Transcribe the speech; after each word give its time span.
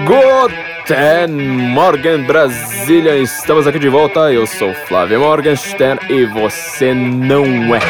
Guten 0.00 1.36
Morgen 1.74 2.24
Brasília, 2.24 3.18
estamos 3.18 3.66
aqui 3.66 3.78
de 3.78 3.88
volta. 3.90 4.32
Eu 4.32 4.46
sou 4.46 4.72
Flávio 4.88 5.20
Morgenstern 5.20 6.00
e 6.08 6.24
você 6.24 6.94
não 6.94 7.44
é. 7.74 7.80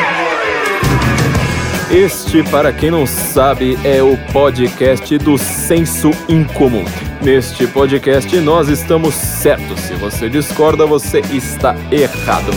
Este, 1.90 2.42
para 2.42 2.72
quem 2.72 2.90
não 2.90 3.06
sabe, 3.06 3.78
é 3.84 4.02
o 4.02 4.16
podcast 4.32 5.16
do 5.18 5.38
Senso 5.38 6.10
Incomum. 6.28 6.84
Neste 7.22 7.66
podcast 7.68 8.36
nós 8.40 8.68
estamos 8.68 9.14
certos. 9.14 9.78
Se 9.80 9.94
você 9.94 10.28
discorda, 10.28 10.84
você 10.84 11.20
está 11.20 11.76
errado. 11.90 12.50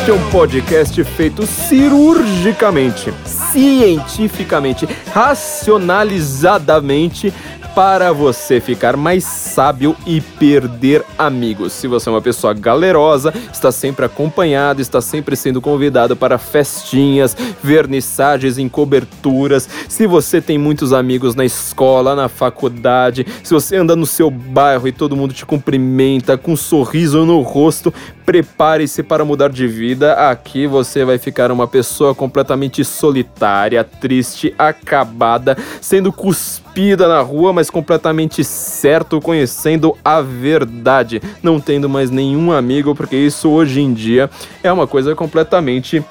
Este 0.00 0.12
é 0.12 0.14
um 0.14 0.30
podcast 0.30 1.04
feito 1.04 1.46
cirurgicamente, 1.46 3.12
cientificamente, 3.26 4.88
racionalizadamente 5.12 7.30
para 7.80 8.12
você 8.12 8.60
ficar 8.60 8.94
mais 8.94 9.24
sábio 9.24 9.96
e 10.06 10.20
perder 10.20 11.02
amigos. 11.16 11.72
Se 11.72 11.86
você 11.86 12.10
é 12.10 12.12
uma 12.12 12.20
pessoa 12.20 12.52
galerosa, 12.52 13.32
está 13.50 13.72
sempre 13.72 14.04
acompanhado, 14.04 14.82
está 14.82 15.00
sempre 15.00 15.34
sendo 15.34 15.62
convidado 15.62 16.14
para 16.14 16.36
festinhas, 16.36 17.34
vernissagens 17.62 18.58
em 18.58 18.68
coberturas. 18.68 19.66
Se 19.88 20.06
você 20.06 20.42
tem 20.42 20.58
muitos 20.58 20.92
amigos 20.92 21.34
na 21.34 21.46
escola, 21.46 22.14
na 22.14 22.28
faculdade, 22.28 23.26
se 23.42 23.54
você 23.54 23.76
anda 23.76 23.96
no 23.96 24.04
seu 24.04 24.30
bairro 24.30 24.86
e 24.86 24.92
todo 24.92 25.16
mundo 25.16 25.32
te 25.32 25.46
cumprimenta 25.46 26.36
com 26.36 26.52
um 26.52 26.56
sorriso 26.56 27.24
no 27.24 27.40
rosto, 27.40 27.94
prepare-se 28.26 29.02
para 29.02 29.24
mudar 29.24 29.48
de 29.48 29.66
vida. 29.66 30.28
Aqui 30.28 30.66
você 30.66 31.02
vai 31.02 31.16
ficar 31.16 31.50
uma 31.50 31.66
pessoa 31.66 32.14
completamente 32.14 32.84
solitária, 32.84 33.82
triste, 33.82 34.54
acabada, 34.58 35.56
sendo 35.80 36.12
cuspida 36.12 36.59
na 37.08 37.20
rua, 37.20 37.52
mas 37.52 37.70
completamente 37.70 38.42
certo, 38.42 39.20
conhecendo 39.20 39.96
a 40.04 40.20
verdade, 40.20 41.20
não 41.42 41.60
tendo 41.60 41.88
mais 41.88 42.10
nenhum 42.10 42.52
amigo, 42.52 42.94
porque 42.94 43.16
isso 43.16 43.48
hoje 43.50 43.80
em 43.80 43.92
dia 43.92 44.30
é 44.62 44.72
uma 44.72 44.86
coisa 44.86 45.14
completamente 45.14 46.02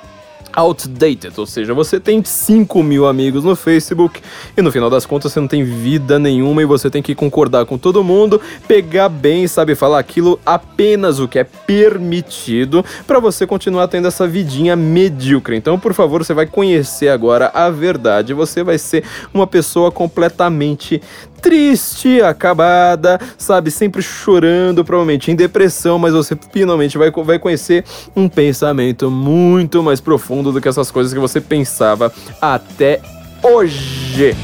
outdated, 0.54 1.34
ou 1.38 1.46
seja, 1.46 1.74
você 1.74 2.00
tem 2.00 2.24
5 2.24 2.84
mil 2.84 3.08
amigos 3.08 3.44
no 3.44 3.56
Facebook 3.56 4.22
e 4.56 4.62
no 4.62 4.72
final 4.72 4.90
das 4.90 5.06
contas 5.06 5.32
você 5.32 5.40
não 5.40 5.48
tem 5.48 5.64
vida 5.64 6.20
nenhuma 6.20 6.62
e 6.62 6.66
você 6.66 6.90
tem 6.90 7.02
que 7.02 7.16
concordar 7.16 7.66
com 7.66 7.78
todo 7.78 8.04
mundo, 8.04 8.42
pegar 8.68 9.10
bem, 9.10 9.48
sabe, 9.48 9.76
falar 9.76 10.00
aquilo 10.00 10.40
apenas 10.46 11.20
o 11.20 11.28
que 11.28 11.40
é 11.40 11.44
permitido 11.44 12.84
para 13.06 13.20
você 13.20 13.46
continuar 13.46 13.88
tendo 13.88 14.08
essa 14.08 14.28
vidinha 14.28 14.76
medíocre. 14.76 15.56
Então, 15.56 15.80
por 15.80 15.94
favor, 15.94 16.24
você 16.24 16.34
vai 16.34 16.46
conhecer 16.46 17.10
agora 17.10 17.52
a 17.54 17.70
verdade, 17.70 18.34
você 18.34 18.64
vai 18.64 18.78
ser 18.78 19.04
uma 19.34 19.48
pessoa 19.48 19.92
completamente 19.92 21.02
triste, 21.40 22.22
acabada, 22.22 23.20
sabe, 23.38 23.72
sempre 23.72 24.02
chorando, 24.02 24.84
provavelmente 24.84 25.32
em 25.32 25.36
depressão, 25.36 25.98
mas 25.98 26.14
você 26.14 26.38
finalmente 26.52 26.98
vai, 26.98 27.12
vai 27.12 27.40
conhecer 27.40 27.84
um 28.16 28.28
pensamento 28.30 29.10
muito 29.10 29.82
mais 29.82 30.00
profundo 30.00 30.52
do 30.52 30.62
que 30.62 30.68
essas 30.68 30.92
coisas 30.92 31.14
que 31.14 31.20
você 31.20 31.42
pensava 31.42 32.12
até 32.42 33.00
hoje. 33.44 34.36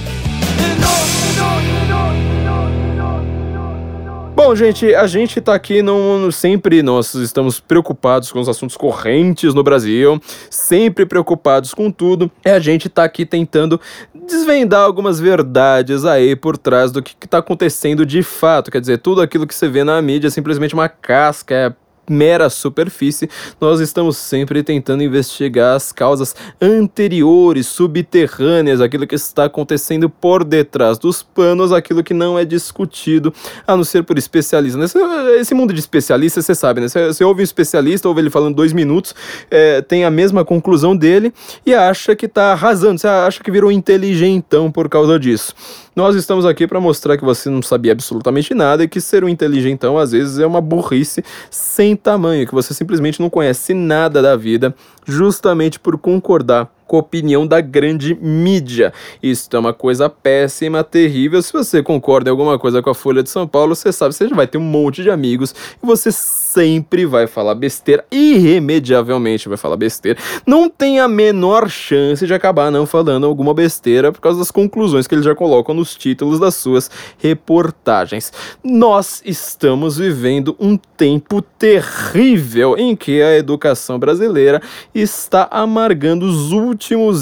Bom, 4.35 4.53
gente, 4.53 4.93
a 4.93 5.07
gente 5.07 5.39
tá 5.39 5.55
aqui 5.55 5.81
não 5.81 6.29
sempre 6.29 6.83
nós 6.83 7.13
estamos 7.13 7.61
preocupados 7.61 8.33
com 8.33 8.39
os 8.41 8.49
assuntos 8.49 8.75
correntes 8.75 9.53
no 9.53 9.63
Brasil, 9.63 10.21
sempre 10.49 11.05
preocupados 11.05 11.73
com 11.73 11.89
tudo. 11.89 12.29
E 12.45 12.49
a 12.49 12.59
gente 12.59 12.89
tá 12.89 13.05
aqui 13.05 13.25
tentando 13.25 13.79
desvendar 14.13 14.81
algumas 14.81 15.21
verdades 15.21 16.03
aí 16.03 16.35
por 16.35 16.57
trás 16.57 16.91
do 16.91 17.01
que, 17.01 17.15
que 17.15 17.29
tá 17.29 17.37
acontecendo 17.37 18.05
de 18.05 18.21
fato. 18.21 18.69
Quer 18.69 18.81
dizer, 18.81 18.97
tudo 18.97 19.21
aquilo 19.21 19.47
que 19.47 19.55
você 19.55 19.69
vê 19.69 19.85
na 19.85 20.01
mídia 20.01 20.27
é 20.27 20.31
simplesmente 20.31 20.73
uma 20.73 20.89
casca, 20.89 21.55
é 21.55 21.73
mera 22.09 22.49
superfície, 22.49 23.29
nós 23.59 23.79
estamos 23.79 24.17
sempre 24.17 24.63
tentando 24.63 25.03
investigar 25.03 25.75
as 25.75 25.91
causas 25.91 26.35
anteriores, 26.61 27.67
subterrâneas, 27.67 28.81
aquilo 28.81 29.07
que 29.07 29.15
está 29.15 29.45
acontecendo 29.45 30.09
por 30.09 30.43
detrás 30.43 30.97
dos 30.97 31.23
panos, 31.23 31.71
aquilo 31.71 32.03
que 32.03 32.13
não 32.13 32.37
é 32.37 32.45
discutido, 32.45 33.33
a 33.65 33.75
não 33.75 33.83
ser 33.83 34.03
por 34.03 34.17
especialistas. 34.17 34.95
Esse, 34.95 34.99
esse 35.39 35.53
mundo 35.53 35.73
de 35.73 35.79
especialistas, 35.79 36.45
você 36.45 36.55
sabe, 36.55 36.81
né? 36.81 36.87
Você, 36.87 37.07
você 37.07 37.23
ouve 37.23 37.41
um 37.41 37.43
especialista, 37.43 38.07
ouve 38.07 38.21
ele 38.21 38.29
falando 38.29 38.55
dois 38.55 38.73
minutos, 38.73 39.15
é, 39.49 39.81
tem 39.81 40.05
a 40.05 40.11
mesma 40.11 40.45
conclusão 40.45 40.95
dele 40.95 41.33
e 41.65 41.73
acha 41.73 42.15
que 42.15 42.25
está 42.25 42.51
arrasando, 42.51 42.99
você 42.99 43.07
acha 43.07 43.43
que 43.43 43.51
virou 43.51 43.71
inteligentão 43.71 44.71
por 44.71 44.89
causa 44.89 45.19
disso. 45.19 45.53
Nós 45.95 46.13
estamos 46.13 46.45
aqui 46.45 46.67
para 46.67 46.81
mostrar 46.81 47.15
que 47.15 47.23
você 47.23 47.49
não 47.49 47.61
sabia 47.61 47.93
absolutamente 47.93 48.53
nada 48.53 48.83
e 48.83 48.87
que 48.87 48.99
ser 48.99 49.23
um 49.23 49.29
inteligentão 49.29 49.97
às 49.97 50.11
vezes 50.11 50.39
é 50.39 50.45
uma 50.45 50.59
burrice 50.59 51.23
sem 51.49 51.95
tamanho, 51.95 52.45
que 52.45 52.53
você 52.53 52.73
simplesmente 52.73 53.21
não 53.21 53.29
conhece 53.29 53.73
nada 53.73 54.21
da 54.21 54.35
vida, 54.35 54.75
justamente 55.05 55.79
por 55.79 55.97
concordar 55.97 56.69
com 56.87 56.97
a 56.97 56.99
opinião 56.99 57.45
da 57.45 57.61
grande 57.61 58.15
mídia. 58.15 58.93
Isso 59.21 59.49
é 59.53 59.59
uma 59.59 59.73
coisa 59.73 60.09
péssima, 60.09 60.83
terrível. 60.83 61.41
Se 61.41 61.51
você 61.51 61.81
concorda 61.81 62.29
em 62.29 62.31
alguma 62.31 62.59
coisa 62.59 62.81
com 62.81 62.89
a 62.89 62.95
Folha 62.95 63.23
de 63.23 63.29
São 63.29 63.47
Paulo, 63.47 63.75
você 63.75 63.91
sabe, 63.91 64.13
você 64.13 64.27
já 64.27 64.35
vai 64.35 64.47
ter 64.47 64.57
um 64.57 64.61
monte 64.61 65.01
de 65.01 65.09
amigos 65.09 65.53
e 65.81 65.85
você 65.85 66.11
sempre 66.11 67.05
vai 67.05 67.27
falar 67.27 67.55
besteira, 67.55 68.05
irremediavelmente 68.11 69.49
vai 69.49 69.57
falar 69.57 69.77
besteira. 69.77 70.19
Não 70.45 70.69
tem 70.69 70.99
a 70.99 71.07
menor 71.07 71.69
chance 71.69 72.25
de 72.25 72.33
acabar 72.33 72.71
não 72.71 72.85
falando 72.85 73.25
alguma 73.25 73.53
besteira 73.53 74.11
por 74.11 74.21
causa 74.21 74.39
das 74.39 74.51
conclusões 74.51 75.07
que 75.07 75.15
eles 75.15 75.25
já 75.25 75.35
colocam 75.35 75.75
nos 75.75 75.95
títulos 75.95 76.39
das 76.39 76.55
suas 76.55 76.89
reportagens. 77.17 78.31
Nós 78.63 79.21
estamos 79.25 79.97
vivendo 79.97 80.55
um 80.59 80.77
tempo 80.77 81.41
terrível 81.41 82.77
em 82.77 82.95
que 82.95 83.21
a 83.21 83.35
educação 83.35 83.99
brasileira 83.99 84.61
está 84.93 85.47
amargando 85.51 86.25
os 86.25 86.51
últimos 86.51 86.74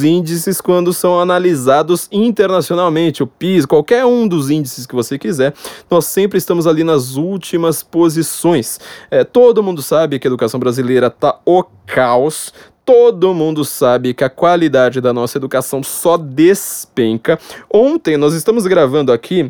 índices 0.04 0.60
quando 0.60 0.94
são 0.94 1.20
analisados 1.20 2.08
internacionalmente, 2.12 3.24
o 3.24 3.28
PIS, 3.28 3.66
qualquer 3.66 4.06
um 4.06 4.28
dos 4.28 4.50
índices 4.50 4.86
que 4.86 4.96
você 4.96 5.18
quiser, 5.18 5.54
nós 5.90 6.06
sempre 6.06 6.38
estamos 6.38 6.66
ali 6.66 6.84
nas 6.84 7.16
últimas 7.16 7.84
posições. 7.84 8.80
É, 9.12 9.24
todo 9.24 9.64
mundo 9.64 9.82
sabe 9.82 10.20
que 10.20 10.28
a 10.28 10.30
educação 10.30 10.60
brasileira 10.60 11.10
tá 11.10 11.40
o 11.46 11.64
caos, 11.86 12.54
Todo 12.86 13.34
mundo 13.34 13.64
sabe 13.64 14.14
que 14.14 14.26
a 14.26 14.30
qualidade 14.30 15.00
da 15.00 15.14
nossa 15.14 15.38
educação 15.38 15.82
só 15.82 16.18
despenca. 16.18 17.40
Ontem 17.74 18.18
nós 18.18 18.34
estamos 18.34 18.68
gravando 18.68 19.14
aqui 19.14 19.50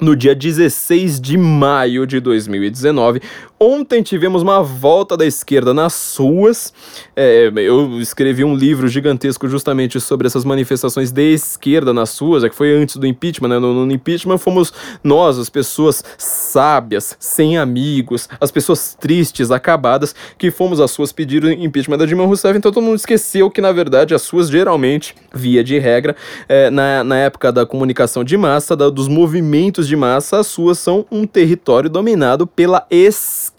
no 0.00 0.16
dia 0.16 0.34
16 0.34 1.20
de 1.20 1.36
maio 1.36 2.06
de 2.06 2.20
2019. 2.20 3.20
Ontem 3.62 4.02
tivemos 4.02 4.40
uma 4.40 4.62
volta 4.62 5.18
da 5.18 5.26
esquerda 5.26 5.74
nas 5.74 6.16
ruas. 6.16 6.72
É, 7.14 7.52
eu 7.56 8.00
escrevi 8.00 8.42
um 8.42 8.54
livro 8.54 8.88
gigantesco 8.88 9.46
justamente 9.46 10.00
sobre 10.00 10.26
essas 10.26 10.46
manifestações 10.46 11.12
de 11.12 11.34
esquerda 11.34 11.92
nas 11.92 12.18
ruas, 12.18 12.42
é 12.42 12.48
que 12.48 12.54
foi 12.54 12.72
antes 12.72 12.96
do 12.96 13.06
impeachment, 13.06 13.50
né? 13.50 13.58
No, 13.58 13.84
no 13.84 13.92
impeachment 13.92 14.38
fomos 14.38 14.72
nós, 15.04 15.38
as 15.38 15.50
pessoas 15.50 16.02
sábias, 16.16 17.14
sem 17.20 17.58
amigos, 17.58 18.30
as 18.40 18.50
pessoas 18.50 18.96
tristes, 18.98 19.50
acabadas, 19.50 20.14
que 20.38 20.50
fomos 20.50 20.80
às 20.80 20.96
ruas 20.96 21.12
pedir 21.12 21.44
o 21.44 21.52
impeachment 21.52 21.98
da 21.98 22.06
Dilma 22.06 22.24
Rousseff. 22.24 22.56
Então 22.56 22.72
todo 22.72 22.82
mundo 22.82 22.96
esqueceu 22.96 23.50
que, 23.50 23.60
na 23.60 23.72
verdade, 23.72 24.14
as 24.14 24.26
ruas 24.26 24.48
geralmente, 24.48 25.14
via 25.34 25.62
de 25.62 25.78
regra, 25.78 26.16
é, 26.48 26.70
na, 26.70 27.04
na 27.04 27.18
época 27.18 27.52
da 27.52 27.66
comunicação 27.66 28.24
de 28.24 28.38
massa, 28.38 28.74
da, 28.74 28.88
dos 28.88 29.06
movimentos 29.06 29.86
de 29.86 29.96
massa, 29.96 30.38
as 30.38 30.54
ruas 30.54 30.78
são 30.78 31.04
um 31.12 31.26
território 31.26 31.90
dominado 31.90 32.46
pela 32.46 32.86
esquerda, 32.90 33.49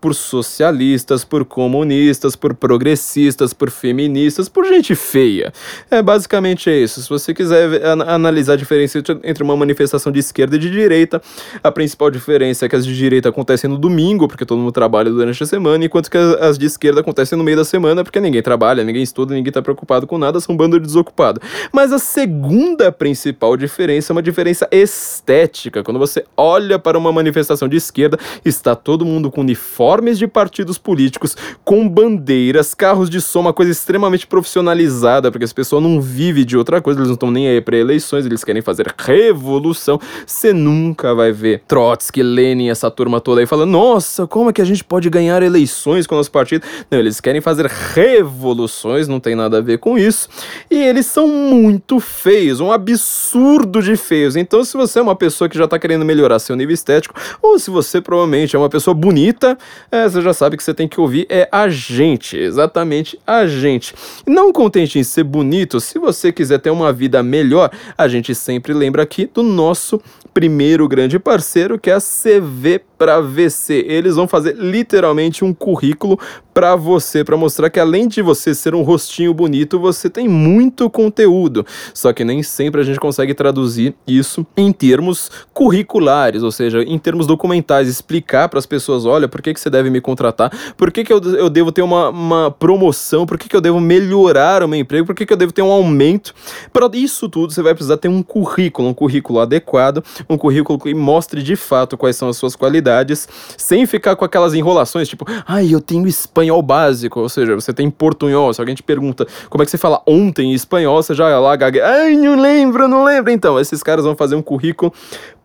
por 0.00 0.14
socialistas, 0.14 1.24
por 1.24 1.44
comunistas, 1.44 2.36
por 2.36 2.54
progressistas, 2.54 3.52
por 3.52 3.70
feministas, 3.70 4.48
por 4.48 4.64
gente 4.66 4.94
feia. 4.94 5.52
É 5.90 6.00
basicamente 6.00 6.70
isso. 6.70 7.02
Se 7.02 7.08
você 7.08 7.34
quiser 7.34 7.84
an 7.84 8.02
analisar 8.02 8.54
a 8.54 8.56
diferença 8.56 8.98
entre 9.24 9.42
uma 9.42 9.56
manifestação 9.56 10.12
de 10.12 10.18
esquerda 10.18 10.56
e 10.56 10.58
de 10.58 10.70
direita, 10.70 11.20
a 11.62 11.72
principal 11.72 12.10
diferença 12.10 12.66
é 12.66 12.68
que 12.68 12.76
as 12.76 12.86
de 12.86 12.96
direita 12.96 13.28
acontecem 13.28 13.68
no 13.68 13.78
domingo, 13.78 14.28
porque 14.28 14.46
todo 14.46 14.58
mundo 14.58 14.72
trabalha 14.72 15.10
durante 15.10 15.42
a 15.42 15.46
semana, 15.46 15.84
enquanto 15.84 16.10
que 16.10 16.16
as 16.16 16.58
de 16.58 16.66
esquerda 16.66 17.00
acontecem 17.00 17.36
no 17.36 17.44
meio 17.44 17.56
da 17.56 17.64
semana, 17.64 18.04
porque 18.04 18.20
ninguém 18.20 18.42
trabalha, 18.42 18.84
ninguém 18.84 19.02
estuda, 19.02 19.34
ninguém 19.34 19.52
tá 19.52 19.62
preocupado 19.62 20.06
com 20.06 20.18
nada, 20.18 20.40
são 20.40 20.54
um 20.54 20.58
bando 20.58 20.78
de 20.78 20.86
desocupado. 20.86 21.40
Mas 21.72 21.92
a 21.92 21.98
segunda 21.98 22.92
principal 22.92 23.56
diferença 23.56 24.12
é 24.12 24.14
uma 24.14 24.22
diferença 24.22 24.68
estética. 24.70 25.82
Quando 25.82 25.98
você 25.98 26.24
olha 26.36 26.78
para 26.78 26.98
uma 26.98 27.12
manifestação 27.12 27.68
de 27.68 27.76
esquerda, 27.76 28.18
está 28.44 28.74
todo 28.90 29.04
mundo 29.04 29.30
com 29.30 29.42
uniformes 29.42 30.18
de 30.18 30.26
partidos 30.26 30.76
políticos, 30.76 31.36
com 31.64 31.88
bandeiras, 31.88 32.74
carros 32.74 33.08
de 33.08 33.20
som, 33.20 33.38
uma 33.38 33.52
coisa 33.52 33.70
extremamente 33.70 34.26
profissionalizada, 34.26 35.30
porque 35.30 35.44
as 35.44 35.52
pessoas 35.52 35.80
não 35.80 36.00
vivem 36.00 36.44
de 36.44 36.56
outra 36.56 36.80
coisa, 36.80 36.98
eles 36.98 37.06
não 37.06 37.14
estão 37.14 37.30
nem 37.30 37.46
aí 37.46 37.60
para 37.60 37.76
eleições, 37.76 38.26
eles 38.26 38.42
querem 38.42 38.60
fazer 38.60 38.92
revolução. 38.98 40.00
Você 40.26 40.52
nunca 40.52 41.14
vai 41.14 41.30
ver 41.30 41.62
Trotsky, 41.68 42.20
Lenin, 42.20 42.68
essa 42.68 42.90
turma 42.90 43.20
toda 43.20 43.40
aí 43.40 43.46
falando: 43.46 43.70
nossa, 43.70 44.26
como 44.26 44.50
é 44.50 44.52
que 44.52 44.60
a 44.60 44.64
gente 44.64 44.82
pode 44.82 45.08
ganhar 45.08 45.40
eleições 45.40 46.04
com 46.04 46.16
o 46.16 46.18
nosso 46.18 46.32
partido? 46.32 46.66
Não, 46.90 46.98
eles 46.98 47.20
querem 47.20 47.40
fazer 47.40 47.66
revoluções, 47.66 49.06
não 49.06 49.20
tem 49.20 49.36
nada 49.36 49.58
a 49.58 49.60
ver 49.60 49.78
com 49.78 49.96
isso. 49.96 50.28
E 50.68 50.74
eles 50.74 51.06
são 51.06 51.28
muito 51.28 52.00
feios, 52.00 52.58
um 52.58 52.72
absurdo 52.72 53.80
de 53.80 53.94
feios. 53.94 54.34
Então, 54.34 54.64
se 54.64 54.76
você 54.76 54.98
é 54.98 55.02
uma 55.02 55.14
pessoa 55.14 55.48
que 55.48 55.56
já 55.56 55.68
tá 55.68 55.78
querendo 55.78 56.04
melhorar 56.04 56.40
seu 56.40 56.56
nível 56.56 56.74
estético, 56.74 57.14
ou 57.40 57.56
se 57.56 57.70
você 57.70 58.00
provavelmente 58.00 58.56
é 58.56 58.58
uma 58.58 58.68
pessoa 58.68 58.79
bonita, 58.94 59.58
é, 59.90 60.08
você 60.08 60.22
já 60.22 60.32
sabe 60.32 60.56
que 60.56 60.62
você 60.62 60.72
tem 60.72 60.88
que 60.88 61.00
ouvir 61.00 61.26
é 61.28 61.48
a 61.52 61.68
gente, 61.68 62.36
exatamente 62.36 63.18
a 63.26 63.46
gente. 63.46 63.94
Não 64.26 64.52
contente 64.52 64.98
em 64.98 65.02
ser 65.02 65.24
bonito, 65.24 65.80
se 65.80 65.98
você 65.98 66.32
quiser 66.32 66.58
ter 66.58 66.70
uma 66.70 66.92
vida 66.92 67.22
melhor, 67.22 67.70
a 67.96 68.08
gente 68.08 68.34
sempre 68.34 68.72
lembra 68.72 69.02
aqui 69.02 69.26
do 69.32 69.42
nosso 69.42 70.00
primeiro 70.32 70.88
grande 70.88 71.18
parceiro, 71.18 71.78
que 71.78 71.90
é 71.90 71.94
a 71.94 72.00
CV 72.00 72.80
para 72.96 73.20
VC. 73.20 73.84
Eles 73.88 74.16
vão 74.16 74.28
fazer 74.28 74.56
literalmente 74.56 75.44
um 75.44 75.54
currículo 75.54 76.18
para 76.52 76.76
você, 76.76 77.24
para 77.24 77.36
mostrar 77.36 77.70
que 77.70 77.80
além 77.80 78.06
de 78.06 78.20
você 78.20 78.54
ser 78.54 78.74
um 78.74 78.82
rostinho 78.82 79.32
bonito, 79.32 79.78
você 79.78 80.10
tem 80.10 80.28
muito 80.28 80.90
conteúdo. 80.90 81.64
Só 81.94 82.12
que 82.12 82.24
nem 82.24 82.42
sempre 82.42 82.80
a 82.80 82.84
gente 82.84 83.00
consegue 83.00 83.32
traduzir 83.32 83.94
isso 84.06 84.46
em 84.56 84.70
termos 84.72 85.30
curriculares, 85.54 86.42
ou 86.42 86.52
seja, 86.52 86.82
em 86.82 86.98
termos 86.98 87.26
documentais, 87.26 87.88
explicar 87.88 88.48
para 88.48 88.58
as 88.58 88.66
pessoas, 88.70 89.04
olha, 89.04 89.28
por 89.28 89.42
que, 89.42 89.52
que 89.52 89.60
você 89.60 89.68
deve 89.68 89.90
me 89.90 90.00
contratar, 90.00 90.50
por 90.76 90.90
que, 90.92 91.04
que 91.04 91.12
eu, 91.12 91.20
eu 91.34 91.50
devo 91.50 91.72
ter 91.72 91.82
uma, 91.82 92.08
uma 92.08 92.50
promoção, 92.50 93.26
por 93.26 93.36
que, 93.36 93.48
que 93.48 93.56
eu 93.56 93.60
devo 93.60 93.80
melhorar 93.80 94.62
o 94.62 94.68
meu 94.68 94.78
emprego, 94.78 95.04
por 95.04 95.14
que, 95.14 95.26
que 95.26 95.32
eu 95.32 95.36
devo 95.36 95.52
ter 95.52 95.62
um 95.62 95.70
aumento. 95.70 96.32
Para 96.72 96.88
isso 96.94 97.28
tudo, 97.28 97.52
você 97.52 97.62
vai 97.62 97.74
precisar 97.74 97.96
ter 97.96 98.08
um 98.08 98.22
currículo, 98.22 98.88
um 98.88 98.94
currículo 98.94 99.40
adequado, 99.40 100.02
um 100.28 100.38
currículo 100.38 100.78
que 100.78 100.94
mostre 100.94 101.42
de 101.42 101.56
fato 101.56 101.98
quais 101.98 102.16
são 102.16 102.28
as 102.28 102.36
suas 102.36 102.54
qualidades, 102.54 103.28
sem 103.58 103.84
ficar 103.84 104.14
com 104.14 104.24
aquelas 104.24 104.54
enrolações, 104.54 105.08
tipo, 105.08 105.24
ai, 105.46 105.74
eu 105.74 105.80
tenho 105.80 106.06
espanhol 106.06 106.62
básico, 106.62 107.20
ou 107.20 107.28
seja, 107.28 107.54
você 107.54 107.72
tem 107.72 107.90
portunhol, 107.90 108.54
se 108.54 108.60
alguém 108.60 108.74
te 108.74 108.82
pergunta 108.82 109.26
como 109.48 109.62
é 109.62 109.64
que 109.64 109.70
você 109.70 109.78
fala 109.78 110.00
ontem 110.06 110.52
em 110.52 110.54
espanhol, 110.54 111.02
você 111.02 111.14
já 111.14 111.38
lá 111.38 111.56
gaga, 111.56 111.84
ai, 111.84 112.16
não 112.16 112.40
lembro, 112.40 112.86
não 112.86 113.04
lembro. 113.04 113.32
Então, 113.32 113.58
esses 113.58 113.82
caras 113.82 114.04
vão 114.04 114.16
fazer 114.16 114.36
um 114.36 114.42
currículo 114.42 114.92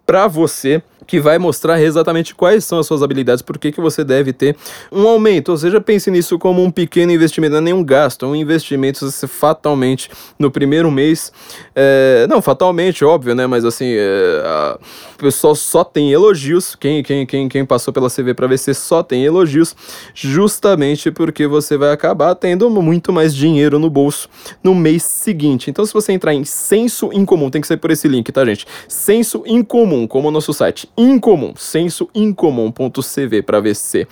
para 0.06 0.28
você 0.28 0.84
que 1.06 1.20
vai 1.20 1.38
mostrar 1.38 1.82
exatamente 1.82 2.34
quais 2.34 2.66
são 2.66 2.80
as 2.80 2.88
suas 2.88 3.04
habilidades, 3.04 3.42
por 3.42 3.58
que, 3.58 3.72
que 3.72 3.82
você 3.82 4.04
deve 4.04 4.34
ter 4.34 4.56
um 4.92 5.08
aumento. 5.08 5.50
Ou 5.50 5.58
seja, 5.58 5.80
pense 5.80 6.10
nisso 6.10 6.38
como 6.40 6.64
um 6.64 6.72
pequeno 6.72 7.12
investimento, 7.12 7.54
não 7.54 7.60
é 7.60 7.62
nenhum 7.62 7.84
gasto, 7.84 8.26
é 8.26 8.28
um 8.28 8.36
investimento 8.36 9.10
fatalmente 9.28 10.10
no 10.38 10.50
primeiro 10.50 10.92
mês. 10.92 11.32
É, 11.76 12.26
não, 12.30 12.42
fatalmente, 12.42 13.04
óbvio, 13.04 13.36
né? 13.36 13.48
Mas 13.48 13.66
assim, 13.66 13.94
é, 13.98 14.78
o 15.16 15.18
pessoal 15.18 15.56
só 15.56 15.84
tem 15.84 16.12
elogios. 16.12 16.76
Quem, 16.76 17.04
quem, 17.04 17.26
quem, 17.26 17.48
quem 17.48 17.66
passou 17.66 17.94
pela 17.94 18.10
CV 18.10 18.34
para 18.34 18.48
VC 18.48 18.74
só 18.74 19.04
tem 19.04 19.24
elogios, 19.24 19.76
justamente 20.14 21.12
porque 21.12 21.48
você 21.48 21.78
vai 21.78 21.92
acabar 21.92 22.36
tendo 22.36 22.70
muito 22.70 23.14
mais 23.14 23.34
dinheiro 23.36 23.80
no 23.80 23.90
bolso 23.90 24.30
no 24.64 24.74
mês 24.74 25.04
seguinte. 25.04 25.70
Então, 25.70 25.86
se 25.86 25.94
você 25.94 26.12
entrar 26.12 26.34
em 26.34 26.44
senso 26.44 27.12
incomum, 27.14 27.50
tem 27.50 27.62
que 27.62 27.68
ser 27.68 27.78
por 27.78 27.92
esse 27.92 28.08
link, 28.08 28.32
tá, 28.32 28.46
gente? 28.46 28.66
Senso 28.88 29.44
incomum, 29.46 30.08
como 30.08 30.28
o 30.28 30.32
nosso 30.32 30.54
site 30.54 30.88
incomum, 30.98 31.54
sensoincomum.cv 31.56 33.42
para 33.42 33.60
vc.com.br, 33.60 34.06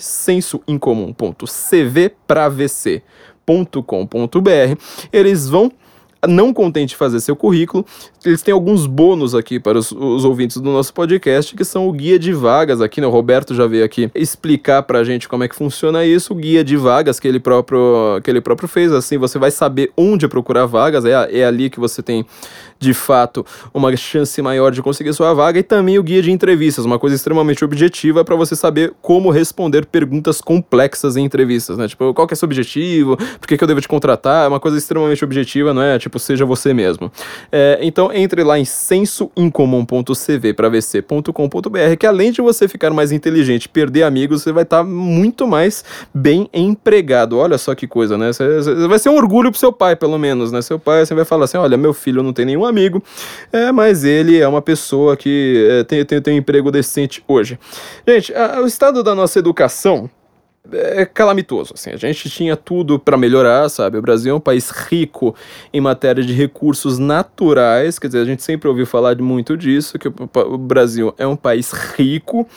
sensoincomum.cv 0.00 2.12
para 2.26 2.48
vc.com.br, 2.48 3.02
eles 5.12 5.48
vão 5.48 5.70
não 6.26 6.52
contente 6.52 6.96
fazer 6.96 7.20
seu 7.20 7.36
currículo, 7.36 7.84
eles 8.24 8.42
têm 8.42 8.52
alguns 8.52 8.86
bônus 8.86 9.34
aqui 9.34 9.60
para 9.60 9.78
os, 9.78 9.92
os, 9.92 10.24
ouvintes 10.24 10.56
do 10.58 10.70
nosso 10.70 10.92
podcast, 10.92 11.54
que 11.54 11.64
são 11.64 11.88
o 11.88 11.92
guia 11.92 12.18
de 12.18 12.32
vagas 12.32 12.80
aqui, 12.80 13.00
né? 13.00 13.06
O 13.06 13.10
Roberto 13.10 13.54
já 13.54 13.66
veio 13.66 13.84
aqui 13.84 14.10
explicar 14.14 14.82
para 14.82 15.00
a 15.00 15.04
gente 15.04 15.28
como 15.28 15.44
é 15.44 15.48
que 15.48 15.54
funciona 15.54 16.04
isso, 16.04 16.32
o 16.32 16.36
guia 16.36 16.64
de 16.64 16.76
vagas 16.76 17.20
que 17.20 17.28
ele 17.28 17.40
próprio, 17.40 18.20
que 18.22 18.30
ele 18.30 18.40
próprio 18.40 18.68
fez, 18.68 18.92
assim 18.92 19.18
você 19.18 19.38
vai 19.38 19.50
saber 19.50 19.92
onde 19.96 20.26
procurar 20.28 20.66
vagas, 20.66 21.04
é, 21.04 21.12
é 21.30 21.44
ali 21.44 21.68
que 21.68 21.80
você 21.80 22.02
tem 22.02 22.24
de 22.84 22.94
fato 22.94 23.44
uma 23.72 23.94
chance 23.96 24.40
maior 24.40 24.70
de 24.70 24.82
conseguir 24.82 25.12
sua 25.12 25.34
vaga, 25.34 25.58
e 25.58 25.62
também 25.62 25.98
o 25.98 26.02
guia 26.02 26.22
de 26.22 26.30
entrevistas, 26.30 26.84
uma 26.84 26.98
coisa 26.98 27.16
extremamente 27.16 27.64
objetiva 27.64 28.24
para 28.24 28.36
você 28.36 28.54
saber 28.54 28.92
como 29.02 29.30
responder 29.30 29.86
perguntas 29.86 30.40
complexas 30.40 31.16
em 31.16 31.24
entrevistas, 31.24 31.76
né? 31.78 31.88
Tipo, 31.88 32.14
qual 32.14 32.26
que 32.26 32.34
é 32.34 32.36
seu 32.36 32.46
objetivo, 32.46 33.16
por 33.16 33.48
que, 33.48 33.56
que 33.56 33.64
eu 33.64 33.68
devo 33.68 33.80
te 33.80 33.88
contratar, 33.88 34.44
é 34.44 34.48
uma 34.48 34.60
coisa 34.60 34.76
extremamente 34.76 35.24
objetiva, 35.24 35.74
não 35.74 35.82
é? 35.82 35.98
Tipo, 35.98 36.18
seja 36.18 36.44
você 36.44 36.74
mesmo. 36.74 37.10
É, 37.50 37.78
então, 37.82 38.12
entre 38.12 38.42
lá 38.42 38.58
em 38.58 38.64
sensoincomum.cv 38.64 40.54
para 40.54 40.68
vc.com.br, 40.68 41.96
que 41.98 42.06
além 42.06 42.32
de 42.32 42.42
você 42.42 42.68
ficar 42.68 42.90
mais 42.90 43.12
inteligente, 43.12 43.68
perder 43.68 44.02
amigos, 44.02 44.42
você 44.42 44.52
vai 44.52 44.62
estar 44.62 44.78
tá 44.78 44.84
muito 44.84 45.46
mais 45.46 45.84
bem 46.12 46.48
empregado. 46.52 47.38
Olha 47.38 47.58
só 47.58 47.74
que 47.74 47.86
coisa, 47.86 48.18
né? 48.18 48.32
Você, 48.32 48.62
você 48.62 48.88
vai 48.88 48.98
ser 48.98 49.08
um 49.08 49.16
orgulho 49.16 49.50
pro 49.50 49.58
seu 49.58 49.72
pai, 49.72 49.96
pelo 49.96 50.18
menos, 50.18 50.52
né? 50.52 50.60
Seu 50.62 50.78
pai 50.78 51.04
você 51.04 51.14
vai 51.14 51.24
falar 51.24 51.44
assim: 51.44 51.56
olha, 51.56 51.76
meu 51.76 51.92
filho 51.92 52.22
não 52.22 52.32
tem 52.32 52.44
nenhum 52.44 52.64
amigo, 52.64 52.73
é, 53.52 53.72
mas 53.72 54.04
ele 54.04 54.38
é 54.38 54.48
uma 54.48 54.62
pessoa 54.62 55.16
que 55.16 55.66
é, 55.70 55.84
tem, 55.84 56.04
tem, 56.04 56.20
tem 56.20 56.34
um 56.34 56.38
emprego 56.38 56.70
decente 56.70 57.22
hoje. 57.26 57.58
Gente, 58.06 58.34
a, 58.34 58.60
o 58.60 58.66
estado 58.66 59.02
da 59.02 59.14
nossa 59.14 59.38
educação 59.38 60.10
é 60.72 61.04
calamitoso, 61.04 61.74
assim, 61.74 61.90
a 61.90 61.96
gente 61.96 62.30
tinha 62.30 62.56
tudo 62.56 62.98
para 62.98 63.18
melhorar, 63.18 63.68
sabe, 63.68 63.98
o 63.98 64.02
Brasil 64.02 64.32
é 64.32 64.36
um 64.36 64.40
país 64.40 64.70
rico 64.70 65.34
em 65.72 65.80
matéria 65.80 66.24
de 66.24 66.32
recursos 66.32 66.98
naturais, 66.98 67.98
quer 67.98 68.06
dizer, 68.06 68.20
a 68.20 68.24
gente 68.24 68.42
sempre 68.42 68.66
ouviu 68.66 68.86
falar 68.86 69.14
muito 69.20 69.58
disso, 69.58 69.98
que 69.98 70.08
o 70.08 70.58
Brasil 70.58 71.14
é 71.18 71.26
um 71.26 71.36
país 71.36 71.70
rico, 71.70 72.48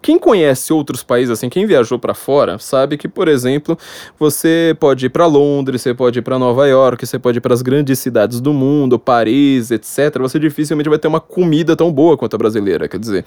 quem 0.00 0.18
conhece 0.18 0.72
outros 0.72 1.02
países, 1.02 1.30
assim, 1.30 1.48
quem 1.48 1.66
viajou 1.66 1.98
para 1.98 2.14
fora, 2.14 2.58
sabe 2.58 2.96
que, 2.96 3.08
por 3.08 3.28
exemplo, 3.28 3.76
você 4.18 4.76
pode 4.78 5.06
ir 5.06 5.08
para 5.08 5.26
Londres, 5.26 5.82
você 5.82 5.92
pode 5.92 6.18
ir 6.18 6.22
para 6.22 6.38
Nova 6.38 6.66
York, 6.66 7.06
você 7.06 7.18
pode 7.18 7.38
ir 7.38 7.40
para 7.40 7.54
as 7.54 7.62
grandes 7.62 7.98
cidades 7.98 8.40
do 8.40 8.52
mundo, 8.52 8.98
Paris, 8.98 9.70
etc. 9.70 10.18
Você 10.20 10.38
dificilmente 10.38 10.88
vai 10.88 10.98
ter 10.98 11.08
uma 11.08 11.20
comida 11.20 11.74
tão 11.74 11.92
boa 11.92 12.16
quanto 12.16 12.34
a 12.34 12.38
brasileira. 12.38 12.88
Quer 12.88 12.98
dizer, 12.98 13.24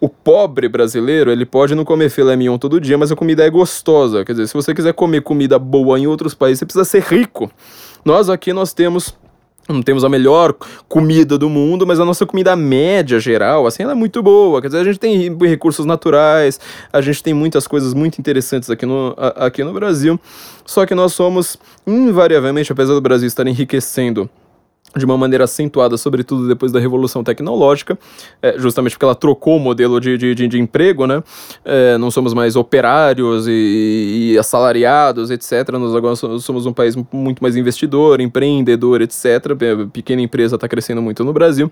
o 0.00 0.08
pobre 0.08 0.68
brasileiro, 0.68 1.30
ele 1.30 1.44
pode 1.44 1.74
não 1.74 1.84
comer 1.84 2.10
filé 2.10 2.36
mignon 2.36 2.58
todo 2.58 2.80
dia, 2.80 2.96
mas 2.96 3.12
a 3.12 3.16
comida 3.16 3.44
é 3.44 3.50
gostosa. 3.50 4.24
Quer 4.24 4.32
dizer, 4.32 4.48
se 4.48 4.54
você 4.54 4.74
quiser 4.74 4.94
comer 4.94 5.22
comida 5.22 5.58
boa 5.58 5.98
em 5.98 6.06
outros 6.06 6.34
países, 6.34 6.60
você 6.60 6.66
precisa 6.66 6.84
ser 6.84 7.02
rico. 7.02 7.50
Nós 8.04 8.28
aqui 8.28 8.52
nós 8.52 8.72
temos 8.72 9.14
não 9.72 9.82
temos 9.82 10.04
a 10.04 10.08
melhor 10.08 10.54
comida 10.88 11.38
do 11.38 11.48
mundo, 11.48 11.86
mas 11.86 11.98
a 11.98 12.04
nossa 12.04 12.26
comida 12.26 12.54
média 12.54 13.18
geral, 13.18 13.66
assim, 13.66 13.82
ela 13.82 13.92
é 13.92 13.94
muito 13.94 14.22
boa. 14.22 14.60
Quer 14.60 14.68
dizer, 14.68 14.80
a 14.80 14.84
gente 14.84 14.98
tem 14.98 15.36
recursos 15.38 15.86
naturais, 15.86 16.60
a 16.92 17.00
gente 17.00 17.22
tem 17.22 17.32
muitas 17.32 17.66
coisas 17.66 17.94
muito 17.94 18.18
interessantes 18.18 18.68
aqui 18.68 18.84
no, 18.84 19.14
aqui 19.36 19.64
no 19.64 19.72
Brasil. 19.72 20.20
Só 20.66 20.84
que 20.84 20.94
nós 20.94 21.12
somos, 21.12 21.56
invariavelmente, 21.86 22.72
apesar 22.72 22.94
do 22.94 23.00
Brasil 23.00 23.26
estar 23.26 23.46
enriquecendo 23.46 24.28
de 24.96 25.04
uma 25.04 25.16
maneira 25.16 25.44
acentuada, 25.44 25.96
sobretudo 25.96 26.46
depois 26.46 26.70
da 26.70 26.78
Revolução 26.78 27.24
Tecnológica, 27.24 27.98
é, 28.40 28.58
justamente 28.58 28.92
porque 28.92 29.04
ela 29.04 29.14
trocou 29.14 29.56
o 29.56 29.60
modelo 29.60 30.00
de, 30.00 30.16
de, 30.16 30.34
de, 30.34 30.58
emprego, 30.58 31.06
né? 31.06 31.22
É, 31.64 31.98
não 31.98 32.10
somos 32.10 32.32
mais 32.32 32.56
operários 32.56 33.46
e, 33.48 34.32
e, 34.32 34.38
assalariados, 34.38 35.30
etc. 35.30 35.70
Nós 35.72 35.94
agora 35.94 36.14
somos 36.16 36.66
um 36.66 36.72
país 36.72 36.96
muito 37.12 37.42
mais 37.42 37.56
investidor, 37.56 38.20
empreendedor, 38.20 39.02
etc. 39.02 39.54
Pequena 39.92 40.22
empresa 40.22 40.54
está 40.54 40.68
crescendo 40.68 41.02
muito 41.02 41.24
no 41.24 41.32
Brasil. 41.32 41.70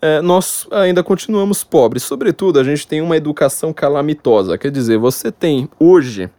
É, 0.00 0.20
nós 0.20 0.66
ainda 0.70 1.02
continuamos 1.02 1.62
pobres. 1.62 2.02
Sobretudo, 2.02 2.58
a 2.58 2.64
gente 2.64 2.86
tem 2.86 3.00
uma 3.00 3.16
educação 3.16 3.72
calamitosa. 3.72 4.58
Quer 4.58 4.70
dizer, 4.70 4.98
você 4.98 5.30
tem 5.30 5.68
hoje 5.78 6.30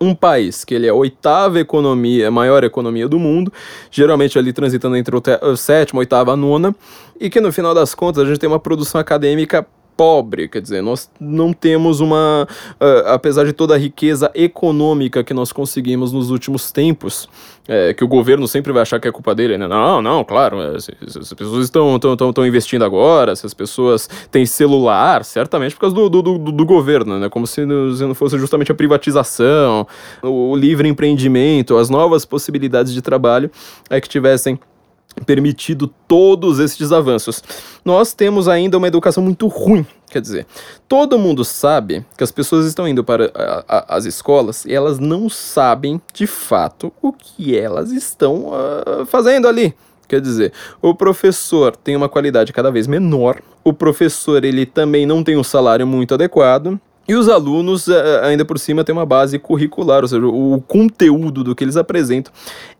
um 0.00 0.14
país 0.14 0.64
que 0.64 0.74
ele 0.74 0.86
é 0.86 0.90
a 0.90 0.94
oitava 0.94 1.58
economia, 1.58 2.28
a 2.28 2.30
maior 2.30 2.64
economia 2.64 3.08
do 3.08 3.18
mundo, 3.18 3.52
geralmente 3.90 4.38
ali 4.38 4.52
transitando 4.52 4.96
entre 4.96 5.16
o 5.16 5.56
sétima, 5.56 6.00
oitava, 6.00 6.36
nona, 6.36 6.74
e 7.20 7.28
que 7.28 7.40
no 7.40 7.52
final 7.52 7.74
das 7.74 7.94
contas 7.94 8.22
a 8.22 8.26
gente 8.26 8.38
tem 8.38 8.48
uma 8.48 8.60
produção 8.60 9.00
acadêmica 9.00 9.66
pobre, 9.98 10.46
quer 10.46 10.62
dizer, 10.62 10.80
nós 10.80 11.10
não 11.18 11.52
temos 11.52 11.98
uma, 11.98 12.46
uh, 12.80 13.08
apesar 13.08 13.44
de 13.44 13.52
toda 13.52 13.74
a 13.74 13.76
riqueza 13.76 14.30
econômica 14.32 15.24
que 15.24 15.34
nós 15.34 15.50
conseguimos 15.50 16.12
nos 16.12 16.30
últimos 16.30 16.70
tempos, 16.70 17.28
é, 17.66 17.92
que 17.92 18.04
o 18.04 18.08
governo 18.08 18.46
sempre 18.46 18.72
vai 18.72 18.82
achar 18.82 19.00
que 19.00 19.08
é 19.08 19.12
culpa 19.12 19.34
dele, 19.34 19.58
né? 19.58 19.66
Não, 19.66 20.00
não, 20.00 20.22
claro, 20.22 20.62
é, 20.62 20.78
se, 20.78 20.92
se, 21.08 21.18
as 21.18 21.32
pessoas 21.34 21.64
estão, 21.64 21.96
estão, 21.96 22.12
estão, 22.12 22.28
estão 22.28 22.46
investindo 22.46 22.84
agora, 22.84 23.34
se 23.34 23.44
as 23.44 23.52
pessoas 23.52 24.08
têm 24.30 24.46
celular, 24.46 25.24
certamente 25.24 25.74
por 25.74 25.80
causa 25.80 25.96
do, 25.96 26.08
do, 26.08 26.22
do, 26.22 26.38
do 26.52 26.64
governo, 26.64 27.18
né? 27.18 27.28
Como 27.28 27.44
se 27.44 27.66
não 27.66 28.14
fosse 28.14 28.38
justamente 28.38 28.70
a 28.70 28.76
privatização, 28.76 29.84
o, 30.22 30.52
o 30.52 30.56
livre 30.56 30.88
empreendimento, 30.88 31.76
as 31.76 31.90
novas 31.90 32.24
possibilidades 32.24 32.94
de 32.94 33.02
trabalho 33.02 33.50
é 33.90 34.00
que 34.00 34.08
tivessem 34.08 34.60
permitido 35.24 35.88
todos 36.06 36.58
esses 36.58 36.92
avanços. 36.92 37.42
Nós 37.84 38.12
temos 38.12 38.48
ainda 38.48 38.78
uma 38.78 38.88
educação 38.88 39.22
muito 39.22 39.46
ruim. 39.46 39.86
Quer 40.10 40.20
dizer, 40.20 40.46
todo 40.88 41.18
mundo 41.18 41.44
sabe 41.44 42.04
que 42.16 42.24
as 42.24 42.32
pessoas 42.32 42.66
estão 42.66 42.88
indo 42.88 43.04
para 43.04 43.30
a, 43.34 43.64
a, 43.68 43.96
as 43.96 44.04
escolas 44.06 44.64
e 44.64 44.74
elas 44.74 44.98
não 44.98 45.28
sabem 45.28 46.00
de 46.14 46.26
fato 46.26 46.92
o 47.02 47.12
que 47.12 47.56
elas 47.56 47.92
estão 47.92 48.46
uh, 48.48 49.04
fazendo 49.06 49.46
ali. 49.46 49.74
Quer 50.08 50.22
dizer, 50.22 50.54
o 50.80 50.94
professor 50.94 51.76
tem 51.76 51.94
uma 51.94 52.08
qualidade 52.08 52.50
cada 52.52 52.70
vez 52.70 52.86
menor, 52.86 53.42
o 53.62 53.74
professor 53.74 54.42
ele 54.42 54.64
também 54.64 55.04
não 55.04 55.22
tem 55.22 55.36
um 55.36 55.44
salário 55.44 55.86
muito 55.86 56.14
adequado, 56.14 56.80
e 57.08 57.14
os 57.14 57.28
alunos, 57.28 57.88
eh, 57.88 58.20
ainda 58.22 58.44
por 58.44 58.58
cima, 58.58 58.84
têm 58.84 58.92
uma 58.92 59.06
base 59.06 59.38
curricular, 59.38 60.02
ou 60.02 60.08
seja, 60.08 60.26
o 60.26 60.62
conteúdo 60.68 61.42
do 61.42 61.54
que 61.54 61.64
eles 61.64 61.76
apresentam 61.76 62.30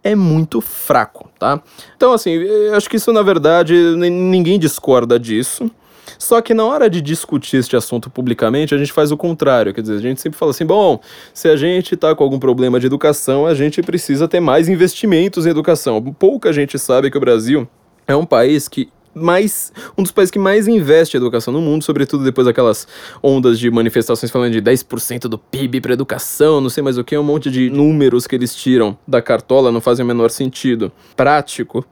é 0.05 0.15
muito 0.15 0.61
fraco, 0.61 1.31
tá? 1.39 1.63
Então, 1.97 2.13
assim, 2.13 2.39
acho 2.75 2.91
que 2.91 2.97
isso, 2.97 3.11
na 3.11 3.23
verdade, 3.23 3.75
ninguém 3.97 4.59
discorda 4.59 5.19
disso. 5.19 5.71
Só 6.19 6.41
que 6.41 6.53
na 6.53 6.65
hora 6.65 6.91
de 6.91 7.01
discutir 7.01 7.59
este 7.59 7.77
assunto 7.77 8.11
publicamente, 8.11 8.75
a 8.75 8.79
gente 8.79 8.93
faz 8.93 9.11
o 9.11 9.17
contrário. 9.17 9.73
Quer 9.73 9.83
dizer, 9.83 9.97
a 9.97 10.01
gente 10.01 10.21
sempre 10.21 10.39
fala 10.39 10.51
assim: 10.51 10.67
bom, 10.67 11.01
se 11.33 11.49
a 11.49 11.57
gente 11.57 11.95
está 11.95 12.15
com 12.15 12.25
algum 12.25 12.39
problema 12.39 12.79
de 12.81 12.87
educação, 12.87 13.47
a 13.47 13.55
gente 13.55 13.83
precisa 13.83 14.29
ter 14.29 14.41
mais 14.41 14.69
investimentos 14.69 15.47
em 15.47 15.51
educação. 15.51 16.03
Pouca 16.19 16.53
gente 16.53 16.79
sabe 16.79 17.11
que 17.11 17.17
o 17.17 17.21
Brasil 17.21 17.69
é 18.07 18.17
um 18.17 18.25
país 18.25 18.69
que 18.69 18.89
mais 19.15 19.73
um 19.97 20.03
dos 20.03 20.13
países 20.13 20.31
que 20.31 20.39
mais 20.39 20.69
investe 20.69 21.17
em 21.17 21.21
educação 21.21 21.53
no 21.53 21.61
mundo, 21.61 21.83
sobretudo 21.83 22.25
depois 22.25 22.47
daquelas 22.47 22.87
ondas 23.23 23.59
de 23.59 23.71
manifestações 23.71 24.31
falando 24.31 24.53
de 24.53 24.63
10% 24.63 25.23
do 25.23 25.39
PIB 25.39 25.81
para 25.81 25.93
educação, 25.93 26.61
não 26.61 26.69
sei 26.69 26.83
mais 26.83 26.99
o 26.99 27.05
que, 27.05 27.17
um 27.17 27.23
monte 27.23 27.51
de 27.51 27.71
números 27.71 28.27
que 28.27 28.35
eles 28.35 28.55
tiram 28.55 28.97
da 29.07 29.21
cartola 29.21 29.73
não 29.73 29.81
fazem 29.81 30.05
o 30.05 30.09
menor 30.09 30.31
sentido 30.31 30.93
prático 31.17 31.85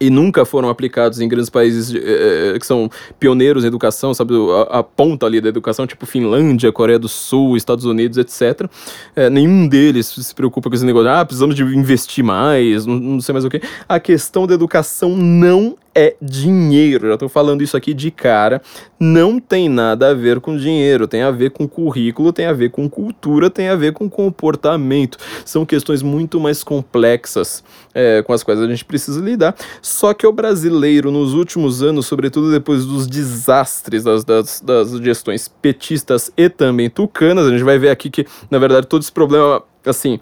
e 0.00 0.10
nunca 0.10 0.44
foram 0.44 0.68
aplicados 0.68 1.20
em 1.20 1.28
grandes 1.28 1.50
países 1.50 1.94
eh, 1.94 2.58
que 2.58 2.66
são 2.66 2.90
pioneiros 3.18 3.64
em 3.64 3.68
educação, 3.68 4.12
sabe, 4.12 4.34
a, 4.34 4.78
a, 4.78 4.82
ponta 4.82 5.26
ali 5.26 5.40
da 5.40 5.48
educação, 5.48 5.86
tipo 5.86 6.06
Finlândia, 6.06 6.72
Coreia 6.72 6.98
do 6.98 7.08
Sul, 7.08 7.56
Estados 7.56 7.84
Unidos, 7.84 8.18
etc. 8.18 8.68
É, 9.14 9.30
nenhum 9.30 9.68
deles 9.68 10.06
se 10.06 10.34
preocupa 10.34 10.68
com 10.68 10.74
esse 10.74 10.84
negócio, 10.84 11.08
ah, 11.08 11.24
precisamos 11.24 11.54
de 11.54 11.62
investir 11.62 12.24
mais, 12.24 12.86
não, 12.86 12.96
não 12.96 13.20
sei 13.20 13.32
mais 13.32 13.44
o 13.44 13.50
que. 13.50 13.60
A 13.88 14.00
questão 14.00 14.46
da 14.46 14.54
educação 14.54 15.16
não 15.16 15.76
é 15.94 16.16
dinheiro. 16.20 17.08
Já 17.08 17.14
estou 17.14 17.28
falando 17.28 17.62
isso 17.62 17.76
aqui 17.76 17.94
de 17.94 18.10
cara. 18.10 18.60
Não 18.98 19.38
tem 19.38 19.68
nada 19.68 20.10
a 20.10 20.14
ver 20.14 20.40
com 20.40 20.56
dinheiro, 20.56 21.06
tem 21.06 21.22
a 21.22 21.30
ver 21.30 21.50
com 21.50 21.68
currículo, 21.68 22.32
tem 22.32 22.46
a 22.46 22.52
ver 22.52 22.70
com 22.70 22.88
cultura, 22.88 23.48
tem 23.50 23.68
a 23.68 23.76
ver 23.76 23.92
com 23.92 24.08
comportamento. 24.08 25.18
São 25.44 25.64
questões 25.64 26.02
muito 26.02 26.40
mais 26.40 26.64
complexas 26.64 27.62
é, 27.94 28.22
com 28.22 28.32
as 28.32 28.42
quais 28.42 28.60
a 28.60 28.66
gente 28.66 28.84
precisa 28.84 29.20
lidar. 29.20 29.54
Só 29.80 30.12
que 30.14 30.26
o 30.26 30.32
brasileiro, 30.32 31.10
nos 31.10 31.34
últimos 31.34 31.82
anos, 31.82 32.06
sobretudo 32.06 32.50
depois 32.50 32.84
dos 32.84 33.06
desastres 33.06 34.02
das, 34.02 34.24
das, 34.24 34.60
das 34.60 34.90
gestões 34.98 35.48
petistas 35.48 36.30
e 36.36 36.48
também 36.48 36.90
tucanas, 36.90 37.46
a 37.46 37.50
gente 37.50 37.62
vai 37.62 37.78
ver 37.78 37.90
aqui 37.90 38.10
que, 38.10 38.26
na 38.50 38.58
verdade, 38.58 38.86
todo 38.86 39.02
esse 39.02 39.12
problema, 39.12 39.62
assim, 39.84 40.18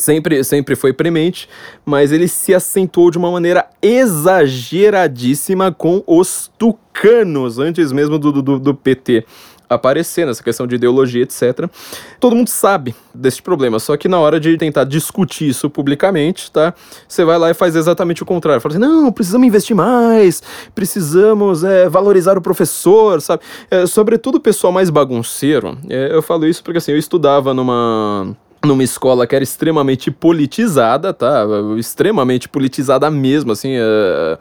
sempre, 0.00 0.42
sempre 0.42 0.74
foi 0.74 0.92
premente, 0.92 1.48
mas 1.84 2.10
ele 2.10 2.26
se 2.26 2.54
acentuou 2.54 3.10
de 3.10 3.18
uma 3.18 3.30
maneira 3.30 3.66
exageradíssima 3.80 5.70
com 5.70 6.02
os 6.06 6.50
tucanos, 6.58 7.58
antes 7.58 7.92
mesmo 7.92 8.18
do, 8.18 8.42
do, 8.42 8.58
do 8.58 8.74
PT 8.74 9.24
aparecer 9.70 10.26
nessa 10.26 10.42
questão 10.42 10.66
de 10.66 10.74
ideologia, 10.74 11.22
etc. 11.22 11.70
Todo 12.18 12.34
mundo 12.34 12.48
sabe 12.48 12.92
desse 13.14 13.40
problema, 13.40 13.78
só 13.78 13.96
que 13.96 14.08
na 14.08 14.18
hora 14.18 14.40
de 14.40 14.56
tentar 14.56 14.82
discutir 14.82 15.48
isso 15.48 15.70
publicamente, 15.70 16.50
tá? 16.50 16.74
Você 17.06 17.24
vai 17.24 17.38
lá 17.38 17.50
e 17.50 17.54
faz 17.54 17.76
exatamente 17.76 18.20
o 18.20 18.26
contrário. 18.26 18.60
Fala 18.60 18.74
assim, 18.74 18.82
não, 18.82 19.12
precisamos 19.12 19.46
investir 19.46 19.76
mais, 19.76 20.42
precisamos 20.74 21.62
é, 21.62 21.88
valorizar 21.88 22.36
o 22.36 22.42
professor, 22.42 23.20
sabe? 23.20 23.44
É, 23.70 23.86
sobretudo 23.86 24.36
o 24.36 24.40
pessoal 24.40 24.72
mais 24.72 24.90
bagunceiro. 24.90 25.78
É, 25.88 26.12
eu 26.12 26.20
falo 26.20 26.46
isso 26.46 26.64
porque 26.64 26.78
assim, 26.78 26.90
eu 26.90 26.98
estudava 26.98 27.54
numa 27.54 28.36
numa 28.64 28.84
escola 28.84 29.26
que 29.26 29.34
era 29.34 29.42
extremamente 29.42 30.10
politizada, 30.10 31.12
tá? 31.14 31.46
Extremamente 31.78 32.48
politizada 32.48 33.10
mesmo, 33.10 33.52
assim. 33.52 33.72
É, 33.74 34.38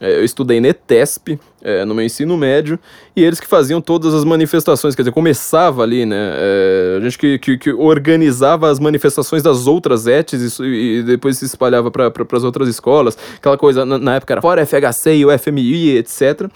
é, 0.00 0.16
eu 0.18 0.24
estudei 0.24 0.60
NETESP 0.60 1.38
é, 1.62 1.84
no 1.84 1.94
meu 1.94 2.04
ensino 2.04 2.34
médio 2.36 2.78
e 3.14 3.22
eles 3.22 3.38
que 3.38 3.46
faziam 3.46 3.82
todas 3.82 4.14
as 4.14 4.24
manifestações, 4.24 4.94
quer 4.94 5.02
dizer, 5.02 5.12
começava 5.12 5.82
ali, 5.82 6.06
né? 6.06 6.32
É, 6.34 6.96
a 6.98 7.00
gente 7.00 7.18
que, 7.18 7.38
que, 7.38 7.58
que, 7.58 7.72
organizava 7.72 8.70
as 8.70 8.80
manifestações 8.80 9.42
das 9.42 9.66
outras 9.66 10.06
ETs 10.06 10.58
e, 10.58 10.64
e 10.64 11.02
depois 11.02 11.36
se 11.36 11.44
espalhava 11.44 11.90
para 11.90 12.10
pra, 12.10 12.24
as 12.36 12.44
outras 12.44 12.66
escolas. 12.66 13.16
Aquela 13.36 13.58
coisa, 13.58 13.84
na, 13.84 13.98
na 13.98 14.14
época 14.16 14.32
era 14.32 14.40
fora 14.40 14.64
FHC 14.64 15.16
e 15.16 15.26
o 15.26 15.38
FMI, 15.38 15.98
etc. 15.98 16.50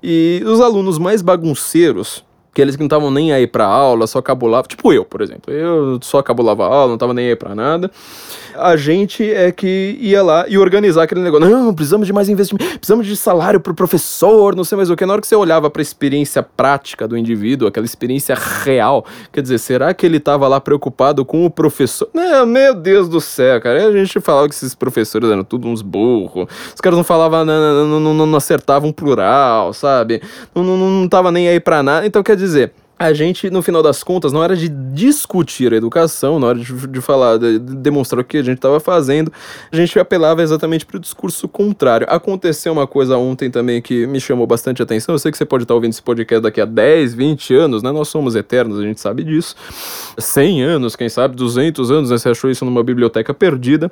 E 0.00 0.40
os 0.46 0.60
alunos 0.60 0.96
mais 0.96 1.20
bagunceiros 1.20 2.24
aqueles 2.54 2.76
que 2.76 2.80
não 2.80 2.86
estavam 2.86 3.10
nem 3.10 3.32
aí 3.32 3.48
pra 3.48 3.66
aula, 3.66 4.06
só 4.06 4.22
cabulava, 4.22 4.68
tipo 4.68 4.92
eu, 4.92 5.04
por 5.04 5.20
exemplo. 5.20 5.52
Eu 5.52 5.98
só 6.00 6.22
cabulava 6.22 6.64
a 6.64 6.68
aula, 6.68 6.90
não 6.92 6.98
tava 6.98 7.12
nem 7.12 7.28
aí 7.28 7.36
pra 7.36 7.52
nada. 7.52 7.90
A 8.54 8.76
gente 8.76 9.28
é 9.28 9.50
que 9.50 9.98
ia 10.00 10.22
lá 10.22 10.46
e 10.48 10.56
organizar 10.56 11.02
aquele 11.02 11.20
negócio. 11.20 11.48
Não, 11.48 11.74
precisamos 11.74 12.06
de 12.06 12.12
mais 12.12 12.28
investimento, 12.28 12.78
precisamos 12.78 13.04
de 13.04 13.16
salário 13.16 13.58
pro 13.58 13.74
professor, 13.74 14.54
não 14.54 14.62
sei 14.62 14.76
mais 14.76 14.88
o 14.88 14.94
que. 14.94 15.04
Na 15.04 15.14
hora 15.14 15.20
que 15.20 15.26
você 15.26 15.34
olhava 15.34 15.68
pra 15.68 15.82
experiência 15.82 16.44
prática 16.44 17.08
do 17.08 17.18
indivíduo, 17.18 17.66
aquela 17.66 17.84
experiência 17.84 18.36
real, 18.62 19.04
quer 19.32 19.42
dizer, 19.42 19.58
será 19.58 19.92
que 19.92 20.06
ele 20.06 20.20
tava 20.20 20.46
lá 20.46 20.60
preocupado 20.60 21.24
com 21.24 21.44
o 21.44 21.50
professor? 21.50 22.08
Não, 22.14 22.46
meu 22.46 22.72
Deus 22.72 23.08
do 23.08 23.20
céu, 23.20 23.60
cara. 23.60 23.88
A 23.88 23.92
gente 23.92 24.20
falava 24.20 24.48
que 24.48 24.54
esses 24.54 24.76
professores 24.76 25.28
eram 25.28 25.42
tudo 25.42 25.66
uns 25.66 25.82
burros. 25.82 26.46
Os 26.72 26.80
caras 26.80 26.96
não 26.96 27.04
falavam, 27.04 27.44
não, 27.44 27.88
não, 27.88 28.14
não, 28.14 28.26
não 28.26 28.36
acertavam 28.36 28.92
plural, 28.92 29.72
sabe? 29.72 30.22
Não, 30.54 30.62
não, 30.62 30.76
não 30.76 31.08
tava 31.08 31.32
nem 31.32 31.48
aí 31.48 31.58
pra 31.58 31.82
nada. 31.82 32.06
Então, 32.06 32.22
quer 32.22 32.36
dizer, 32.36 32.43
dizer, 32.44 32.72
a 32.96 33.12
gente, 33.12 33.50
no 33.50 33.60
final 33.60 33.82
das 33.82 34.04
contas, 34.04 34.32
na 34.32 34.38
hora 34.38 34.56
de 34.56 34.68
discutir 34.68 35.72
a 35.72 35.76
educação, 35.76 36.38
na 36.38 36.46
hora 36.46 36.58
de, 36.58 36.86
de 36.86 37.00
falar, 37.00 37.38
de, 37.38 37.58
de, 37.58 37.74
demonstrar 37.76 38.20
o 38.20 38.24
que 38.24 38.36
a 38.36 38.42
gente 38.42 38.58
estava 38.58 38.78
fazendo, 38.78 39.32
a 39.70 39.76
gente 39.76 39.98
apelava 39.98 40.42
exatamente 40.42 40.86
para 40.86 40.96
o 40.96 41.00
discurso 41.00 41.48
contrário. 41.48 42.06
Aconteceu 42.08 42.72
uma 42.72 42.86
coisa 42.86 43.16
ontem 43.16 43.50
também 43.50 43.82
que 43.82 44.06
me 44.06 44.20
chamou 44.20 44.46
bastante 44.46 44.80
atenção. 44.80 45.14
Eu 45.14 45.18
sei 45.18 45.32
que 45.32 45.38
você 45.38 45.44
pode 45.44 45.64
estar 45.64 45.74
ouvindo 45.74 45.90
esse 45.90 46.02
podcast 46.02 46.42
daqui 46.42 46.60
a 46.60 46.64
10, 46.64 47.14
20 47.14 47.54
anos, 47.54 47.82
né? 47.82 47.90
Nós 47.90 48.08
somos 48.08 48.36
eternos, 48.36 48.78
a 48.78 48.82
gente 48.82 49.00
sabe 49.00 49.24
disso. 49.24 49.56
100 50.16 50.62
anos, 50.62 50.94
quem 50.94 51.08
sabe, 51.08 51.34
200 51.34 51.90
anos, 51.90 52.10
né? 52.10 52.18
Você 52.18 52.28
achou 52.28 52.48
isso 52.48 52.64
numa 52.64 52.82
biblioteca 52.84 53.34
perdida. 53.34 53.90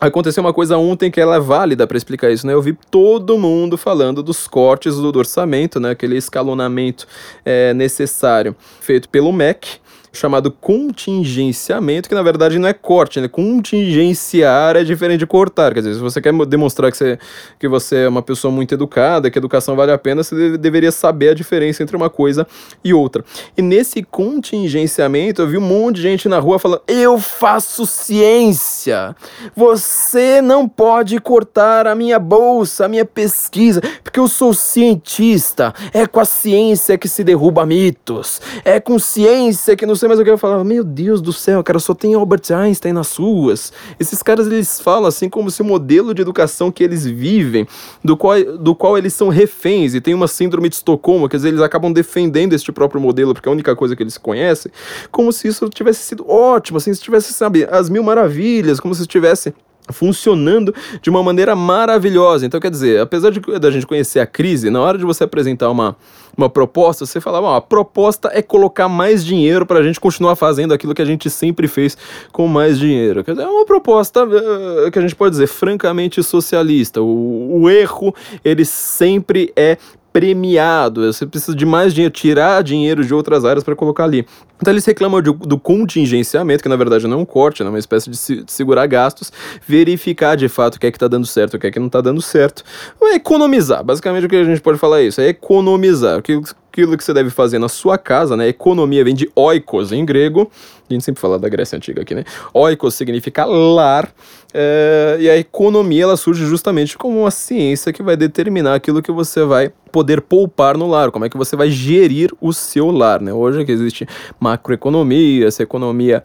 Aconteceu 0.00 0.42
uma 0.42 0.54
coisa 0.54 0.78
ontem 0.78 1.10
que 1.10 1.20
ela 1.20 1.36
é 1.36 1.40
válida 1.40 1.86
para 1.86 1.96
explicar 1.98 2.30
isso, 2.30 2.46
né? 2.46 2.54
Eu 2.54 2.62
vi 2.62 2.72
todo 2.90 3.36
mundo 3.36 3.76
falando 3.76 4.22
dos 4.22 4.48
cortes 4.48 4.96
do, 4.96 5.18
orçamento, 5.18 5.78
né? 5.78 5.90
Aquele 5.90 6.16
escalonamento 6.16 7.06
é, 7.44 7.74
necessário 7.74 8.56
feito 8.80 9.10
pelo 9.10 9.30
MEC 9.30 9.78
chamado 10.12 10.50
contingenciamento, 10.50 12.08
que 12.08 12.14
na 12.14 12.22
verdade 12.22 12.58
não 12.58 12.68
é 12.68 12.72
corte, 12.72 13.20
né? 13.20 13.28
Contingenciar 13.28 14.76
é 14.76 14.84
diferente 14.84 15.20
de 15.20 15.26
cortar. 15.26 15.72
Quer 15.72 15.80
dizer, 15.80 15.94
se 15.94 16.00
você 16.00 16.20
quer 16.20 16.32
demonstrar 16.46 16.90
que 16.90 16.96
você, 16.96 17.18
que 17.58 17.68
você 17.68 17.96
é 18.04 18.08
uma 18.08 18.22
pessoa 18.22 18.52
muito 18.52 18.74
educada, 18.74 19.30
que 19.30 19.38
educação 19.38 19.76
vale 19.76 19.92
a 19.92 19.98
pena, 19.98 20.22
você 20.22 20.34
deve, 20.34 20.58
deveria 20.58 20.90
saber 20.90 21.30
a 21.30 21.34
diferença 21.34 21.82
entre 21.82 21.96
uma 21.96 22.10
coisa 22.10 22.46
e 22.82 22.92
outra. 22.92 23.24
E 23.56 23.62
nesse 23.62 24.02
contingenciamento, 24.02 25.42
eu 25.42 25.46
vi 25.46 25.58
um 25.58 25.60
monte 25.60 25.96
de 25.96 26.02
gente 26.02 26.28
na 26.28 26.38
rua 26.38 26.58
falando: 26.58 26.82
Eu 26.88 27.18
faço 27.18 27.86
ciência! 27.86 29.14
Você 29.54 30.40
não 30.42 30.68
pode 30.68 31.18
cortar 31.20 31.86
a 31.86 31.94
minha 31.94 32.18
bolsa, 32.18 32.86
a 32.86 32.88
minha 32.88 33.04
pesquisa, 33.04 33.80
porque 34.02 34.18
eu 34.18 34.28
sou 34.28 34.52
cientista. 34.52 35.72
É 35.92 36.06
com 36.06 36.20
a 36.20 36.24
ciência 36.24 36.98
que 36.98 37.08
se 37.08 37.22
derruba 37.22 37.64
mitos. 37.64 38.40
É 38.64 38.80
com 38.80 38.98
ciência 38.98 39.76
que 39.76 39.86
nos 39.86 39.99
sei 40.00 40.08
mais 40.08 40.18
o 40.18 40.24
que 40.24 40.30
eu 40.30 40.38
falava, 40.38 40.64
meu 40.64 40.82
Deus 40.82 41.20
do 41.20 41.32
céu, 41.32 41.62
cara, 41.62 41.78
só 41.78 41.94
tem 41.94 42.14
Albert 42.14 42.50
Einstein 42.50 42.92
nas 42.92 43.16
ruas. 43.16 43.72
Esses 43.98 44.22
caras 44.22 44.46
eles 44.46 44.80
falam 44.80 45.06
assim 45.06 45.28
como 45.28 45.50
se 45.50 45.60
o 45.60 45.64
modelo 45.64 46.14
de 46.14 46.22
educação 46.22 46.72
que 46.72 46.82
eles 46.82 47.04
vivem, 47.04 47.66
do 48.02 48.16
qual, 48.16 48.42
do 48.58 48.74
qual 48.74 48.96
eles 48.96 49.12
são 49.12 49.28
reféns 49.28 49.94
e 49.94 50.00
tem 50.00 50.14
uma 50.14 50.26
síndrome 50.26 50.68
de 50.68 50.76
Estocolmo, 50.76 51.28
quer 51.28 51.36
dizer, 51.36 51.48
eles 51.48 51.60
acabam 51.60 51.92
defendendo 51.92 52.54
este 52.54 52.72
próprio 52.72 53.00
modelo 53.00 53.34
porque 53.34 53.48
é 53.48 53.50
a 53.50 53.52
única 53.52 53.76
coisa 53.76 53.94
que 53.94 54.02
eles 54.02 54.16
conhecem, 54.16 54.72
como 55.10 55.32
se 55.32 55.48
isso 55.48 55.68
tivesse 55.68 56.02
sido 56.02 56.28
ótimo, 56.28 56.78
assim, 56.78 56.94
se 56.94 57.02
tivesse, 57.02 57.32
sabe, 57.34 57.68
as 57.70 57.90
mil 57.90 58.02
maravilhas, 58.02 58.80
como 58.80 58.94
se 58.94 59.02
estivesse 59.02 59.54
funcionando 59.92 60.74
de 61.00 61.10
uma 61.10 61.22
maneira 61.22 61.54
maravilhosa. 61.54 62.46
Então, 62.46 62.60
quer 62.60 62.70
dizer, 62.70 63.00
apesar 63.00 63.30
de 63.30 63.40
da 63.58 63.70
gente 63.70 63.86
conhecer 63.86 64.20
a 64.20 64.26
crise, 64.26 64.70
na 64.70 64.80
hora 64.80 64.96
de 64.96 65.04
você 65.04 65.24
apresentar 65.24 65.70
uma, 65.70 65.96
uma 66.40 66.48
proposta, 66.48 67.04
você 67.04 67.20
fala, 67.20 67.40
bom, 67.40 67.54
a 67.54 67.60
proposta 67.60 68.30
é 68.32 68.40
colocar 68.40 68.88
mais 68.88 69.24
dinheiro 69.24 69.66
para 69.66 69.78
a 69.78 69.82
gente 69.82 70.00
continuar 70.00 70.36
fazendo 70.36 70.72
aquilo 70.72 70.94
que 70.94 71.02
a 71.02 71.06
gente 71.06 71.28
sempre 71.28 71.68
fez 71.68 71.96
com 72.32 72.46
mais 72.46 72.78
dinheiro. 72.78 73.22
Quer 73.22 73.32
dizer, 73.32 73.44
é 73.44 73.48
uma 73.48 73.66
proposta 73.66 74.24
uh, 74.24 74.90
que 74.90 74.98
a 74.98 75.02
gente 75.02 75.14
pode 75.14 75.32
dizer 75.32 75.46
francamente 75.46 76.22
socialista. 76.22 77.02
O, 77.02 77.62
o 77.62 77.70
erro, 77.70 78.14
ele 78.44 78.64
sempre 78.64 79.52
é 79.54 79.76
premiado, 80.12 81.12
você 81.12 81.24
precisa 81.24 81.56
de 81.56 81.64
mais 81.64 81.94
dinheiro, 81.94 82.12
tirar 82.12 82.62
dinheiro 82.62 83.04
de 83.04 83.14
outras 83.14 83.44
áreas 83.44 83.62
para 83.62 83.76
colocar 83.76 84.04
ali. 84.04 84.26
Então 84.60 84.72
eles 84.72 84.84
reclamam 84.84 85.22
de, 85.22 85.32
do 85.32 85.58
contingenciamento, 85.58 86.62
que 86.62 86.68
na 86.68 86.76
verdade 86.76 87.06
não 87.06 87.18
é 87.18 87.20
um 87.20 87.24
corte, 87.24 87.62
é 87.62 87.68
uma 87.68 87.78
espécie 87.78 88.10
de, 88.10 88.16
se, 88.16 88.42
de, 88.42 88.52
segurar 88.52 88.86
gastos, 88.86 89.32
verificar 89.66 90.36
de 90.36 90.48
fato 90.48 90.74
o 90.74 90.80
que 90.80 90.86
é 90.86 90.90
que 90.90 90.96
está 90.96 91.08
dando 91.08 91.26
certo, 91.26 91.54
o 91.54 91.58
que 91.58 91.66
é 91.66 91.70
que 91.70 91.78
não 91.78 91.86
está 91.86 92.00
dando 92.00 92.20
certo, 92.20 92.62
é 93.02 93.14
economizar. 93.14 93.82
Basicamente 93.84 94.26
o 94.26 94.28
que 94.28 94.36
a 94.36 94.44
gente 94.44 94.60
pode 94.60 94.78
falar 94.78 95.00
é 95.00 95.04
isso, 95.04 95.20
é 95.20 95.28
economizar. 95.28 96.18
Aquilo, 96.30 96.44
aquilo 96.70 96.96
que 96.96 97.04
você 97.04 97.12
deve 97.12 97.30
fazer 97.30 97.58
na 97.58 97.68
sua 97.68 97.98
casa, 97.98 98.36
né? 98.36 98.48
Economia 98.48 99.04
vem 99.04 99.14
de 99.14 99.30
oikos 99.34 99.92
em 99.92 100.04
grego, 100.04 100.50
a 100.88 100.92
gente 100.92 101.04
sempre 101.04 101.20
fala 101.20 101.38
da 101.38 101.48
Grécia 101.48 101.76
Antiga 101.76 102.02
aqui, 102.02 102.14
né? 102.14 102.24
Oikos 102.54 102.94
significa 102.94 103.44
lar, 103.44 104.12
é, 104.54 105.16
e 105.20 105.28
a 105.28 105.36
economia 105.36 106.04
ela 106.04 106.16
surge 106.16 106.44
justamente 106.46 106.96
como 106.96 107.20
uma 107.20 107.30
ciência 107.30 107.92
que 107.92 108.02
vai 108.02 108.16
determinar 108.16 108.74
aquilo 108.74 109.02
que 109.02 109.12
você 109.12 109.44
vai 109.44 109.72
poder 109.92 110.20
poupar 110.20 110.76
no 110.76 110.88
lar, 110.88 111.10
como 111.10 111.24
é 111.24 111.28
que 111.28 111.36
você 111.36 111.56
vai 111.56 111.70
gerir 111.70 112.32
o 112.40 112.52
seu 112.52 112.90
lar, 112.90 113.20
né? 113.20 113.32
Hoje 113.32 113.64
que 113.64 113.72
existe 113.72 114.06
macroeconomia, 114.38 115.46
essa 115.46 115.62
economia 115.62 116.22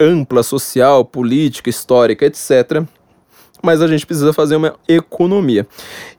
ampla, 0.00 0.42
social, 0.42 1.04
política, 1.04 1.68
histórica, 1.68 2.24
etc. 2.24 2.84
Mas 3.62 3.82
a 3.82 3.86
gente 3.86 4.06
precisa 4.06 4.32
fazer 4.32 4.56
uma 4.56 4.74
economia. 4.86 5.66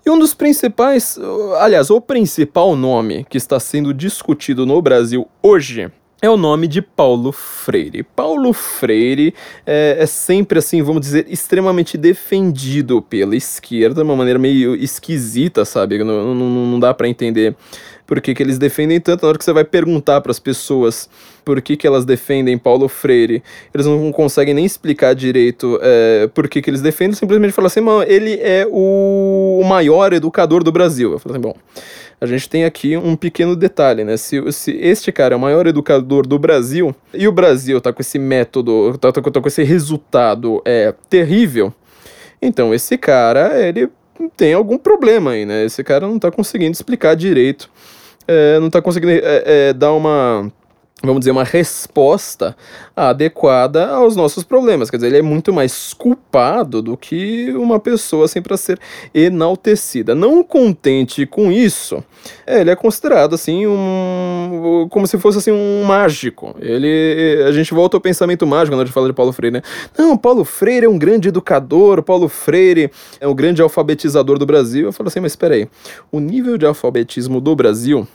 E 0.05 0.09
um 0.09 0.19
dos 0.19 0.33
principais, 0.33 1.17
aliás, 1.59 1.89
o 1.89 2.01
principal 2.01 2.75
nome 2.75 3.25
que 3.29 3.37
está 3.37 3.59
sendo 3.59 3.93
discutido 3.93 4.65
no 4.65 4.81
Brasil 4.81 5.27
hoje 5.41 5.89
é 6.21 6.29
o 6.29 6.35
nome 6.35 6.67
de 6.67 6.81
Paulo 6.81 7.31
Freire. 7.31 8.03
Paulo 8.03 8.51
Freire 8.51 9.33
é, 9.65 9.97
é, 9.99 10.05
sempre 10.05 10.59
assim, 10.59 10.81
vamos 10.81 11.01
dizer, 11.01 11.25
extremamente 11.29 11.97
defendido 11.97 13.01
pela 13.01 13.35
esquerda, 13.35 14.01
de 14.01 14.09
uma 14.09 14.17
maneira 14.17 14.37
meio 14.37 14.75
esquisita, 14.75 15.63
sabe? 15.63 16.03
Não, 16.03 16.35
não, 16.35 16.49
não 16.49 16.79
dá 16.79 16.93
para 16.93 17.07
entender 17.07 17.55
por 18.09 18.19
que, 18.19 18.33
que 18.33 18.41
eles 18.41 18.57
defendem 18.57 18.99
tanto. 18.99 19.21
Na 19.21 19.29
hora 19.29 19.37
que 19.37 19.45
você 19.45 19.53
vai 19.53 19.63
perguntar 19.63 20.19
para 20.19 20.31
as 20.31 20.39
pessoas 20.39 21.07
por 21.45 21.61
que, 21.61 21.77
que 21.77 21.85
elas 21.85 22.05
defendem 22.05 22.57
Paulo 22.57 22.89
Freire, 22.89 23.43
eles 23.71 23.85
não 23.85 24.11
conseguem 24.11 24.51
nem 24.51 24.65
explicar 24.65 25.13
direito 25.13 25.77
é, 25.79 26.27
por 26.33 26.49
que, 26.49 26.59
que 26.59 26.71
eles 26.71 26.81
defendem, 26.81 27.13
simplesmente 27.13 27.53
falam 27.53 27.67
assim, 27.67 27.81
mano, 27.81 28.03
ele 28.11 28.33
é 28.41 28.67
o 28.67 29.61
maior 29.63 30.11
educador 30.11 30.63
do 30.63 30.71
Brasil. 30.71 31.11
Eu 31.11 31.19
falo 31.19 31.35
assim, 31.35 31.41
bom 31.41 31.55
a 32.21 32.25
gente 32.25 32.49
tem 32.49 32.65
aqui 32.65 32.97
um 32.97 33.15
pequeno 33.15 33.55
detalhe, 33.55 34.03
né? 34.03 34.17
Se, 34.17 34.51
se 34.51 34.71
este 34.71 35.09
cara 35.09 35.35
é 35.35 35.37
o 35.37 35.39
maior 35.39 35.65
educador 35.67 36.27
do 36.27 36.37
Brasil 36.37 36.93
e 37.13 37.25
o 37.27 37.31
Brasil 37.31 37.79
tá 37.79 37.93
com 37.93 38.01
esse 38.01 38.19
método, 38.19 38.97
tá, 38.97 39.09
tá, 39.09 39.21
tá 39.21 39.39
com 39.39 39.47
esse 39.47 39.63
resultado 39.63 40.61
é, 40.65 40.93
terrível, 41.09 41.73
então 42.41 42.73
esse 42.73 42.97
cara, 42.97 43.65
ele 43.65 43.87
tem 44.35 44.53
algum 44.53 44.77
problema 44.77 45.31
aí, 45.31 45.45
né? 45.45 45.63
Esse 45.63 45.83
cara 45.83 46.07
não 46.07 46.19
tá 46.19 46.29
conseguindo 46.29 46.73
explicar 46.73 47.15
direito, 47.15 47.69
é, 48.29 48.59
não 48.59 48.69
tá 48.69 48.79
conseguindo 48.79 49.11
é, 49.11 49.69
é, 49.69 49.73
dar 49.73 49.91
uma 49.93 50.51
vamos 51.01 51.19
dizer, 51.19 51.31
uma 51.31 51.43
resposta 51.43 52.55
adequada 52.95 53.87
aos 53.87 54.15
nossos 54.15 54.43
problemas. 54.43 54.89
Quer 54.89 54.97
dizer, 54.97 55.07
ele 55.07 55.17
é 55.19 55.21
muito 55.21 55.53
mais 55.53 55.93
culpado 55.93 56.81
do 56.81 56.97
que 56.97 57.53
uma 57.55 57.79
pessoa 57.79 58.25
assim 58.25 58.41
para 58.41 58.57
ser 58.57 58.79
enaltecida. 59.13 60.13
Não 60.13 60.43
contente 60.43 61.25
com 61.25 61.51
isso, 61.51 62.03
é, 62.45 62.61
ele 62.61 62.69
é 62.69 62.75
considerado 62.75 63.35
assim 63.35 63.65
um 63.65 64.87
como 64.89 65.07
se 65.07 65.17
fosse 65.17 65.37
assim 65.37 65.51
um 65.51 65.83
mágico. 65.85 66.55
Ele 66.59 67.43
a 67.47 67.51
gente 67.51 67.73
volta 67.73 67.95
ao 67.95 68.01
pensamento 68.01 68.45
mágico 68.45 68.71
quando 68.71 68.81
a 68.81 68.85
gente 68.85 68.93
fala 68.93 69.07
de 69.07 69.13
Paulo 69.13 69.31
Freire, 69.31 69.53
né? 69.53 69.61
Não, 69.97 70.17
Paulo 70.17 70.43
Freire 70.43 70.85
é 70.85 70.89
um 70.89 70.97
grande 70.97 71.29
educador, 71.29 72.03
Paulo 72.03 72.27
Freire 72.27 72.91
é 73.19 73.27
um 73.27 73.33
grande 73.33 73.61
alfabetizador 73.61 74.37
do 74.37 74.45
Brasil. 74.45 74.87
Eu 74.87 74.93
falo 74.93 75.07
assim, 75.07 75.19
mas 75.19 75.31
espera 75.31 75.55
aí. 75.55 75.67
O 76.11 76.19
nível 76.19 76.57
de 76.57 76.65
alfabetismo 76.65 77.39
do 77.39 77.55
Brasil, 77.55 78.07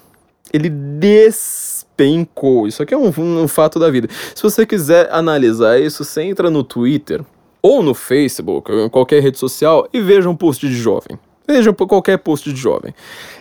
ele 0.55 0.71
des 0.71 1.75
despencou. 1.97 2.67
Isso 2.67 2.83
aqui 2.83 2.93
é 2.93 2.97
um, 2.97 3.13
um 3.17 3.49
fato 3.49 3.79
da 3.79 3.91
vida. 3.91 4.09
Se 4.35 4.43
você 4.43 4.67
quiser 4.67 5.09
analisar 5.13 5.81
isso, 5.81 6.05
você 6.05 6.23
entra 6.23 6.51
no 6.51 6.63
Twitter 6.63 7.23
ou 7.63 7.83
no 7.83 7.95
Facebook, 7.95 8.71
ou 8.71 8.87
em 8.87 8.89
qualquer 8.89 9.23
rede 9.23 9.39
social, 9.39 9.89
e 9.93 10.01
veja 10.01 10.29
um 10.29 10.37
post 10.37 10.69
de 10.69 10.75
jovem. 10.75 11.19
Veja 11.47 11.73
qualquer 11.73 12.19
post 12.19 12.53
de 12.53 12.61
jovem. 12.61 12.95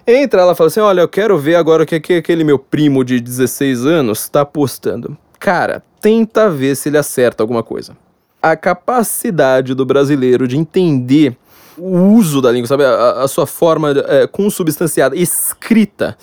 Entra 0.05 0.41
ela 0.41 0.55
fala 0.55 0.67
assim: 0.67 0.79
Olha, 0.79 1.01
eu 1.01 1.08
quero 1.08 1.38
ver 1.38 1.55
agora 1.55 1.84
o 1.84 1.86
que, 1.86 2.00
que 2.00 2.13
aquele 2.15 2.43
meu 2.43 2.60
primo 2.60 3.03
de 3.03 3.20
16 3.20 3.86
anos 3.86 4.20
está 4.20 4.46
postando. 4.46 5.17
Cara, 5.39 5.82
tenta 6.01 6.50
ver 6.50 6.75
se 6.75 6.89
ele 6.89 6.98
acerta 6.98 7.43
alguma 7.43 7.63
coisa. 7.63 7.96
A 8.41 8.58
capacidade 8.58 9.74
do 9.74 9.86
brasileiro 9.86 10.48
de 10.48 10.58
entender 10.58 11.38
o 11.77 11.98
uso 12.13 12.41
da 12.41 12.51
língua, 12.51 12.67
sabe? 12.67 12.84
A, 12.84 13.24
a 13.24 13.27
sua 13.27 13.48
forma 13.48 13.91
é, 13.91 14.27
consubstanciada, 14.27 15.15
escrita, 15.15 16.17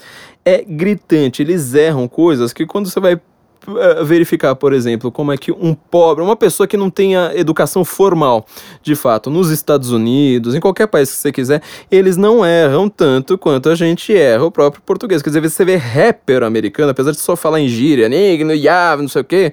é 0.45 0.63
gritante. 0.63 1.43
Eles 1.43 1.75
erram 1.75 2.09
coisas 2.09 2.53
que 2.53 2.67
quando 2.67 2.89
você 2.89 3.01
vai 3.01 3.21
eh, 3.69 4.05
verificar, 4.05 4.55
por 4.55 4.73
exemplo, 4.73 5.13
como 5.13 5.33
é 5.33 5.37
que 5.37 5.53
um 5.53 5.75
pobre, 5.75 6.25
uma 6.25 6.37
pessoa 6.37 6.67
que 6.67 6.77
não 6.77 6.89
tenha 6.89 7.33
educação 7.35 7.85
formal, 7.85 8.47
de 8.83 8.95
fato, 8.95 9.29
nos 9.29 9.51
Estados 9.51 9.93
Unidos, 9.93 10.55
em 10.55 10.61
qualquer 10.61 10.87
país 10.87 11.11
que 11.11 11.17
você 11.17 11.31
quiser, 11.31 11.63
eles 11.91 12.17
não 12.17 12.45
erram 12.45 12.89
tanto 12.89 13.37
quanto 13.37 13.69
a 13.69 13.75
gente 13.75 14.17
erra 14.17 14.45
o 14.45 14.51
próprio 14.51 14.83
português. 14.83 15.21
Quer 15.21 15.31
dizer, 15.31 15.43
você 15.43 15.65
vê 15.65 15.77
rapper 15.77 16.43
americano, 16.43 16.91
apesar 16.91 17.11
de 17.11 17.21
só 17.21 17.37
falar 17.37 17.61
em 17.61 17.69
gíria, 17.69 18.09
negro, 18.09 18.55
yave, 18.55 19.03
não 19.03 19.09
sei 19.09 19.21
o 19.21 19.25
quê, 19.25 19.53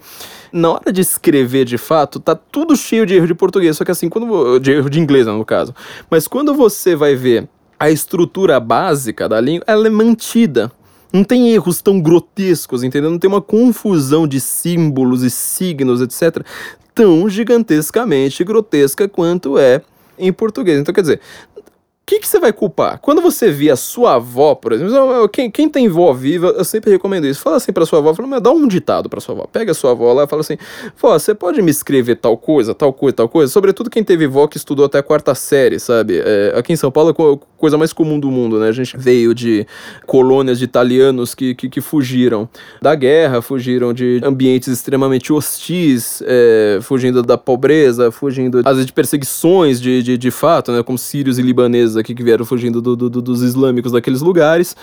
na 0.53 0.71
hora 0.71 0.91
de 0.91 1.01
escrever 1.01 1.65
de 1.65 1.77
fato, 1.77 2.19
tá 2.19 2.33
tudo 2.33 2.77
cheio 2.77 3.05
de 3.05 3.15
erro 3.15 3.27
de 3.27 3.35
português, 3.35 3.75
só 3.75 3.83
que 3.83 3.91
assim, 3.91 4.07
quando 4.07 4.57
de 4.59 4.71
erro 4.71 4.89
de 4.89 4.99
inglês, 4.99 5.27
no 5.27 5.43
caso. 5.43 5.75
Mas 6.09 6.27
quando 6.27 6.53
você 6.53 6.95
vai 6.95 7.13
ver 7.15 7.49
a 7.79 7.91
estrutura 7.91 8.59
básica 8.59 9.27
da 9.27 9.39
língua, 9.39 9.65
ela 9.67 9.85
é 9.87 9.89
mantida. 9.89 10.71
Não 11.11 11.23
tem 11.23 11.51
erros 11.51 11.81
tão 11.81 11.99
grotescos, 12.01 12.83
entendeu? 12.83 13.09
Não 13.09 13.19
tem 13.19 13.29
uma 13.29 13.41
confusão 13.41 14.27
de 14.27 14.39
símbolos 14.39 15.23
e 15.23 15.29
signos, 15.29 16.01
etc., 16.01 16.45
tão 16.93 17.29
gigantescamente 17.29 18.43
grotesca 18.43 19.07
quanto 19.07 19.57
é 19.57 19.81
em 20.17 20.33
português. 20.33 20.79
Então, 20.79 20.93
quer 20.93 21.01
dizer, 21.01 21.21
que, 22.07 22.19
que 22.19 22.27
você 22.27 22.39
vai 22.39 22.53
culpar? 22.53 22.99
Quando 23.01 23.21
você 23.21 23.51
vê 23.51 23.69
a 23.69 23.75
sua 23.75 24.15
avó, 24.15 24.55
por 24.55 24.71
exemplo, 24.71 25.27
quem, 25.27 25.51
quem 25.51 25.67
tem 25.67 25.89
vó 25.89 26.13
viva, 26.13 26.47
eu 26.57 26.63
sempre 26.63 26.89
recomendo 26.89 27.27
isso. 27.27 27.41
Fala 27.41 27.57
assim 27.57 27.73
pra 27.73 27.85
sua 27.85 27.99
avó, 27.99 28.13
fala, 28.13 28.39
dá 28.39 28.49
um 28.49 28.65
ditado 28.65 29.09
pra 29.09 29.19
sua 29.19 29.35
avó. 29.35 29.45
Pega 29.51 29.73
a 29.73 29.75
sua 29.75 29.91
avó 29.91 30.13
lá 30.13 30.23
e 30.23 30.27
fala 30.27 30.39
assim, 30.39 30.57
vó, 30.97 31.19
você 31.19 31.35
pode 31.35 31.61
me 31.61 31.69
escrever 31.69 32.15
tal 32.15 32.37
coisa, 32.37 32.73
tal 32.73 32.93
coisa, 32.93 33.17
tal 33.17 33.27
coisa? 33.27 33.51
Sobretudo 33.51 33.89
quem 33.89 34.05
teve 34.05 34.25
vó 34.25 34.47
que 34.47 34.55
estudou 34.55 34.85
até 34.85 34.99
a 34.99 35.03
quarta 35.03 35.35
série, 35.35 35.79
sabe? 35.79 36.21
É, 36.23 36.53
aqui 36.55 36.71
em 36.71 36.77
São 36.77 36.89
Paulo 36.89 37.09
é 37.09 37.57
coisa 37.57 37.77
mais 37.77 37.91
comum 37.91 38.17
do 38.17 38.31
mundo, 38.31 38.57
né? 38.57 38.69
A 38.69 38.71
gente 38.71 38.95
veio 38.95 39.35
de 39.35 39.67
colônias 40.05 40.59
de 40.59 40.63
italianos 40.63 41.35
que, 41.35 41.55
que, 41.55 41.67
que 41.67 41.81
fugiram 41.81 42.47
da 42.81 42.95
guerra, 42.95 43.41
fugiram 43.41 43.91
de 43.93 44.21
ambientes 44.23 44.69
extremamente 44.69 45.33
hostis, 45.33 46.23
é, 46.25 46.79
fugindo 46.81 47.21
da 47.21 47.37
pobreza, 47.37 48.11
fugindo, 48.11 48.59
às 48.59 48.75
vezes, 48.75 48.85
de 48.85 48.93
perseguições 48.93 49.81
de, 49.81 50.01
de, 50.01 50.17
de 50.17 50.31
fato, 50.31 50.71
né? 50.71 50.81
Como 50.83 50.97
sírios 50.97 51.37
e 51.37 51.41
libaneses 51.41 51.96
aqui 51.97 52.15
que 52.15 52.23
vieram 52.23 52.45
fugindo 52.45 52.81
do, 52.81 52.95
do, 52.95 53.09
do, 53.09 53.21
dos 53.21 53.41
islâmicos 53.41 53.91
daqueles 53.91 54.21
lugares. 54.21 54.75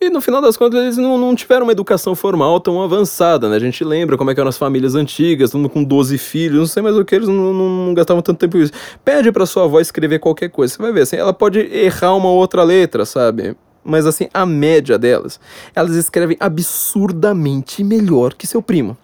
E 0.00 0.10
no 0.10 0.20
final 0.20 0.40
das 0.40 0.56
contas, 0.56 0.80
eles 0.80 0.96
não, 0.96 1.16
não 1.18 1.34
tiveram 1.34 1.64
uma 1.64 1.72
educação 1.72 2.14
formal 2.14 2.58
tão 2.60 2.82
avançada, 2.82 3.48
né? 3.48 3.56
A 3.56 3.60
gente 3.60 3.84
lembra 3.84 4.16
como 4.16 4.30
é 4.30 4.34
que 4.34 4.40
eram 4.40 4.48
as 4.48 4.58
famílias 4.58 4.94
antigas, 4.94 5.50
todo 5.50 5.60
mundo 5.60 5.70
com 5.70 5.84
12 5.84 6.18
filhos, 6.18 6.58
não 6.58 6.66
sei 6.66 6.82
mais 6.82 6.96
o 6.96 7.04
que, 7.04 7.14
eles 7.14 7.28
não, 7.28 7.52
não, 7.52 7.86
não 7.86 7.94
gastavam 7.94 8.22
tanto 8.22 8.38
tempo 8.38 8.58
isso. 8.58 8.72
Pede 9.04 9.30
pra 9.30 9.46
sua 9.46 9.64
avó 9.64 9.80
escrever 9.80 10.18
qualquer 10.18 10.48
coisa, 10.48 10.74
você 10.74 10.82
vai 10.82 10.92
ver, 10.92 11.02
assim, 11.02 11.16
ela 11.16 11.32
pode 11.32 11.58
errar 11.58 12.14
uma 12.14 12.30
outra 12.30 12.62
letra, 12.62 13.04
sabe? 13.04 13.56
Mas 13.84 14.06
assim, 14.06 14.28
a 14.32 14.46
média 14.46 14.98
delas, 14.98 15.40
elas 15.74 15.96
escrevem 15.96 16.36
absurdamente 16.38 17.82
melhor 17.82 18.34
que 18.34 18.46
seu 18.46 18.62
primo. 18.62 18.96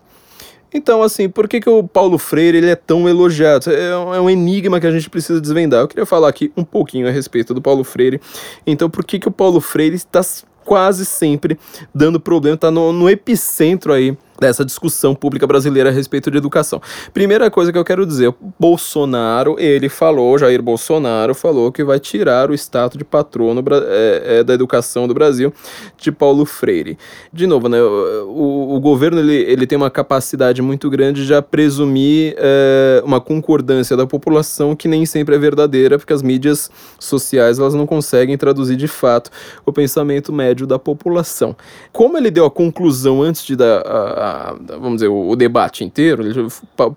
Então, 0.73 1.03
assim, 1.03 1.29
por 1.29 1.49
que, 1.49 1.61
que 1.61 1.71
o 1.71 1.83
Paulo 1.83 2.19
Freire 2.19 2.59
ele 2.59 2.71
é 2.71 2.77
tão 2.77 3.09
elogiado? 3.09 3.71
É 3.71 3.97
um, 3.97 4.15
é 4.15 4.21
um 4.21 4.31
enigma 4.31 4.79
que 4.79 4.87
a 4.87 4.91
gente 4.91 5.09
precisa 5.09 5.41
desvendar. 5.41 5.81
Eu 5.81 5.89
queria 5.89 6.07
falar 6.07 6.29
aqui 6.29 6.53
um 6.57 6.65
pouquinho 6.65 7.09
a 7.09 7.11
respeito 7.11 7.55
do 7.55 7.63
Paulo 7.63 7.85
Freire. 7.85 8.21
Então, 8.67 8.91
por 8.91 9.05
que, 9.05 9.19
que 9.19 9.29
o 9.29 9.33
Paulo 9.33 9.61
Freire 9.61 9.97
está 9.97 10.21
quase 10.65 11.07
sempre 11.07 11.59
dando 11.95 12.21
problema, 12.21 12.55
está 12.55 12.71
no, 12.71 12.93
no 12.93 13.09
epicentro 13.09 13.93
aí 13.93 14.17
dessa 14.40 14.64
discussão 14.64 15.14
pública 15.14 15.46
brasileira 15.46 15.90
a 15.90 15.92
respeito 15.92 16.31
de 16.31 16.38
educação. 16.38 16.81
Primeira 17.12 17.51
coisa 17.51 17.72
que 17.72 17.79
eu 17.79 17.85
quero 17.85 18.07
dizer, 18.07 18.33
Bolsonaro, 18.59 19.57
ele 19.59 19.88
falou, 19.88 20.38
Jair 20.38 20.62
Bolsonaro 20.62 21.35
falou 21.35 21.72
que 21.72 21.83
vai 21.83 21.98
tirar 21.98 22.51
o 22.51 22.55
status 22.55 22.98
de 22.98 23.05
patrono 23.05 23.64
é, 23.88 24.38
é, 24.38 24.44
da 24.44 24.55
educação 24.55 25.09
do 25.09 25.14
Brasil 25.14 25.53
de 25.96 26.12
Paulo 26.12 26.44
Freire. 26.44 26.96
De 27.33 27.46
novo, 27.46 27.68
né, 27.68 27.83
o, 27.83 28.77
o 28.77 28.81
governo 28.81 29.18
ele, 29.20 29.35
ele 29.35 29.66
tem 29.66 29.77
uma 29.77 29.90
capacidade 29.90 30.62
muito 30.62 30.88
grande 30.88 31.27
de 31.27 31.38
presumir 31.42 32.35
é, 32.38 33.03
uma 33.05 33.20
concordância 33.20 33.96
da 33.96 34.07
população 34.07 34.74
que 34.74 34.88
nem 34.88 35.05
sempre 35.07 35.35
é 35.35 35.38
verdadeira, 35.38 35.98
porque 35.98 36.12
as 36.12 36.22
mídias 36.22 36.70
sociais 36.98 37.59
elas 37.59 37.74
não 37.74 37.87
conseguem 37.87 38.37
traduzir 38.37 38.77
de 38.77 38.88
fato 38.88 39.31
o 39.64 39.72
pensamento 39.72 40.33
médio 40.33 40.66
da 40.66 40.79
população. 40.79 41.57
Como 41.92 42.16
ele 42.16 42.31
deu 42.31 42.44
a 42.44 42.51
conclusão 42.51 43.22
antes 43.22 43.44
de 43.44 43.57
dar 43.57 43.87
a, 43.87 44.28
vamos 44.67 44.95
dizer, 44.95 45.09
o, 45.09 45.29
o, 45.29 45.37
debate 45.37 45.85
inteiro, 45.85 46.23
ele 46.23 46.49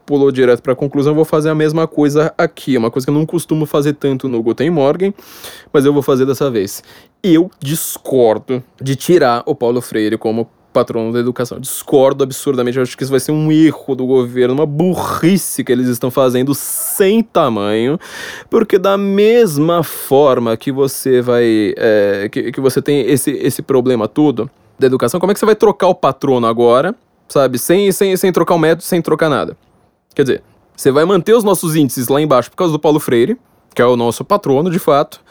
pulou 0.05 0.31
direto 0.31 0.61
para 0.61 0.73
a 0.73 0.75
conclusão, 0.75 1.13
vou 1.13 1.25
fazer 1.25 1.49
a 1.49 1.55
mesma 1.55 1.87
coisa 1.87 2.33
aqui, 2.37 2.77
uma 2.77 2.91
coisa 2.91 3.05
que 3.05 3.09
eu 3.09 3.15
não 3.15 3.25
costumo 3.25 3.65
fazer 3.65 3.93
tanto 3.93 4.27
no 4.27 4.41
Guten 4.41 4.69
Morgen, 4.69 5.13
mas 5.71 5.85
eu 5.85 5.93
vou 5.93 6.01
fazer 6.01 6.25
dessa 6.25 6.49
vez. 6.49 6.83
Eu 7.23 7.49
discordo 7.59 8.63
de 8.81 8.95
tirar 8.95 9.43
o 9.45 9.53
Paulo 9.53 9.81
Freire 9.81 10.17
como 10.17 10.49
patrono 10.71 11.11
da 11.11 11.19
educação. 11.19 11.59
Discordo 11.59 12.23
absurdamente, 12.23 12.77
eu 12.77 12.83
acho 12.83 12.97
que 12.97 13.03
isso 13.03 13.11
vai 13.11 13.19
ser 13.19 13.31
um 13.31 13.51
erro 13.51 13.95
do 13.95 14.05
governo, 14.05 14.53
uma 14.53 14.65
burrice 14.65 15.63
que 15.63 15.71
eles 15.71 15.87
estão 15.87 16.09
fazendo 16.09 16.55
sem 16.55 17.21
tamanho, 17.21 17.99
porque 18.49 18.79
da 18.79 18.97
mesma 18.97 19.83
forma 19.83 20.55
que 20.57 20.71
você 20.71 21.21
vai, 21.21 21.73
é, 21.77 22.29
que, 22.31 22.51
que 22.51 22.61
você 22.61 22.81
tem 22.81 23.01
esse, 23.01 23.31
esse 23.31 23.61
problema 23.61 24.07
todo 24.07 24.49
da 24.79 24.87
educação, 24.87 25.19
como 25.19 25.31
é 25.31 25.33
que 25.33 25.39
você 25.39 25.45
vai 25.45 25.55
trocar 25.55 25.87
o 25.87 25.95
patrono 25.95 26.47
agora 26.47 26.95
sabe? 27.31 27.57
Sem, 27.57 27.91
sem, 27.91 28.15
sem 28.15 28.31
trocar 28.31 28.55
o 28.55 28.59
método, 28.59 28.83
sem 28.83 29.01
trocar 29.01 29.29
nada. 29.29 29.57
Quer 30.13 30.23
dizer, 30.23 30.43
você 30.75 30.91
vai 30.91 31.05
manter 31.05 31.33
os 31.33 31.43
nossos 31.43 31.75
índices 31.75 32.07
lá 32.07 32.21
embaixo 32.21 32.49
por 32.49 32.57
causa 32.57 32.71
do 32.73 32.79
Paulo 32.79 32.99
Freire, 32.99 33.37
que 33.73 33.81
é 33.81 33.85
o 33.85 33.95
nosso 33.95 34.23
patrono 34.25 34.69
de 34.69 34.79
fato, 34.79 35.21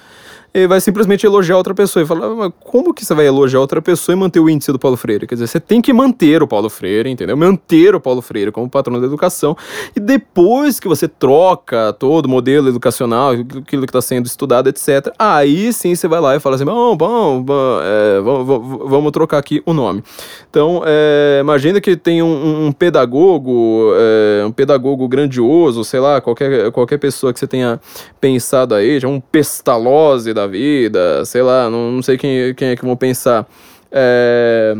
e 0.52 0.66
vai 0.66 0.80
simplesmente 0.80 1.24
elogiar 1.24 1.56
outra 1.56 1.74
pessoa 1.74 2.02
e 2.02 2.06
falar, 2.06 2.26
ah, 2.26 2.34
mas 2.34 2.52
como 2.60 2.92
que 2.92 3.04
você 3.04 3.14
vai 3.14 3.26
elogiar 3.26 3.60
outra 3.60 3.80
pessoa 3.80 4.14
e 4.14 4.18
manter 4.18 4.40
o 4.40 4.50
índice 4.50 4.72
do 4.72 4.78
Paulo 4.78 4.96
Freire? 4.96 5.26
Quer 5.26 5.36
dizer, 5.36 5.46
você 5.46 5.60
tem 5.60 5.80
que 5.80 5.92
manter 5.92 6.42
o 6.42 6.46
Paulo 6.46 6.68
Freire, 6.68 7.08
entendeu? 7.08 7.36
Manter 7.36 7.94
o 7.94 8.00
Paulo 8.00 8.20
Freire 8.20 8.50
como 8.50 8.68
patrono 8.68 9.00
da 9.00 9.06
educação 9.06 9.56
e 9.94 10.00
depois 10.00 10.80
que 10.80 10.88
você 10.88 11.06
troca 11.06 11.92
todo 11.92 12.26
o 12.26 12.28
modelo 12.28 12.68
educacional, 12.68 13.30
aquilo 13.30 13.82
que 13.82 13.90
está 13.90 14.02
sendo 14.02 14.26
estudado, 14.26 14.68
etc., 14.68 15.12
aí 15.18 15.72
sim 15.72 15.94
você 15.94 16.08
vai 16.08 16.20
lá 16.20 16.34
e 16.34 16.40
fala 16.40 16.56
assim, 16.56 16.64
bom, 16.64 16.96
bom, 16.96 17.42
bom 17.42 17.78
é, 17.82 18.20
vamos, 18.20 18.90
vamos, 18.90 19.12
trocar 19.12 19.38
aqui 19.38 19.62
o 19.64 19.72
nome. 19.72 20.02
Então, 20.48 20.82
é, 20.84 21.38
imagina 21.40 21.80
que 21.80 21.96
tem 21.96 22.22
um, 22.22 22.66
um 22.66 22.72
pedagogo, 22.72 23.92
é, 23.94 24.44
um 24.44 24.52
pedagogo 24.52 25.06
grandioso, 25.08 25.84
sei 25.84 26.00
lá, 26.00 26.20
qualquer, 26.20 26.70
qualquer 26.72 26.98
pessoa 26.98 27.32
que 27.32 27.38
você 27.38 27.46
tenha 27.46 27.80
pensado 28.20 28.74
aí, 28.74 28.98
já 28.98 29.08
um 29.08 29.20
Pestalozzi 29.20 30.32
da 30.32 30.39
vida, 30.46 31.24
sei 31.24 31.42
lá, 31.42 31.68
não, 31.70 31.92
não 31.92 32.02
sei 32.02 32.16
quem, 32.16 32.54
quem 32.54 32.68
é 32.68 32.76
que 32.76 32.84
vão 32.84 32.96
pensar. 32.96 33.46
É, 33.90 34.76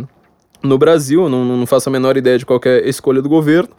no 0.62 0.76
Brasil, 0.76 1.28
não, 1.28 1.44
não 1.44 1.66
faço 1.66 1.88
a 1.88 1.92
menor 1.92 2.16
ideia 2.16 2.38
de 2.38 2.44
qualquer 2.44 2.86
escolha 2.86 3.22
do 3.22 3.28
governo, 3.28 3.70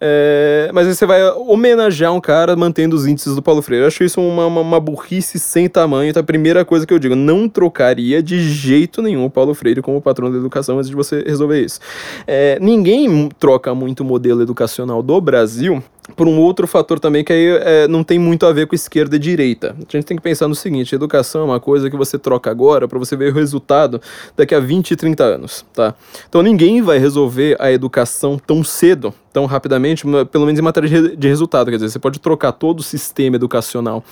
é, 0.00 0.70
mas 0.74 0.86
aí 0.86 0.94
você 0.94 1.06
vai 1.06 1.22
homenagear 1.30 2.12
um 2.12 2.20
cara 2.20 2.54
mantendo 2.54 2.94
os 2.94 3.06
índices 3.06 3.34
do 3.34 3.42
Paulo 3.42 3.62
Freire. 3.62 3.82
Eu 3.82 3.88
acho 3.88 4.04
isso 4.04 4.20
uma, 4.20 4.46
uma, 4.46 4.60
uma, 4.60 4.80
burrice 4.80 5.38
sem 5.38 5.68
tamanho. 5.68 6.10
Então, 6.10 6.20
a 6.20 6.24
primeira 6.24 6.64
coisa 6.64 6.86
que 6.86 6.92
eu 6.92 6.98
digo, 6.98 7.14
não 7.14 7.48
trocaria 7.48 8.22
de 8.22 8.40
jeito 8.40 9.00
nenhum 9.00 9.24
o 9.24 9.30
Paulo 9.30 9.54
Freire 9.54 9.80
como 9.80 10.00
patrão 10.00 10.30
da 10.30 10.36
educação 10.36 10.78
antes 10.78 10.90
de 10.90 10.96
você 10.96 11.22
resolver 11.22 11.64
isso. 11.64 11.80
É, 12.26 12.58
ninguém 12.60 13.28
troca 13.38 13.74
muito 13.74 14.00
o 14.00 14.04
modelo 14.04 14.42
educacional 14.42 15.02
do 15.02 15.20
Brasil 15.20 15.82
por 16.14 16.28
um 16.28 16.38
outro 16.38 16.66
fator 16.66 17.00
também 17.00 17.24
que 17.24 17.32
aí 17.32 17.46
é, 17.62 17.88
não 17.88 18.04
tem 18.04 18.18
muito 18.18 18.46
a 18.46 18.52
ver 18.52 18.66
com 18.66 18.74
esquerda 18.74 19.16
e 19.16 19.18
direita. 19.18 19.74
A 19.76 19.96
gente 19.96 20.04
tem 20.04 20.16
que 20.16 20.22
pensar 20.22 20.46
no 20.46 20.54
seguinte: 20.54 20.94
educação 20.94 21.40
é 21.40 21.44
uma 21.44 21.60
coisa 21.60 21.90
que 21.90 21.96
você 21.96 22.18
troca 22.18 22.50
agora 22.50 22.86
para 22.86 22.98
você 22.98 23.16
ver 23.16 23.32
o 23.32 23.34
resultado 23.34 24.00
daqui 24.36 24.54
a 24.54 24.60
20, 24.60 24.94
30 24.94 25.24
anos, 25.24 25.64
tá? 25.74 25.94
Então 26.28 26.42
ninguém 26.42 26.82
vai 26.82 26.98
resolver 26.98 27.56
a 27.58 27.72
educação 27.72 28.38
tão 28.38 28.62
cedo, 28.62 29.12
tão 29.36 29.44
rapidamente, 29.44 30.02
pelo 30.32 30.46
menos 30.46 30.58
em 30.58 30.62
matéria 30.62 31.14
de 31.14 31.28
resultado. 31.28 31.68
Quer 31.68 31.76
dizer, 31.76 31.90
você 31.90 31.98
pode 31.98 32.18
trocar 32.18 32.52
todo 32.52 32.80
o 32.80 32.82
sistema 32.82 33.36
educacional 33.36 34.02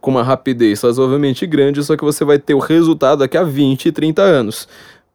com 0.00 0.12
uma 0.12 0.22
rapidez 0.22 0.82
razoavelmente 0.82 1.44
grande, 1.48 1.82
só 1.82 1.96
que 1.96 2.04
você 2.04 2.24
vai 2.24 2.38
ter 2.38 2.54
o 2.54 2.60
resultado 2.60 3.18
daqui 3.18 3.36
a 3.36 3.42
20, 3.42 3.90
30 3.90 4.22
anos 4.22 4.68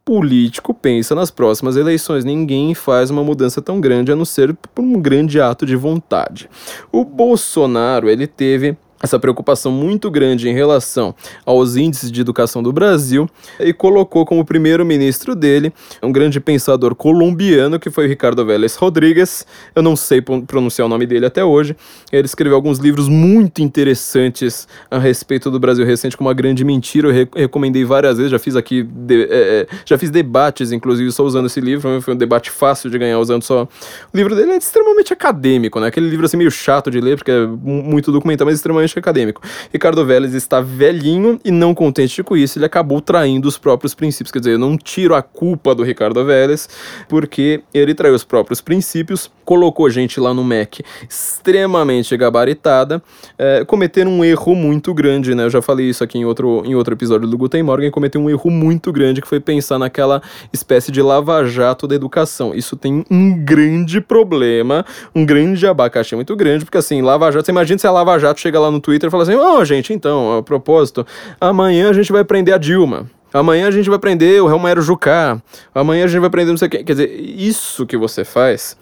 político 0.04 0.73
pensa 0.73 1.15
nas 1.15 1.32
próximas 1.32 1.78
eleições. 1.78 2.26
Ninguém 2.26 2.73
faz 2.73 3.10
uma 3.10 3.23
mudança 3.23 3.62
tão 3.62 3.80
grande 3.80 4.12
a 4.12 4.17
não 4.17 4.26
ser 4.26 4.54
por 4.76 4.82
um 4.84 4.99
grande 4.99 5.39
ato 5.39 5.65
de 5.65 5.78
vontade. 5.78 6.49
O 6.91 7.06
Bolsonaro, 7.06 8.10
ele 8.10 8.28
teve 8.28 8.76
essa 9.03 9.19
preocupação 9.19 9.69
muito 9.69 10.09
grande 10.09 10.47
em 10.47 10.53
relação 10.53 11.13
aos 11.45 11.75
índices 11.75 12.09
de 12.09 12.21
educação 12.21 12.63
do 12.63 12.71
Brasil 12.71 13.29
e 13.59 13.73
colocou 13.73 14.25
como 14.25 14.45
primeiro-ministro 14.45 15.35
dele 15.35 15.73
um 16.01 16.09
grande 16.09 16.39
pensador 16.39 16.95
colombiano 16.95 17.77
que 17.77 17.89
foi 17.89 18.07
Ricardo 18.07 18.45
Vélez 18.45 18.77
Rodrigues. 18.77 19.45
Eu 19.75 19.83
não 19.83 19.97
sei 19.97 20.21
pronunciar 20.21 20.85
o 20.85 20.89
nome 20.89 21.05
dele 21.05 21.25
até 21.25 21.43
hoje. 21.43 21.75
Ele 22.13 22.25
escreveu 22.25 22.55
alguns 22.55 22.79
livros 22.79 23.09
muito 23.09 23.61
interessantes 23.61 24.69
a 24.89 24.97
respeito 24.97 25.51
do 25.51 25.59
Brasil 25.59 25.85
recente, 25.85 26.15
como 26.15 26.29
uma 26.29 26.33
grande 26.33 26.63
mentira. 26.63 27.09
Eu 27.09 27.11
re 27.11 27.27
recomendei 27.35 27.83
várias 27.83 28.15
vezes, 28.15 28.31
já 28.31 28.39
fiz 28.39 28.55
aqui, 28.55 28.83
de, 28.83 29.23
é, 29.23 29.27
é, 29.31 29.67
já 29.85 29.97
fiz 29.97 30.09
debates, 30.09 30.71
inclusive, 30.71 31.11
só 31.11 31.23
usando 31.23 31.47
esse 31.47 31.59
livro. 31.59 32.01
Foi 32.01 32.13
um 32.13 32.17
debate 32.17 32.49
fácil 32.49 32.89
de 32.89 32.97
ganhar 32.97 33.19
usando 33.19 33.43
só. 33.43 33.63
O 34.13 34.17
livro 34.17 34.33
dele 34.33 34.53
é 34.53 34.57
extremamente 34.57 35.11
acadêmico, 35.11 35.79
né? 35.81 35.87
Aquele 35.87 36.09
livro 36.09 36.25
assim 36.25 36.37
meio 36.37 36.51
chato 36.51 36.89
de 36.89 37.01
ler, 37.01 37.17
porque 37.17 37.31
é 37.31 37.45
muito 37.45 38.09
documental, 38.09 38.45
mas 38.45 38.55
extremamente 38.55 38.92
acadêmico. 38.99 39.41
Ricardo 39.71 40.06
Vélez 40.06 40.34
está 40.34 40.62
velhinho 40.62 41.39
e 41.43 41.51
não 41.51 41.73
contente 41.73 42.23
com 42.23 42.36
isso, 42.36 42.58
ele 42.58 42.65
acabou 42.65 43.01
traindo 43.01 43.47
os 43.47 43.58
próprios 43.58 43.93
princípios. 43.93 44.32
Quer 44.32 44.39
dizer, 44.39 44.51
eu 44.53 44.60
não 44.60 44.77
tiro 44.77 45.15
a 45.15 45.21
culpa 45.21 45.73
do 45.75 45.84
Ricardo 45.84 46.23
Vélez, 46.25 46.69
porque 47.08 47.62
ele 47.73 47.93
traiu 47.93 48.15
os 48.15 48.23
próprios 48.23 48.62
princípios, 48.62 49.29
colocou 49.45 49.89
gente 49.89 50.19
lá 50.19 50.34
no 50.34 50.43
MEC 50.43 50.84
extremamente 51.10 52.15
gabaritada, 52.15 53.01
é, 53.38 53.63
cometeram 53.65 54.12
um 54.12 54.23
erro 54.23 54.56
muito 54.56 54.93
grande, 54.93 55.36
né? 55.36 55.45
Eu 55.45 55.49
já 55.49 55.62
falei 55.62 55.89
isso 55.89 56.03
aqui 56.03 56.17
em 56.17 56.25
outro, 56.25 56.63
em 56.65 56.75
outro 56.75 56.93
episódio 56.93 57.27
do 57.27 57.38
Guten 57.38 57.63
Morgen, 57.63 57.91
cometeu 57.91 58.21
um 58.21 58.29
erro 58.29 58.49
muito 58.49 58.91
grande 58.91 59.21
que 59.21 59.27
foi 59.27 59.39
pensar 59.39 59.77
naquela 59.79 60.21
espécie 60.51 60.91
de 60.91 61.01
lava-jato 61.01 61.88
da 61.88 61.95
educação. 61.95 62.53
Isso 62.53 62.75
tem 62.75 63.06
um 63.10 63.43
grande 63.43 64.01
problema, 64.01 64.86
um 65.15 65.25
grande 65.25 65.65
abacaxi 65.67 66.15
muito 66.15 66.36
grande, 66.36 66.65
porque 66.65 66.77
assim, 66.77 67.01
lava-jato, 67.01 67.45
você 67.45 67.51
imagina 67.51 67.77
se 67.77 67.88
a 67.88 67.91
lava-jato 67.91 68.39
chega 68.39 68.60
lá 68.60 68.71
no 68.71 68.79
Twitter 68.79 69.08
e 69.08 69.12
fala 69.12 69.23
assim: 69.23 69.36
Ó, 69.36 69.60
oh, 69.60 69.65
gente, 69.65 69.93
então, 69.93 70.38
a 70.38 70.43
propósito, 70.43 71.06
amanhã 71.39 71.89
a 71.89 71.93
gente 71.93 72.12
vai 72.12 72.23
prender 72.23 72.53
a 72.53 72.58
Dilma. 72.58 73.10
Amanhã 73.34 73.67
a 73.67 73.71
gente 73.71 73.89
vai 73.89 73.97
prender 73.97 74.43
o 74.43 74.47
Romero 74.47 74.79
Jucá. 74.82 75.41
Amanhã 75.73 76.06
a 76.06 76.08
gente 76.08 76.21
vai 76.21 76.29
prender 76.29 76.51
não 76.51 76.58
sei 76.58 76.67
o 76.67 76.71
quê. 76.71 76.84
Quer 76.84 76.93
dizer, 76.93 77.10
isso 77.19 77.84
que 77.88 77.97
você 77.97 78.23
faz 78.23 78.77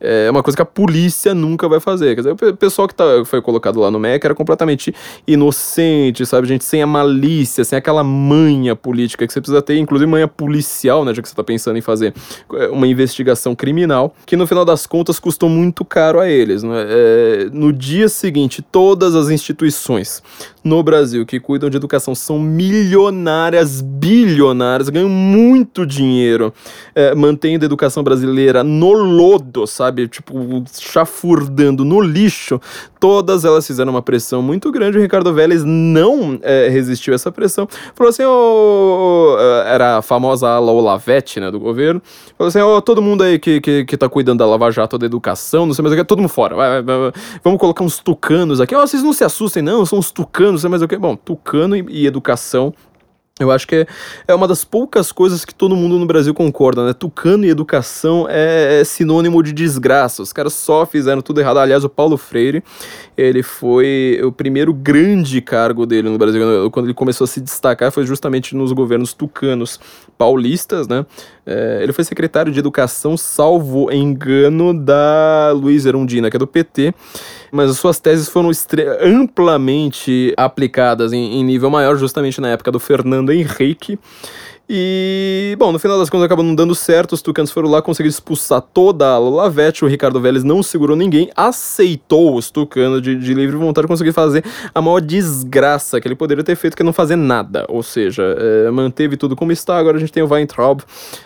é 0.00 0.30
uma 0.30 0.42
coisa 0.42 0.56
que 0.56 0.62
a 0.62 0.66
polícia 0.66 1.34
nunca 1.34 1.68
vai 1.68 1.78
fazer. 1.78 2.14
Quer 2.14 2.22
dizer, 2.22 2.48
o 2.50 2.56
pessoal 2.56 2.88
que 2.88 2.94
tá, 2.94 3.04
foi 3.24 3.42
colocado 3.42 3.78
lá 3.80 3.90
no 3.90 3.98
MEC 3.98 4.24
era 4.24 4.34
completamente 4.34 4.94
inocente, 5.26 6.24
sabe? 6.24 6.48
Gente 6.48 6.64
sem 6.64 6.82
a 6.82 6.86
malícia, 6.86 7.64
sem 7.64 7.76
aquela 7.76 8.02
manha 8.02 8.74
política 8.74 9.26
que 9.26 9.32
você 9.32 9.40
precisa 9.40 9.60
ter, 9.60 9.76
inclusive 9.76 10.10
manha 10.10 10.26
policial, 10.26 11.04
né? 11.04 11.12
Já 11.12 11.20
que 11.20 11.28
você 11.28 11.34
tá 11.34 11.44
pensando 11.44 11.76
em 11.76 11.82
fazer 11.82 12.14
é, 12.54 12.68
uma 12.68 12.86
investigação 12.86 13.54
criminal, 13.54 14.14
que 14.24 14.36
no 14.36 14.46
final 14.46 14.64
das 14.64 14.86
contas 14.86 15.20
custou 15.20 15.48
muito 15.48 15.84
caro 15.84 16.18
a 16.18 16.28
eles. 16.28 16.62
Né? 16.62 16.86
É, 16.88 17.48
no 17.52 17.72
dia 17.72 18.08
seguinte, 18.08 18.62
todas 18.62 19.14
as 19.14 19.28
instituições 19.28 20.22
no 20.62 20.82
Brasil 20.82 21.24
que 21.24 21.40
cuidam 21.40 21.70
de 21.70 21.76
educação 21.76 22.14
são 22.14 22.38
milionárias, 22.38 23.80
bilionárias, 23.80 24.88
ganham 24.88 25.08
muito 25.08 25.86
dinheiro 25.86 26.52
é, 26.94 27.14
mantendo 27.14 27.64
a 27.64 27.66
educação 27.66 28.02
brasileira 28.02 28.62
no 28.62 28.92
lodo, 28.92 29.66
sabe? 29.66 30.08
Tipo, 30.08 30.64
chafurdando 30.78 31.84
no 31.84 32.00
lixo. 32.00 32.60
Todas 32.98 33.44
elas 33.44 33.66
fizeram 33.66 33.92
uma 33.92 34.02
pressão 34.02 34.42
muito 34.42 34.70
grande. 34.70 34.98
O 34.98 35.00
Ricardo 35.00 35.32
Vélez 35.32 35.64
não 35.64 36.38
é, 36.42 36.68
resistiu 36.68 37.14
a 37.14 37.16
essa 37.16 37.32
pressão. 37.32 37.66
Falou 37.94 38.10
assim: 38.10 38.22
oh, 38.24 39.36
era 39.64 39.98
a 39.98 40.02
famosa 40.02 40.48
ala 40.48 40.70
Olavete, 40.70 41.40
né, 41.40 41.50
do 41.50 41.58
governo. 41.58 42.02
Falou 42.36 42.48
assim: 42.48 42.60
oh, 42.60 42.80
todo 42.82 43.00
mundo 43.00 43.22
aí 43.22 43.38
que, 43.38 43.60
que, 43.60 43.84
que 43.84 43.96
tá 43.96 44.08
cuidando 44.08 44.40
da 44.40 44.46
Lava 44.46 44.70
Jato 44.70 44.98
da 44.98 45.06
educação, 45.06 45.66
não 45.66 45.74
sei 45.74 45.82
mais 45.82 45.94
o 45.94 45.96
que, 45.96 46.04
todo 46.04 46.18
mundo 46.18 46.28
fora. 46.28 46.54
Vai, 46.54 46.82
vai, 46.82 46.98
vai, 46.98 47.12
vamos 47.42 47.58
colocar 47.58 47.84
uns 47.84 47.98
tucanos 47.98 48.60
aqui. 48.60 48.74
Oh, 48.74 48.86
vocês 48.86 49.02
não 49.02 49.12
se 49.12 49.24
assustem, 49.24 49.62
não, 49.62 49.86
são 49.86 49.98
uns 49.98 50.10
tucanos, 50.10 50.49
não 50.52 50.58
sei 50.58 50.70
mais 50.70 50.82
o 50.82 50.88
que. 50.88 50.96
Bom, 50.96 51.16
tucano 51.16 51.76
e, 51.76 51.84
e 51.88 52.06
educação 52.06 52.74
Eu 53.40 53.50
acho 53.50 53.66
que 53.66 53.74
é, 53.74 53.86
é 54.28 54.34
uma 54.34 54.46
das 54.46 54.66
poucas 54.66 55.10
coisas 55.10 55.46
que 55.46 55.54
todo 55.54 55.74
mundo 55.74 55.98
no 55.98 56.04
Brasil 56.04 56.34
concorda, 56.34 56.84
né? 56.84 56.92
Tucano 56.92 57.46
e 57.46 57.48
educação 57.48 58.26
é, 58.28 58.80
é 58.80 58.84
sinônimo 58.84 59.42
de 59.42 59.52
desgraça. 59.52 60.22
Os 60.22 60.30
caras 60.30 60.52
só 60.52 60.84
fizeram 60.84 61.22
tudo 61.22 61.40
errado. 61.40 61.58
Aliás, 61.58 61.82
o 61.82 61.88
Paulo 61.88 62.18
Freire, 62.18 62.62
ele 63.16 63.42
foi 63.42 64.20
o 64.22 64.30
primeiro 64.30 64.74
grande 64.74 65.40
cargo 65.40 65.86
dele 65.86 66.10
no 66.10 66.18
Brasil. 66.18 66.70
Quando 66.70 66.86
ele 66.86 66.94
começou 66.94 67.24
a 67.24 67.28
se 67.28 67.40
destacar, 67.40 67.90
foi 67.90 68.04
justamente 68.04 68.54
nos 68.54 68.72
governos 68.72 69.14
tucanos 69.14 69.80
paulistas, 70.18 70.86
né? 70.86 71.06
É, 71.46 71.80
ele 71.82 71.92
foi 71.92 72.04
secretário 72.04 72.52
de 72.52 72.58
educação, 72.58 73.16
salvo 73.16 73.90
engano, 73.90 74.72
da 74.74 75.52
Luiz 75.54 75.86
Erundina, 75.86 76.30
que 76.30 76.36
é 76.36 76.38
do 76.38 76.46
PT 76.46 76.94
mas 77.50 77.70
as 77.70 77.78
suas 77.78 77.98
teses 77.98 78.28
foram 78.28 78.50
amplamente 79.02 80.32
aplicadas 80.36 81.12
em, 81.12 81.40
em 81.40 81.44
nível 81.44 81.70
maior, 81.70 81.96
justamente 81.96 82.40
na 82.40 82.50
época 82.50 82.70
do 82.70 82.78
Fernando 82.78 83.32
Henrique. 83.32 83.98
E, 84.72 85.56
bom, 85.58 85.72
no 85.72 85.80
final 85.80 85.98
das 85.98 86.08
contas 86.08 86.26
acabou 86.26 86.44
não 86.44 86.54
dando 86.54 86.76
certo. 86.76 87.14
Os 87.14 87.22
Tucanos 87.22 87.50
foram 87.50 87.68
lá, 87.68 87.82
conseguiram 87.82 88.08
expulsar 88.10 88.60
toda 88.60 89.04
a 89.04 89.18
Lavete. 89.18 89.84
O 89.84 89.88
Ricardo 89.88 90.20
Vélez 90.20 90.44
não 90.44 90.62
segurou 90.62 90.96
ninguém, 90.96 91.28
aceitou 91.34 92.36
os 92.36 92.52
Tucanos 92.52 93.02
de, 93.02 93.16
de 93.16 93.34
livre 93.34 93.56
vontade, 93.56 93.88
conseguiu 93.88 94.12
fazer 94.12 94.44
a 94.72 94.80
maior 94.80 95.00
desgraça 95.00 96.00
que 96.00 96.06
ele 96.06 96.14
poderia 96.14 96.44
ter 96.44 96.54
feito, 96.54 96.76
que 96.76 96.82
é 96.82 96.86
não 96.86 96.92
fazer 96.92 97.16
nada. 97.16 97.66
Ou 97.68 97.82
seja, 97.82 98.22
é, 98.38 98.70
manteve 98.70 99.16
tudo 99.16 99.34
como 99.34 99.50
está. 99.50 99.76
Agora 99.76 99.96
a 99.96 100.00
gente 100.00 100.12
tem 100.12 100.22
o 100.22 100.28
Weintraub 100.28 100.82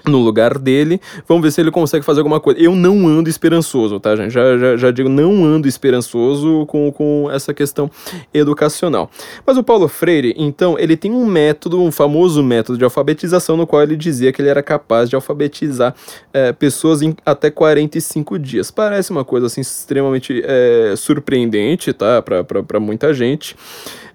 no 0.06 0.20
lugar 0.20 0.56
dele. 0.56 0.98
Vamos 1.28 1.42
ver 1.42 1.50
se 1.50 1.60
ele 1.60 1.70
consegue 1.70 2.02
fazer 2.02 2.20
alguma 2.20 2.40
coisa. 2.40 2.58
Eu 2.58 2.74
não 2.74 3.06
ando 3.06 3.28
esperançoso, 3.28 4.00
tá, 4.00 4.16
gente? 4.16 4.32
Já, 4.32 4.56
já, 4.56 4.76
já 4.78 4.90
digo, 4.90 5.10
não 5.10 5.44
ando 5.44 5.68
esperançoso 5.68 6.64
com, 6.64 6.90
com 6.90 7.28
essa 7.30 7.52
questão 7.52 7.90
educacional. 8.32 9.10
Mas 9.46 9.58
o 9.58 9.62
Paulo 9.62 9.86
Freire, 9.86 10.34
então, 10.38 10.78
ele 10.78 10.96
tem 10.96 11.12
um 11.12 11.26
método, 11.26 11.78
um 11.78 11.92
famoso 11.92 12.42
método 12.42 12.78
de 12.78 12.84
alfabetização 12.84 13.33
no 13.56 13.66
qual 13.66 13.82
ele 13.82 13.96
dizia 13.96 14.32
que 14.32 14.42
ele 14.42 14.48
era 14.48 14.62
capaz 14.62 15.08
de 15.08 15.16
alfabetizar 15.16 15.94
é, 16.32 16.52
pessoas 16.52 17.02
em 17.02 17.14
até 17.24 17.50
45 17.50 18.38
dias. 18.38 18.70
Parece 18.70 19.10
uma 19.10 19.24
coisa 19.24 19.46
assim 19.46 19.60
extremamente 19.60 20.42
é, 20.44 20.94
surpreendente, 20.96 21.92
tá? 21.92 22.22
Para 22.22 22.80
muita 22.80 23.12
gente. 23.12 23.56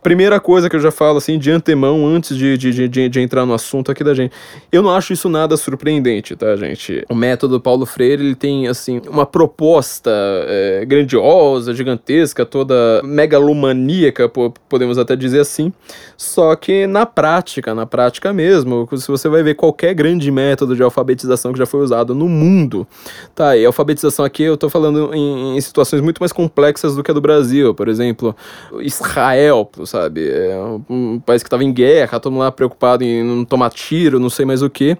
Primeira 0.01 0.39
coisa 0.39 0.69
que 0.69 0.75
eu 0.75 0.79
já 0.79 0.91
falo 0.91 1.17
assim 1.17 1.37
de 1.37 1.51
antemão, 1.51 2.05
antes 2.05 2.37
de, 2.37 2.57
de, 2.57 2.87
de, 2.87 3.09
de, 3.09 3.19
entrar 3.19 3.45
no 3.45 3.53
assunto 3.53 3.91
aqui 3.91 4.03
da 4.03 4.13
gente. 4.13 4.31
Eu 4.71 4.81
não 4.81 4.91
acho 4.91 5.11
isso 5.11 5.27
nada 5.27 5.57
surpreendente, 5.57 6.35
tá, 6.35 6.55
gente? 6.55 7.03
O 7.09 7.15
método 7.15 7.59
Paulo 7.59 7.85
Freire, 7.85 8.23
ele 8.23 8.35
tem, 8.35 8.67
assim, 8.67 9.01
uma 9.07 9.25
proposta 9.25 10.09
é, 10.47 10.85
grandiosa, 10.85 11.73
gigantesca, 11.73 12.45
toda 12.45 13.01
megalomaníaca, 13.03 14.29
podemos 14.69 14.97
até 14.97 15.15
dizer 15.15 15.41
assim. 15.41 15.73
Só 16.17 16.55
que 16.55 16.87
na 16.87 17.05
prática, 17.05 17.75
na 17.75 17.85
prática 17.85 18.31
mesmo, 18.31 18.87
se 18.95 19.07
você 19.07 19.27
vai 19.27 19.43
ver 19.43 19.55
qualquer 19.55 19.93
grande 19.93 20.31
método 20.31 20.75
de 20.75 20.83
alfabetização 20.83 21.51
que 21.51 21.59
já 21.59 21.65
foi 21.65 21.81
usado 21.81 22.15
no 22.15 22.27
mundo, 22.27 22.87
tá? 23.35 23.57
E 23.57 23.65
alfabetização 23.65 24.23
aqui 24.23 24.43
eu 24.43 24.57
tô 24.57 24.69
falando 24.69 25.13
em, 25.13 25.57
em 25.57 25.61
situações 25.61 26.01
muito 26.01 26.19
mais 26.19 26.31
complexas 26.31 26.95
do 26.95 27.03
que 27.03 27.11
a 27.11 27.13
do 27.13 27.21
Brasil. 27.21 27.73
Por 27.73 27.87
exemplo, 27.87 28.35
Israel, 28.79 29.69
sabe? 29.89 30.29
É 30.29 30.55
um, 30.89 31.19
país 31.19 31.43
que 31.43 31.47
estava 31.47 31.63
em 31.63 31.73
guerra, 31.73 32.19
todo 32.19 32.31
mundo 32.31 32.41
lá 32.41 32.51
preocupado 32.51 33.03
em 33.03 33.23
não 33.23 33.43
tomar 33.43 33.69
tiro, 33.71 34.19
não 34.19 34.29
sei 34.29 34.45
mais 34.45 34.61
o 34.61 34.69
que. 34.69 34.97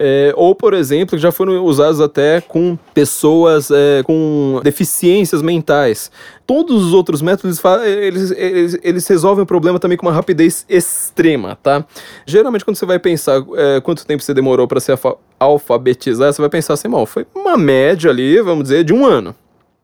É, 0.00 0.32
ou, 0.36 0.54
por 0.54 0.74
exemplo, 0.74 1.16
que 1.16 1.22
já 1.22 1.32
foram 1.32 1.60
usados 1.64 2.00
até 2.00 2.40
com 2.40 2.78
pessoas 2.94 3.68
é, 3.70 4.02
com 4.04 4.60
deficiências 4.62 5.42
mentais. 5.42 6.08
Todos 6.46 6.86
os 6.86 6.92
outros 6.92 7.20
métodos, 7.20 7.60
eles, 7.84 8.30
eles, 8.30 8.78
eles 8.82 9.08
resolvem 9.08 9.42
o 9.42 9.46
problema 9.46 9.80
também 9.80 9.98
com 9.98 10.06
uma 10.06 10.12
rapidez 10.12 10.64
extrema, 10.68 11.58
tá? 11.60 11.84
Geralmente, 12.24 12.64
quando 12.64 12.76
você 12.76 12.86
vai 12.86 13.00
pensar 13.00 13.42
é, 13.56 13.80
quanto 13.80 14.06
tempo 14.06 14.22
você 14.22 14.32
demorou 14.32 14.68
para 14.68 14.78
se 14.78 14.92
alfabetizar, 15.38 16.32
você 16.32 16.40
vai 16.40 16.48
pensar 16.48 16.74
assim, 16.74 16.88
bom, 16.88 17.04
foi 17.04 17.26
uma 17.34 17.56
média 17.56 18.08
ali, 18.08 18.40
vamos 18.40 18.64
dizer, 18.64 18.84
de 18.84 18.94
um 18.94 19.04
ano. 19.04 19.34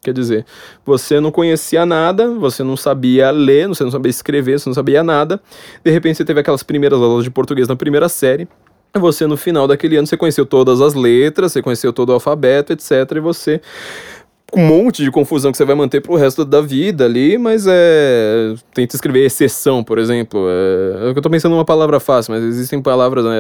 Quer 0.05 0.13
dizer, 0.13 0.45
você 0.85 1.19
não 1.19 1.31
conhecia 1.31 1.87
nada, 1.87 2.29
você 2.29 2.63
não 2.63 2.77
sabia 2.77 3.31
ler, 3.31 3.67
você 3.67 3.83
não 3.83 3.91
sabia 3.91 4.11
escrever, 4.11 4.61
você 4.61 4.69
não 4.69 4.75
sabia 4.75 5.03
nada. 5.03 5.41
De 5.83 5.91
repente 5.91 6.19
você 6.19 6.27
teve 6.27 6.41
aquelas 6.41 6.63
primeiras 6.63 7.01
aulas 7.01 7.25
de 7.25 7.31
português 7.31 7.67
na 7.67 7.75
primeira 7.75 8.07
série. 8.07 8.47
Você, 8.97 9.27
no 9.27 9.37
final 9.37 9.67
daquele 9.67 9.97
ano, 9.97 10.07
você 10.07 10.17
conheceu 10.17 10.45
todas 10.45 10.83
as 10.83 10.93
letras, 10.95 11.53
você 11.53 11.63
conheceu 11.63 11.91
todo 11.91 12.11
o 12.11 12.13
alfabeto, 12.13 12.75
etc. 12.75 12.91
E 13.17 13.21
você 13.21 13.63
um 14.57 14.67
monte 14.67 15.03
de 15.03 15.11
confusão 15.11 15.51
que 15.51 15.59
você 15.59 15.65
vai 15.65 15.75
manter 15.75 16.01
pro 16.01 16.15
resto 16.15 16.45
da 16.45 16.61
vida 16.61 17.05
ali, 17.05 17.39
mas 17.39 17.67
é. 17.69 18.55
Tenta 18.73 18.97
escrever 18.97 19.25
exceção, 19.25 19.83
por 19.83 19.99
exemplo. 19.99 20.47
É, 20.49 21.09
eu 21.09 21.23
tô 21.23 21.31
pensando 21.31 21.53
numa 21.53 21.65
palavra 21.65 22.01
fácil, 22.01 22.35
mas 22.35 22.43
existem 22.43 22.81
palavras 22.81 23.25
né, 23.25 23.37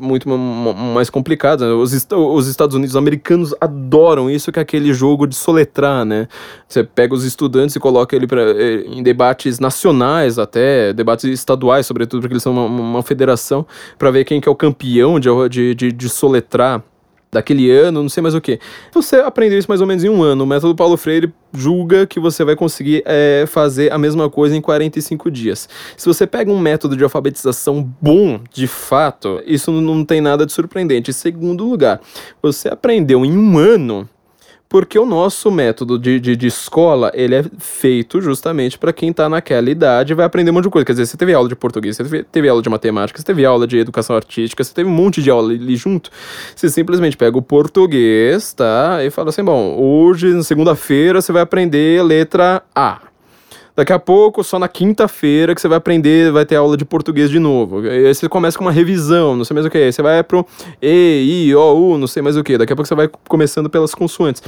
muito 0.00 0.28
mais 0.28 1.10
complicadas. 1.10 1.68
Né? 1.68 1.74
Os, 1.74 2.06
os 2.12 2.48
Estados 2.48 2.74
Unidos 2.74 2.96
americanos 2.96 3.54
adoram 3.60 4.30
isso, 4.30 4.50
que 4.52 4.58
é 4.58 4.62
aquele 4.62 4.92
jogo 4.92 5.26
de 5.26 5.34
soletrar, 5.34 6.04
né? 6.04 6.28
Você 6.68 6.82
pega 6.82 7.14
os 7.14 7.24
estudantes 7.24 7.76
e 7.76 7.80
coloca 7.80 8.14
ele 8.14 8.26
pra, 8.26 8.42
é, 8.42 8.84
em 8.86 9.02
debates 9.02 9.58
nacionais, 9.58 10.38
até, 10.38 10.92
debates 10.92 11.24
estaduais, 11.24 11.86
sobretudo, 11.86 12.20
porque 12.20 12.34
eles 12.34 12.42
são 12.42 12.52
uma, 12.52 12.66
uma 12.66 13.02
federação, 13.02 13.66
para 13.98 14.10
ver 14.10 14.24
quem 14.24 14.40
que 14.40 14.48
é 14.48 14.52
o 14.52 14.56
campeão 14.56 15.20
de, 15.20 15.28
de, 15.48 15.74
de, 15.74 15.92
de 15.92 16.08
soletrar 16.08 16.82
daquele 17.36 17.70
ano, 17.70 18.02
não 18.02 18.08
sei 18.08 18.22
mais 18.22 18.34
o 18.34 18.40
que. 18.40 18.58
Você 18.92 19.16
aprendeu 19.16 19.58
isso 19.58 19.68
mais 19.68 19.80
ou 19.80 19.86
menos 19.86 20.02
em 20.02 20.08
um 20.08 20.22
ano. 20.22 20.44
O 20.44 20.46
método 20.46 20.74
Paulo 20.74 20.96
Freire 20.96 21.32
julga 21.52 22.06
que 22.06 22.18
você 22.18 22.44
vai 22.44 22.56
conseguir 22.56 23.02
é, 23.06 23.44
fazer 23.46 23.92
a 23.92 23.98
mesma 23.98 24.28
coisa 24.28 24.56
em 24.56 24.60
45 24.60 25.30
dias. 25.30 25.68
Se 25.96 26.06
você 26.06 26.26
pega 26.26 26.50
um 26.50 26.58
método 26.58 26.96
de 26.96 27.04
alfabetização 27.04 27.88
bom, 28.00 28.40
de 28.52 28.66
fato, 28.66 29.40
isso 29.46 29.70
não 29.70 30.04
tem 30.04 30.20
nada 30.20 30.44
de 30.44 30.52
surpreendente. 30.52 31.10
Em 31.10 31.14
segundo 31.14 31.68
lugar, 31.68 32.00
você 32.42 32.68
aprendeu 32.68 33.24
em 33.24 33.36
um 33.36 33.58
ano 33.58 34.08
porque 34.68 34.98
o 34.98 35.06
nosso 35.06 35.50
método 35.50 35.98
de, 35.98 36.18
de, 36.18 36.36
de 36.36 36.46
escola, 36.46 37.10
ele 37.14 37.34
é 37.34 37.44
feito 37.58 38.20
justamente 38.20 38.78
para 38.78 38.92
quem 38.92 39.10
está 39.10 39.28
naquela 39.28 39.70
idade 39.70 40.12
e 40.12 40.16
vai 40.16 40.26
aprender 40.26 40.50
um 40.50 40.54
monte 40.54 40.64
de 40.64 40.70
coisa. 40.70 40.84
Quer 40.84 40.92
dizer, 40.92 41.06
você 41.06 41.16
teve 41.16 41.32
aula 41.32 41.48
de 41.48 41.56
português, 41.56 41.96
você 41.96 42.02
teve, 42.02 42.22
teve, 42.24 42.48
aula 42.48 42.62
de 42.62 42.68
matemática, 42.68 43.18
você 43.18 43.24
teve 43.24 43.44
aula 43.44 43.66
de 43.66 43.78
educação 43.78 44.16
artística, 44.16 44.62
você 44.62 44.74
teve 44.74 44.88
um 44.88 44.92
monte 44.92 45.22
de 45.22 45.30
aula 45.30 45.52
ali 45.52 45.76
junto. 45.76 46.10
Você 46.54 46.68
simplesmente 46.68 47.16
pega 47.16 47.38
o 47.38 47.42
português, 47.42 48.52
tá? 48.52 49.04
E 49.04 49.10
fala 49.10 49.30
assim, 49.30 49.44
bom, 49.44 49.76
hoje, 49.78 50.42
segunda-feira, 50.42 51.20
você 51.20 51.32
vai 51.32 51.42
aprender 51.42 52.02
letra 52.02 52.62
A. 52.74 53.05
Daqui 53.76 53.92
a 53.92 53.98
pouco, 53.98 54.42
só 54.42 54.58
na 54.58 54.68
quinta-feira, 54.68 55.54
que 55.54 55.60
você 55.60 55.68
vai 55.68 55.76
aprender, 55.76 56.32
vai 56.32 56.46
ter 56.46 56.56
aula 56.56 56.78
de 56.78 56.84
português 56.84 57.28
de 57.28 57.38
novo. 57.38 57.80
Aí 57.80 58.14
você 58.14 58.26
começa 58.26 58.56
com 58.56 58.64
uma 58.64 58.72
revisão, 58.72 59.36
não 59.36 59.44
sei 59.44 59.52
mais 59.52 59.66
o 59.66 59.70
que. 59.70 59.76
Aí 59.76 59.92
você 59.92 60.00
vai 60.00 60.24
pro 60.24 60.46
E, 60.80 61.48
I, 61.48 61.54
O, 61.54 61.74
U, 61.74 61.98
não 61.98 62.06
sei 62.06 62.22
mais 62.22 62.38
o 62.38 62.42
que. 62.42 62.56
Daqui 62.56 62.72
a 62.72 62.76
pouco 62.76 62.88
você 62.88 62.94
vai 62.94 63.10
começando 63.28 63.68
pelas 63.68 63.94
consoantes. 63.94 64.42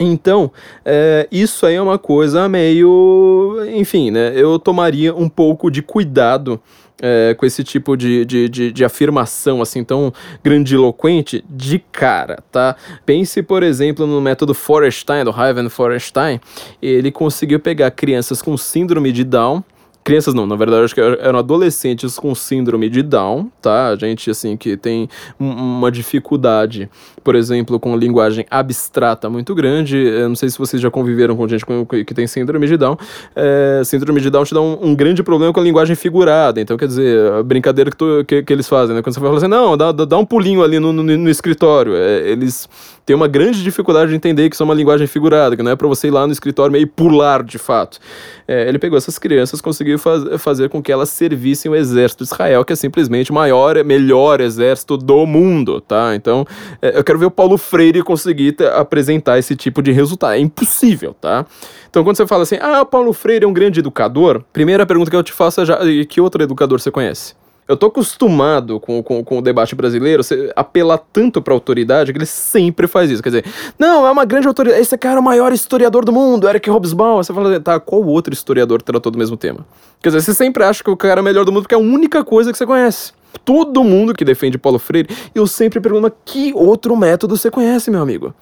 Então, 0.00 0.50
é, 0.84 1.28
isso 1.30 1.64
aí 1.64 1.76
é 1.76 1.80
uma 1.80 1.96
coisa 1.96 2.48
meio. 2.48 3.56
Enfim, 3.72 4.10
né? 4.10 4.32
Eu 4.34 4.58
tomaria 4.58 5.14
um 5.14 5.28
pouco 5.28 5.70
de 5.70 5.80
cuidado 5.80 6.60
é, 7.02 7.34
com 7.34 7.44
esse 7.44 7.64
tipo 7.64 7.96
de, 7.96 8.24
de, 8.24 8.48
de, 8.48 8.72
de, 8.72 8.84
afirmação 8.84 9.60
assim 9.60 9.82
tão 9.82 10.12
grandiloquente 10.42 11.44
de 11.48 11.78
cara, 11.78 12.42
tá? 12.52 12.76
Pense, 13.04 13.42
por 13.42 13.62
exemplo, 13.62 14.06
no 14.06 14.20
método 14.20 14.54
Forestein, 14.54 15.24
do 15.24 15.30
Ivan 15.30 15.68
Forestein, 15.68 16.40
ele 16.80 17.10
conseguiu 17.10 17.58
pegar 17.58 17.90
crianças 17.90 18.40
com 18.40 18.56
síndrome 18.56 19.12
de 19.12 19.24
Down 19.24 19.62
Crianças 20.04 20.34
não, 20.34 20.46
na 20.46 20.54
verdade, 20.54 20.84
acho 20.84 20.94
que 20.94 21.00
eram 21.00 21.38
adolescentes 21.38 22.18
com 22.18 22.34
síndrome 22.34 22.90
de 22.90 23.02
Down, 23.02 23.50
tá? 23.62 23.96
Gente, 23.96 24.30
assim, 24.30 24.54
que 24.54 24.76
tem 24.76 25.08
uma 25.40 25.90
dificuldade, 25.90 26.90
por 27.24 27.34
exemplo, 27.34 27.80
com 27.80 27.96
linguagem 27.96 28.44
abstrata 28.50 29.30
muito 29.30 29.54
grande. 29.54 29.96
Eu 29.96 30.28
não 30.28 30.36
sei 30.36 30.50
se 30.50 30.58
vocês 30.58 30.82
já 30.82 30.90
conviveram 30.90 31.34
com 31.34 31.48
gente 31.48 31.64
que 32.04 32.12
tem 32.12 32.26
síndrome 32.26 32.66
de 32.66 32.76
Down. 32.76 32.98
É, 33.34 33.80
síndrome 33.82 34.20
de 34.20 34.28
Down 34.28 34.44
te 34.44 34.52
dá 34.52 34.60
um, 34.60 34.90
um, 34.90 34.94
grande 34.94 35.22
problema 35.22 35.54
com 35.54 35.60
a 35.60 35.62
linguagem 35.62 35.96
figurada. 35.96 36.60
Então, 36.60 36.76
quer 36.76 36.86
dizer, 36.86 37.32
a 37.32 37.42
brincadeira 37.42 37.90
que, 37.90 37.96
tu, 37.96 38.22
que, 38.28 38.42
que, 38.42 38.52
eles 38.52 38.68
fazem, 38.68 38.94
né? 38.94 39.00
Quando 39.00 39.14
você 39.14 39.20
fala 39.20 39.38
assim, 39.38 39.48
não, 39.48 39.74
dá, 39.74 39.90
dá 39.90 40.18
um 40.18 40.26
pulinho 40.26 40.62
ali 40.62 40.78
no, 40.78 40.92
no, 40.92 41.02
no 41.02 41.30
escritório. 41.30 41.96
É, 41.96 42.28
eles 42.28 42.68
têm 43.06 43.16
uma 43.16 43.26
grande 43.26 43.62
dificuldade 43.62 44.10
de 44.10 44.16
entender 44.16 44.50
que 44.50 44.54
isso 44.54 44.62
é 44.62 44.66
uma 44.66 44.74
linguagem 44.74 45.06
figurada, 45.06 45.56
que 45.56 45.62
não 45.62 45.70
é 45.70 45.76
para 45.76 45.88
você 45.88 46.08
ir 46.08 46.10
lá 46.10 46.26
no 46.26 46.32
escritório 46.34 46.72
meio 46.72 46.86
pular 46.86 47.42
de 47.42 47.56
fato. 47.56 47.98
É, 48.46 48.68
ele 48.68 48.78
pegou 48.78 48.96
essas 48.96 49.18
crianças, 49.18 49.60
conseguiu 49.60 49.98
faz, 49.98 50.22
fazer 50.38 50.68
com 50.68 50.82
que 50.82 50.92
elas 50.92 51.08
servissem 51.08 51.70
o 51.70 51.74
exército 51.74 52.24
de 52.24 52.30
Israel, 52.30 52.64
que 52.64 52.72
é 52.72 52.76
simplesmente 52.76 53.30
o 53.30 53.34
maior, 53.34 53.82
melhor 53.84 54.40
exército 54.40 54.96
do 54.96 55.26
mundo, 55.26 55.80
tá? 55.80 56.14
Então, 56.14 56.46
é, 56.82 56.98
eu 56.98 57.04
quero 57.04 57.18
ver 57.18 57.26
o 57.26 57.30
Paulo 57.30 57.56
Freire 57.56 58.02
conseguir 58.02 58.56
apresentar 58.74 59.38
esse 59.38 59.56
tipo 59.56 59.82
de 59.82 59.92
resultado. 59.92 60.34
É 60.34 60.38
impossível, 60.38 61.14
tá? 61.14 61.46
Então, 61.88 62.04
quando 62.04 62.16
você 62.16 62.26
fala 62.26 62.42
assim, 62.42 62.56
ah, 62.60 62.84
Paulo 62.84 63.12
Freire 63.12 63.44
é 63.44 63.48
um 63.48 63.52
grande 63.52 63.80
educador, 63.80 64.42
primeira 64.52 64.84
pergunta 64.84 65.10
que 65.10 65.16
eu 65.16 65.22
te 65.22 65.32
faço 65.32 65.60
é 65.60 65.64
já, 65.64 65.78
que 66.08 66.20
outro 66.20 66.42
educador 66.42 66.80
você 66.80 66.90
conhece? 66.90 67.34
Eu 67.66 67.78
tô 67.78 67.86
acostumado 67.86 68.78
com, 68.78 69.02
com, 69.02 69.24
com 69.24 69.38
o 69.38 69.42
debate 69.42 69.74
brasileiro 69.74 70.22
você 70.22 70.52
apelar 70.54 70.98
tanto 70.98 71.40
pra 71.40 71.54
autoridade 71.54 72.12
que 72.12 72.18
ele 72.18 72.26
sempre 72.26 72.86
faz 72.86 73.10
isso. 73.10 73.22
Quer 73.22 73.30
dizer, 73.30 73.44
não, 73.78 74.06
é 74.06 74.10
uma 74.10 74.26
grande 74.26 74.46
autoridade. 74.46 74.82
Esse 74.82 74.98
cara 74.98 75.16
é 75.16 75.20
o 75.20 75.22
maior 75.22 75.50
historiador 75.50 76.04
do 76.04 76.12
mundo, 76.12 76.46
Eric 76.46 76.68
Hobsbawm. 76.68 77.16
Você 77.16 77.32
fala, 77.32 77.58
tá, 77.58 77.80
qual 77.80 78.04
outro 78.04 78.34
historiador 78.34 78.82
tratou 78.82 79.10
do 79.10 79.18
mesmo 79.18 79.36
tema? 79.36 79.66
Quer 80.02 80.10
dizer, 80.10 80.20
você 80.20 80.34
sempre 80.34 80.62
acha 80.62 80.84
que 80.84 80.90
o 80.90 80.96
cara 80.96 81.20
é 81.20 81.22
o 81.22 81.24
melhor 81.24 81.46
do 81.46 81.52
mundo 81.52 81.62
porque 81.62 81.74
é 81.74 81.78
a 81.78 81.80
única 81.80 82.22
coisa 82.22 82.52
que 82.52 82.58
você 82.58 82.66
conhece. 82.66 83.12
Todo 83.46 83.82
mundo 83.82 84.12
que 84.12 84.24
defende 84.26 84.58
Paulo 84.58 84.78
Freire, 84.78 85.08
eu 85.34 85.46
sempre 85.46 85.80
pergunto, 85.80 86.12
que 86.24 86.52
outro 86.54 86.94
método 86.94 87.36
você 87.36 87.50
conhece, 87.50 87.90
meu 87.90 88.02
amigo? 88.02 88.34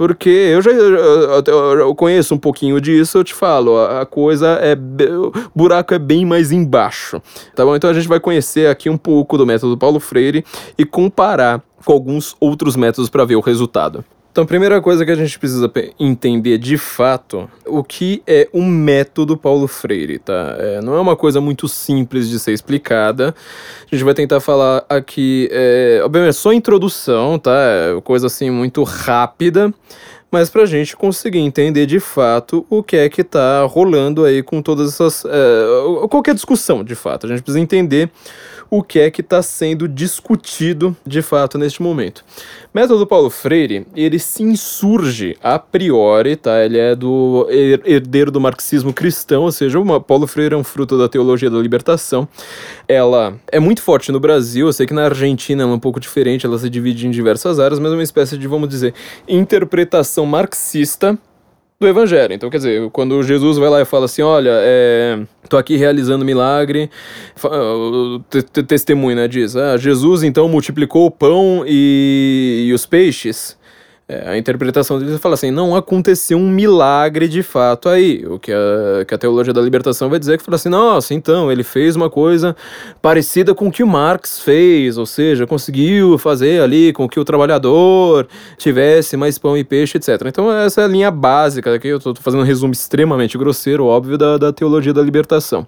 Porque 0.00 0.30
eu 0.30 0.62
já 0.62 0.70
eu, 0.70 1.78
eu, 1.78 1.94
conheço 1.94 2.34
um 2.34 2.38
pouquinho 2.38 2.80
disso, 2.80 3.18
eu 3.18 3.22
te 3.22 3.34
falo, 3.34 3.78
a 3.78 4.06
coisa 4.06 4.58
é. 4.62 4.72
O 4.72 5.30
buraco 5.54 5.92
é 5.92 5.98
bem 5.98 6.24
mais 6.24 6.50
embaixo. 6.50 7.20
Tá 7.54 7.66
bom? 7.66 7.76
Então 7.76 7.90
a 7.90 7.92
gente 7.92 8.08
vai 8.08 8.18
conhecer 8.18 8.66
aqui 8.66 8.88
um 8.88 8.96
pouco 8.96 9.36
do 9.36 9.44
método 9.44 9.76
Paulo 9.76 10.00
Freire 10.00 10.42
e 10.78 10.86
comparar 10.86 11.62
com 11.84 11.92
alguns 11.92 12.34
outros 12.40 12.76
métodos 12.76 13.10
para 13.10 13.26
ver 13.26 13.36
o 13.36 13.40
resultado. 13.40 14.02
Então, 14.32 14.44
a 14.44 14.46
primeira 14.46 14.80
coisa 14.80 15.04
que 15.04 15.10
a 15.10 15.16
gente 15.16 15.36
precisa 15.40 15.70
entender 15.98 16.56
de 16.56 16.78
fato 16.78 17.50
o 17.66 17.82
que 17.82 18.22
é 18.24 18.48
o 18.52 18.62
método 18.62 19.36
Paulo 19.36 19.66
Freire, 19.66 20.20
tá? 20.20 20.54
É, 20.56 20.80
não 20.80 20.94
é 20.94 21.00
uma 21.00 21.16
coisa 21.16 21.40
muito 21.40 21.66
simples 21.66 22.28
de 22.28 22.38
ser 22.38 22.52
explicada. 22.52 23.34
A 23.90 23.94
gente 23.94 24.04
vai 24.04 24.14
tentar 24.14 24.38
falar 24.38 24.84
aqui, 24.88 25.48
é, 25.50 26.00
obviamente, 26.04 26.34
só 26.34 26.52
introdução, 26.52 27.40
tá? 27.40 27.50
É 27.50 28.00
coisa 28.02 28.28
assim 28.28 28.50
muito 28.50 28.84
rápida, 28.84 29.74
mas 30.30 30.48
para 30.48 30.62
a 30.62 30.66
gente 30.66 30.96
conseguir 30.96 31.40
entender 31.40 31.84
de 31.86 31.98
fato 31.98 32.64
o 32.70 32.84
que 32.84 32.96
é 32.96 33.08
que 33.08 33.22
está 33.22 33.64
rolando 33.64 34.24
aí 34.24 34.44
com 34.44 34.62
todas 34.62 34.92
essas. 34.92 35.24
É, 35.24 36.08
qualquer 36.08 36.34
discussão, 36.34 36.84
de 36.84 36.94
fato. 36.94 37.26
A 37.26 37.28
gente 37.30 37.42
precisa 37.42 37.58
entender 37.58 38.08
o 38.70 38.82
que 38.82 39.00
é 39.00 39.10
que 39.10 39.20
está 39.20 39.42
sendo 39.42 39.88
discutido 39.88 40.96
de 41.04 41.20
fato 41.20 41.58
neste 41.58 41.82
momento. 41.82 42.24
Método 42.72 43.04
Paulo 43.04 43.28
Freire, 43.28 43.84
ele 43.96 44.18
se 44.18 44.44
insurge 44.44 45.36
a 45.42 45.58
priori, 45.58 46.36
tá? 46.36 46.64
Ele 46.64 46.78
é 46.78 46.94
do 46.94 47.48
herdeiro 47.50 48.30
do 48.30 48.40
marxismo 48.40 48.92
cristão, 48.92 49.42
ou 49.42 49.52
seja, 49.52 49.78
o 49.78 50.00
Paulo 50.00 50.26
Freire 50.26 50.54
é 50.54 50.56
um 50.56 50.62
fruto 50.62 50.96
da 50.96 51.08
teologia 51.08 51.50
da 51.50 51.58
libertação. 51.58 52.28
Ela 52.86 53.34
é 53.50 53.58
muito 53.58 53.82
forte 53.82 54.12
no 54.12 54.20
Brasil, 54.20 54.66
eu 54.66 54.72
sei 54.72 54.86
que 54.86 54.94
na 54.94 55.06
Argentina 55.06 55.64
ela 55.64 55.72
é 55.72 55.74
um 55.74 55.80
pouco 55.80 55.98
diferente, 55.98 56.46
ela 56.46 56.58
se 56.58 56.70
divide 56.70 57.08
em 57.08 57.10
diversas 57.10 57.58
áreas, 57.58 57.80
mas 57.80 57.90
é 57.90 57.94
uma 57.94 58.02
espécie 58.02 58.38
de, 58.38 58.46
vamos 58.46 58.68
dizer, 58.68 58.94
interpretação 59.26 60.24
marxista 60.24 61.18
do 61.80 61.88
evangelho. 61.88 62.34
Então, 62.34 62.50
quer 62.50 62.58
dizer, 62.58 62.90
quando 62.90 63.22
Jesus 63.22 63.56
vai 63.56 63.70
lá 63.70 63.80
e 63.80 63.86
fala 63.86 64.04
assim, 64.04 64.20
olha, 64.20 64.50
é, 64.52 65.18
tô 65.48 65.56
aqui 65.56 65.78
realizando 65.78 66.26
milagre, 66.26 66.90
o 67.42 68.20
testemunho, 68.66 69.16
né, 69.16 69.26
diz, 69.26 69.56
ah, 69.56 69.78
Jesus 69.78 70.22
então 70.22 70.46
multiplicou 70.46 71.06
o 71.06 71.10
pão 71.10 71.64
e, 71.66 72.66
e 72.68 72.72
os 72.74 72.84
peixes, 72.84 73.56
é, 73.56 73.59
a 74.26 74.36
interpretação 74.36 74.98
deles 74.98 75.20
fala 75.20 75.34
assim: 75.34 75.50
não 75.50 75.76
aconteceu 75.76 76.38
um 76.38 76.50
milagre 76.50 77.28
de 77.28 77.42
fato 77.42 77.88
aí. 77.88 78.24
O 78.26 78.38
que 78.38 78.52
a, 78.52 79.04
que 79.04 79.14
a 79.14 79.18
teologia 79.18 79.52
da 79.52 79.60
libertação 79.60 80.08
vai 80.08 80.18
dizer 80.18 80.34
é 80.34 80.38
que 80.38 80.44
fala 80.44 80.56
assim: 80.56 80.68
nossa, 80.68 81.14
então 81.14 81.50
ele 81.50 81.62
fez 81.62 81.96
uma 81.96 82.10
coisa 82.10 82.56
parecida 83.00 83.54
com 83.54 83.68
o 83.68 83.70
que 83.70 83.84
Marx 83.84 84.40
fez, 84.40 84.98
ou 84.98 85.06
seja, 85.06 85.46
conseguiu 85.46 86.18
fazer 86.18 86.62
ali 86.62 86.92
com 86.92 87.08
que 87.08 87.20
o 87.20 87.24
trabalhador 87.24 88.26
tivesse 88.56 89.16
mais 89.16 89.38
pão 89.38 89.56
e 89.56 89.64
peixe, 89.64 89.98
etc. 89.98 90.20
Então, 90.26 90.50
essa 90.52 90.82
é 90.82 90.84
a 90.84 90.88
linha 90.88 91.10
básica 91.10 91.74
aqui. 91.74 91.88
Eu 91.88 91.98
estou 91.98 92.14
fazendo 92.16 92.40
um 92.40 92.46
resumo 92.46 92.72
extremamente 92.72 93.36
grosseiro, 93.38 93.86
óbvio, 93.86 94.18
da, 94.18 94.38
da 94.38 94.52
teologia 94.52 94.92
da 94.92 95.02
libertação. 95.02 95.66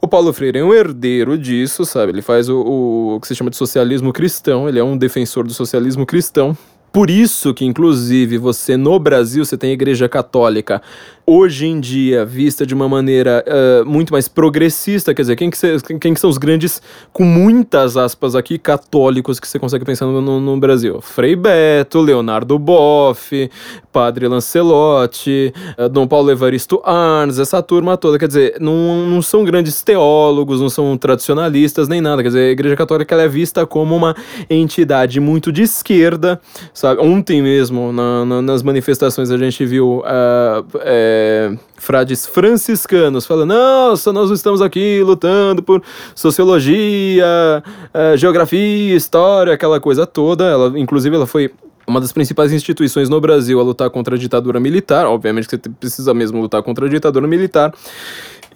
O 0.00 0.08
Paulo 0.08 0.32
Freire 0.32 0.58
é 0.58 0.64
um 0.64 0.74
herdeiro 0.74 1.36
disso, 1.38 1.84
sabe? 1.84 2.12
Ele 2.12 2.22
faz 2.22 2.48
o, 2.48 2.60
o, 2.60 3.16
o 3.16 3.20
que 3.20 3.26
se 3.26 3.34
chama 3.34 3.50
de 3.50 3.56
socialismo 3.56 4.12
cristão, 4.12 4.68
ele 4.68 4.78
é 4.78 4.84
um 4.84 4.96
defensor 4.96 5.44
do 5.44 5.54
socialismo 5.54 6.04
cristão. 6.04 6.56
Por 6.92 7.08
isso 7.08 7.54
que, 7.54 7.64
inclusive, 7.64 8.36
você 8.36 8.76
no 8.76 8.98
Brasil, 8.98 9.44
você 9.44 9.56
tem 9.56 9.72
igreja 9.72 10.08
católica 10.08 10.82
hoje 11.30 11.64
em 11.64 11.78
dia 11.78 12.24
vista 12.24 12.66
de 12.66 12.74
uma 12.74 12.88
maneira 12.88 13.44
uh, 13.46 13.88
muito 13.88 14.12
mais 14.12 14.26
progressista, 14.26 15.14
quer 15.14 15.22
dizer, 15.22 15.36
quem 15.36 15.48
que, 15.48 15.56
cê, 15.56 15.76
quem 16.00 16.12
que 16.12 16.18
são 16.18 16.28
os 16.28 16.36
grandes, 16.36 16.82
com 17.12 17.22
muitas 17.22 17.96
aspas 17.96 18.34
aqui, 18.34 18.58
católicos 18.58 19.38
que 19.38 19.46
você 19.46 19.56
consegue 19.56 19.84
pensar 19.84 20.06
no, 20.06 20.20
no, 20.20 20.40
no, 20.40 20.58
Brasil? 20.58 21.00
Frei 21.00 21.36
Beto, 21.36 22.00
Leonardo 22.00 22.58
Boff, 22.58 23.48
Padre 23.92 24.26
Lancelotti, 24.26 25.54
uh, 25.78 25.88
Dom 25.88 26.08
Paulo 26.08 26.32
Evaristo 26.32 26.82
Arns, 26.84 27.38
essa 27.38 27.62
turma 27.62 27.96
toda, 27.96 28.18
quer 28.18 28.26
dizer, 28.26 28.56
não, 28.58 29.06
não 29.06 29.22
são 29.22 29.44
grandes 29.44 29.82
teólogos, 29.82 30.60
não 30.60 30.68
são 30.68 30.98
tradicionalistas 30.98 31.86
nem 31.86 32.00
nada, 32.00 32.22
quer 32.22 32.30
dizer, 32.30 32.48
a 32.48 32.50
igreja 32.50 32.74
católica 32.74 33.14
é 33.14 33.28
vista 33.28 33.64
como 33.64 33.94
uma 33.94 34.16
entidade 34.48 35.20
muito 35.20 35.52
de 35.52 35.62
esquerda, 35.62 36.40
sabe? 36.74 37.00
Ontem 37.00 37.40
mesmo, 37.40 37.92
na, 37.92 38.24
na, 38.24 38.42
nas 38.42 38.64
manifestações, 38.64 39.30
a 39.30 39.38
gente 39.38 39.64
viu 39.64 39.98
uh, 40.00 40.80
é, 41.20 41.52
frades 41.76 42.26
franciscanos 42.26 43.26
falando: 43.26 43.50
nossa, 43.50 44.12
nós 44.12 44.30
estamos 44.30 44.62
aqui 44.62 45.02
lutando 45.02 45.62
por 45.62 45.82
sociologia, 46.14 47.62
é, 47.92 48.16
geografia, 48.16 48.96
história, 48.96 49.52
aquela 49.52 49.78
coisa 49.78 50.06
toda. 50.06 50.44
Ela, 50.44 50.78
inclusive, 50.78 51.14
ela 51.14 51.26
foi 51.26 51.50
uma 51.86 52.00
das 52.00 52.12
principais 52.12 52.52
instituições 52.52 53.08
no 53.08 53.20
Brasil 53.20 53.60
a 53.60 53.62
lutar 53.62 53.90
contra 53.90 54.14
a 54.14 54.18
ditadura 54.18 54.58
militar. 54.58 55.06
Obviamente 55.06 55.48
que 55.48 55.56
você 55.56 55.68
precisa 55.68 56.14
mesmo 56.14 56.40
lutar 56.40 56.62
contra 56.62 56.86
a 56.86 56.88
ditadura 56.88 57.26
militar 57.26 57.72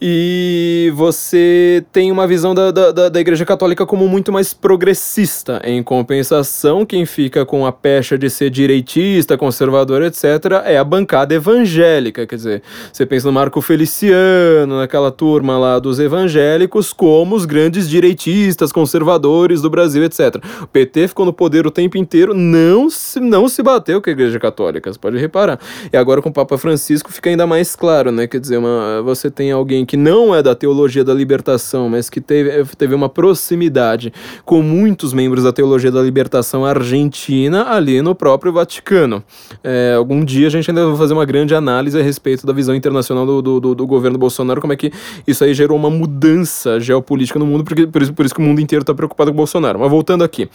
e 0.01 0.93
você 0.95 1.85
tem 1.93 2.11
uma 2.11 2.27
visão 2.27 2.55
da, 2.55 2.71
da, 2.71 3.09
da 3.09 3.21
Igreja 3.21 3.45
Católica 3.45 3.87
como 3.87 4.09
muito 4.09 4.33
mais 4.33 4.53
progressista. 4.53 5.61
Em 5.65 5.83
compensação, 5.83 6.85
quem 6.85 7.07
fica 7.07 7.47
com 7.47 7.65
a 7.65 7.73
pecha 7.73 8.19
de 8.19 8.29
ser 8.29 8.51
direitista, 8.51 9.39
conservador, 9.39 10.03
etc., 10.03 10.25
é 10.65 10.77
a 10.77 10.85
bancada 10.85 11.35
evangélica. 11.35 12.27
Quer 12.27 12.37
dizer, 12.37 12.63
você 12.93 13.07
pensa 13.07 13.27
no 13.27 13.33
Marco 13.33 13.61
Feliciano, 13.61 14.79
naquela 14.79 15.11
turma 15.11 15.59
lá 15.59 15.79
dos 15.79 16.01
evangélicos, 16.01 16.93
como 16.93 17.37
os 17.37 17.45
grandes 17.45 17.89
direitistas, 17.89 18.73
conservadores 18.73 19.63
do 19.63 19.71
Brasil, 19.71 20.05
etc. 20.05 20.37
O 20.63 20.67
PT 20.67 21.09
ficou 21.09 21.25
no 21.25 21.33
poder 21.33 21.67
o 21.67 21.71
tempo 21.71 21.97
inteiro, 21.97 22.35
não 22.35 22.91
se, 22.91 23.21
não 23.21 23.49
se 23.49 23.63
bateu 23.63 24.03
com 24.03 24.11
a 24.11 24.13
Igreja 24.13 24.39
Católica, 24.39 24.93
você 24.93 24.99
pode 24.99 25.19
reparar. 25.19 25.59
E 25.93 25.97
agora 25.97 26.21
com 26.21 26.29
o 26.29 26.33
Papa 26.33 26.59
Francisco 26.59 27.13
fica 27.13 27.31
ainda 27.31 27.47
mais 27.47 27.77
claro, 27.77 28.11
né? 28.11 28.27
Quer 28.27 28.41
dizer, 28.41 28.59
uma, 28.59 29.03
você 29.03 29.31
tem 29.31 29.53
alguém 29.53 29.84
que 29.85 29.97
não 29.97 30.35
é 30.35 30.43
da 30.43 30.55
teologia 30.55 31.05
da 31.05 31.15
libertação, 31.15 31.89
mas 31.89 32.09
que 32.09 32.21
teve, 32.21 32.65
teve 32.77 32.95
uma 32.95 33.09
proximidade 33.09 34.13
com 34.45 34.63
muitos 34.63 35.13
membros 35.13 35.45
da 35.45 35.53
teologia 35.53 35.91
da 35.91 36.03
libertação 36.03 36.65
argentina 36.65 37.71
ali 37.71 38.03
no 38.03 38.15
próprio 38.15 38.53
Vaticano. 38.53 39.23
É, 39.63 39.95
algum 39.97 40.25
dia 40.25 40.47
a 40.47 40.51
gente 40.51 40.71
ainda 40.71 40.87
vai 40.87 40.97
fazer 40.97 41.15
uma 41.15 41.25
grande 41.25 41.55
análise 41.55 41.99
a 41.99 42.03
respeito 42.03 42.47
da 42.47 42.53
visão 42.53 42.75
internacional 42.75 43.27
do, 43.27 43.61
do, 43.61 43.75
do, 43.75 43.87
governo 43.87 44.19
Bolsonaro, 44.19 44.61
como 44.61 44.73
é 44.73 44.77
que 44.77 44.93
isso 45.27 45.45
aí 45.45 45.55
gerou 45.55 45.77
uma 45.77 45.91
mudança 45.91 46.81
geopolítica 46.81 47.39
no 47.39 47.47
mundo, 47.47 47.65
porque, 47.65 47.87
por, 47.87 48.03
isso, 48.03 48.13
por 48.13 48.25
isso 48.25 48.35
que 48.35 48.41
o 48.41 48.45
mundo 48.45 48.61
inteiro 48.61 48.83
está 48.83 48.95
preocupado 48.95 49.31
com 49.31 49.35
o 49.35 49.39
Bolsonaro. 49.39 49.79
Mas 49.79 49.91
voltando 49.91 50.25
aqui, 50.25 50.49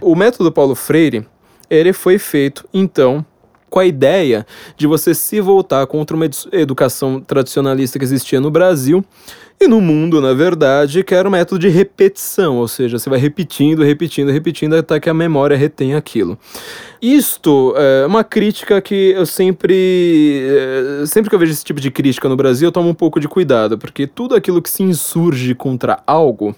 o 0.00 0.14
método 0.14 0.50
Paulo 0.52 0.74
Freire, 0.74 1.26
ele 1.68 1.92
foi 1.92 2.18
feito, 2.18 2.64
então, 2.72 3.24
com 3.68 3.78
a 3.78 3.86
ideia 3.86 4.46
de 4.76 4.86
você 4.86 5.14
se 5.14 5.40
voltar 5.40 5.86
contra 5.86 6.16
uma 6.16 6.26
educação 6.52 7.20
tradicionalista 7.20 7.98
que 7.98 8.04
existia 8.04 8.40
no 8.40 8.50
Brasil 8.50 9.04
e 9.58 9.66
no 9.66 9.80
mundo, 9.80 10.20
na 10.20 10.34
verdade, 10.34 11.02
que 11.02 11.14
era 11.14 11.26
um 11.26 11.30
método 11.30 11.58
de 11.58 11.68
repetição, 11.68 12.58
ou 12.58 12.68
seja, 12.68 12.98
você 12.98 13.08
vai 13.08 13.18
repetindo, 13.18 13.82
repetindo, 13.82 14.30
repetindo 14.30 14.74
até 14.74 15.00
que 15.00 15.08
a 15.08 15.14
memória 15.14 15.56
retém 15.56 15.94
aquilo. 15.94 16.38
Isto 17.00 17.74
é 17.74 18.04
uma 18.04 18.22
crítica 18.22 18.82
que 18.82 19.12
eu 19.12 19.24
sempre. 19.24 20.46
É, 21.02 21.06
sempre 21.06 21.30
que 21.30 21.34
eu 21.34 21.38
vejo 21.38 21.52
esse 21.52 21.64
tipo 21.64 21.80
de 21.80 21.90
crítica 21.90 22.28
no 22.28 22.36
Brasil, 22.36 22.68
eu 22.68 22.72
tomo 22.72 22.90
um 22.90 22.94
pouco 22.94 23.18
de 23.18 23.28
cuidado, 23.28 23.78
porque 23.78 24.06
tudo 24.06 24.34
aquilo 24.34 24.60
que 24.60 24.68
se 24.68 24.82
insurge 24.82 25.54
contra 25.54 26.02
algo 26.06 26.54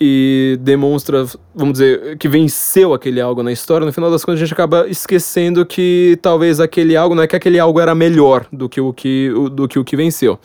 e 0.00 0.58
demonstra, 0.60 1.24
vamos 1.54 1.74
dizer, 1.74 2.18
que 2.18 2.28
venceu 2.28 2.92
aquele 2.92 3.20
algo 3.20 3.42
na 3.42 3.50
história, 3.50 3.86
no 3.86 3.92
final 3.92 4.10
das 4.10 4.24
contas 4.24 4.40
a 4.40 4.44
gente 4.44 4.52
acaba 4.52 4.86
esquecendo 4.88 5.64
que 5.64 6.18
talvez 6.20 6.60
aquele 6.60 6.96
algo, 6.96 7.14
não 7.14 7.22
é 7.22 7.26
que 7.26 7.36
aquele 7.36 7.58
algo 7.58 7.80
era 7.80 7.94
melhor 7.94 8.46
do 8.52 8.68
que 8.68 8.80
o 8.80 8.92
que, 8.92 9.30
do 9.52 9.66
que, 9.66 9.78
o 9.78 9.84
que 9.84 9.96
venceu. 9.96 10.38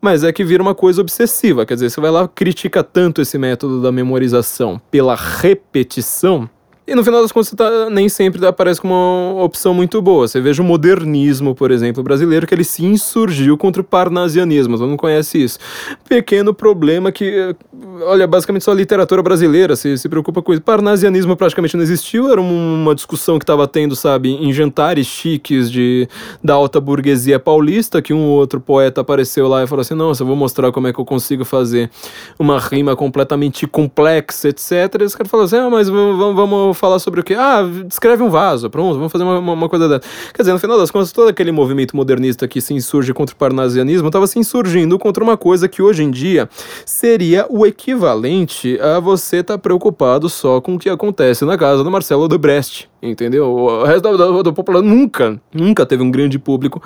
Mas 0.00 0.22
é 0.22 0.32
que 0.32 0.44
vira 0.44 0.62
uma 0.62 0.74
coisa 0.74 1.00
obsessiva, 1.00 1.66
quer 1.66 1.74
dizer, 1.74 1.90
você 1.90 2.00
vai 2.00 2.10
lá 2.10 2.28
critica 2.28 2.84
tanto 2.84 3.20
esse 3.20 3.36
método 3.38 3.82
da 3.82 3.90
memorização 3.90 4.80
pela 4.90 5.16
repetição, 5.16 6.48
E 6.86 6.94
no 6.94 7.02
final 7.02 7.22
das 7.22 7.32
contas, 7.32 7.50
tá, 7.50 7.88
nem 7.88 8.10
sempre 8.10 8.44
aparece 8.46 8.78
como 8.78 8.92
uma 8.92 9.42
opção 9.42 9.72
muito 9.72 10.02
boa. 10.02 10.28
Você 10.28 10.38
veja 10.38 10.60
o 10.60 10.64
modernismo, 10.64 11.54
por 11.54 11.70
exemplo, 11.70 12.02
brasileiro, 12.02 12.46
que 12.46 12.54
ele 12.54 12.62
se 12.62 12.84
insurgiu 12.84 13.56
contra 13.56 13.80
o 13.80 13.84
parnasianismo. 13.84 14.76
Você 14.76 14.84
não 14.84 14.96
conhece 14.96 15.42
isso. 15.42 15.58
Pequeno 16.06 16.52
problema 16.52 17.10
que, 17.10 17.56
olha, 18.02 18.26
basicamente 18.26 18.64
só 18.64 18.72
a 18.72 18.74
literatura 18.74 19.22
brasileira 19.22 19.76
se, 19.76 19.96
se 19.96 20.08
preocupa 20.10 20.42
com 20.42 20.52
isso. 20.52 20.60
Parnasianismo 20.60 21.34
praticamente 21.34 21.74
não 21.74 21.82
existiu, 21.82 22.30
era 22.30 22.38
uma 22.38 22.94
discussão 22.94 23.38
que 23.38 23.44
estava 23.44 23.66
tendo, 23.66 23.96
sabe, 23.96 24.34
em 24.34 24.52
jantares 24.52 25.06
chiques 25.06 25.70
de, 25.70 26.06
da 26.42 26.52
alta 26.52 26.78
burguesia 26.82 27.38
paulista, 27.38 28.02
que 28.02 28.12
um 28.12 28.26
outro 28.26 28.60
poeta 28.60 29.00
apareceu 29.00 29.48
lá 29.48 29.64
e 29.64 29.66
falou 29.66 29.80
assim: 29.80 29.94
Nossa, 29.94 30.22
eu 30.22 30.26
vou 30.26 30.36
mostrar 30.36 30.70
como 30.70 30.86
é 30.86 30.92
que 30.92 31.00
eu 31.00 31.04
consigo 31.06 31.46
fazer 31.46 31.90
uma 32.38 32.58
rima 32.60 32.94
completamente 32.94 33.66
complexa, 33.66 34.50
etc. 34.50 35.00
E 35.00 35.04
os 35.04 35.14
caras 35.14 35.30
falaram 35.30 35.46
assim: 35.46 35.56
Ah, 35.56 35.70
mas 35.70 35.88
vamos, 35.88 36.73
falar 36.74 36.98
sobre 36.98 37.20
o 37.20 37.24
quê? 37.24 37.34
Ah, 37.34 37.62
descreve 37.86 38.22
um 38.22 38.30
vaso, 38.30 38.68
pronto, 38.70 38.96
vamos 38.96 39.12
fazer 39.12 39.24
uma, 39.24 39.38
uma, 39.38 39.68
coisa 39.68 39.88
dessa. 39.88 40.08
Quer 40.32 40.42
dizer, 40.42 40.52
no 40.52 40.58
final 40.58 40.78
das 40.78 40.90
contas, 40.90 41.12
todo 41.12 41.28
aquele 41.28 41.52
movimento 41.52 41.96
modernista 41.96 42.46
que 42.48 42.60
se 42.60 42.74
insurge 42.74 43.12
contra 43.12 43.34
o 43.34 43.38
parnasianismo 43.38 44.08
estava 44.08 44.26
se 44.26 44.38
insurgindo 44.38 44.98
contra 44.98 45.22
uma 45.22 45.36
coisa 45.36 45.68
que 45.68 45.82
hoje 45.82 46.02
em 46.02 46.10
dia 46.10 46.48
seria 46.84 47.46
o 47.48 47.66
equivalente 47.66 48.78
a 48.80 49.00
você 49.00 49.38
estar 49.38 49.54
tá 49.54 49.58
preocupado 49.58 50.28
só 50.28 50.60
com 50.60 50.74
o 50.74 50.78
que 50.78 50.88
acontece 50.88 51.44
na 51.44 51.56
casa 51.56 51.84
do 51.84 51.90
Marcelo 51.90 52.24
Odebrecht 52.24 52.88
entendeu? 53.04 53.46
O 53.46 53.84
resto 53.84 54.02
da, 54.02 54.12
da, 54.16 54.42
da, 54.42 54.82
nunca, 54.82 55.40
nunca 55.52 55.84
teve 55.84 56.02
um 56.02 56.10
grande 56.10 56.38
público 56.38 56.82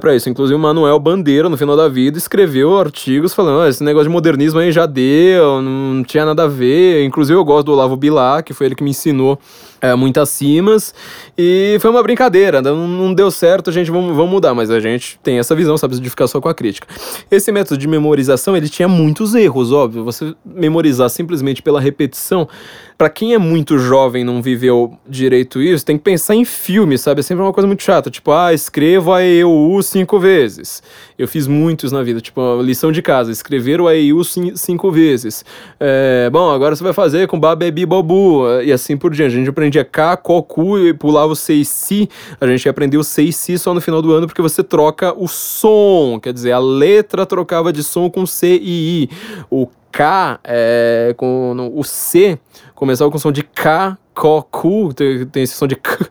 para 0.00 0.14
isso. 0.14 0.28
Inclusive, 0.28 0.54
o 0.54 0.58
Manuel 0.58 0.98
Bandeira, 0.98 1.48
no 1.48 1.56
final 1.56 1.76
da 1.76 1.88
vida, 1.88 2.18
escreveu 2.18 2.78
artigos 2.78 3.34
falando: 3.34 3.60
oh, 3.60 3.66
esse 3.66 3.82
negócio 3.82 4.08
de 4.08 4.12
modernismo 4.12 4.60
aí 4.60 4.70
já 4.70 4.86
deu, 4.86 5.62
não 5.62 6.04
tinha 6.04 6.24
nada 6.24 6.44
a 6.44 6.48
ver. 6.48 7.04
Inclusive, 7.04 7.38
eu 7.38 7.44
gosto 7.44 7.66
do 7.66 7.72
Olavo 7.72 7.96
Bilar, 7.96 8.44
que 8.44 8.52
foi 8.52 8.66
ele 8.66 8.74
que 8.74 8.84
me 8.84 8.90
ensinou 8.90 9.38
é, 9.82 9.94
muitas 9.96 10.28
cimas, 10.28 10.94
e 11.36 11.76
foi 11.80 11.90
uma 11.90 12.02
brincadeira, 12.02 12.62
não, 12.62 12.86
não 12.86 13.12
deu 13.12 13.30
certo, 13.32 13.68
a 13.68 13.72
gente 13.72 13.90
vamos, 13.90 14.16
vamos 14.16 14.30
mudar, 14.30 14.54
mas 14.54 14.70
a 14.70 14.78
gente 14.78 15.18
tem 15.22 15.40
essa 15.40 15.56
visão, 15.56 15.76
sabe, 15.76 15.98
de 15.98 16.08
ficar 16.08 16.28
só 16.28 16.40
com 16.40 16.48
a 16.48 16.54
crítica. 16.54 16.86
Esse 17.28 17.50
método 17.50 17.76
de 17.76 17.88
memorização, 17.88 18.56
ele 18.56 18.68
tinha 18.68 18.86
muitos 18.86 19.34
erros, 19.34 19.72
óbvio, 19.72 20.04
você 20.04 20.34
memorizar 20.44 21.10
simplesmente 21.10 21.60
pela 21.60 21.80
repetição, 21.80 22.48
para 22.96 23.10
quem 23.10 23.34
é 23.34 23.38
muito 23.38 23.78
jovem 23.78 24.22
não 24.22 24.40
viveu 24.40 24.96
direito 25.08 25.60
isso, 25.60 25.84
tem 25.84 25.98
que 25.98 26.04
pensar 26.04 26.36
em 26.36 26.44
filme, 26.44 26.96
sabe, 26.96 27.18
é 27.18 27.22
sempre 27.22 27.42
uma 27.42 27.52
coisa 27.52 27.66
muito 27.66 27.82
chata, 27.82 28.08
tipo, 28.08 28.30
ah, 28.30 28.54
escreva 28.54 29.16
a 29.16 29.24
EUU 29.24 29.82
cinco 29.82 30.20
vezes. 30.20 30.80
Eu 31.18 31.26
fiz 31.26 31.48
muitos 31.48 31.90
na 31.90 32.02
vida, 32.02 32.20
tipo, 32.20 32.62
lição 32.62 32.92
de 32.92 33.02
casa, 33.02 33.32
escrever 33.32 33.80
o 33.80 33.88
AEU 33.88 34.22
cinco 34.54 34.90
vezes. 34.92 35.44
É, 35.80 36.30
bom, 36.30 36.50
agora 36.50 36.76
você 36.76 36.84
vai 36.84 36.92
fazer 36.92 37.26
com 37.26 37.40
Babebi 37.40 37.84
Bobu, 37.84 38.44
e 38.62 38.72
assim 38.72 38.96
por 38.96 39.12
diante, 39.12 39.34
a 39.34 39.38
gente 39.38 39.50
aprende 39.50 39.71
aprendia 39.72 39.84
K, 39.84 40.16
Ko, 40.18 40.42
Ku 40.42 40.78
e 40.78 40.92
pulava 40.92 41.32
o 41.32 41.36
6Si. 41.36 42.08
A 42.40 42.46
gente 42.46 42.68
aprendeu 42.68 43.00
o 43.00 43.04
6Si 43.04 43.58
só 43.58 43.72
no 43.72 43.80
final 43.80 44.02
do 44.02 44.12
ano 44.12 44.26
porque 44.26 44.42
você 44.42 44.62
troca 44.62 45.14
o 45.16 45.26
som. 45.26 46.20
Quer 46.22 46.32
dizer, 46.32 46.52
a 46.52 46.58
letra 46.58 47.24
trocava 47.24 47.72
de 47.72 47.82
som 47.82 48.10
com 48.10 48.26
C 48.26 48.58
e 48.62 49.04
I. 49.04 49.10
O 49.50 49.66
K, 49.90 50.38
é, 50.44 51.14
com 51.16 51.54
no, 51.54 51.78
o 51.78 51.82
C, 51.82 52.38
começava 52.74 53.10
com 53.10 53.18
som 53.18 53.32
de 53.32 53.42
K, 53.42 53.96
Ko, 54.14 54.42
Ku, 54.50 54.92
tem, 54.94 55.26
tem 55.26 55.42
esse 55.42 55.54
som 55.54 55.66
de 55.66 55.76
K. 55.76 56.06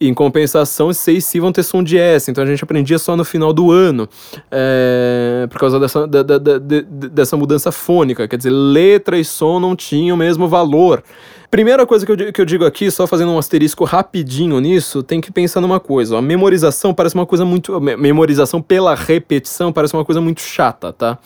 Em 0.00 0.12
compensação, 0.12 0.92
C 0.92 1.12
e 1.12 1.22
Si 1.22 1.38
vão 1.38 1.52
ter 1.52 1.62
som 1.62 1.80
de 1.80 1.96
S, 1.96 2.28
então 2.28 2.42
a 2.42 2.46
gente 2.46 2.64
aprendia 2.64 2.98
só 2.98 3.16
no 3.16 3.24
final 3.24 3.52
do 3.52 3.70
ano, 3.70 4.08
é, 4.50 5.46
por 5.48 5.60
causa 5.60 5.78
dessa, 5.78 6.08
da, 6.08 6.24
da, 6.24 6.38
da, 6.38 6.58
dessa 6.58 7.36
mudança 7.36 7.70
fônica. 7.70 8.26
Quer 8.26 8.36
dizer, 8.36 8.50
letra 8.50 9.16
e 9.16 9.24
som 9.24 9.60
não 9.60 9.76
tinham 9.76 10.16
o 10.16 10.18
mesmo 10.18 10.48
valor. 10.48 11.04
Primeira 11.52 11.86
coisa 11.86 12.06
que 12.06 12.10
eu, 12.10 12.32
que 12.32 12.40
eu 12.40 12.46
digo 12.46 12.64
aqui, 12.64 12.90
só 12.90 13.06
fazendo 13.06 13.30
um 13.30 13.36
asterisco 13.36 13.84
rapidinho 13.84 14.58
nisso, 14.58 15.02
tem 15.02 15.20
que 15.20 15.30
pensar 15.30 15.60
numa 15.60 15.78
coisa. 15.78 16.16
A 16.16 16.22
memorização 16.22 16.94
parece 16.94 17.14
uma 17.14 17.26
coisa 17.26 17.44
muito. 17.44 17.78
Memorização 17.78 18.62
pela 18.62 18.94
repetição 18.94 19.70
parece 19.70 19.92
uma 19.92 20.02
coisa 20.02 20.18
muito 20.18 20.40
chata, 20.40 20.94
tá? 20.94 21.18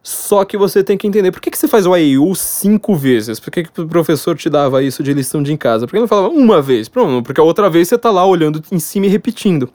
Só 0.00 0.44
que 0.44 0.56
você 0.56 0.84
tem 0.84 0.96
que 0.96 1.08
entender 1.08 1.32
por 1.32 1.40
que, 1.40 1.50
que 1.50 1.58
você 1.58 1.66
faz 1.66 1.86
o 1.86 1.92
AEU 1.92 2.36
cinco 2.36 2.94
vezes? 2.94 3.40
Por 3.40 3.50
que, 3.50 3.64
que 3.64 3.80
o 3.80 3.88
professor 3.88 4.36
te 4.36 4.48
dava 4.48 4.80
isso 4.80 5.02
de 5.02 5.12
lição 5.12 5.42
de 5.42 5.52
em 5.52 5.56
casa? 5.56 5.88
Por 5.88 5.94
que 5.94 5.98
não 5.98 6.06
falava 6.06 6.28
uma 6.28 6.62
vez? 6.62 6.88
Pronto, 6.88 7.24
porque 7.24 7.40
a 7.40 7.44
outra 7.44 7.68
vez 7.68 7.88
você 7.88 7.98
tá 7.98 8.12
lá 8.12 8.24
olhando 8.24 8.62
em 8.70 8.78
cima 8.78 9.06
e 9.06 9.08
repetindo. 9.08 9.68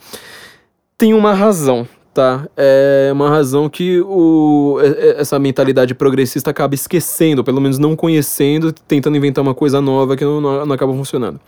Tem 0.98 1.14
uma 1.14 1.34
razão, 1.34 1.86
tá? 2.14 2.48
É 2.58 3.10
uma 3.14 3.30
razão 3.30 3.70
que 3.70 4.02
o, 4.02 4.78
essa 5.18 5.38
mentalidade 5.40 5.94
progressista 5.94 6.50
acaba 6.50 6.76
esquecendo, 6.76 7.44
pelo 7.44 7.62
menos 7.62 7.78
não 7.78 7.96
conhecendo, 7.96 8.72
tentando 8.72 9.18
inventar 9.18 9.42
uma 9.42 9.56
coisa 9.56 9.82
nova 9.82 10.16
que 10.16 10.24
não, 10.24 10.42
não 10.42 10.74
acaba 10.74 10.94
funcionando. 10.94 11.40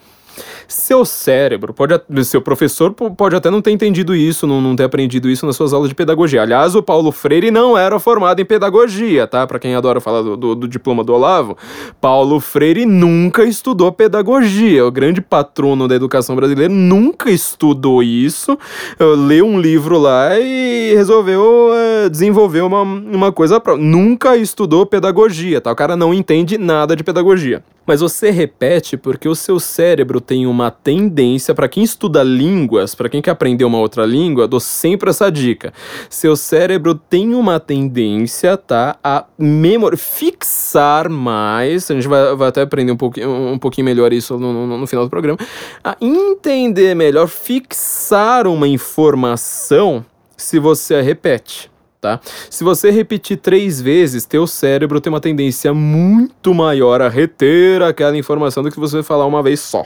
Seu 0.71 1.03
cérebro, 1.03 1.73
pode, 1.73 1.93
seu 2.23 2.41
professor 2.41 2.93
pode 2.93 3.35
até 3.35 3.51
não 3.51 3.61
ter 3.61 3.71
entendido 3.71 4.15
isso, 4.15 4.47
não, 4.47 4.61
não 4.61 4.73
ter 4.73 4.85
aprendido 4.85 5.29
isso 5.29 5.45
nas 5.45 5.57
suas 5.57 5.73
aulas 5.73 5.89
de 5.89 5.95
pedagogia. 5.95 6.41
Aliás, 6.41 6.75
o 6.75 6.81
Paulo 6.81 7.11
Freire 7.11 7.51
não 7.51 7.77
era 7.77 7.99
formado 7.99 8.39
em 8.39 8.45
pedagogia, 8.45 9.27
tá? 9.27 9.45
Para 9.45 9.59
quem 9.59 9.75
adora 9.75 9.99
falar 9.99 10.21
do, 10.21 10.37
do, 10.37 10.55
do, 10.55 10.67
diploma 10.69 11.03
do 11.03 11.13
Olavo, 11.13 11.57
Paulo 11.99 12.39
Freire 12.39 12.85
nunca 12.85 13.43
estudou 13.43 13.91
pedagogia. 13.91 14.85
O 14.85 14.91
grande 14.91 15.19
patrono 15.19 15.89
da 15.89 15.95
educação 15.95 16.37
brasileira 16.37 16.73
nunca 16.73 17.29
estudou 17.29 18.01
isso, 18.01 18.57
leu 18.97 19.45
um 19.45 19.59
livro 19.59 19.97
lá 19.97 20.39
e 20.39 20.93
resolveu 20.95 21.71
é, 21.73 22.07
desenvolver 22.07 22.61
uma, 22.61 22.81
uma 22.81 23.31
coisa 23.33 23.59
própria. 23.59 23.85
Nunca 23.85 24.37
estudou 24.37 24.85
pedagogia, 24.85 25.59
tá? 25.59 25.69
O 25.69 25.75
cara 25.75 25.97
não 25.97 26.13
entende 26.13 26.57
nada 26.57 26.95
de 26.95 27.03
pedagogia. 27.03 27.61
Mas 27.85 27.99
você 27.99 28.29
repete 28.29 28.95
porque 28.95 29.27
o 29.27 29.35
seu 29.35 29.59
cérebro 29.59 30.21
tem 30.21 30.45
uma 30.45 30.60
tendência, 30.69 31.55
para 31.55 31.67
quem 31.67 31.81
estuda 31.81 32.21
línguas, 32.21 32.93
para 32.93 33.09
quem 33.09 33.21
quer 33.21 33.31
aprender 33.31 33.63
uma 33.63 33.79
outra 33.79 34.05
língua, 34.05 34.47
dou 34.47 34.59
sempre 34.59 35.09
essa 35.09 35.31
dica. 35.31 35.73
Seu 36.09 36.35
cérebro 36.35 36.93
tem 36.93 37.33
uma 37.33 37.59
tendência, 37.59 38.57
tá, 38.57 38.97
a 39.03 39.25
memor 39.39 39.97
fixar 39.97 41.09
mais, 41.09 41.89
a 41.89 41.93
gente 41.95 42.07
vai, 42.07 42.35
vai 42.35 42.49
até 42.49 42.61
aprender 42.61 42.91
um 42.91 42.97
pouquinho, 42.97 43.53
um 43.53 43.57
pouquinho 43.57 43.85
melhor 43.85 44.13
isso 44.13 44.37
no, 44.37 44.67
no, 44.67 44.77
no 44.77 44.87
final 44.87 45.05
do 45.05 45.09
programa, 45.09 45.39
a 45.83 45.95
entender 45.99 46.93
melhor, 46.95 47.27
fixar 47.27 48.45
uma 48.45 48.67
informação 48.67 50.05
se 50.35 50.59
você 50.59 50.95
a 50.95 51.01
repete 51.01 51.71
tá? 52.01 52.19
Se 52.49 52.63
você 52.63 52.89
repetir 52.89 53.37
três 53.37 53.79
vezes, 53.79 54.25
teu 54.25 54.47
cérebro 54.47 54.99
tem 54.99 55.13
uma 55.13 55.21
tendência 55.21 55.71
muito 55.71 56.53
maior 56.53 56.99
a 56.99 57.07
reter 57.07 57.83
aquela 57.83 58.17
informação 58.17 58.63
do 58.63 58.71
que 58.71 58.79
você 58.79 59.03
falar 59.03 59.27
uma 59.27 59.43
vez 59.43 59.59
só 59.59 59.85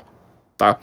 tá? 0.58 0.78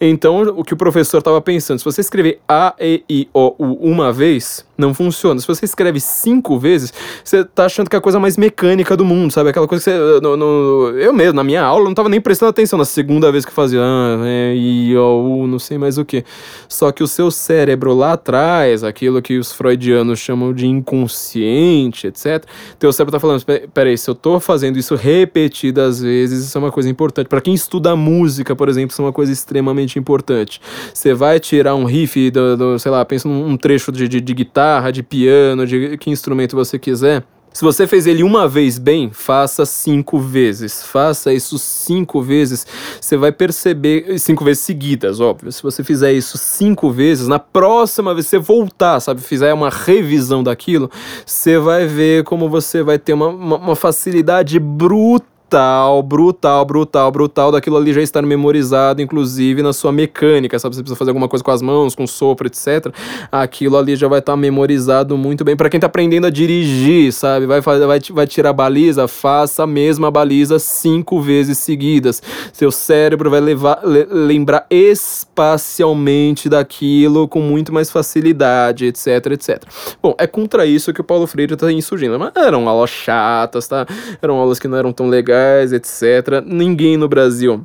Então, 0.00 0.42
o 0.56 0.64
que 0.64 0.74
o 0.74 0.76
professor 0.76 1.18
estava 1.18 1.40
pensando, 1.40 1.78
se 1.78 1.84
você 1.84 2.00
escrever 2.00 2.40
A, 2.48 2.74
E, 2.80 3.04
I, 3.08 3.28
O, 3.32 3.54
U 3.58 3.90
uma 3.90 4.12
vez, 4.12 4.64
não 4.80 4.94
funciona. 4.94 5.40
Se 5.40 5.46
você 5.46 5.64
escreve 5.64 6.00
cinco 6.00 6.58
vezes, 6.58 6.92
você 7.22 7.44
tá 7.44 7.66
achando 7.66 7.88
que 7.88 7.94
é 7.94 7.98
a 7.98 8.02
coisa 8.02 8.18
mais 8.18 8.36
mecânica 8.36 8.96
do 8.96 9.04
mundo, 9.04 9.30
sabe? 9.30 9.50
Aquela 9.50 9.68
coisa 9.68 9.84
que 9.84 9.90
você. 9.90 10.20
No, 10.20 10.36
no, 10.36 10.98
eu 10.98 11.12
mesmo, 11.12 11.34
na 11.34 11.44
minha 11.44 11.62
aula, 11.62 11.84
não 11.84 11.94
tava 11.94 12.08
nem 12.08 12.20
prestando 12.20 12.50
atenção 12.50 12.78
na 12.78 12.84
segunda 12.84 13.30
vez 13.30 13.44
que 13.44 13.52
fazia 13.52 13.80
ah, 13.82 14.18
é, 14.24 14.54
O, 14.98 15.42
U, 15.42 15.46
não 15.46 15.58
sei 15.58 15.78
mais 15.78 15.98
o 15.98 16.04
que. 16.04 16.24
Só 16.68 16.90
que 16.90 17.02
o 17.02 17.06
seu 17.06 17.30
cérebro 17.30 17.94
lá 17.94 18.14
atrás, 18.14 18.82
aquilo 18.82 19.20
que 19.20 19.38
os 19.38 19.52
freudianos 19.52 20.18
chamam 20.18 20.52
de 20.52 20.66
inconsciente, 20.66 22.06
etc. 22.06 22.44
Teu 22.78 22.92
cérebro 22.92 23.12
tá 23.12 23.20
falando, 23.20 23.44
peraí, 23.72 23.96
se 23.98 24.08
eu 24.08 24.14
tô 24.14 24.40
fazendo 24.40 24.78
isso 24.78 24.94
repetidas 24.94 26.00
vezes, 26.00 26.46
isso 26.46 26.56
é 26.56 26.60
uma 26.60 26.72
coisa 26.72 26.88
importante. 26.88 27.28
para 27.28 27.40
quem 27.40 27.54
estuda 27.54 27.94
música, 27.94 28.56
por 28.56 28.68
exemplo, 28.68 28.92
isso 28.92 29.02
é 29.02 29.04
uma 29.04 29.12
coisa 29.12 29.32
extremamente 29.32 29.98
importante. 29.98 30.60
Você 30.92 31.12
vai 31.12 31.38
tirar 31.38 31.74
um 31.74 31.84
riff, 31.84 32.30
do, 32.30 32.56
do 32.56 32.78
sei 32.78 32.90
lá, 32.90 33.04
pensa 33.04 33.28
num 33.28 33.56
trecho 33.56 33.92
de, 33.92 34.08
de, 34.08 34.20
de 34.20 34.34
guitarra 34.34 34.69
guitarra, 34.70 34.92
de 34.92 35.02
piano, 35.02 35.66
de 35.66 35.96
que 35.98 36.10
instrumento 36.10 36.54
você 36.54 36.78
quiser. 36.78 37.24
Se 37.52 37.64
você 37.64 37.84
fez 37.84 38.06
ele 38.06 38.22
uma 38.22 38.46
vez 38.46 38.78
bem, 38.78 39.10
faça 39.12 39.66
cinco 39.66 40.20
vezes. 40.20 40.84
Faça 40.84 41.32
isso 41.32 41.58
cinco 41.58 42.22
vezes. 42.22 42.64
Você 43.00 43.16
vai 43.16 43.32
perceber. 43.32 44.16
Cinco 44.20 44.44
vezes 44.44 44.62
seguidas, 44.62 45.18
óbvio. 45.18 45.50
Se 45.50 45.60
você 45.60 45.82
fizer 45.82 46.12
isso 46.12 46.38
cinco 46.38 46.92
vezes, 46.92 47.26
na 47.26 47.40
próxima 47.40 48.14
vez 48.14 48.28
você 48.28 48.38
voltar, 48.38 49.00
sabe? 49.00 49.20
Fizer 49.20 49.52
uma 49.52 49.68
revisão 49.68 50.44
daquilo, 50.44 50.88
você 51.26 51.58
vai 51.58 51.86
ver 51.86 52.22
como 52.22 52.48
você 52.48 52.84
vai 52.84 53.00
ter 53.00 53.14
uma, 53.14 53.26
uma, 53.26 53.56
uma 53.56 53.76
facilidade 53.76 54.60
brutal 54.60 55.29
brutal, 55.50 56.02
brutal, 56.04 56.64
brutal, 56.64 57.10
brutal 57.10 57.52
daquilo 57.52 57.76
ali 57.76 57.92
já 57.92 58.00
estar 58.00 58.22
memorizado, 58.22 59.02
inclusive 59.02 59.62
na 59.62 59.72
sua 59.72 59.90
mecânica, 59.90 60.56
sabe? 60.60 60.76
Você 60.76 60.82
precisa 60.82 60.96
fazer 60.96 61.10
alguma 61.10 61.28
coisa 61.28 61.42
com 61.42 61.50
as 61.50 61.60
mãos, 61.60 61.94
com 61.96 62.06
sopro, 62.06 62.46
etc. 62.46 62.94
Aquilo 63.32 63.76
ali 63.76 63.96
já 63.96 64.06
vai 64.06 64.20
estar 64.20 64.36
memorizado 64.36 65.18
muito 65.18 65.44
bem. 65.44 65.56
para 65.56 65.68
quem 65.68 65.80
tá 65.80 65.88
aprendendo 65.88 66.28
a 66.28 66.30
dirigir, 66.30 67.12
sabe? 67.12 67.46
Vai, 67.46 67.60
fazer, 67.62 67.84
vai, 67.84 67.98
vai 68.12 68.26
tirar 68.28 68.50
a 68.50 68.52
baliza, 68.52 69.08
faça 69.08 69.64
a 69.64 69.66
mesma 69.66 70.08
baliza 70.08 70.60
cinco 70.60 71.20
vezes 71.20 71.58
seguidas. 71.58 72.22
Seu 72.52 72.70
cérebro 72.70 73.28
vai 73.28 73.40
levar, 73.40 73.80
le, 73.84 74.04
lembrar 74.04 74.66
espacialmente 74.70 76.48
daquilo 76.48 77.26
com 77.26 77.40
muito 77.40 77.72
mais 77.72 77.90
facilidade, 77.90 78.86
etc, 78.86 79.06
etc. 79.32 79.64
Bom, 80.00 80.14
é 80.16 80.28
contra 80.28 80.64
isso 80.64 80.92
que 80.92 81.00
o 81.00 81.04
Paulo 81.04 81.26
Freire 81.26 81.56
tá 81.56 81.72
insurgindo. 81.72 82.16
Mas 82.20 82.30
eram 82.36 82.68
aulas 82.68 82.90
chatas, 82.90 83.66
tá? 83.66 83.84
Eram 84.22 84.36
aulas 84.36 84.60
que 84.60 84.68
não 84.68 84.78
eram 84.78 84.92
tão 84.92 85.08
legais 85.08 85.39
etc. 85.72 86.44
Ninguém 86.46 86.96
no 86.96 87.08
Brasil 87.08 87.64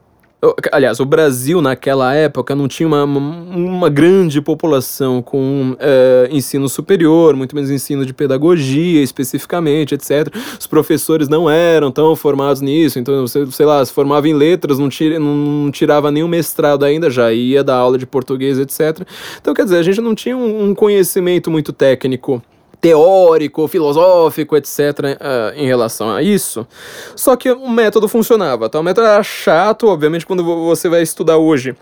Aliás, 0.72 1.00
o 1.00 1.06
Brasil 1.06 1.62
naquela 1.62 2.14
época 2.14 2.54
não 2.56 2.68
tinha 2.68 2.86
uma, 2.86 3.04
uma 3.04 3.90
grande 3.90 4.42
população 4.42 5.22
com 5.22 5.76
é, 5.80 6.28
ensino 6.30 6.70
superior, 6.70 7.36
muito 7.36 7.56
menos 7.56 7.72
ensino 7.72 8.06
de 8.06 8.14
pedagogia 8.14 9.02
especificamente, 9.02 9.96
etc. 9.96 10.28
Os 10.60 10.68
professores 10.68 11.28
não 11.28 11.50
eram 11.50 11.90
tão 11.92 12.16
formados 12.16 12.62
nisso, 12.62 13.00
então, 13.00 13.26
sei 13.28 13.66
lá, 13.66 13.84
se 13.84 13.92
formava 13.92 14.28
em 14.28 14.34
letras, 14.34 14.78
não, 14.78 14.90
tira, 14.90 15.20
não 15.20 15.72
tirava 15.72 16.12
nenhum 16.12 16.28
mestrado 16.28 16.84
ainda, 16.84 17.10
já 17.10 17.32
ia 17.32 17.64
dar 17.64 17.76
aula 17.76 17.98
de 17.98 18.06
português, 18.06 18.60
etc. 18.60 19.08
Então, 19.42 19.54
quer 19.54 19.64
dizer, 19.64 19.78
a 19.78 19.84
gente 19.84 20.02
não 20.02 20.14
tinha 20.14 20.38
um, 20.38 20.70
um 20.70 20.76
conhecimento 20.76 21.50
muito 21.50 21.74
técnico 21.74 22.42
teórico, 22.86 23.68
filosófico, 23.68 24.56
etc., 24.56 24.80
uh, 24.80 25.56
em 25.56 25.66
relação 25.66 26.12
a 26.12 26.22
isso. 26.22 26.68
Só 27.16 27.36
que 27.36 27.52
o 27.52 27.68
método 27.68 28.08
funcionava, 28.08 28.70
tá? 28.70 28.80
O 28.80 28.84
método 28.84 29.08
era 29.08 29.24
chato, 29.24 29.88
obviamente, 29.88 30.24
quando 30.24 30.44
você 30.44 30.88
vai 30.88 31.02
estudar 31.02 31.38
hoje. 31.38 31.76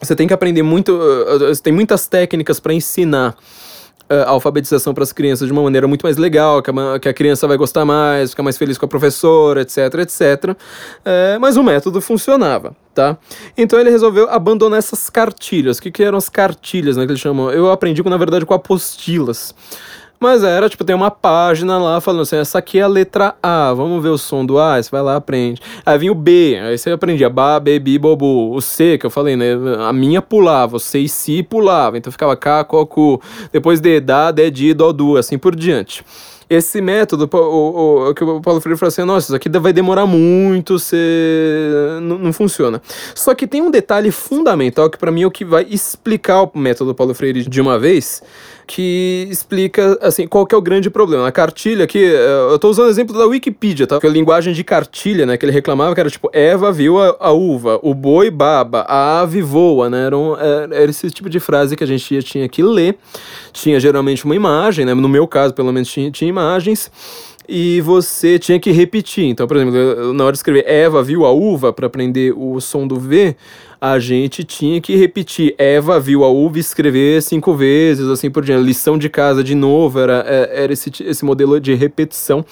Você 0.00 0.14
tem 0.14 0.28
que 0.28 0.34
aprender 0.34 0.62
muito, 0.62 0.92
uh, 0.92 1.60
tem 1.60 1.72
muitas 1.72 2.06
técnicas 2.06 2.60
para 2.60 2.72
ensinar 2.72 3.34
a 4.08 4.30
alfabetização 4.30 4.92
para 4.92 5.02
as 5.02 5.12
crianças 5.12 5.48
de 5.48 5.52
uma 5.52 5.62
maneira 5.62 5.88
muito 5.88 6.02
mais 6.02 6.18
legal, 6.18 6.62
que 6.62 6.70
a, 6.70 6.98
que 7.00 7.08
a, 7.08 7.14
criança 7.14 7.48
vai 7.48 7.56
gostar 7.56 7.86
mais, 7.86 8.30
ficar 8.30 8.42
mais 8.42 8.58
feliz 8.58 8.76
com 8.76 8.84
a 8.84 8.88
professora, 8.88 9.62
etc, 9.62 9.78
etc. 10.00 10.54
Mas 11.40 11.56
o 11.56 11.62
método 11.62 12.02
funcionava, 12.02 12.76
tá? 12.94 13.16
Então 13.56 13.80
ele 13.80 13.88
resolveu 13.88 14.28
abandonar 14.28 14.78
essas 14.78 15.08
cartilhas. 15.08 15.78
O 15.78 15.82
que, 15.82 15.90
que 15.90 16.02
eram 16.04 16.18
as 16.18 16.28
cartilhas, 16.28 16.98
né, 16.98 17.06
que 17.06 17.12
ele 17.12 17.18
chamou? 17.18 17.50
Eu 17.50 17.72
aprendi, 17.72 18.04
na 18.04 18.18
verdade, 18.18 18.44
com 18.44 18.52
apostilas. 18.52 19.54
Mas 20.24 20.42
era, 20.42 20.70
tipo, 20.70 20.82
tem 20.86 20.96
uma 20.96 21.10
página 21.10 21.76
lá 21.76 22.00
falando 22.00 22.22
assim, 22.22 22.36
essa 22.36 22.56
aqui 22.56 22.78
é 22.78 22.82
a 22.82 22.86
letra 22.86 23.34
A, 23.42 23.74
vamos 23.74 24.02
ver 24.02 24.08
o 24.08 24.16
som 24.16 24.42
do 24.42 24.58
A, 24.58 24.82
você 24.82 24.90
vai 24.90 25.02
lá, 25.02 25.16
aprende. 25.16 25.60
Aí 25.84 25.98
vinha 25.98 26.12
o 26.12 26.14
B, 26.14 26.58
aí 26.62 26.78
você 26.78 26.90
aprendia 26.90 27.28
Ba, 27.28 27.60
Bebi, 27.60 27.98
Bobu. 27.98 28.54
O 28.54 28.62
C, 28.62 28.96
que 28.96 29.04
eu 29.04 29.10
falei, 29.10 29.36
né, 29.36 29.50
a 29.86 29.92
minha 29.92 30.22
pulava, 30.22 30.76
o 30.76 30.80
C 30.80 31.00
e 31.00 31.10
Si 31.10 31.42
pulava, 31.42 31.98
então 31.98 32.10
ficava 32.10 32.34
K, 32.38 32.64
Ko, 32.64 32.86
Ku. 32.86 33.20
Depois 33.52 33.82
D, 33.82 34.00
Da, 34.00 34.30
De, 34.30 34.50
Di, 34.50 34.72
Do, 34.72 34.94
Du, 34.94 35.18
assim 35.18 35.36
por 35.36 35.54
diante 35.54 36.02
esse 36.48 36.80
método, 36.80 37.28
o, 37.32 38.08
o, 38.08 38.14
que 38.14 38.22
o 38.22 38.40
Paulo 38.40 38.60
Freire 38.60 38.78
falou 38.78 38.88
assim, 38.88 39.02
nossa, 39.02 39.26
isso 39.28 39.36
aqui 39.36 39.48
vai 39.58 39.72
demorar 39.72 40.06
muito, 40.06 40.78
você... 40.78 41.98
não, 42.02 42.32
funciona. 42.32 42.80
Só 43.14 43.34
que 43.34 43.46
tem 43.46 43.62
um 43.62 43.70
detalhe 43.70 44.10
fundamental 44.10 44.90
que 44.90 44.98
para 44.98 45.10
mim 45.10 45.22
é 45.22 45.26
o 45.26 45.30
que 45.30 45.44
vai 45.44 45.66
explicar 45.68 46.42
o 46.42 46.50
método 46.54 46.92
do 46.92 46.94
Paulo 46.94 47.14
Freire 47.14 47.42
de 47.48 47.60
uma 47.60 47.78
vez, 47.78 48.22
que 48.66 49.26
explica, 49.30 49.98
assim, 50.00 50.26
qual 50.26 50.46
que 50.46 50.54
é 50.54 50.58
o 50.58 50.62
grande 50.62 50.88
problema. 50.88 51.28
A 51.28 51.32
cartilha 51.32 51.84
aqui, 51.84 52.02
eh, 52.02 52.48
eu 52.50 52.58
tô 52.58 52.70
usando 52.70 52.86
o 52.86 52.90
exemplo 52.90 53.16
da 53.16 53.26
Wikipedia, 53.26 53.86
tá? 53.86 54.00
Que 54.00 54.06
a 54.06 54.10
linguagem 54.10 54.54
de 54.54 54.64
cartilha, 54.64 55.26
né, 55.26 55.36
que 55.36 55.44
ele 55.44 55.52
reclamava 55.52 55.94
que 55.94 56.00
era 56.00 56.10
tipo, 56.10 56.30
Eva 56.32 56.72
viu 56.72 57.00
a, 57.00 57.16
a 57.20 57.32
uva, 57.32 57.78
o 57.82 57.94
boi 57.94 58.30
baba, 58.30 58.80
a 58.88 59.20
ave 59.20 59.42
voa, 59.42 59.90
né? 59.90 60.06
Era, 60.06 60.16
um, 60.16 60.36
era, 60.36 60.74
era, 60.74 60.90
esse 60.90 61.10
tipo 61.10 61.28
de 61.28 61.38
frase 61.38 61.76
que 61.76 61.84
a 61.84 61.86
gente 61.86 62.22
tinha 62.22 62.48
que 62.48 62.62
ler. 62.62 62.96
Tinha 63.52 63.78
geralmente 63.78 64.24
uma 64.24 64.34
imagem, 64.34 64.84
né? 64.84 64.94
No 64.94 65.08
meu 65.08 65.26
caso, 65.28 65.52
pelo 65.52 65.72
menos, 65.72 65.88
tinha, 65.88 66.10
tinha 66.10 66.28
imagens 66.28 66.90
e 67.48 67.80
você 67.82 68.38
tinha 68.38 68.58
que 68.58 68.70
repetir. 68.70 69.26
Então, 69.26 69.46
por 69.46 69.56
exemplo, 69.56 70.14
na 70.14 70.24
hora 70.24 70.32
de 70.32 70.38
escrever 70.38 70.64
Eva 70.66 71.02
viu 71.02 71.24
a 71.24 71.32
uva 71.32 71.72
para 71.72 71.86
aprender 71.86 72.32
o 72.36 72.60
som 72.60 72.86
do 72.86 72.98
V, 72.98 73.36
a 73.84 73.98
gente 73.98 74.42
tinha 74.44 74.80
que 74.80 74.96
repetir 74.96 75.54
Eva 75.58 76.00
viu 76.00 76.24
a 76.24 76.30
uva 76.30 76.58
escrever 76.58 77.20
cinco 77.20 77.54
vezes, 77.54 78.08
assim 78.08 78.30
por 78.30 78.42
diante. 78.42 78.64
Lição 78.64 78.96
de 78.96 79.10
casa 79.10 79.44
de 79.44 79.54
novo, 79.54 80.00
era, 80.00 80.24
é, 80.26 80.64
era 80.64 80.72
esse, 80.72 80.90
esse 81.02 81.22
modelo 81.22 81.60
de 81.60 81.74
repetição, 81.74 82.42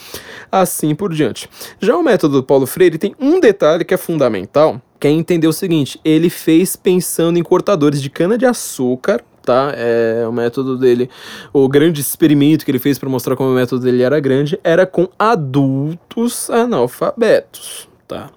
assim 0.50 0.94
por 0.94 1.10
diante. 1.14 1.48
Já 1.80 1.96
o 1.96 2.02
método 2.02 2.34
do 2.34 2.42
Paulo 2.42 2.66
Freire 2.66 2.98
tem 2.98 3.14
um 3.18 3.40
detalhe 3.40 3.82
que 3.82 3.94
é 3.94 3.96
fundamental, 3.96 4.78
que 5.00 5.08
é 5.08 5.10
entender 5.10 5.46
o 5.46 5.54
seguinte: 5.54 5.98
ele 6.04 6.28
fez 6.28 6.76
pensando 6.76 7.38
em 7.38 7.42
cortadores 7.42 8.02
de 8.02 8.10
cana-de-açúcar 8.10 9.24
tá? 9.42 9.72
É 9.74 10.24
o 10.28 10.32
método 10.32 10.76
dele, 10.78 11.08
o 11.52 11.66
grande 11.66 12.00
experimento 12.00 12.64
que 12.64 12.70
ele 12.70 12.78
fez 12.78 12.96
para 12.96 13.08
mostrar 13.08 13.34
como 13.34 13.50
o 13.50 13.54
método 13.54 13.82
dele 13.82 14.02
era 14.02 14.20
grande, 14.20 14.60
era 14.62 14.86
com 14.86 15.08
adultos 15.18 16.48
analfabetos, 16.48 17.88
tá? 18.06 18.30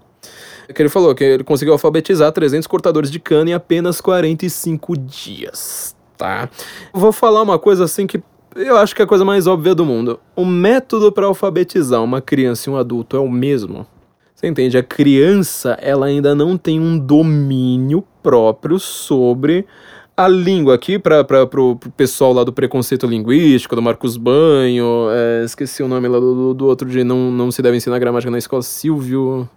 Que 0.73 0.81
ele 0.81 0.89
falou 0.89 1.13
que 1.13 1.23
ele 1.23 1.43
conseguiu 1.43 1.73
alfabetizar 1.73 2.31
300 2.31 2.67
cortadores 2.67 3.11
de 3.11 3.19
cana 3.19 3.51
em 3.51 3.53
apenas 3.53 4.01
45 4.01 4.97
dias, 4.97 5.95
tá? 6.17 6.49
Vou 6.93 7.11
falar 7.11 7.41
uma 7.41 7.59
coisa 7.59 7.83
assim 7.83 8.07
que 8.07 8.21
eu 8.55 8.77
acho 8.77 8.95
que 8.95 9.01
é 9.01 9.05
a 9.05 9.07
coisa 9.07 9.25
mais 9.25 9.47
óbvia 9.47 9.75
do 9.75 9.85
mundo. 9.85 10.19
O 10.35 10.45
método 10.45 11.11
para 11.11 11.25
alfabetizar 11.25 12.01
uma 12.01 12.21
criança 12.21 12.69
e 12.69 12.73
um 12.73 12.77
adulto 12.77 13.17
é 13.17 13.19
o 13.19 13.29
mesmo. 13.29 13.85
Você 14.33 14.47
entende? 14.47 14.77
A 14.77 14.83
criança, 14.83 15.77
ela 15.81 16.05
ainda 16.05 16.33
não 16.33 16.57
tem 16.57 16.79
um 16.79 16.97
domínio 16.97 18.03
próprio 18.23 18.79
sobre 18.79 19.65
a 20.17 20.27
língua 20.29 20.75
aqui, 20.75 20.97
para 20.97 21.21
o 21.21 21.75
pessoal 21.97 22.31
lá 22.31 22.43
do 22.43 22.53
preconceito 22.53 23.05
linguístico, 23.05 23.75
do 23.75 23.81
Marcos 23.81 24.15
Banho, 24.15 25.09
é, 25.11 25.43
esqueci 25.43 25.83
o 25.83 25.89
nome 25.89 26.07
lá 26.07 26.19
do, 26.19 26.53
do 26.53 26.65
outro 26.67 26.89
dia, 26.89 27.03
não, 27.03 27.29
não 27.29 27.51
se 27.51 27.61
deve 27.61 27.75
ensinar 27.75 27.99
gramática 27.99 28.31
na 28.31 28.37
escola, 28.37 28.61
Silvio. 28.61 29.49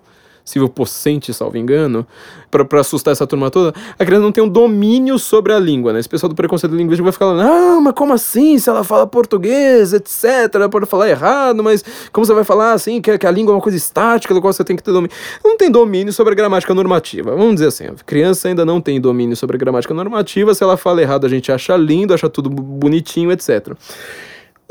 Silvio 0.49 0.68
Pocente, 0.68 1.32
salvo 1.34 1.59
engano, 1.59 2.07
para 2.51 2.80
assustar 2.80 3.12
essa 3.12 3.26
turma 3.26 3.51
toda, 3.51 3.74
a 3.99 4.05
criança 4.05 4.22
não 4.22 4.32
tem 4.32 4.42
um 4.42 4.49
domínio 4.49 5.18
sobre 5.18 5.53
a 5.53 5.59
língua, 5.59 5.92
né? 5.92 6.01
Esse 6.01 6.09
pessoal 6.09 6.28
do 6.28 6.34
preconceito 6.34 6.74
linguístico 6.74 7.05
vai 7.05 7.12
ficar, 7.12 7.34
não, 7.34 7.82
mas 7.82 7.92
como 7.92 8.14
assim? 8.14 8.59
Se 8.59 8.70
ela 8.70 8.82
fala 8.82 9.07
português, 9.07 9.92
etc., 9.92 10.55
ela 10.55 10.68
pode 10.70 10.86
falar 10.86 11.11
errado, 11.11 11.62
mas 11.62 11.84
como 12.11 12.24
você 12.24 12.32
vai 12.32 12.44
falar 12.44 12.72
assim, 12.72 13.01
que, 13.03 13.18
que 13.18 13.26
a 13.26 13.30
língua 13.30 13.53
é 13.53 13.57
uma 13.57 13.61
coisa 13.61 13.76
estática, 13.76 14.32
do 14.32 14.40
qual 14.40 14.51
você 14.51 14.64
tem 14.64 14.74
que 14.74 14.82
ter 14.82 14.90
domínio? 14.90 15.14
Não 15.44 15.59
tem 15.59 15.70
domínio 15.70 16.12
sobre 16.14 16.32
a 16.32 16.36
gramática 16.36 16.72
normativa. 16.72 17.32
Vamos 17.32 17.55
dizer 17.57 17.66
assim, 17.66 17.84
a 17.84 17.94
criança 18.07 18.49
ainda 18.49 18.64
não 18.64 18.80
tem 18.80 18.99
domínio 18.99 19.36
sobre 19.36 19.57
a 19.57 19.59
gramática 19.59 19.92
normativa, 19.92 20.55
se 20.55 20.64
ela 20.64 20.78
fala 20.78 21.03
errado, 21.03 21.26
a 21.26 21.28
gente 21.28 21.53
acha 21.53 21.76
lindo, 21.76 22.14
acha 22.14 22.30
tudo 22.30 22.49
bonitinho, 22.49 23.30
etc. 23.30 23.74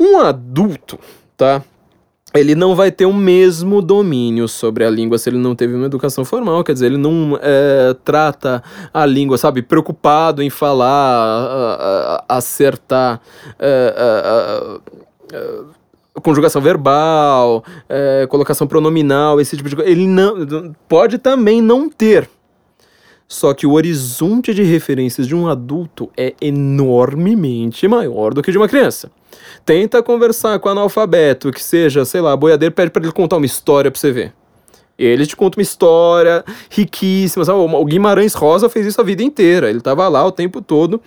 Um 0.00 0.18
adulto, 0.18 0.98
tá? 1.36 1.62
Ele 2.34 2.54
não 2.54 2.74
vai 2.74 2.90
ter 2.90 3.06
o 3.06 3.12
mesmo 3.12 3.80
domínio 3.80 4.46
sobre 4.48 4.84
a 4.84 4.90
língua 4.90 5.18
se 5.18 5.30
ele 5.30 5.38
não 5.38 5.54
teve 5.54 5.74
uma 5.74 5.86
educação 5.86 6.24
formal, 6.24 6.62
quer 6.62 6.74
dizer, 6.74 6.86
ele 6.86 6.98
não 6.98 7.38
é, 7.40 7.94
trata 8.04 8.62
a 8.92 9.06
língua, 9.06 9.38
sabe, 9.38 9.62
preocupado 9.62 10.42
em 10.42 10.50
falar, 10.50 12.24
acertar. 12.28 13.20
É, 13.58 14.78
conjugação 16.22 16.60
verbal, 16.60 17.64
é, 17.88 18.26
colocação 18.28 18.66
pronominal, 18.66 19.40
esse 19.40 19.56
tipo 19.56 19.68
de 19.68 19.76
coisa. 19.76 19.90
Ele 19.90 20.06
não 20.06 20.74
pode 20.88 21.18
também 21.18 21.62
não 21.62 21.88
ter. 21.88 22.28
Só 23.26 23.52
que 23.52 23.66
o 23.66 23.72
horizonte 23.72 24.54
de 24.54 24.62
referências 24.62 25.26
de 25.26 25.34
um 25.34 25.48
adulto 25.48 26.10
é 26.16 26.34
enormemente 26.40 27.86
maior 27.86 28.32
do 28.32 28.42
que 28.42 28.50
de 28.50 28.56
uma 28.56 28.68
criança. 28.68 29.10
Tenta 29.68 30.02
conversar 30.02 30.58
com 30.60 30.70
analfabeto, 30.70 31.52
que 31.52 31.62
seja, 31.62 32.02
sei 32.06 32.22
lá, 32.22 32.34
boiadeiro, 32.34 32.74
pede 32.74 32.90
para 32.90 33.02
ele 33.02 33.12
contar 33.12 33.36
uma 33.36 33.44
história 33.44 33.90
para 33.90 34.00
você 34.00 34.10
ver. 34.10 34.32
Ele 34.98 35.26
te 35.26 35.36
conta 35.36 35.58
uma 35.58 35.62
história 35.62 36.42
riquíssima. 36.70 37.44
Sabe? 37.44 37.58
O 37.58 37.84
Guimarães 37.84 38.32
Rosa 38.32 38.70
fez 38.70 38.86
isso 38.86 38.98
a 38.98 39.04
vida 39.04 39.22
inteira. 39.22 39.68
Ele 39.68 39.80
estava 39.80 40.08
lá 40.08 40.24
o 40.24 40.32
tempo 40.32 40.62
todo 40.62 41.02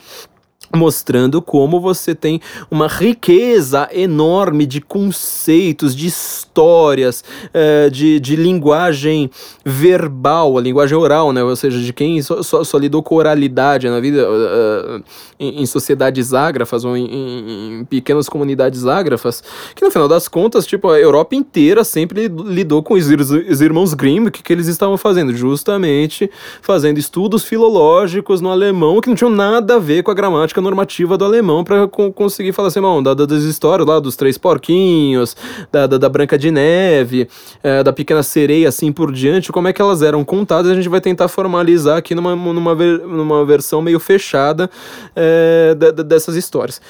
mostrando 0.75 1.41
como 1.41 1.79
você 1.79 2.15
tem 2.15 2.41
uma 2.69 2.87
riqueza 2.87 3.89
enorme 3.91 4.65
de 4.65 4.81
conceitos, 4.81 5.95
de 5.95 6.07
histórias, 6.07 7.23
uh, 7.47 7.89
de, 7.89 8.19
de 8.19 8.35
linguagem 8.35 9.29
verbal, 9.65 10.57
a 10.57 10.61
linguagem 10.61 10.97
oral, 10.97 11.31
né? 11.33 11.43
Ou 11.43 11.55
seja, 11.55 11.79
de 11.79 11.93
quem 11.93 12.21
só, 12.21 12.41
só, 12.41 12.63
só 12.63 12.77
lidou 12.77 13.03
com 13.03 13.15
oralidade 13.15 13.89
na 13.89 13.99
vida, 13.99 14.27
uh, 14.29 15.03
em, 15.39 15.61
em, 15.61 15.65
sociedades 15.65 16.33
ágrafas 16.33 16.85
ou 16.85 16.95
em, 16.95 17.05
em, 17.05 17.79
em, 17.79 17.85
pequenas 17.85 18.29
comunidades 18.29 18.85
ágrafas, 18.85 19.43
que 19.75 19.83
no 19.83 19.91
final 19.91 20.07
das 20.07 20.27
contas, 20.27 20.65
tipo, 20.65 20.89
a 20.89 20.99
Europa 20.99 21.35
inteira 21.35 21.83
sempre 21.83 22.27
lidou 22.27 22.83
com 22.83 22.93
os, 22.93 23.07
os 23.07 23.61
irmãos 23.61 23.93
Grimm, 23.93 24.27
o 24.27 24.31
que, 24.31 24.43
que 24.43 24.53
eles 24.53 24.67
estavam 24.67 24.97
fazendo? 24.97 25.33
Justamente 25.35 26.29
fazendo 26.61 26.97
estudos 26.97 27.43
filológicos 27.43 28.41
no 28.41 28.49
alemão 28.49 29.01
que 29.01 29.09
não 29.09 29.15
tinham 29.15 29.31
nada 29.31 29.75
a 29.75 29.79
ver 29.79 30.03
com 30.03 30.11
a 30.11 30.13
gramática 30.13 30.60
normativa 30.61 31.17
do 31.17 31.25
alemão 31.25 31.63
para 31.63 31.87
co 31.87 32.11
conseguir 32.11 32.53
falar 32.53 32.69
assim, 32.69 32.79
irmão, 32.79 33.01
da, 33.01 33.13
das 33.13 33.43
histórias 33.43 33.87
lá 33.87 33.99
dos 33.99 34.15
três 34.15 34.37
porquinhos, 34.37 35.35
da, 35.71 35.87
da, 35.87 35.97
da 35.97 36.09
Branca 36.09 36.37
de 36.37 36.51
Neve, 36.51 37.27
é, 37.63 37.83
da 37.83 37.91
Pequena 37.93 38.23
Sereia, 38.23 38.69
assim 38.69 38.91
por 38.91 39.11
diante, 39.11 39.51
como 39.51 39.67
é 39.67 39.73
que 39.73 39.81
elas 39.81 40.01
eram 40.01 40.23
contadas, 40.23 40.71
a 40.71 40.75
gente 40.75 40.89
vai 40.89 41.01
tentar 41.01 41.27
formalizar 41.27 41.97
aqui 41.97 42.15
numa, 42.15 42.35
numa, 42.35 42.75
ver, 42.75 42.99
numa 42.99 43.45
versão 43.45 43.81
meio 43.81 43.99
fechada 43.99 44.69
é, 45.15 45.75
dessas 46.05 46.35
histórias. 46.35 46.81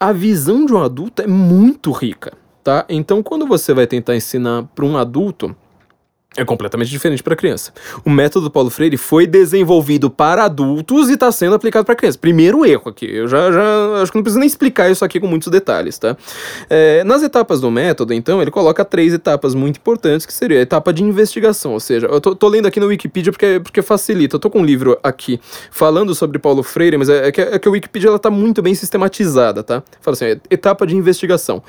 A 0.00 0.12
visão 0.12 0.64
de 0.64 0.72
um 0.72 0.82
adulto 0.82 1.22
é 1.22 1.26
muito 1.26 1.90
rica, 1.90 2.32
tá? 2.62 2.84
Então, 2.88 3.22
quando 3.22 3.46
você 3.46 3.74
vai 3.74 3.86
tentar 3.86 4.14
ensinar 4.14 4.64
para 4.74 4.84
um 4.84 4.96
adulto, 4.96 5.54
é 6.36 6.44
completamente 6.44 6.90
diferente 6.90 7.22
para 7.22 7.34
criança. 7.34 7.72
O 8.04 8.10
método 8.10 8.50
Paulo 8.50 8.70
Freire 8.70 8.96
foi 8.96 9.26
desenvolvido 9.26 10.10
para 10.10 10.44
adultos 10.44 11.08
e 11.08 11.14
está 11.14 11.32
sendo 11.32 11.54
aplicado 11.54 11.84
para 11.84 11.96
crianças. 11.96 12.16
Primeiro 12.16 12.64
erro 12.64 12.90
aqui. 12.90 13.06
Eu 13.06 13.26
já, 13.26 13.50
já 13.50 14.02
acho 14.02 14.12
que 14.12 14.18
não 14.18 14.22
preciso 14.22 14.38
nem 14.38 14.46
explicar 14.46 14.90
isso 14.90 15.04
aqui 15.04 15.18
com 15.18 15.26
muitos 15.26 15.48
detalhes, 15.48 15.98
tá? 15.98 16.16
É, 16.70 17.02
nas 17.02 17.22
etapas 17.22 17.60
do 17.60 17.70
método, 17.70 18.12
então, 18.12 18.40
ele 18.40 18.50
coloca 18.50 18.84
três 18.84 19.12
etapas 19.12 19.54
muito 19.54 19.78
importantes, 19.78 20.26
que 20.26 20.32
seria 20.32 20.58
a 20.58 20.62
etapa 20.62 20.92
de 20.92 21.02
investigação, 21.02 21.72
ou 21.72 21.80
seja, 21.80 22.06
eu 22.06 22.20
tô, 22.20 22.36
tô 22.36 22.48
lendo 22.48 22.66
aqui 22.66 22.78
no 22.78 22.86
Wikipedia 22.86 23.32
porque, 23.32 23.60
porque 23.60 23.82
facilita. 23.82 24.36
Eu 24.36 24.40
tô 24.40 24.50
com 24.50 24.60
um 24.60 24.64
livro 24.64 24.98
aqui 25.02 25.40
falando 25.70 26.14
sobre 26.14 26.38
Paulo 26.38 26.62
Freire, 26.62 26.98
mas 26.98 27.08
é, 27.08 27.28
é, 27.28 27.32
que, 27.32 27.40
é 27.40 27.58
que 27.58 27.68
a 27.68 27.70
Wikipedia 27.70 28.08
ela 28.10 28.18
tá 28.18 28.30
muito 28.30 28.62
bem 28.62 28.74
sistematizada, 28.74 29.64
tá? 29.64 29.82
Fala 30.00 30.14
assim, 30.14 30.40
etapa 30.50 30.86
de 30.86 30.94
investigação. 30.94 31.62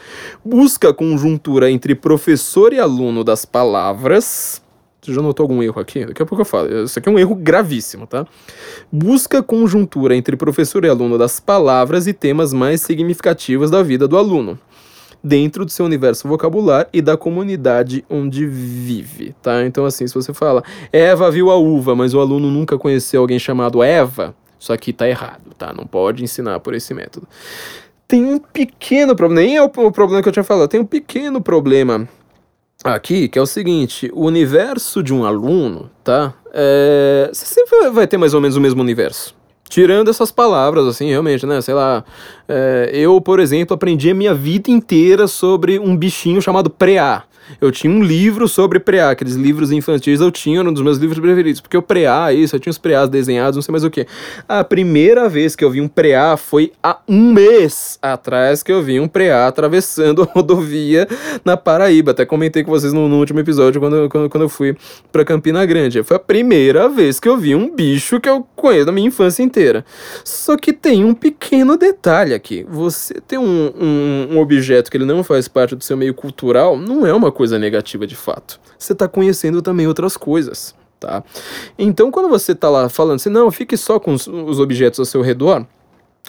Busca 0.45 0.93
conjuntura 0.93 1.71
entre 1.71 1.95
professor 1.95 2.73
e 2.73 2.79
aluno 2.79 3.23
das 3.23 3.45
palavras 3.45 4.58
você 5.01 5.13
já 5.13 5.21
notou 5.21 5.45
algum 5.45 5.63
erro 5.63 5.79
aqui? 5.79 6.05
Daqui 6.05 6.21
a 6.21 6.25
pouco 6.25 6.41
eu 6.41 6.45
falo. 6.45 6.83
Isso 6.83 6.99
aqui 6.99 7.07
é 7.07 7.11
um 7.11 7.17
erro 7.17 7.33
gravíssimo, 7.33 8.05
tá? 8.05 8.25
Busca 8.91 9.41
conjuntura 9.41 10.15
entre 10.15 10.35
professor 10.35 10.83
e 10.83 10.89
aluno 10.89 11.17
das 11.17 11.39
palavras 11.39 12.05
e 12.05 12.13
temas 12.13 12.51
mais 12.51 12.81
significativos 12.81 13.71
da 13.71 13.81
vida 13.81 14.07
do 14.07 14.17
aluno, 14.17 14.59
dentro 15.23 15.63
do 15.63 15.71
seu 15.71 15.85
universo 15.85 16.27
vocabular 16.27 16.87
e 16.91 17.01
da 17.01 17.15
comunidade 17.15 18.03
onde 18.09 18.45
vive, 18.45 19.33
tá? 19.41 19.65
Então, 19.65 19.85
assim, 19.85 20.05
se 20.05 20.13
você 20.13 20.33
fala, 20.33 20.63
Eva 20.91 21.31
viu 21.31 21.49
a 21.49 21.55
uva, 21.55 21.95
mas 21.95 22.13
o 22.13 22.19
aluno 22.19 22.51
nunca 22.51 22.77
conheceu 22.77 23.21
alguém 23.21 23.39
chamado 23.39 23.81
Eva, 23.81 24.35
isso 24.59 24.73
aqui 24.73 24.91
tá 24.91 25.07
errado, 25.07 25.53
tá? 25.57 25.71
Não 25.73 25.85
pode 25.85 26.23
ensinar 26.23 26.59
por 26.59 26.73
esse 26.73 26.93
método. 26.93 27.25
Tem 28.05 28.25
um 28.25 28.39
pequeno 28.39 29.15
problema, 29.15 29.41
nem 29.41 29.55
é 29.55 29.61
o 29.61 29.69
problema 29.69 30.21
que 30.21 30.27
eu 30.27 30.33
tinha 30.33 30.43
falado, 30.43 30.67
tem 30.67 30.79
um 30.79 30.85
pequeno 30.85 31.39
problema 31.39 32.09
aqui, 32.83 33.27
que 33.27 33.37
é 33.37 33.41
o 33.41 33.45
seguinte, 33.45 34.09
o 34.13 34.25
universo 34.25 35.03
de 35.03 35.13
um 35.13 35.25
aluno, 35.25 35.89
tá? 36.03 36.33
É, 36.53 37.29
você 37.31 37.45
sempre 37.45 37.89
vai 37.89 38.07
ter 38.07 38.17
mais 38.17 38.33
ou 38.33 38.41
menos 38.41 38.55
o 38.55 38.61
mesmo 38.61 38.81
universo. 38.81 39.35
Tirando 39.67 40.09
essas 40.09 40.31
palavras, 40.31 40.87
assim, 40.87 41.09
realmente, 41.09 41.45
né? 41.45 41.61
Sei 41.61 41.75
lá. 41.75 42.03
É, 42.47 42.89
eu, 42.91 43.21
por 43.21 43.39
exemplo, 43.39 43.75
aprendi 43.75 44.09
a 44.09 44.15
minha 44.15 44.33
vida 44.33 44.71
inteira 44.71 45.27
sobre 45.27 45.77
um 45.77 45.95
bichinho 45.95 46.41
chamado 46.41 46.71
preá. 46.71 47.23
Eu 47.61 47.71
tinha 47.71 47.91
um 47.91 48.03
livro 48.03 48.47
sobre 48.47 48.79
preá, 48.79 49.11
aqueles 49.11 49.35
livros 49.35 49.71
infantis 49.71 50.21
eu 50.21 50.31
tinha, 50.31 50.61
um 50.61 50.73
dos 50.73 50.83
meus 50.83 50.97
livros 50.97 51.19
preferidos, 51.19 51.61
porque 51.61 51.77
o 51.77 51.81
preá, 51.81 52.31
isso, 52.33 52.55
eu 52.55 52.59
tinha 52.59 52.71
os 52.71 52.77
preás 52.77 53.09
desenhados, 53.09 53.55
não 53.55 53.61
sei 53.61 53.71
mais 53.71 53.83
o 53.83 53.89
que. 53.89 54.05
A 54.47 54.63
primeira 54.63 55.27
vez 55.27 55.55
que 55.55 55.63
eu 55.63 55.71
vi 55.71 55.81
um 55.81 55.87
preá 55.87 56.37
foi 56.37 56.71
há 56.81 56.99
um 57.07 57.31
mês 57.31 57.97
atrás 58.01 58.63
que 58.63 58.71
eu 58.71 58.81
vi 58.81 58.99
um 58.99 59.07
preá 59.07 59.47
atravessando 59.47 60.23
a 60.23 60.25
rodovia 60.25 61.07
na 61.43 61.57
Paraíba. 61.57 62.11
Até 62.11 62.25
comentei 62.25 62.63
com 62.63 62.71
vocês 62.71 62.93
no, 62.93 63.07
no 63.07 63.17
último 63.17 63.39
episódio 63.39 63.79
quando, 63.79 64.09
quando, 64.09 64.29
quando 64.29 64.43
eu 64.43 64.49
fui 64.49 64.75
pra 65.11 65.25
Campina 65.25 65.65
Grande. 65.65 66.03
Foi 66.03 66.17
a 66.17 66.19
primeira 66.19 66.87
vez 66.87 67.19
que 67.19 67.27
eu 67.27 67.37
vi 67.37 67.55
um 67.55 67.73
bicho 67.73 68.19
que 68.19 68.29
eu 68.29 68.45
conheço 68.55 68.85
da 68.85 68.91
minha 68.91 69.07
infância 69.07 69.43
inteira. 69.43 69.85
Só 70.23 70.57
que 70.57 70.73
tem 70.73 71.03
um 71.03 71.13
pequeno 71.13 71.77
detalhe 71.77 72.33
aqui. 72.33 72.65
Você 72.69 73.15
tem 73.27 73.37
um, 73.39 73.71
um, 73.79 74.27
um 74.31 74.39
objeto 74.39 74.89
que 74.89 74.97
ele 74.97 75.05
não 75.05 75.23
faz 75.23 75.47
parte 75.47 75.75
do 75.75 75.83
seu 75.83 75.97
meio 75.97 76.13
cultural, 76.13 76.77
não 76.77 77.05
é 77.05 77.13
uma 77.13 77.31
coisa 77.39 77.57
negativa 77.57 78.05
de 78.05 78.17
fato. 78.17 78.59
Você 78.77 78.91
está 78.91 79.07
conhecendo 79.07 79.61
também 79.61 79.87
outras 79.87 80.17
coisas, 80.17 80.75
tá? 80.99 81.23
Então, 81.77 82.11
quando 82.11 82.27
você 82.27 82.51
está 82.51 82.69
lá 82.69 82.89
falando 82.89 83.15
assim, 83.15 83.29
não, 83.29 83.49
fique 83.49 83.77
só 83.77 83.97
com 83.97 84.11
os, 84.11 84.27
os 84.27 84.59
objetos 84.59 84.99
ao 84.99 85.05
seu 85.05 85.21
redor, 85.21 85.65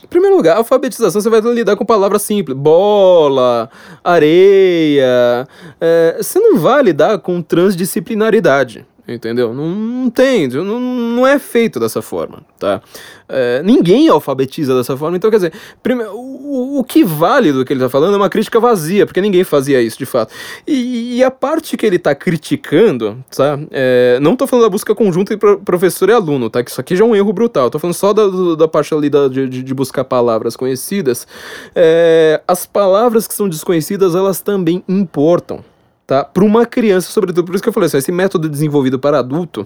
em 0.04 0.06
primeiro 0.06 0.36
lugar, 0.36 0.56
alfabetização 0.56 1.20
você 1.20 1.28
vai 1.28 1.40
lidar 1.40 1.74
com 1.74 1.84
palavras 1.84 2.22
simples. 2.22 2.56
Bola, 2.56 3.68
areia. 4.04 5.48
É, 5.80 6.18
você 6.22 6.38
não 6.38 6.56
vai 6.58 6.80
lidar 6.80 7.18
com 7.18 7.42
transdisciplinaridade 7.42 8.86
entendeu? 9.14 9.52
Não, 9.52 9.68
não 9.68 10.10
tem, 10.10 10.48
não, 10.48 10.80
não 10.80 11.26
é 11.26 11.38
feito 11.38 11.78
dessa 11.80 12.00
forma, 12.02 12.42
tá? 12.58 12.80
É, 13.28 13.62
ninguém 13.62 14.08
alfabetiza 14.08 14.76
dessa 14.76 14.96
forma, 14.96 15.16
então 15.16 15.30
quer 15.30 15.36
dizer, 15.36 15.52
primeiro, 15.82 16.12
o, 16.14 16.80
o 16.80 16.84
que 16.84 17.04
vale 17.04 17.52
do 17.52 17.64
que 17.64 17.72
ele 17.72 17.80
tá 17.80 17.88
falando 17.88 18.14
é 18.14 18.16
uma 18.16 18.28
crítica 18.28 18.58
vazia, 18.58 19.06
porque 19.06 19.20
ninguém 19.20 19.44
fazia 19.44 19.80
isso 19.80 19.98
de 19.98 20.06
fato. 20.06 20.34
E, 20.66 21.16
e 21.16 21.24
a 21.24 21.30
parte 21.30 21.76
que 21.76 21.86
ele 21.86 21.98
tá 21.98 22.14
criticando, 22.14 23.22
tá? 23.34 23.58
É, 23.70 24.18
não 24.20 24.34
tô 24.34 24.46
falando 24.46 24.64
da 24.64 24.70
busca 24.70 24.94
conjunta 24.94 25.34
entre 25.34 25.56
professor 25.58 26.08
e 26.08 26.12
aluno, 26.12 26.50
tá? 26.50 26.62
Que 26.64 26.70
isso 26.70 26.80
aqui 26.80 26.96
já 26.96 27.04
é 27.04 27.06
um 27.06 27.14
erro 27.14 27.32
brutal, 27.32 27.70
tô 27.70 27.78
falando 27.78 27.94
só 27.94 28.12
da, 28.12 28.56
da 28.56 28.66
parte 28.66 28.92
ali 28.92 29.08
da, 29.08 29.28
de, 29.28 29.48
de 29.48 29.74
buscar 29.74 30.04
palavras 30.04 30.56
conhecidas. 30.56 31.26
É, 31.74 32.40
as 32.48 32.66
palavras 32.66 33.26
que 33.28 33.34
são 33.34 33.48
desconhecidas, 33.48 34.14
elas 34.14 34.40
também 34.40 34.82
importam 34.88 35.64
tá? 36.10 36.24
Para 36.24 36.42
uma 36.42 36.66
criança, 36.66 37.08
sobretudo. 37.12 37.44
Por 37.44 37.54
isso 37.54 37.62
que 37.62 37.68
eu 37.68 37.72
falei 37.72 37.86
assim, 37.86 37.98
esse 37.98 38.10
método 38.10 38.48
desenvolvido 38.48 38.98
para 38.98 39.20
adulto, 39.20 39.64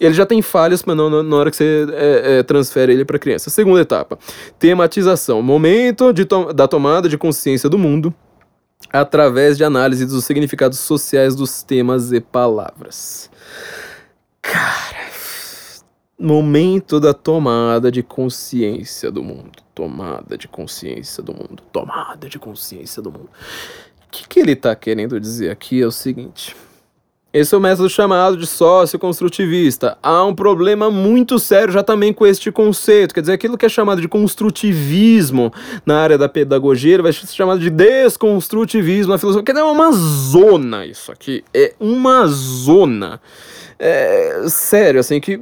ele 0.00 0.12
já 0.12 0.26
tem 0.26 0.42
falhas, 0.42 0.82
mas 0.84 0.96
não 0.96 1.22
na 1.22 1.36
hora 1.36 1.48
que 1.48 1.56
você 1.56 1.86
é, 1.92 2.38
é, 2.38 2.42
transfere 2.42 2.92
ele 2.92 3.04
para 3.04 3.20
criança. 3.20 3.50
Segunda 3.50 3.80
etapa, 3.80 4.18
tematização, 4.58 5.40
momento 5.40 6.12
to 6.12 6.52
da 6.52 6.66
tomada 6.66 7.08
de 7.08 7.16
consciência 7.16 7.68
do 7.68 7.78
mundo 7.78 8.12
através 8.92 9.56
de 9.56 9.62
análise 9.62 10.04
dos 10.04 10.24
significados 10.24 10.80
sociais 10.80 11.36
dos 11.36 11.62
temas 11.62 12.10
e 12.10 12.20
palavras. 12.20 13.30
Cara, 14.42 15.10
momento 16.18 16.98
da 16.98 17.14
tomada 17.14 17.92
de 17.92 18.02
consciência 18.02 19.10
do 19.10 19.22
mundo. 19.22 19.62
Tomada 19.74 20.36
de 20.36 20.46
consciência 20.48 21.22
do 21.22 21.32
mundo. 21.32 21.62
Tomada 21.72 22.28
de 22.28 22.38
consciência 22.38 23.00
do 23.00 23.10
mundo. 23.12 23.30
O 24.10 24.12
que, 24.12 24.26
que 24.26 24.40
ele 24.40 24.52
está 24.52 24.74
querendo 24.74 25.20
dizer 25.20 25.50
aqui 25.50 25.80
é 25.80 25.86
o 25.86 25.92
seguinte. 25.92 26.56
Esse 27.32 27.54
é 27.54 27.58
o 27.58 27.60
método 27.60 27.88
chamado 27.88 28.36
de 28.36 28.44
sócio 28.44 28.98
construtivista. 28.98 29.96
Há 30.02 30.24
um 30.24 30.34
problema 30.34 30.90
muito 30.90 31.38
sério 31.38 31.72
já 31.72 31.80
também 31.80 32.12
com 32.12 32.26
este 32.26 32.50
conceito. 32.50 33.14
Quer 33.14 33.20
dizer, 33.20 33.34
aquilo 33.34 33.56
que 33.56 33.64
é 33.64 33.68
chamado 33.68 34.00
de 34.00 34.08
construtivismo 34.08 35.52
na 35.86 36.00
área 36.00 36.18
da 36.18 36.28
pedagogia 36.28 37.00
vai 37.00 37.12
ser 37.12 37.28
chamado 37.28 37.60
de 37.60 37.70
desconstrutivismo 37.70 39.12
na 39.12 39.18
filosofia. 39.18 39.44
Que 39.44 39.52
é 39.52 39.62
uma 39.62 39.92
zona 39.92 40.84
isso 40.84 41.12
aqui. 41.12 41.44
É 41.54 41.72
uma 41.78 42.26
zona. 42.26 43.20
É, 43.78 44.42
sério, 44.48 44.98
assim, 44.98 45.20
que. 45.20 45.40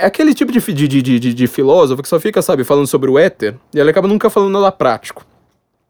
É 0.00 0.06
aquele 0.06 0.34
tipo 0.34 0.50
de, 0.50 0.58
de, 0.58 0.88
de, 0.88 1.20
de, 1.20 1.32
de 1.32 1.46
filósofo 1.46 2.02
que 2.02 2.08
só 2.08 2.18
fica, 2.18 2.42
sabe, 2.42 2.64
falando 2.64 2.88
sobre 2.88 3.08
o 3.08 3.16
éter 3.16 3.54
e 3.72 3.78
ele 3.78 3.90
acaba 3.90 4.08
nunca 4.08 4.28
falando 4.28 4.54
nada 4.54 4.72
prático. 4.72 5.24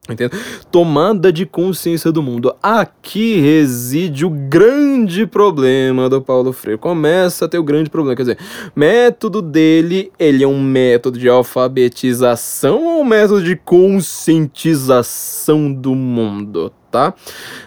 Entende? 0.08 0.32
Tomada 0.70 1.32
de 1.32 1.44
consciência 1.44 2.12
do 2.12 2.22
mundo. 2.22 2.54
Aqui 2.62 3.40
reside 3.40 4.24
o 4.24 4.30
grande 4.30 5.26
problema 5.26 6.08
do 6.08 6.22
Paulo 6.22 6.52
Freire. 6.52 6.78
Começa 6.78 7.46
a 7.46 7.48
ter 7.48 7.58
o 7.58 7.64
grande 7.64 7.90
problema. 7.90 8.14
Quer 8.14 8.22
dizer, 8.22 8.38
método 8.74 9.42
dele, 9.42 10.12
ele 10.18 10.42
é 10.44 10.48
um 10.48 10.62
método 10.62 11.18
de 11.18 11.28
alfabetização 11.28 12.82
ou 12.84 13.00
um 13.00 13.04
método 13.04 13.42
de 13.42 13.56
conscientização 13.56 15.72
do 15.72 15.92
mundo? 15.94 16.70
Tá? 16.90 17.14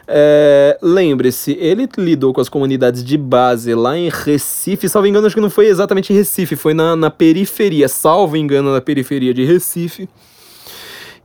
É, 0.08 0.78
Lembre-se, 0.82 1.58
ele 1.60 1.90
lidou 1.98 2.34
com 2.34 2.40
as 2.40 2.48
comunidades 2.48 3.04
de 3.04 3.18
base 3.18 3.76
lá 3.76 3.98
em 3.98 4.08
Recife. 4.10 4.88
Salvo 4.88 5.08
engano, 5.08 5.28
acho 5.28 5.36
que 5.36 5.42
não 5.42 5.50
foi 5.50 5.66
exatamente 5.68 6.14
em 6.14 6.16
Recife, 6.16 6.56
foi 6.56 6.74
na, 6.74 6.96
na 6.96 7.12
periferia. 7.12 7.90
Salvo 7.90 8.38
engano, 8.38 8.72
na 8.72 8.80
periferia 8.80 9.34
de 9.34 9.44
Recife. 9.44 10.08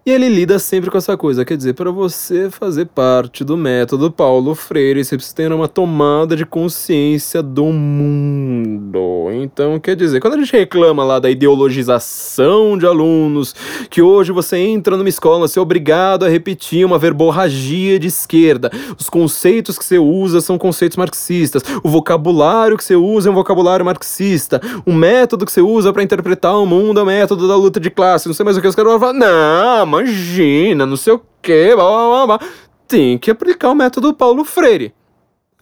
E 0.07 0.11
ele 0.11 0.29
lida 0.29 0.59
sempre 0.59 0.91
com 0.91 0.99
essa 0.99 1.17
coisa, 1.17 1.47
quer 1.47 1.57
dizer, 1.57 1.73
para 1.73 1.91
você 1.91 2.51
fazer 2.51 2.85
parte 2.85 3.43
do 3.43 3.57
método 3.57 4.11
Paulo 4.11 4.55
Freire, 4.55 5.03
você 5.03 5.17
precisa 5.17 5.35
ter 5.35 5.51
uma 5.51 5.67
tomada 5.67 6.37
de 6.37 6.45
consciência 6.45 7.43
do 7.43 7.65
mundo. 7.65 9.31
Então, 9.33 9.81
quer 9.81 9.97
dizer, 9.97 10.21
quando 10.21 10.35
a 10.35 10.37
gente 10.37 10.53
reclama 10.53 11.03
lá 11.03 11.19
da 11.19 11.31
ideologização 11.31 12.77
de 12.77 12.85
alunos, 12.85 13.55
que 13.89 14.03
hoje 14.03 14.31
você 14.31 14.59
entra 14.59 14.95
numa 14.99 15.09
escola, 15.09 15.49
você 15.49 15.59
é 15.59 15.63
obrigado 15.63 16.27
a 16.27 16.29
repetir 16.29 16.85
uma 16.85 16.99
verborragia 16.99 17.99
de 17.99 18.09
esquerda, 18.09 18.71
os 18.99 19.09
conceitos 19.09 19.79
que 19.79 19.87
você 19.87 19.99
usa 19.99 20.43
são 20.43 20.59
conceitos 20.59 20.99
marxistas, 20.99 21.63
o 21.83 21.89
vocabulário 21.89 22.77
que 22.77 22.85
você 22.85 22.95
usa 22.95 23.31
é 23.31 23.33
um 23.33 23.35
vocabulário 23.35 23.87
marxista, 23.87 24.61
o 24.85 24.93
método 24.93 25.47
que 25.47 25.53
você 25.53 25.63
usa 25.63 25.95
para 25.95 26.03
interpretar 26.03 26.59
o 26.59 26.67
mundo 26.67 27.01
é 27.01 27.03
o 27.03 27.07
método 27.07 27.49
da 27.49 27.57
luta 27.57 27.81
de 27.81 27.89
classe, 27.89 28.27
não 28.27 28.35
sei 28.35 28.45
mais 28.45 28.59
o 28.59 28.61
que 28.61 28.69
os 28.69 28.75
caras 28.75 29.01
falar, 29.01 29.15
não, 29.15 29.94
imagina, 30.01 30.87
não 30.87 30.97
sei 30.97 31.13
o 31.13 31.23
que, 31.41 31.75
blá, 31.75 31.85
blá, 31.85 32.39
blá, 32.39 32.49
tem 32.89 33.19
que 33.19 33.31
aplicar 33.31 33.71
o 33.71 33.75
método 33.75 34.15
Paulo 34.15 34.45
Freire. 34.45 34.95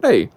Peraí. 0.00 0.28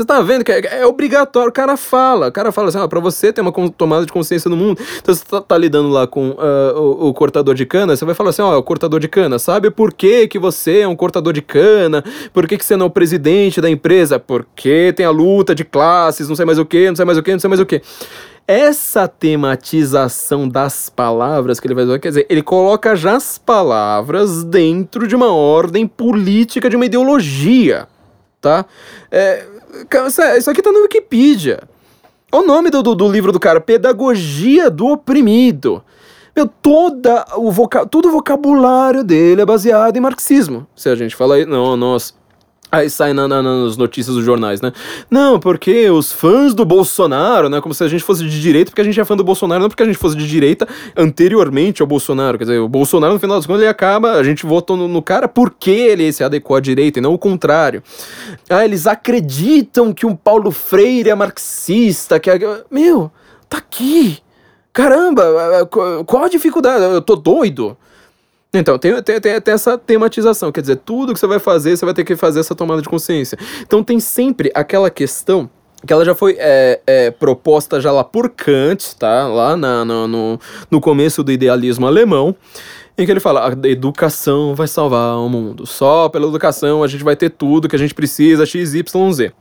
Você 0.00 0.04
tá 0.06 0.22
vendo 0.22 0.44
que 0.44 0.50
é, 0.50 0.80
é, 0.80 0.86
obrigatório, 0.86 1.50
o 1.50 1.52
cara 1.52 1.76
fala, 1.76 2.28
o 2.28 2.32
cara 2.32 2.50
fala 2.50 2.68
assim, 2.68 2.78
ah, 2.78 2.88
pra 2.88 3.00
você 3.00 3.32
ter 3.32 3.42
uma 3.42 3.52
tomada 3.70 4.06
de 4.06 4.12
consciência 4.12 4.48
no 4.48 4.56
mundo, 4.56 4.80
então 4.96 5.14
você 5.14 5.22
tá, 5.22 5.42
tá 5.42 5.58
lidando 5.58 5.90
lá 5.90 6.06
com 6.06 6.30
uh, 6.30 6.74
o, 6.74 7.08
o, 7.08 7.14
cortador 7.14 7.54
de 7.54 7.66
cana, 7.66 7.94
você 7.94 8.04
vai 8.06 8.14
falar 8.14 8.30
assim, 8.30 8.40
ó, 8.40 8.54
oh, 8.54 8.58
o 8.58 8.62
cortador 8.62 8.98
de 8.98 9.08
cana, 9.08 9.38
sabe 9.38 9.70
por 9.70 9.92
que 9.92 10.26
que 10.26 10.38
você 10.38 10.80
é 10.80 10.88
um 10.88 10.96
cortador 10.96 11.34
de 11.34 11.42
cana? 11.42 12.02
Por 12.32 12.46
que 12.46 12.56
que 12.56 12.64
você 12.64 12.76
não 12.76 12.86
é 12.86 12.88
o 12.88 12.90
presidente 12.90 13.60
da 13.60 13.68
empresa? 13.68 14.18
Porque 14.18 14.94
tem 14.96 15.04
a 15.04 15.10
luta 15.10 15.54
de 15.54 15.64
classes, 15.64 16.28
não 16.28 16.36
sei 16.36 16.46
mais 16.46 16.58
o 16.58 16.64
que, 16.64 16.88
não 16.88 16.96
sei 16.96 17.04
mais 17.04 17.18
o 17.18 17.22
que, 17.22 17.32
não 17.32 17.40
sei 17.40 17.48
mais 17.48 17.60
o 17.60 17.66
que 17.66 17.82
essa 18.50 19.06
tematização 19.06 20.48
das 20.48 20.90
palavras 20.90 21.60
que 21.60 21.68
ele 21.68 21.74
vai 21.74 21.84
usar, 21.84 22.00
quer 22.00 22.08
dizer, 22.08 22.26
ele 22.28 22.42
coloca 22.42 22.96
já 22.96 23.14
as 23.14 23.38
palavras 23.38 24.42
dentro 24.42 25.06
de 25.06 25.14
uma 25.14 25.32
ordem 25.32 25.86
política, 25.86 26.68
de 26.68 26.74
uma 26.74 26.86
ideologia. 26.86 27.86
tá? 28.40 28.66
É, 29.08 29.46
isso 30.36 30.50
aqui 30.50 30.60
tá 30.60 30.72
no 30.72 30.80
Wikipedia. 30.80 31.60
Olha 32.32 32.42
o 32.42 32.46
nome 32.46 32.70
do, 32.70 32.82
do, 32.82 32.96
do, 32.96 33.08
livro 33.08 33.30
do 33.30 33.38
cara, 33.38 33.60
Pedagogia 33.60 34.68
do 34.68 34.88
Oprimido. 34.88 35.84
Meu, 36.34 36.48
toda 36.48 37.24
o 37.36 37.52
voca 37.52 37.86
todo 37.86 38.08
o 38.08 38.12
vocabulário 38.12 39.04
dele 39.04 39.42
é 39.42 39.46
baseado 39.46 39.96
em 39.96 40.00
marxismo. 40.00 40.66
Se 40.74 40.88
a 40.88 40.96
gente 40.96 41.14
fala 41.14 41.36
aí, 41.36 41.46
não, 41.46 41.76
nós 41.76 42.16
Aí 42.72 42.88
sai 42.88 43.12
na, 43.12 43.26
na, 43.26 43.42
nas 43.42 43.76
notícias 43.76 44.14
dos 44.14 44.24
jornais, 44.24 44.60
né? 44.60 44.72
Não, 45.10 45.40
porque 45.40 45.90
os 45.90 46.12
fãs 46.12 46.54
do 46.54 46.64
Bolsonaro, 46.64 47.48
né? 47.48 47.60
Como 47.60 47.74
se 47.74 47.82
a 47.82 47.88
gente 47.88 48.04
fosse 48.04 48.22
de 48.22 48.40
direita, 48.40 48.70
porque 48.70 48.80
a 48.80 48.84
gente 48.84 49.00
é 49.00 49.04
fã 49.04 49.16
do 49.16 49.24
Bolsonaro, 49.24 49.62
não 49.62 49.68
porque 49.68 49.82
a 49.82 49.86
gente 49.86 49.98
fosse 49.98 50.16
de 50.16 50.26
direita 50.28 50.68
anteriormente 50.96 51.82
ao 51.82 51.88
Bolsonaro. 51.88 52.38
Quer 52.38 52.44
dizer, 52.44 52.58
o 52.58 52.68
Bolsonaro, 52.68 53.14
no 53.14 53.18
final 53.18 53.36
das 53.36 53.46
contas, 53.46 53.62
ele 53.62 53.70
acaba, 53.70 54.12
a 54.12 54.22
gente 54.22 54.46
votou 54.46 54.76
no, 54.76 54.86
no 54.86 55.02
cara 55.02 55.26
porque 55.26 55.70
ele 55.70 56.12
se 56.12 56.22
adequou 56.22 56.56
à 56.56 56.60
direita 56.60 57.00
e 57.00 57.02
não 57.02 57.12
o 57.12 57.18
contrário. 57.18 57.82
Ah, 58.48 58.64
eles 58.64 58.86
acreditam 58.86 59.92
que 59.92 60.06
um 60.06 60.14
Paulo 60.14 60.52
Freire 60.52 61.10
é 61.10 61.14
marxista, 61.14 62.20
que 62.20 62.30
é. 62.30 62.38
Meu, 62.70 63.10
tá 63.48 63.58
aqui! 63.58 64.18
Caramba, 64.72 65.68
qual 66.06 66.24
a 66.24 66.28
dificuldade? 66.28 66.84
Eu 66.84 67.02
tô 67.02 67.16
doido. 67.16 67.76
Então, 68.52 68.78
tem, 68.78 69.00
tem, 69.02 69.20
tem, 69.20 69.54
essa 69.54 69.78
tematização, 69.78 70.50
quer 70.50 70.60
dizer, 70.60 70.76
tudo 70.76 71.12
que 71.12 71.20
você 71.20 71.26
vai 71.26 71.38
fazer, 71.38 71.76
você 71.76 71.84
vai 71.84 71.94
ter 71.94 72.04
que 72.04 72.16
fazer 72.16 72.40
essa 72.40 72.54
tomada 72.54 72.82
de 72.82 72.88
consciência. 72.88 73.38
Então, 73.62 73.82
tem 73.84 74.00
sempre 74.00 74.50
aquela 74.54 74.90
questão 74.90 75.48
que 75.86 75.92
ela 75.92 76.04
já 76.04 76.14
foi 76.14 76.36
é, 76.38 76.80
é, 76.86 77.10
proposta 77.10 77.80
já 77.80 77.92
lá 77.92 78.04
por 78.04 78.28
Kant, 78.30 78.96
tá? 78.98 79.26
Lá 79.28 79.56
na, 79.56 79.84
no, 79.84 80.08
no, 80.08 80.40
no 80.70 80.80
começo 80.80 81.22
do 81.22 81.32
idealismo 81.32 81.86
alemão, 81.86 82.34
em 82.98 83.06
que 83.06 83.10
ele 83.10 83.20
fala: 83.20 83.48
a 83.48 83.68
educação 83.68 84.54
vai 84.54 84.66
salvar 84.66 85.16
o 85.16 85.28
mundo. 85.28 85.66
Só 85.66 86.08
pela 86.08 86.26
educação 86.26 86.82
a 86.82 86.88
gente 86.88 87.04
vai 87.04 87.16
ter 87.16 87.30
tudo 87.30 87.68
que 87.68 87.76
a 87.76 87.78
gente 87.78 87.94
precisa, 87.94 88.44
x, 88.44 88.74
y, 88.74 89.12
z 89.12 89.32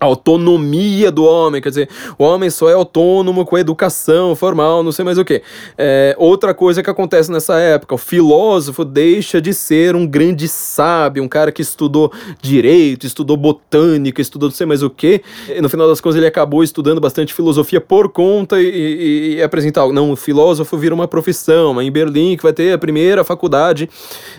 autonomia 0.00 1.10
do 1.10 1.24
homem, 1.24 1.62
quer 1.62 1.68
dizer, 1.68 1.88
o 2.18 2.24
homem 2.24 2.50
só 2.50 2.68
é 2.68 2.74
autônomo 2.74 3.44
com 3.44 3.56
a 3.56 3.60
educação 3.60 4.34
formal, 4.34 4.82
não 4.82 4.92
sei 4.92 5.04
mais 5.04 5.18
o 5.18 5.24
que. 5.24 5.42
É, 5.78 6.14
outra 6.18 6.52
coisa 6.52 6.82
que 6.82 6.90
acontece 6.90 7.30
nessa 7.30 7.58
época, 7.58 7.94
o 7.94 7.98
filósofo 7.98 8.84
deixa 8.84 9.40
de 9.40 9.54
ser 9.54 9.94
um 9.94 10.06
grande 10.06 10.48
sábio, 10.48 11.22
um 11.22 11.28
cara 11.28 11.50
que 11.50 11.62
estudou 11.62 12.12
direito, 12.42 13.06
estudou 13.06 13.36
botânica, 13.36 14.20
estudou 14.20 14.48
não 14.48 14.54
sei 14.54 14.66
mais 14.66 14.82
o 14.82 14.90
que. 14.90 15.22
No 15.60 15.68
final 15.68 15.88
das 15.88 16.00
contas 16.00 16.16
ele 16.16 16.26
acabou 16.26 16.62
estudando 16.62 17.00
bastante 17.00 17.32
filosofia 17.32 17.80
por 17.80 18.08
conta 18.08 18.60
e, 18.60 18.66
e, 18.66 19.34
e 19.36 19.42
apresentar. 19.42 19.86
Não, 19.88 20.10
o 20.10 20.16
filósofo 20.16 20.76
vira 20.76 20.94
uma 20.94 21.08
profissão, 21.08 21.80
em 21.80 21.90
Berlim 21.90 22.36
que 22.36 22.42
vai 22.42 22.52
ter 22.52 22.72
a 22.72 22.78
primeira 22.78 23.24
faculdade 23.24 23.88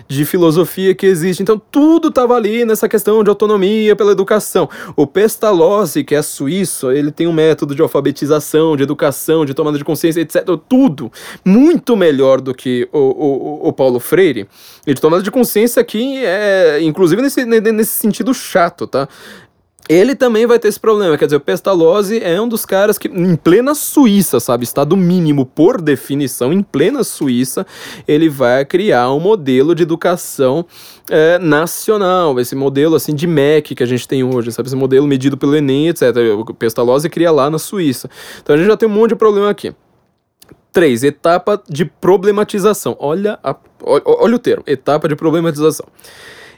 de 0.06 0.24
filosofia 0.24 0.94
que 0.94 1.06
existe. 1.06 1.42
Então 1.42 1.60
tudo 1.70 2.08
estava 2.08 2.34
ali 2.34 2.64
nessa 2.64 2.88
questão 2.88 3.24
de 3.24 3.30
autonomia 3.30 3.96
pela 3.96 4.12
educação. 4.12 4.68
O 4.94 5.06
Pestalozzi 5.06 5.45
Pestalozzi, 5.46 6.02
que 6.02 6.14
é 6.14 6.22
suíço, 6.22 6.90
ele 6.90 7.12
tem 7.12 7.28
um 7.28 7.32
método 7.32 7.72
de 7.74 7.80
alfabetização, 7.80 8.76
de 8.76 8.82
educação, 8.82 9.44
de 9.44 9.54
tomada 9.54 9.78
de 9.78 9.84
consciência, 9.84 10.20
etc. 10.20 10.44
Tudo 10.68 11.12
muito 11.44 11.96
melhor 11.96 12.40
do 12.40 12.52
que 12.52 12.88
o, 12.92 12.98
o, 12.98 13.68
o 13.68 13.72
Paulo 13.72 14.00
Freire. 14.00 14.48
E 14.84 14.92
de 14.92 15.00
tomada 15.00 15.22
de 15.22 15.30
consciência 15.30 15.80
aqui 15.80 16.18
é, 16.24 16.80
inclusive 16.82 17.22
nesse, 17.22 17.44
nesse 17.44 17.92
sentido 17.92 18.34
chato, 18.34 18.88
tá? 18.88 19.08
Ele 19.88 20.14
também 20.14 20.46
vai 20.46 20.58
ter 20.58 20.68
esse 20.68 20.80
problema. 20.80 21.16
Quer 21.16 21.26
dizer, 21.26 21.36
o 21.36 21.40
Pestalozzi 21.40 22.20
é 22.22 22.40
um 22.40 22.48
dos 22.48 22.66
caras 22.66 22.98
que, 22.98 23.08
em 23.08 23.36
plena 23.36 23.74
Suíça, 23.74 24.40
sabe? 24.40 24.64
Estado 24.64 24.96
mínimo 24.96 25.46
por 25.46 25.80
definição, 25.80 26.52
em 26.52 26.62
plena 26.62 27.04
Suíça, 27.04 27.66
ele 28.06 28.28
vai 28.28 28.64
criar 28.64 29.12
um 29.12 29.20
modelo 29.20 29.74
de 29.74 29.82
educação 29.82 30.66
é, 31.08 31.38
nacional. 31.38 32.38
Esse 32.40 32.56
modelo, 32.56 32.96
assim, 32.96 33.14
de 33.14 33.26
MEC 33.26 33.74
que 33.74 33.82
a 33.82 33.86
gente 33.86 34.08
tem 34.08 34.24
hoje, 34.24 34.50
sabe? 34.50 34.68
Esse 34.68 34.76
modelo 34.76 35.06
medido 35.06 35.36
pelo 35.36 35.54
Enem, 35.54 35.88
etc. 35.88 36.02
O 36.38 36.54
Pestalozzi 36.54 37.08
cria 37.08 37.30
lá 37.30 37.48
na 37.48 37.58
Suíça. 37.58 38.10
Então 38.42 38.54
a 38.54 38.58
gente 38.58 38.66
já 38.66 38.76
tem 38.76 38.88
um 38.88 38.92
monte 38.92 39.10
de 39.10 39.16
problema 39.16 39.50
aqui. 39.50 39.72
3. 40.72 41.04
Etapa 41.04 41.62
de 41.68 41.84
problematização. 41.84 42.96
Olha, 42.98 43.38
a, 43.42 43.56
olha, 43.82 44.02
olha 44.04 44.36
o 44.36 44.38
termo, 44.38 44.62
etapa 44.66 45.08
de 45.08 45.16
problematização 45.16 45.86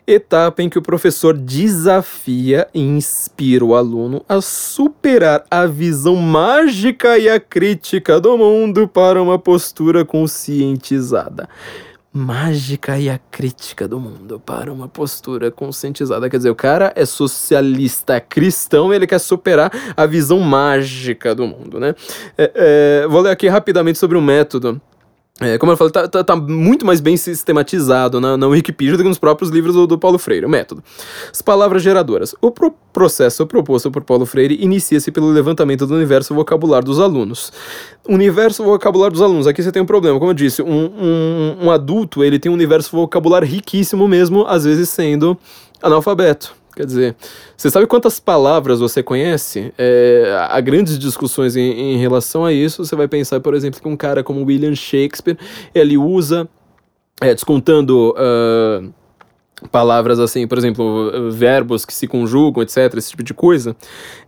etapa 0.09 0.63
em 0.63 0.71
que 0.71 0.79
o 0.79 0.83
professor 0.83 1.37
desafia 1.37 2.67
e 2.73 2.81
inspira 2.81 3.63
o 3.63 3.75
aluno 3.75 4.25
a 4.27 4.41
superar 4.41 5.45
a 5.51 5.67
visão 5.67 6.17
mágica 6.17 7.19
e 7.19 7.29
a 7.29 7.39
crítica 7.39 8.19
do 8.19 8.39
mundo 8.39 8.89
para 8.89 9.23
uma 9.23 9.39
postura 9.39 10.07
conscientizada. 10.07 11.47
Mágica 12.11 12.99
e 12.99 13.11
a 13.11 13.19
crítica 13.31 13.87
do 13.87 14.01
mundo 14.01 14.41
para 14.41 14.73
uma 14.73 14.89
postura 14.89 15.51
conscientizada. 15.51 16.31
Quer 16.31 16.39
dizer, 16.39 16.51
o 16.51 16.55
cara 16.55 16.91
é 16.97 17.05
socialista 17.05 18.15
é 18.15 18.21
cristão 18.21 18.95
ele 18.95 19.07
quer 19.07 19.19
superar 19.19 19.71
a 19.95 20.07
visão 20.07 20.41
mágica 20.41 21.35
do 21.35 21.47
mundo, 21.47 21.79
né? 21.79 21.95
É, 22.37 23.03
é, 23.03 23.07
vou 23.07 23.21
ler 23.21 23.31
aqui 23.31 23.47
rapidamente 23.47 23.99
sobre 23.99 24.17
o 24.17 24.23
método 24.23 24.81
é, 25.41 25.57
como 25.57 25.70
eu 25.70 25.76
falei, 25.76 25.93
tá, 25.93 26.09
tá, 26.09 26.24
tá, 26.24 26.34
muito 26.34 26.84
mais 26.84 27.01
bem 27.01 27.16
sistematizado 27.16 28.20
na, 28.20 28.36
na 28.36 28.49
Wikipedia 28.49 28.97
do 28.97 29.03
que 29.05 29.09
nos 29.09 29.18
próprios 29.18 29.51
livros 29.51 29.72
do, 29.72 29.86
do 29.86 29.97
Paulo 29.97 30.18
Freire, 30.18 30.45
o 30.45 30.49
método. 30.49 30.82
As 31.32 31.41
palavras 31.41 31.80
geradoras. 31.80 32.34
O 32.41 32.51
pro 32.51 32.74
processo 32.93 33.47
proposto 33.47 33.89
por 33.89 34.03
Paulo 34.03 34.26
Freire 34.26 34.59
inicia-se 34.61 35.12
pelo 35.12 35.30
levantamento 35.30 35.86
do 35.86 35.95
universo 35.95 36.34
vocabular 36.34 36.82
dos 36.82 36.99
alunos. 36.99 37.53
Universo 38.09 38.64
vocabular 38.64 39.12
dos 39.12 39.22
alunos. 39.22 39.47
Aqui 39.47 39.62
você 39.62 39.70
tem 39.70 39.80
um 39.80 39.86
problema. 39.86 40.18
Como 40.18 40.32
eu 40.32 40.34
disse, 40.34 40.61
um, 40.61 40.86
um, 40.86 41.66
um 41.66 41.70
adulto 41.70 42.24
ele 42.24 42.41
tem 42.41 42.51
um 42.51 42.55
universo 42.55 42.91
vocabular 42.91 43.45
riquíssimo 43.45 44.09
mesmo, 44.09 44.45
às 44.45 44.64
vezes 44.64 44.89
sendo 44.89 45.39
analfabeto. 45.80 46.58
Quer 46.79 46.87
dizer, 46.87 47.16
você 47.57 47.68
sabe 47.70 47.89
quantas 47.89 48.20
palavras 48.20 48.79
você 48.79 49.03
conhece? 49.03 49.74
É, 49.76 50.47
há 50.49 50.61
grandes 50.61 50.97
discussões 50.97 51.57
em, 51.57 51.72
em, 51.72 51.97
relação 51.97 52.45
a 52.45 52.53
isso. 52.53 52.85
Você 52.85 52.95
vai 52.95 53.09
pensar, 53.09 53.41
por 53.41 53.53
exemplo, 53.53 53.81
que 53.83 53.89
um 53.89 53.97
cara 53.97 54.22
como 54.22 54.45
William 54.45 54.76
Shakespeare, 54.76 55.37
ele 55.74 55.99
usa, 55.99 56.49
é, 57.20 57.35
descontando 57.35 58.14
uh, 58.16 58.95
palavras 59.71 60.19
assim, 60.19 60.47
por 60.47 60.59
exemplo, 60.59 61.31
verbos 61.31 61.85
que 61.85 61.93
se 61.93 62.07
conjugam, 62.07 62.63
etc., 62.63 62.95
esse 62.97 63.11
tipo 63.11 63.23
de 63.23 63.35
coisa, 63.35 63.77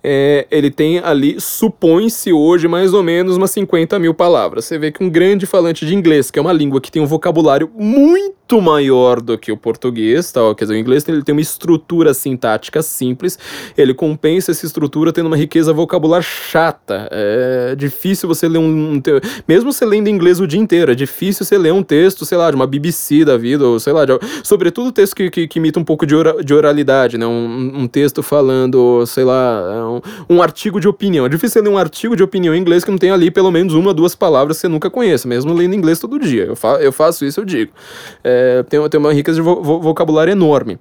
é, 0.03 0.47
ele 0.51 0.71
tem 0.71 0.99
ali, 0.99 1.41
supõe-se 1.41 2.33
hoje, 2.33 2.67
mais 2.67 2.95
ou 2.95 3.03
menos 3.03 3.37
umas 3.37 3.51
50 3.51 3.99
mil 3.99 4.15
palavras. 4.15 4.65
Você 4.65 4.79
vê 4.79 4.91
que 4.91 5.03
um 5.03 5.11
grande 5.11 5.47
falante 5.47 5.87
de 5.87 5.95
inglês, 5.95 6.31
que 6.31 6.39
é 6.39 6.43
uma 6.43 6.53
língua 6.53 6.81
que 6.81 6.91
tem 6.91 7.03
um 7.03 7.07
vocabulário 7.07 7.71
muito 7.75 8.61
maior 8.61 9.21
do 9.21 9.39
que 9.39 9.53
o 9.53 9.57
português, 9.57 10.33
tá? 10.33 10.41
Quer 10.57 10.65
dizer, 10.65 10.75
o 10.75 10.79
inglês 10.79 11.07
ele 11.09 11.23
tem 11.23 11.33
uma 11.33 11.41
estrutura 11.41 12.15
sintática 12.15 12.83
simples, 12.83 13.39
ele 13.77 13.95
compensa 13.95 14.51
essa 14.51 14.67
estrutura 14.67 15.13
tendo 15.13 15.27
uma 15.27 15.37
riqueza 15.37 15.73
vocabular 15.73 16.23
chata. 16.23 17.09
É 17.13 17.75
difícil 17.77 18.29
você 18.29 18.49
ler 18.49 18.59
um, 18.59 18.95
um 18.95 19.03
mesmo 19.47 19.73
você 19.73 19.85
lendo 19.85 20.09
inglês 20.09 20.41
o 20.41 20.47
dia 20.47 20.59
inteiro, 20.59 20.91
é 20.91 20.95
difícil 20.95 21.45
você 21.45 21.59
ler 21.59 21.73
um 21.73 21.83
texto, 21.83 22.25
sei 22.25 22.39
lá, 22.39 22.51
de 22.51 22.57
uma 22.57 22.67
BBC 22.67 23.25
da 23.25 23.37
vida, 23.37 23.67
ou 23.67 23.79
sei 23.79 23.93
lá, 23.93 24.05
de, 24.05 24.13
sobretudo 24.43 24.91
texto 24.91 25.15
que, 25.15 25.20
que, 25.29 25.49
que, 25.49 25.59
imita 25.59 25.81
um 25.81 25.85
pouco 25.85 26.07
de, 26.07 26.15
ora, 26.15 26.43
de 26.45 26.55
oralidade, 26.55 27.19
né? 27.19 27.27
Um, 27.27 27.83
um, 27.83 27.89
texto 27.89 28.23
falando, 28.23 29.05
sei 29.07 29.25
lá, 29.25 30.01
um, 30.29 30.37
um 30.37 30.43
artigo 30.43 30.81
de 30.81 30.87
opinião. 30.87 31.27
É 31.27 31.29
difícil 31.29 31.61
ler 31.63 31.71
um 31.71 31.77
artigo 31.77 32.15
de 32.15 32.23
opinião 32.23 32.55
em 32.55 32.61
inglês 32.61 32.85
que 32.85 32.91
não 32.91 32.99
tem 32.99 33.11
ali 33.11 33.31
pelo 33.31 33.51
menos 33.51 33.75
uma, 33.75 33.93
duas 33.93 34.15
palavras 34.15 34.59
que 34.59 34.61
você 34.61 34.69
nunca 34.69 34.89
conhece, 34.89 35.27
mesmo 35.27 35.53
lendo 35.53 35.75
inglês 35.75 35.99
todo 35.99 36.21
dia. 36.21 36.45
Eu, 36.45 36.55
fa 36.55 36.79
eu 36.81 36.93
faço 36.93 37.25
isso, 37.25 37.41
eu 37.41 37.45
digo. 37.45 37.73
É, 38.23 38.61
é, 38.61 38.63
tem, 38.63 38.89
tem 38.89 39.01
uma 39.01 39.13
riqueza 39.13 39.37
de 39.37 39.43
vo 39.43 39.81
vocabulário 39.81 40.31
enorme. 40.31 40.79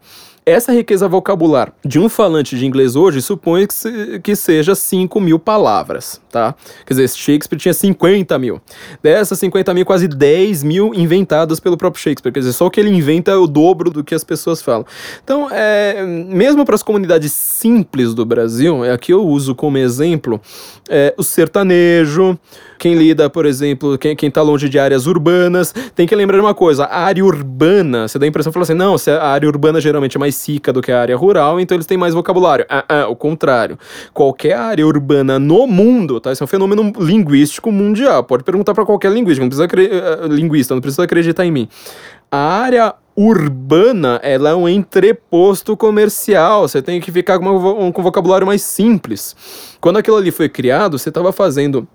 Essa 0.50 0.74
riqueza 0.74 1.08
vocabular 1.08 1.72
de 1.86 2.00
um 2.00 2.10
falante 2.10 2.58
de 2.58 2.66
inglês 2.66 2.95
hoje 2.95 3.22
supõe 3.22 3.68
que, 3.68 3.74
se, 3.74 4.20
que 4.20 4.36
seja 4.36 4.74
5 4.74 5.22
mil 5.22 5.38
palavras, 5.38 6.20
tá? 6.32 6.56
Quer 6.88 6.95
dizer, 6.95 7.10
Shakespeare 7.10 7.60
tinha 7.60 7.74
50 7.74 8.39
mil. 8.39 8.60
Dessas 9.04 9.38
50 9.38 9.74
mil, 9.76 9.86
quase 9.86 10.08
10 10.08 10.64
mil 10.64 10.91
inventadas 10.95 11.60
pelo 11.60 11.78
próprio 11.78 12.02
Shakespeare. 12.02 12.34
Quer 12.34 12.39
dizer, 12.39 12.54
só 12.54 12.66
o 12.66 12.72
que 12.72 12.80
ele 12.80 12.89
inventa 12.89 13.30
é 13.30 13.36
o 13.36 13.45
dobro 13.45 13.91
do 13.91 14.04
que 14.04 14.16
as 14.16 14.24
pessoas 14.24 14.60
falam. 14.60 14.88
Então, 15.24 15.50
é, 15.52 16.04
mesmo 16.04 16.66
para 16.66 16.74
as 16.74 16.82
comunidades 16.82 17.32
simples 17.32 18.16
do 18.16 18.26
Brasil, 18.26 18.84
é 18.84 18.91
aqui 18.91 19.14
eu 19.14 19.24
uso 19.24 19.54
como 19.54 19.78
exemplo 19.78 20.41
é, 20.89 21.14
o 21.16 21.24
sertanejo, 21.24 22.39
quem 22.80 22.95
lida, 22.95 23.30
por 23.30 23.45
exemplo, 23.45 23.97
quem, 23.97 24.15
quem 24.15 24.32
tá 24.32 24.41
longe 24.41 24.69
de 24.69 24.80
áreas 24.80 25.05
urbanas, 25.05 25.73
tem 25.93 26.07
que 26.07 26.15
lembrar 26.15 26.38
de 26.38 26.43
uma 26.43 26.55
coisa: 26.55 26.86
a 26.86 27.01
área 27.01 27.23
urbana, 27.23 28.07
você 28.07 28.17
dá 28.17 28.25
a 28.25 28.30
impressão 28.30 28.49
de 28.49 28.53
falar 28.53 28.63
assim, 28.63 28.73
não, 28.73 28.95
a 28.95 29.27
área 29.27 29.47
urbana 29.47 29.80
geralmente 29.80 30.17
é 30.17 30.19
mais 30.19 30.47
rica 30.47 30.73
do 30.73 30.82
que 30.82 30.91
a 30.91 30.99
área 30.99 31.15
rural, 31.15 31.59
então 31.59 31.75
eles 31.75 31.86
têm 31.86 31.97
mais 31.97 32.13
vocabulário. 32.13 32.65
Ah, 32.69 32.86
ah, 32.88 33.07
o 33.07 33.15
contrário. 33.15 33.77
Qualquer 34.13 34.53
área 34.53 34.88
urbana 34.88 35.38
no 35.38 35.67
mundo, 35.67 36.19
tá? 36.19 36.32
Isso 36.32 36.41
é 36.41 36.45
um 36.45 36.47
fenômeno 36.47 36.93
linguístico 36.97 37.71
mundial. 37.71 38.23
Pode 38.23 38.43
perguntar 38.43 38.73
para 38.73 38.86
qualquer 38.86 39.11
linguista, 39.11 39.43
não 39.43 39.49
precisa 39.49 39.67
uh, 39.67 40.27
linguista, 40.27 40.73
não 40.73 40.82
precisa 40.82 41.03
acreditar 41.03 41.45
em 41.45 41.51
mim. 41.51 41.67
A 42.32 42.38
área 42.38 42.93
urbana, 43.19 44.17
ela 44.23 44.51
é 44.51 44.55
um 44.55 44.69
entreposto 44.69 45.75
comercial. 45.75 46.61
Você 46.61 46.82
tem 46.82 47.01
que 47.01 47.11
ficar 47.11 47.38
com, 47.38 47.45
uma, 47.45 47.91
com 47.91 48.01
um 48.01 48.03
vocabulário 48.03 48.47
mais 48.47 48.61
simples. 48.61 49.36
Quando 49.82 49.97
aquilo 49.97 50.15
ali 50.15 50.32
foi 50.32 50.47
criado, 50.47 50.97
você 50.97 51.09
estava 51.09 51.34
fazendo 51.34 51.86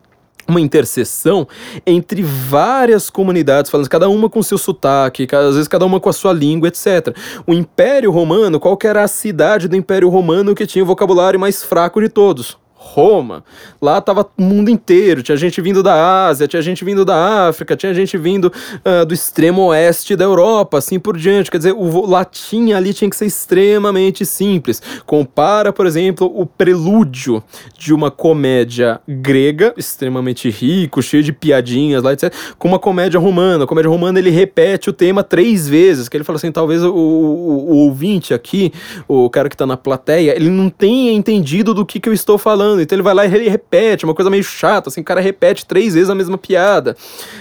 uma 0.48 0.60
interseção 0.60 1.46
entre 1.86 2.22
várias 2.22 3.10
comunidades, 3.10 3.70
falando 3.70 3.88
cada 3.88 4.08
uma 4.08 4.28
com 4.28 4.42
seu 4.42 4.58
sotaque, 4.58 5.26
às 5.32 5.54
vezes 5.54 5.68
cada 5.68 5.84
uma 5.84 6.00
com 6.00 6.08
a 6.08 6.12
sua 6.12 6.32
língua, 6.32 6.68
etc. 6.68 7.16
O 7.46 7.52
Império 7.52 8.10
Romano, 8.10 8.60
qual 8.60 8.78
era 8.84 9.02
a 9.02 9.08
cidade 9.08 9.68
do 9.68 9.76
Império 9.76 10.08
Romano 10.08 10.54
que 10.54 10.66
tinha 10.66 10.82
o 10.82 10.86
vocabulário 10.86 11.38
mais 11.40 11.62
fraco 11.62 12.00
de 12.00 12.08
todos? 12.08 12.63
Roma. 12.84 13.42
Lá 13.80 14.00
tava 14.00 14.26
o 14.36 14.42
mundo 14.42 14.68
inteiro. 14.70 15.22
Tinha 15.22 15.36
gente 15.36 15.60
vindo 15.60 15.82
da 15.82 16.26
Ásia, 16.26 16.46
tinha 16.46 16.60
gente 16.60 16.84
vindo 16.84 17.04
da 17.04 17.48
África, 17.48 17.74
tinha 17.74 17.94
gente 17.94 18.16
vindo 18.18 18.44
uh, 18.46 19.06
do 19.06 19.14
extremo 19.14 19.62
oeste 19.62 20.14
da 20.14 20.24
Europa, 20.24 20.78
assim 20.78 21.00
por 21.00 21.16
diante. 21.16 21.50
Quer 21.50 21.56
dizer, 21.58 21.72
o 21.72 22.06
latim 22.06 22.72
ali 22.72 22.92
tinha 22.92 23.08
que 23.08 23.16
ser 23.16 23.24
extremamente 23.24 24.26
simples. 24.26 24.82
Compara, 25.06 25.72
por 25.72 25.86
exemplo, 25.86 26.30
o 26.32 26.44
prelúdio 26.44 27.42
de 27.76 27.94
uma 27.94 28.10
comédia 28.10 29.00
grega, 29.08 29.72
extremamente 29.76 30.50
rico, 30.50 31.02
cheio 31.02 31.22
de 31.22 31.32
piadinhas 31.32 32.02
lá, 32.02 32.12
etc., 32.12 32.32
com 32.58 32.68
uma 32.68 32.78
comédia 32.78 33.18
romana. 33.18 33.64
A 33.64 33.66
comédia 33.66 33.90
romana 33.90 34.18
ele 34.18 34.30
repete 34.30 34.90
o 34.90 34.92
tema 34.92 35.24
três 35.24 35.66
vezes, 35.66 36.08
que 36.08 36.16
ele 36.16 36.24
fala 36.24 36.36
assim, 36.36 36.52
talvez 36.52 36.82
o, 36.84 36.92
o, 36.92 37.72
o 37.72 37.76
ouvinte 37.86 38.34
aqui, 38.34 38.72
o 39.08 39.28
cara 39.30 39.48
que 39.48 39.56
tá 39.56 39.66
na 39.66 39.76
plateia, 39.76 40.36
ele 40.36 40.50
não 40.50 40.68
tenha 40.68 41.12
entendido 41.12 41.72
do 41.72 41.84
que, 41.84 41.98
que 41.98 42.08
eu 42.08 42.12
estou 42.12 42.36
falando 42.36 42.73
falando. 42.74 42.82
Então 42.82 42.96
ele 42.96 43.02
vai 43.02 43.14
lá 43.14 43.24
e 43.24 43.34
ele 43.34 43.48
repete, 43.48 44.04
uma 44.04 44.14
coisa 44.14 44.30
meio 44.30 44.42
chata, 44.42 44.88
assim, 44.88 45.00
o 45.00 45.04
cara 45.04 45.20
repete 45.20 45.64
três 45.64 45.94
vezes 45.94 46.10
a 46.10 46.14
mesma 46.14 46.36
piada, 46.36 46.96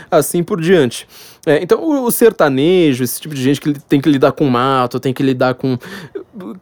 assim 0.09 0.43
por 0.43 0.61
diante. 0.61 1.07
É, 1.45 1.61
então 1.61 1.81
o, 1.81 2.05
o, 2.05 2.11
sertanejo, 2.11 3.03
esse 3.03 3.19
tipo 3.19 3.35
de 3.35 3.41
gente 3.41 3.59
que 3.59 3.73
tem 3.73 3.99
que 3.99 4.09
lidar 4.09 4.31
com 4.31 4.45
mato, 4.45 4.99
tem 4.99 5.13
que 5.13 5.23
lidar 5.23 5.55
com 5.55 5.77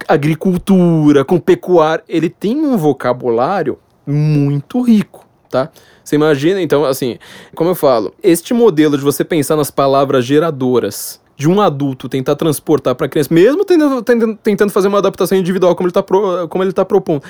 agricultura, 0.07 1.23
com 1.23 1.39
pecuária, 1.39 2.03
ele 2.07 2.29
tem 2.29 2.57
um 2.57 2.77
vocabulário 2.77 3.77
muito 4.07 4.81
rico, 4.81 5.27
tá? 5.49 5.69
Você 6.03 6.15
imagina, 6.15 6.61
então, 6.61 6.83
assim, 6.83 7.19
como 7.55 7.69
eu 7.69 7.75
falo, 7.75 8.13
este 8.23 8.53
modelo 8.53 8.97
de 8.97 9.03
você 9.03 9.23
pensar 9.23 9.55
nas 9.55 9.69
palavras 9.69 10.25
geradoras 10.25 11.21
de 11.41 11.49
um 11.49 11.59
adulto 11.59 12.07
tentar 12.07 12.35
transportar 12.35 12.93
para 12.93 13.09
criança, 13.09 13.33
mesmo 13.33 13.65
tentando, 13.65 14.35
tentando 14.43 14.71
fazer 14.71 14.87
uma 14.87 14.99
adaptação 14.99 15.35
individual 15.35 15.75
como 15.75 15.87
ele 15.87 15.91
está 15.91 16.03
como 16.47 16.63
ele 16.63 16.71
tá 16.71 16.85
propondo, 16.85 17.23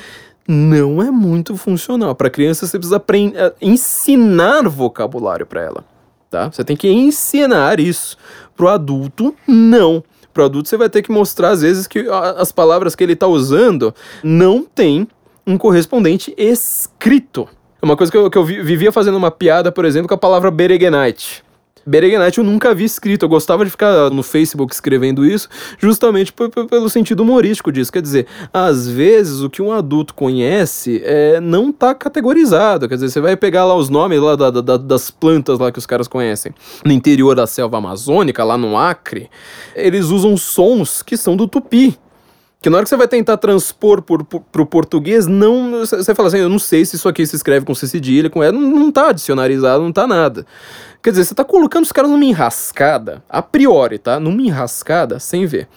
não 0.51 1.01
é 1.01 1.09
muito 1.09 1.55
funcional. 1.55 2.13
Para 2.13 2.29
criança 2.29 2.67
você 2.67 2.77
precisa 2.77 3.01
eh, 3.35 3.53
ensinar 3.61 4.67
vocabulário 4.67 5.45
para 5.45 5.61
ela, 5.61 5.85
tá? 6.29 6.51
Você 6.51 6.63
tem 6.63 6.75
que 6.75 6.89
ensinar 6.89 7.79
isso. 7.79 8.17
Pro 8.55 8.67
adulto, 8.67 9.33
não. 9.47 10.03
Pro 10.33 10.45
adulto 10.45 10.67
você 10.67 10.77
vai 10.77 10.89
ter 10.89 11.01
que 11.01 11.11
mostrar 11.11 11.51
às 11.51 11.61
vezes 11.61 11.87
que 11.87 12.05
as 12.09 12.51
palavras 12.51 12.95
que 12.95 13.03
ele 13.03 13.13
está 13.13 13.27
usando 13.27 13.95
não 14.23 14.63
tem 14.63 15.07
um 15.47 15.57
correspondente 15.57 16.33
escrito. 16.37 17.47
É 17.81 17.85
uma 17.85 17.97
coisa 17.97 18.11
que 18.11 18.17
eu, 18.17 18.29
que 18.29 18.37
eu 18.37 18.45
vivia 18.45 18.91
fazendo 18.91 19.17
uma 19.17 19.31
piada, 19.31 19.71
por 19.71 19.85
exemplo, 19.85 20.07
com 20.07 20.13
a 20.13 20.17
palavra 20.17 20.51
beregenite. 20.51 21.43
Berenguenite 21.85 22.37
eu 22.37 22.43
nunca 22.43 22.73
vi 22.73 22.83
escrito. 22.83 23.25
Eu 23.25 23.29
gostava 23.29 23.65
de 23.65 23.71
ficar 23.71 24.09
no 24.09 24.23
Facebook 24.23 24.73
escrevendo 24.73 25.25
isso, 25.25 25.49
justamente 25.79 26.33
pelo 26.33 26.89
sentido 26.89 27.21
humorístico 27.21 27.71
disso. 27.71 27.91
Quer 27.91 28.01
dizer, 28.01 28.27
às 28.53 28.87
vezes 28.87 29.41
o 29.41 29.49
que 29.49 29.61
um 29.61 29.71
adulto 29.71 30.13
conhece 30.13 31.01
é, 31.03 31.39
não 31.39 31.71
tá 31.71 31.93
categorizado. 31.93 32.87
Quer 32.87 32.95
dizer, 32.95 33.09
você 33.09 33.21
vai 33.21 33.35
pegar 33.35 33.65
lá 33.65 33.75
os 33.75 33.89
nomes 33.89 34.19
lá 34.19 34.35
da, 34.35 34.49
da, 34.49 34.77
das 34.77 35.11
plantas 35.11 35.59
lá 35.59 35.71
que 35.71 35.79
os 35.79 35.85
caras 35.85 36.07
conhecem. 36.07 36.53
No 36.85 36.91
interior 36.91 37.35
da 37.35 37.47
selva 37.47 37.77
amazônica, 37.77 38.43
lá 38.43 38.57
no 38.57 38.77
Acre, 38.77 39.29
eles 39.75 40.05
usam 40.05 40.37
sons 40.37 41.01
que 41.01 41.17
são 41.17 41.35
do 41.35 41.47
tupi. 41.47 41.97
Que 42.61 42.69
na 42.69 42.77
hora 42.77 42.83
que 42.83 42.89
você 42.89 42.97
vai 42.97 43.07
tentar 43.07 43.37
transpor 43.37 44.03
por, 44.03 44.23
por, 44.23 44.41
pro 44.41 44.65
português, 44.67 45.25
não. 45.25 45.79
Você 45.79 46.13
fala 46.13 46.27
assim, 46.27 46.37
eu 46.37 46.49
não 46.49 46.59
sei 46.59 46.85
se 46.85 46.95
isso 46.95 47.09
aqui 47.09 47.25
se 47.25 47.35
escreve 47.35 47.65
com 47.65 47.73
C 47.73 47.87
cedilha, 47.87 48.29
com 48.29 48.43
E, 48.43 48.51
não, 48.51 48.61
não 48.61 48.91
tá 48.91 49.11
dicionarizado, 49.11 49.83
não 49.83 49.91
tá 49.91 50.05
nada. 50.05 50.45
Quer 51.03 51.09
dizer, 51.09 51.25
você 51.25 51.33
tá 51.33 51.43
colocando 51.43 51.83
os 51.83 51.91
caras 51.91 52.11
numa 52.11 52.23
enrascada, 52.23 53.23
a 53.27 53.41
priori, 53.41 53.97
tá? 53.97 54.19
Numa 54.19 54.41
enrascada, 54.41 55.19
sem 55.19 55.45
ver. 55.47 55.67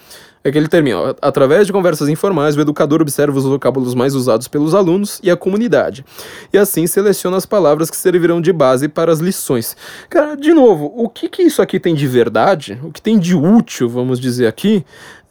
É 0.46 0.52
que 0.52 0.58
ele 0.58 0.68
termina, 0.68 1.16
através 1.22 1.66
de 1.66 1.72
conversas 1.72 2.06
informais, 2.10 2.54
o 2.54 2.60
educador 2.60 3.00
observa 3.00 3.38
os 3.38 3.46
vocábulos 3.46 3.94
mais 3.94 4.14
usados 4.14 4.46
pelos 4.46 4.74
alunos 4.74 5.18
e 5.22 5.30
a 5.30 5.36
comunidade. 5.36 6.04
E 6.52 6.58
assim 6.58 6.86
seleciona 6.86 7.38
as 7.38 7.46
palavras 7.46 7.90
que 7.90 7.96
servirão 7.96 8.42
de 8.42 8.52
base 8.52 8.86
para 8.86 9.10
as 9.10 9.20
lições. 9.20 9.74
Cara, 10.10 10.36
de 10.36 10.52
novo, 10.52 10.92
o 10.94 11.08
que 11.08 11.30
que 11.30 11.42
isso 11.42 11.62
aqui 11.62 11.80
tem 11.80 11.94
de 11.94 12.06
verdade? 12.06 12.78
O 12.82 12.92
que 12.92 13.00
tem 13.00 13.18
de 13.18 13.34
útil, 13.34 13.88
vamos 13.88 14.20
dizer 14.20 14.46
aqui, 14.46 14.84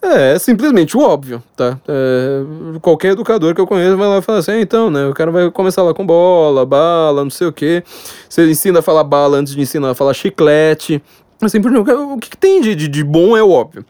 é, 0.03 0.35
é 0.35 0.39
simplesmente 0.39 0.97
o 0.97 1.01
óbvio, 1.01 1.41
tá? 1.55 1.79
É, 1.87 2.43
qualquer 2.81 3.13
educador 3.13 3.55
que 3.55 3.61
eu 3.61 3.67
conheço 3.67 3.95
vai 3.95 4.07
lá 4.07 4.17
e 4.17 4.21
fala 4.21 4.39
assim, 4.39 4.51
ah, 4.51 4.61
então, 4.61 4.89
né? 4.89 5.07
O 5.07 5.13
cara 5.13 5.31
vai 5.31 5.49
começar 5.49 5.81
lá 5.81 5.93
com 5.93 6.05
bola, 6.05 6.65
bala, 6.65 7.23
não 7.23 7.31
sei 7.31 7.47
o 7.47 7.53
quê. 7.53 7.83
Você 8.27 8.49
ensina 8.49 8.79
a 8.79 8.81
falar 8.81 9.03
bala 9.03 9.37
antes 9.37 9.55
de 9.55 9.61
ensinar 9.61 9.91
a 9.91 9.95
falar 9.95 10.13
chiclete. 10.13 11.01
Assim, 11.41 11.59
o 11.59 12.19
que, 12.19 12.29
que 12.29 12.37
tem 12.37 12.61
de, 12.61 12.73
de, 12.75 12.87
de 12.87 13.03
bom 13.03 13.35
é 13.35 13.43
o 13.43 13.49
óbvio. 13.49 13.85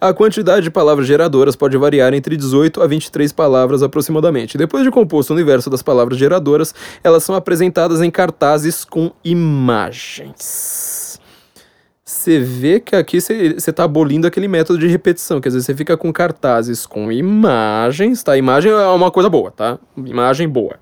A 0.00 0.12
quantidade 0.12 0.62
de 0.62 0.70
palavras 0.70 1.06
geradoras 1.06 1.56
pode 1.56 1.76
variar 1.76 2.14
entre 2.14 2.36
18 2.36 2.80
a 2.80 2.86
23 2.86 3.32
palavras 3.32 3.82
aproximadamente. 3.82 4.56
Depois 4.56 4.84
de 4.84 4.90
composto 4.90 5.32
o 5.32 5.36
universo 5.36 5.68
das 5.68 5.82
palavras 5.82 6.18
geradoras, 6.18 6.74
elas 7.02 7.24
são 7.24 7.34
apresentadas 7.34 8.00
em 8.00 8.10
cartazes 8.10 8.84
com 8.84 9.10
imagens 9.24 11.01
você 12.22 12.38
vê 12.38 12.78
que 12.78 12.94
aqui 12.94 13.20
você 13.20 13.54
está 13.56 13.84
abolindo 13.84 14.26
aquele 14.26 14.46
método 14.46 14.78
de 14.78 14.86
repetição, 14.86 15.40
quer 15.40 15.48
dizer, 15.48 15.62
você 15.62 15.74
fica 15.74 15.96
com 15.96 16.12
cartazes 16.12 16.86
com 16.86 17.10
imagens, 17.10 18.22
tá? 18.22 18.36
Imagem 18.36 18.70
é 18.70 18.86
uma 18.86 19.10
coisa 19.10 19.28
boa, 19.28 19.50
tá? 19.50 19.78
Imagem 19.96 20.48
boa. 20.48 20.76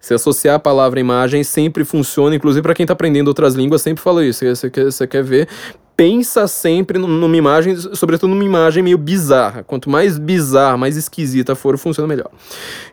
Se 0.00 0.14
associar 0.14 0.56
a 0.56 0.58
palavra 0.58 0.98
imagem 0.98 1.44
sempre 1.44 1.84
funciona, 1.84 2.34
inclusive 2.34 2.62
para 2.62 2.74
quem 2.74 2.84
está 2.84 2.92
aprendendo 2.92 3.28
outras 3.28 3.54
línguas, 3.54 3.82
sempre 3.82 4.02
fala 4.02 4.24
isso. 4.24 4.44
Você 4.44 4.68
quer, 4.68 4.84
você 4.86 5.06
quer 5.06 5.22
ver, 5.22 5.48
pensa 5.96 6.48
sempre 6.48 6.98
numa 6.98 7.36
imagem, 7.36 7.76
sobretudo 7.76 8.30
numa 8.30 8.42
imagem 8.42 8.82
meio 8.82 8.98
bizarra. 8.98 9.62
Quanto 9.62 9.88
mais 9.88 10.18
bizarra, 10.18 10.76
mais 10.76 10.96
esquisita 10.96 11.54
for, 11.54 11.78
funciona 11.78 12.08
melhor. 12.08 12.30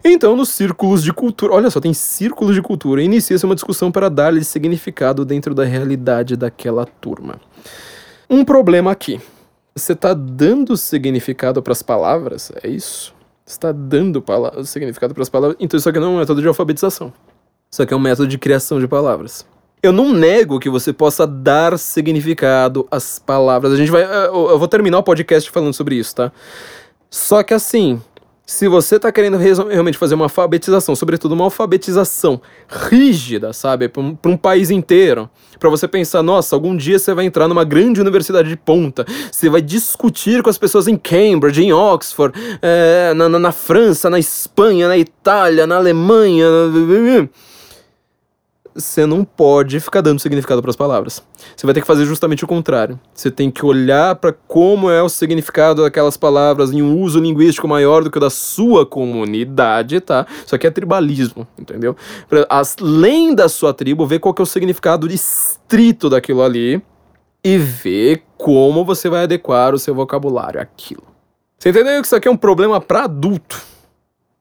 Então, 0.03 0.35
nos 0.35 0.49
círculos 0.49 1.03
de 1.03 1.11
cultura, 1.11 1.53
olha 1.53 1.71
só, 1.71 1.79
tem 1.79 1.93
círculos 1.93 2.53
de 2.53 2.61
cultura, 2.61 3.01
inicia-se 3.01 3.45
uma 3.45 3.55
discussão 3.55 3.91
para 3.91 4.09
dar-lhe 4.09 4.43
significado 4.43 5.25
dentro 5.25 5.55
da 5.55 5.63
realidade 5.63 6.35
daquela 6.35 6.85
turma. 6.85 7.39
Um 8.29 8.45
problema 8.45 8.91
aqui. 8.91 9.19
Você 9.75 9.93
está 9.93 10.13
dando 10.13 10.77
significado 10.77 11.61
para 11.63 11.71
as 11.71 11.81
palavras? 11.81 12.51
É 12.61 12.67
isso? 12.67 13.13
Está 13.45 13.71
dando 13.71 14.23
significado 14.65 15.13
para 15.13 15.23
as 15.23 15.29
palavras? 15.29 15.57
Então 15.59 15.77
isso 15.77 15.89
aqui 15.89 15.99
não 15.99 16.07
é 16.07 16.15
um 16.15 16.19
método 16.19 16.41
de 16.41 16.47
alfabetização. 16.47 17.11
Isso 17.71 17.81
aqui 17.81 17.93
é 17.93 17.97
um 17.97 17.99
método 17.99 18.27
de 18.27 18.37
criação 18.37 18.79
de 18.79 18.87
palavras. 18.87 19.45
Eu 19.81 19.91
não 19.91 20.11
nego 20.11 20.59
que 20.59 20.69
você 20.69 20.91
possa 20.91 21.25
dar 21.25 21.79
significado 21.79 22.87
às 22.91 23.17
palavras. 23.17 23.73
A 23.73 23.77
gente 23.77 23.89
vai. 23.89 24.03
Eu 24.03 24.59
vou 24.59 24.67
terminar 24.67 24.99
o 24.99 25.03
podcast 25.03 25.49
falando 25.49 25.73
sobre 25.73 25.95
isso, 25.95 26.15
tá? 26.15 26.31
Só 27.09 27.41
que 27.41 27.53
assim, 27.53 27.99
se 28.49 28.67
você 28.67 28.95
está 28.95 29.11
querendo 29.11 29.37
realmente 29.37 29.95
fazer 29.95 30.15
uma 30.15 30.25
alfabetização, 30.25 30.95
sobretudo 30.95 31.33
uma 31.33 31.43
alfabetização 31.43 32.41
rígida, 32.67 33.53
sabe, 33.53 33.87
para 33.87 34.01
um, 34.01 34.17
um, 34.25 34.35
país 34.35 34.71
inteiro, 34.71 35.29
para 35.59 35.69
você 35.69 35.87
pensar, 35.87 36.23
nossa, 36.23 36.55
algum 36.55 36.75
dia 36.75 36.97
você 36.97 37.13
vai 37.13 37.25
entrar 37.25 37.47
numa 37.47 37.63
grande 37.63 38.01
universidade 38.01 38.49
de 38.49 38.55
ponta, 38.57 39.05
você 39.31 39.51
vai 39.51 39.61
discutir 39.61 40.41
com 40.41 40.49
as 40.49 40.57
pessoas 40.57 40.87
em 40.87 40.97
Cambridge, 40.97 41.61
em 41.61 41.71
Oxford, 41.71 42.33
é, 42.59 43.13
na, 43.13 43.29
na, 43.29 43.37
na 43.37 43.51
França, 43.51 44.09
na 44.09 44.17
Espanha, 44.17 44.87
na 44.87 44.97
Itália, 44.97 45.67
na 45.67 45.75
Alemanha. 45.75 46.49
Na 46.49 47.29
você 48.75 49.05
não 49.05 49.23
pode 49.23 49.79
ficar 49.79 50.01
dando 50.01 50.19
significado 50.19 50.61
para 50.61 50.69
as 50.69 50.75
palavras. 50.75 51.23
Você 51.55 51.65
vai 51.65 51.73
ter 51.73 51.81
que 51.81 51.87
fazer 51.87 52.05
justamente 52.05 52.43
o 52.43 52.47
contrário. 52.47 52.99
Você 53.13 53.29
tem 53.29 53.49
que 53.49 53.65
olhar 53.65 54.15
para 54.15 54.33
como 54.33 54.89
é 54.89 55.01
o 55.01 55.09
significado 55.09 55.83
daquelas 55.83 56.17
palavras 56.17 56.71
em 56.71 56.81
um 56.81 56.99
uso 56.99 57.19
linguístico 57.19 57.67
maior 57.67 58.03
do 58.03 58.11
que 58.11 58.17
o 58.17 58.21
da 58.21 58.29
sua 58.29 58.85
comunidade, 58.85 59.99
tá? 59.99 60.25
Isso 60.45 60.55
aqui 60.55 60.67
é 60.67 60.71
tribalismo, 60.71 61.47
entendeu? 61.57 61.95
Além 62.49 63.33
da 63.35 63.49
sua 63.49 63.73
tribo, 63.73 64.05
ver 64.05 64.19
qual 64.19 64.35
é 64.37 64.41
o 64.41 64.45
significado 64.45 65.07
estrito 65.07 66.09
daquilo 66.09 66.43
ali 66.43 66.81
e 67.43 67.57
ver 67.57 68.23
como 68.37 68.85
você 68.85 69.09
vai 69.09 69.23
adequar 69.23 69.73
o 69.73 69.79
seu 69.79 69.95
vocabulário 69.95 70.61
àquilo. 70.61 71.03
Você 71.57 71.69
entendeu 71.69 71.99
que 71.99 72.07
isso 72.07 72.15
aqui 72.15 72.27
é 72.27 72.31
um 72.31 72.37
problema 72.37 72.79
para 72.79 73.03
adulto? 73.03 73.61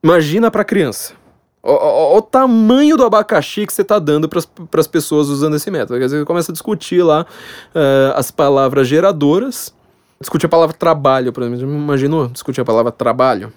Imagina 0.03 0.51
para 0.51 0.65
criança. 0.65 1.15
O, 1.63 1.73
o, 1.73 2.17
o, 2.19 2.23
tamanho 2.23 2.97
do 2.97 3.05
abacaxi 3.05 3.67
que 3.67 3.73
você 3.73 3.83
está 3.83 3.99
dando 3.99 4.29
para 4.29 4.41
as 4.81 4.87
pessoas 4.87 5.29
usando 5.29 5.57
esse 5.57 5.71
método. 5.71 5.99
Quer 5.99 6.05
dizer, 6.05 6.19
você 6.21 6.25
começa 6.25 6.53
a 6.53 6.55
discutir 6.55 7.03
lá 7.03 7.27
uh, 7.75 8.15
as 8.15 8.31
palavras 8.31 8.87
geradoras, 8.87 9.75
discutir 10.21 10.47
a 10.47 10.49
palavra 10.49 10.75
trabalho, 10.77 11.33
por 11.33 11.43
exemplo. 11.43 11.75
Imaginou 11.75 12.29
discutir 12.29 12.61
a 12.61 12.65
palavra 12.65 12.93
trabalho? 12.93 13.53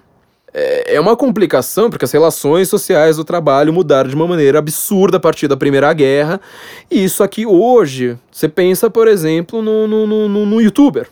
É, 0.53 0.95
é 0.95 0.99
uma 0.99 1.15
complicação 1.15 1.89
porque 1.89 2.05
as 2.05 2.11
relações 2.11 2.67
sociais 2.67 3.17
do 3.17 3.23
trabalho 3.23 3.71
mudaram 3.71 4.09
de 4.09 4.15
uma 4.15 4.27
maneira 4.27 4.59
absurda 4.59 5.17
a 5.17 5.19
partir 5.19 5.47
da 5.47 5.55
Primeira 5.55 5.91
Guerra. 5.93 6.41
E 6.89 7.03
isso 7.03 7.23
aqui 7.23 7.45
hoje, 7.45 8.17
você 8.31 8.49
pensa, 8.49 8.89
por 8.89 9.07
exemplo, 9.07 9.61
no, 9.61 9.87
no, 9.87 10.07
no, 10.27 10.45
no 10.45 10.61
youtuber. 10.61 11.07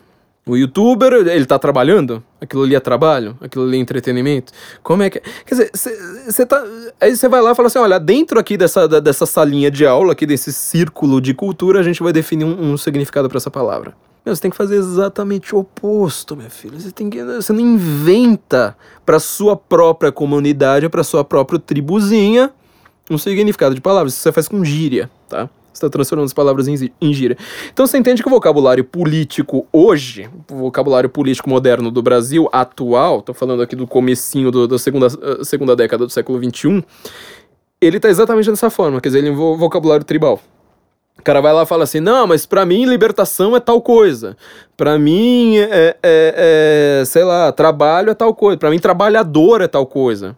O 0.45 0.57
youtuber, 0.57 1.13
ele 1.13 1.43
está 1.43 1.59
trabalhando? 1.59 2.23
Aquilo 2.41 2.63
ali 2.63 2.75
é 2.75 2.79
trabalho? 2.79 3.37
Aquilo 3.41 3.65
ali 3.65 3.77
é 3.77 3.79
entretenimento? 3.79 4.53
Como 4.81 5.03
é 5.03 5.09
que. 5.09 5.19
Quer 5.19 5.55
dizer, 5.55 5.71
você 5.73 6.45
tá. 6.45 6.63
Aí 6.99 7.15
você 7.15 7.27
vai 7.27 7.41
lá 7.41 7.51
e 7.51 7.55
fala 7.55 7.67
assim: 7.67 7.79
olha, 7.79 7.99
dentro 7.99 8.39
aqui 8.39 8.55
dessa, 8.55 8.87
dessa 8.87 9.25
salinha 9.25 9.69
de 9.69 9.85
aula, 9.85 10.13
aqui 10.13 10.25
desse 10.25 10.53
círculo 10.53 11.19
de 11.19 11.33
cultura, 11.33 11.79
a 11.79 11.83
gente 11.83 12.01
vai 12.01 12.13
definir 12.13 12.45
um, 12.45 12.71
um 12.71 12.77
significado 12.77 13.27
para 13.27 13.37
essa 13.37 13.51
palavra. 13.51 13.93
Meu, 14.25 14.35
você 14.35 14.41
tem 14.41 14.51
que 14.51 14.57
fazer 14.57 14.75
exatamente 14.75 15.55
o 15.55 15.59
oposto, 15.59 16.35
meu 16.35 16.49
filho. 16.49 16.79
Você, 16.79 16.91
tem 16.91 17.09
que, 17.09 17.23
você 17.23 17.51
não 17.51 17.61
inventa 17.61 18.75
para 19.05 19.19
sua 19.19 19.55
própria 19.55 20.11
comunidade, 20.11 20.87
para 20.89 21.03
sua 21.03 21.23
própria 21.23 21.59
tribuzinha, 21.59 22.51
um 23.09 23.17
significado 23.17 23.73
de 23.73 23.81
palavras. 23.81 24.13
Isso 24.13 24.21
você 24.21 24.31
faz 24.31 24.47
com 24.47 24.63
gíria, 24.63 25.09
tá? 25.27 25.49
Está 25.74 25.89
transformando 25.89 26.28
as 26.28 26.34
palavras 26.34 26.67
em, 26.67 26.91
em 27.01 27.13
gíria. 27.13 27.38
Então 27.72 27.86
você 27.86 27.97
entende 27.97 28.22
que 28.22 28.28
o 28.28 28.32
vocabulário 28.32 28.84
político 28.84 29.67
hoje, 29.72 30.30
o 30.49 30.55
vocabulário 30.55 31.09
político 31.09 31.49
moderno 31.49 31.91
do 31.91 32.01
Brasil 32.01 32.49
atual, 32.51 33.20
estou 33.20 33.36
falando 33.36 33.61
aqui 33.61 33.76
do 33.76 33.88
comecinho 33.88 34.51
do, 34.51 34.67
da 34.67 34.78
segunda, 34.78 35.07
eh, 35.07 35.43
segunda 35.43 35.76
década 35.76 36.05
do 36.05 36.11
século 36.11 36.39
XXI, 36.43 36.84
ele 37.82 37.97
está 37.97 38.09
exatamente 38.09 38.49
dessa 38.49 38.70
forma, 38.70 38.99
quer 38.99 39.09
dizer, 39.09 39.20
ele 39.20 39.30
é 39.30 39.32
um 39.32 39.57
vocabulário 39.57 40.05
tribal. 40.05 40.39
O 41.20 41.22
cara 41.22 41.41
vai 41.41 41.51
lá 41.51 41.63
e 41.63 41.65
fala 41.65 41.84
assim, 41.84 41.99
não, 41.99 42.26
mas 42.26 42.45
para 42.45 42.65
mim 42.65 42.86
libertação 42.86 43.55
é 43.55 43.59
tal 43.59 43.82
coisa. 43.82 44.38
Para 44.78 44.97
mim, 44.97 45.57
é, 45.57 45.97
é, 46.01 46.99
é, 47.01 47.05
sei 47.05 47.26
lá, 47.26 47.51
trabalho 47.51 48.09
é 48.09 48.13
tal 48.13 48.34
coisa. 48.34 48.57
Para 48.57 48.70
mim, 48.70 48.80
trabalhador 48.80 49.59
é 49.59 49.67
tal 49.67 49.86
coisa. 49.86 50.36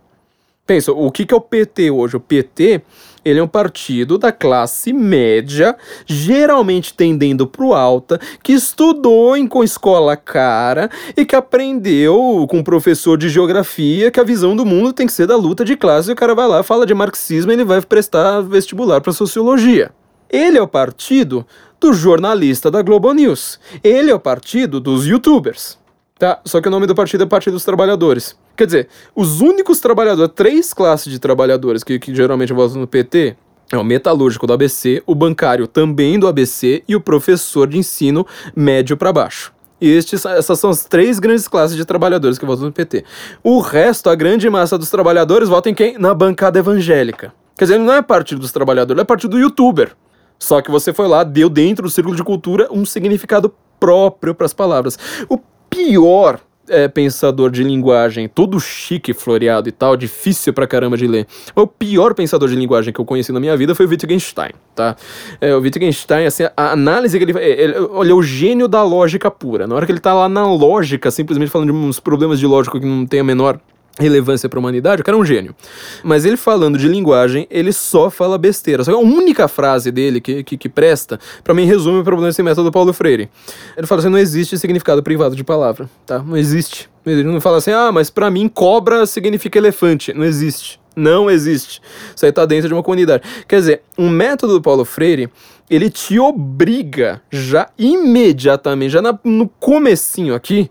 Pensa, 0.65 0.91
o 0.91 1.11
que, 1.11 1.25
que 1.25 1.33
é 1.33 1.37
o 1.37 1.41
PT 1.41 1.91
hoje? 1.91 2.15
O 2.15 2.19
PT 2.19 2.81
ele 3.23 3.39
é 3.39 3.43
um 3.43 3.47
partido 3.47 4.17
da 4.17 4.31
classe 4.31 4.91
média, 4.91 5.75
geralmente 6.05 6.93
tendendo 6.93 7.45
para 7.45 7.65
o 7.65 7.73
alta, 7.73 8.19
que 8.43 8.53
estudou 8.53 9.37
em 9.37 9.47
com 9.47 9.63
escola 9.63 10.17
cara 10.17 10.89
e 11.15 11.23
que 11.23 11.35
aprendeu 11.35 12.45
com 12.49 12.57
um 12.57 12.63
professor 12.63 13.17
de 13.17 13.29
geografia 13.29 14.11
que 14.11 14.19
a 14.19 14.23
visão 14.23 14.55
do 14.55 14.65
mundo 14.65 14.93
tem 14.93 15.05
que 15.05 15.13
ser 15.13 15.27
da 15.27 15.35
luta 15.35 15.63
de 15.63 15.75
classe. 15.75 16.09
E 16.09 16.13
o 16.13 16.15
cara 16.15 16.33
vai 16.33 16.47
lá, 16.47 16.63
fala 16.63 16.85
de 16.85 16.93
marxismo 16.93 17.51
e 17.51 17.55
ele 17.55 17.63
vai 17.63 17.81
prestar 17.81 18.41
vestibular 18.41 19.01
para 19.01 19.13
sociologia. 19.13 19.91
Ele 20.29 20.57
é 20.57 20.61
o 20.61 20.67
partido 20.67 21.45
do 21.79 21.93
jornalista 21.93 22.71
da 22.71 22.81
Globo 22.81 23.13
News. 23.13 23.59
Ele 23.83 24.09
é 24.09 24.15
o 24.15 24.19
partido 24.19 24.79
dos 24.79 25.05
youtubers. 25.05 25.77
Tá? 26.17 26.39
Só 26.45 26.61
que 26.61 26.67
o 26.67 26.71
nome 26.71 26.85
do 26.85 26.93
partido 26.93 27.23
é 27.23 27.27
Partido 27.27 27.53
dos 27.53 27.65
Trabalhadores. 27.65 28.37
Quer 28.61 28.67
dizer, 28.67 28.87
os 29.15 29.41
únicos 29.41 29.79
trabalhadores, 29.79 30.31
três 30.35 30.71
classes 30.71 31.11
de 31.11 31.17
trabalhadores 31.17 31.83
que, 31.83 31.97
que 31.97 32.13
geralmente 32.13 32.53
votam 32.53 32.79
no 32.79 32.85
PT 32.85 33.35
é 33.71 33.75
o 33.75 33.83
metalúrgico 33.83 34.45
do 34.45 34.53
ABC, 34.53 35.01
o 35.07 35.15
bancário 35.15 35.65
também 35.65 36.19
do 36.19 36.27
ABC 36.27 36.83
e 36.87 36.95
o 36.95 37.01
professor 37.01 37.67
de 37.67 37.79
ensino 37.79 38.23
médio 38.55 38.95
para 38.95 39.11
baixo. 39.11 39.51
Estes, 39.81 40.23
essas 40.27 40.59
são 40.59 40.69
as 40.69 40.85
três 40.85 41.17
grandes 41.17 41.47
classes 41.47 41.75
de 41.75 41.83
trabalhadores 41.83 42.37
que 42.37 42.45
votam 42.45 42.65
no 42.65 42.71
PT. 42.71 43.03
O 43.43 43.61
resto, 43.61 44.11
a 44.11 44.15
grande 44.15 44.47
massa 44.47 44.77
dos 44.77 44.91
trabalhadores, 44.91 45.49
vota 45.49 45.67
em 45.67 45.73
quem? 45.73 45.97
Na 45.97 46.13
bancada 46.13 46.59
evangélica. 46.59 47.33
Quer 47.57 47.65
dizer, 47.65 47.75
ele 47.77 47.83
não 47.83 47.95
é 47.95 48.03
partido 48.03 48.41
dos 48.41 48.51
trabalhadores, 48.51 48.95
ele 48.95 49.01
é 49.01 49.05
partido 49.05 49.31
do 49.31 49.39
youtuber. 49.39 49.93
Só 50.37 50.61
que 50.61 50.69
você 50.69 50.93
foi 50.93 51.07
lá, 51.07 51.23
deu 51.23 51.49
dentro 51.49 51.85
do 51.85 51.89
círculo 51.89 52.15
de 52.15 52.23
cultura 52.23 52.67
um 52.69 52.85
significado 52.85 53.51
próprio 53.79 54.35
para 54.35 54.45
as 54.45 54.53
palavras. 54.53 54.99
O 55.27 55.39
pior 55.67 56.39
é, 56.71 56.87
pensador 56.87 57.51
de 57.51 57.63
linguagem, 57.63 58.27
todo 58.27 58.59
chique, 58.59 59.13
floreado 59.13 59.69
e 59.69 59.71
tal, 59.71 59.95
difícil 59.97 60.53
pra 60.53 60.65
caramba 60.65 60.97
de 60.97 61.05
ler. 61.05 61.27
O 61.55 61.67
pior 61.67 62.13
pensador 62.13 62.49
de 62.49 62.55
linguagem 62.55 62.93
que 62.93 62.99
eu 62.99 63.05
conheci 63.05 63.31
na 63.31 63.39
minha 63.39 63.55
vida 63.55 63.75
foi 63.75 63.85
o 63.85 63.89
Wittgenstein, 63.89 64.51
tá? 64.73 64.95
É, 65.39 65.53
o 65.55 65.59
Wittgenstein, 65.59 66.25
assim, 66.25 66.43
a 66.55 66.71
análise 66.71 67.17
que 67.17 67.23
ele, 67.23 67.37
ele, 67.37 67.73
é 67.73 68.13
o 68.13 68.23
gênio 68.23 68.67
da 68.67 68.83
lógica 68.83 69.29
pura. 69.29 69.67
Na 69.67 69.75
hora 69.75 69.85
que 69.85 69.91
ele 69.91 69.99
tá 69.99 70.13
lá 70.13 70.27
na 70.27 70.45
lógica, 70.45 71.11
simplesmente 71.11 71.49
falando 71.49 71.71
de 71.71 71.77
uns 71.77 71.99
problemas 71.99 72.39
de 72.39 72.47
lógica 72.47 72.79
que 72.79 72.85
não 72.85 73.05
tem 73.05 73.19
a 73.19 73.23
menor 73.23 73.59
relevância 73.99 74.47
para 74.47 74.57
a 74.57 74.61
humanidade, 74.61 75.01
o 75.01 75.05
cara 75.05 75.17
é 75.17 75.21
um 75.21 75.25
gênio. 75.25 75.55
Mas 76.03 76.25
ele 76.25 76.37
falando 76.37 76.77
de 76.77 76.87
linguagem, 76.87 77.47
ele 77.49 77.73
só 77.73 78.09
fala 78.09 78.37
besteira. 78.37 78.83
Só 78.83 78.91
que 78.91 78.97
a 78.97 79.01
única 79.01 79.47
frase 79.47 79.91
dele 79.91 80.21
que, 80.21 80.43
que, 80.43 80.57
que 80.57 80.69
presta, 80.69 81.19
para 81.43 81.53
mim, 81.53 81.65
resume 81.65 81.99
o 81.99 82.03
problema 82.03 82.29
desse 82.29 82.41
método 82.41 82.69
do 82.69 82.71
Paulo 82.71 82.93
Freire. 82.93 83.29
Ele 83.77 83.87
fala 83.87 83.99
assim: 83.99 84.09
não 84.09 84.17
existe 84.17 84.57
significado 84.57 85.03
privado 85.03 85.35
de 85.35 85.43
palavra, 85.43 85.89
tá? 86.05 86.19
Não 86.19 86.37
existe. 86.37 86.89
Ele 87.05 87.23
não 87.23 87.41
fala 87.41 87.57
assim, 87.57 87.71
ah, 87.71 87.91
mas 87.91 88.11
para 88.11 88.29
mim 88.29 88.47
cobra 88.47 89.05
significa 89.05 89.57
elefante. 89.57 90.13
Não 90.13 90.23
existe. 90.23 90.79
Não 90.95 91.31
existe. 91.31 91.81
Isso 92.15 92.25
aí 92.25 92.31
tá 92.31 92.45
dentro 92.45 92.67
de 92.67 92.73
uma 92.73 92.83
comunidade. 92.83 93.23
Quer 93.47 93.59
dizer, 93.59 93.81
um 93.97 94.09
método 94.09 94.53
do 94.53 94.61
Paulo 94.61 94.85
Freire, 94.85 95.29
ele 95.69 95.89
te 95.89 96.19
obriga 96.19 97.21
já 97.31 97.69
imediatamente, 97.77 98.91
já 98.91 99.01
na, 99.01 99.17
no 99.23 99.47
comecinho 99.47 100.35
aqui, 100.35 100.69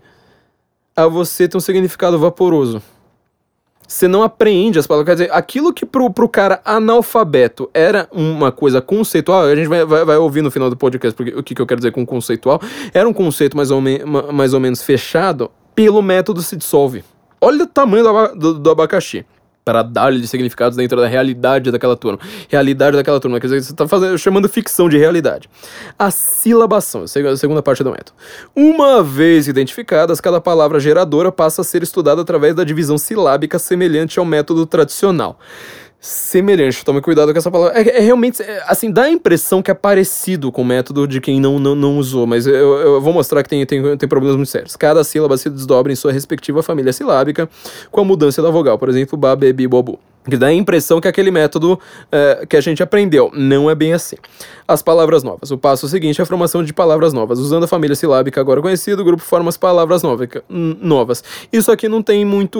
a 0.95 1.07
você 1.07 1.47
ter 1.47 1.57
um 1.57 1.59
significado 1.59 2.17
vaporoso 2.19 2.81
você 3.91 4.07
não 4.07 4.23
apreende 4.23 4.79
as 4.79 4.87
palavras. 4.87 5.05
Quer 5.05 5.23
dizer, 5.23 5.35
aquilo 5.35 5.73
que 5.73 5.85
pro, 5.85 6.09
pro 6.09 6.29
cara 6.29 6.61
analfabeto 6.63 7.69
era 7.73 8.07
uma 8.11 8.51
coisa 8.51 8.81
conceitual, 8.81 9.43
a 9.43 9.55
gente 9.55 9.67
vai, 9.67 9.83
vai, 9.83 10.05
vai 10.05 10.17
ouvir 10.17 10.41
no 10.41 10.49
final 10.49 10.69
do 10.69 10.77
podcast 10.77 11.15
porque, 11.15 11.37
o 11.37 11.43
que, 11.43 11.53
que 11.53 11.61
eu 11.61 11.67
quero 11.67 11.79
dizer 11.79 11.91
com 11.91 12.05
conceitual, 12.05 12.61
era 12.93 13.07
um 13.07 13.11
conceito 13.11 13.57
mais 13.57 13.69
ou, 13.69 13.81
me, 13.81 13.99
mais 14.33 14.53
ou 14.53 14.59
menos 14.61 14.81
fechado, 14.81 15.51
pelo 15.75 16.01
método 16.01 16.41
se 16.41 16.55
dissolve. 16.55 17.03
Olha 17.41 17.65
o 17.65 17.67
tamanho 17.67 18.03
do, 18.03 18.35
do, 18.35 18.59
do 18.59 18.69
abacaxi 18.71 19.25
para 19.63 19.83
dar-lhe 19.83 20.25
significados 20.27 20.75
dentro 20.75 20.99
da 20.99 21.07
realidade 21.07 21.71
daquela 21.71 21.95
turma. 21.95 22.19
Realidade 22.49 22.97
daquela 22.97 23.19
turma, 23.19 23.39
quer 23.39 23.47
dizer, 23.47 23.61
você 23.61 23.71
está 23.71 24.17
chamando 24.17 24.49
ficção 24.49 24.89
de 24.89 24.97
realidade. 24.97 25.49
A 25.97 26.09
silabação, 26.09 27.03
a 27.03 27.37
segunda 27.37 27.61
parte 27.61 27.83
do 27.83 27.91
método. 27.91 28.13
Uma 28.55 29.03
vez 29.03 29.47
identificadas, 29.47 30.19
cada 30.19 30.41
palavra 30.41 30.79
geradora 30.79 31.31
passa 31.31 31.61
a 31.61 31.63
ser 31.63 31.83
estudada 31.83 32.21
através 32.21 32.55
da 32.55 32.63
divisão 32.63 32.97
silábica 32.97 33.59
semelhante 33.59 34.19
ao 34.19 34.25
método 34.25 34.65
tradicional 34.65 35.39
semelhante. 36.01 36.83
Tome 36.83 36.99
cuidado 36.99 37.31
com 37.31 37.37
essa 37.37 37.51
palavra. 37.51 37.79
É, 37.79 37.97
é 37.97 37.99
realmente, 37.99 38.41
é, 38.41 38.63
assim, 38.65 38.91
dá 38.91 39.03
a 39.03 39.09
impressão 39.09 39.61
que 39.61 39.69
é 39.69 39.73
parecido 39.75 40.51
com 40.51 40.63
o 40.63 40.65
método 40.65 41.07
de 41.07 41.21
quem 41.21 41.39
não, 41.39 41.59
não, 41.59 41.75
não 41.75 41.97
usou, 41.97 42.25
mas 42.25 42.47
eu, 42.47 42.53
eu 42.53 42.99
vou 42.99 43.13
mostrar 43.13 43.43
que 43.43 43.49
tem, 43.49 43.63
tem, 43.65 43.95
tem 43.95 44.09
problemas 44.09 44.35
muito 44.35 44.49
sérios. 44.49 44.75
Cada 44.75 45.03
sílaba 45.03 45.37
se 45.37 45.49
desdobra 45.49 45.93
em 45.93 45.95
sua 45.95 46.11
respectiva 46.11 46.63
família 46.63 46.91
silábica 46.91 47.47
com 47.91 48.01
a 48.01 48.03
mudança 48.03 48.41
da 48.41 48.49
vogal. 48.49 48.79
Por 48.79 48.89
exemplo, 48.89 49.15
ba, 49.15 49.35
bebi, 49.35 49.67
bobu 49.67 49.99
que 50.29 50.37
dá 50.37 50.47
a 50.47 50.53
impressão 50.53 51.01
que 51.01 51.07
aquele 51.07 51.31
método 51.31 51.79
é, 52.11 52.45
que 52.47 52.55
a 52.55 52.61
gente 52.61 52.83
aprendeu. 52.83 53.31
Não 53.33 53.69
é 53.69 53.75
bem 53.75 53.93
assim. 53.93 54.15
As 54.67 54.81
palavras 54.81 55.23
novas. 55.23 55.51
O 55.51 55.57
passo 55.57 55.87
seguinte 55.87 56.19
é 56.19 56.23
a 56.23 56.25
formação 56.25 56.63
de 56.63 56.73
palavras 56.73 57.13
novas. 57.13 57.39
Usando 57.39 57.63
a 57.63 57.67
família 57.67 57.95
silábica 57.95 58.39
agora 58.39 58.61
conhecida, 58.61 59.01
o 59.01 59.05
grupo 59.05 59.23
forma 59.23 59.49
as 59.49 59.57
palavras 59.57 60.03
novas. 60.03 61.23
Isso 61.51 61.71
aqui 61.71 61.87
não 61.87 62.01
tem 62.01 62.23
muito 62.23 62.59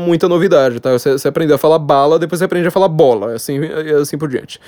muita 0.00 0.28
novidade, 0.28 0.80
tá? 0.80 0.92
Você, 0.92 1.12
você 1.12 1.28
aprendeu 1.28 1.56
a 1.56 1.58
falar 1.58 1.78
bala, 1.78 2.18
depois 2.18 2.38
você 2.38 2.44
aprende 2.44 2.68
a 2.68 2.70
falar 2.70 2.88
bola, 2.88 3.34
assim, 3.34 3.60
assim 4.00 4.18
por 4.18 4.28
diante. 4.28 4.60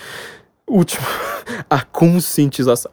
Último, 0.66 1.06
a 1.68 1.82
conscientização. 1.82 2.92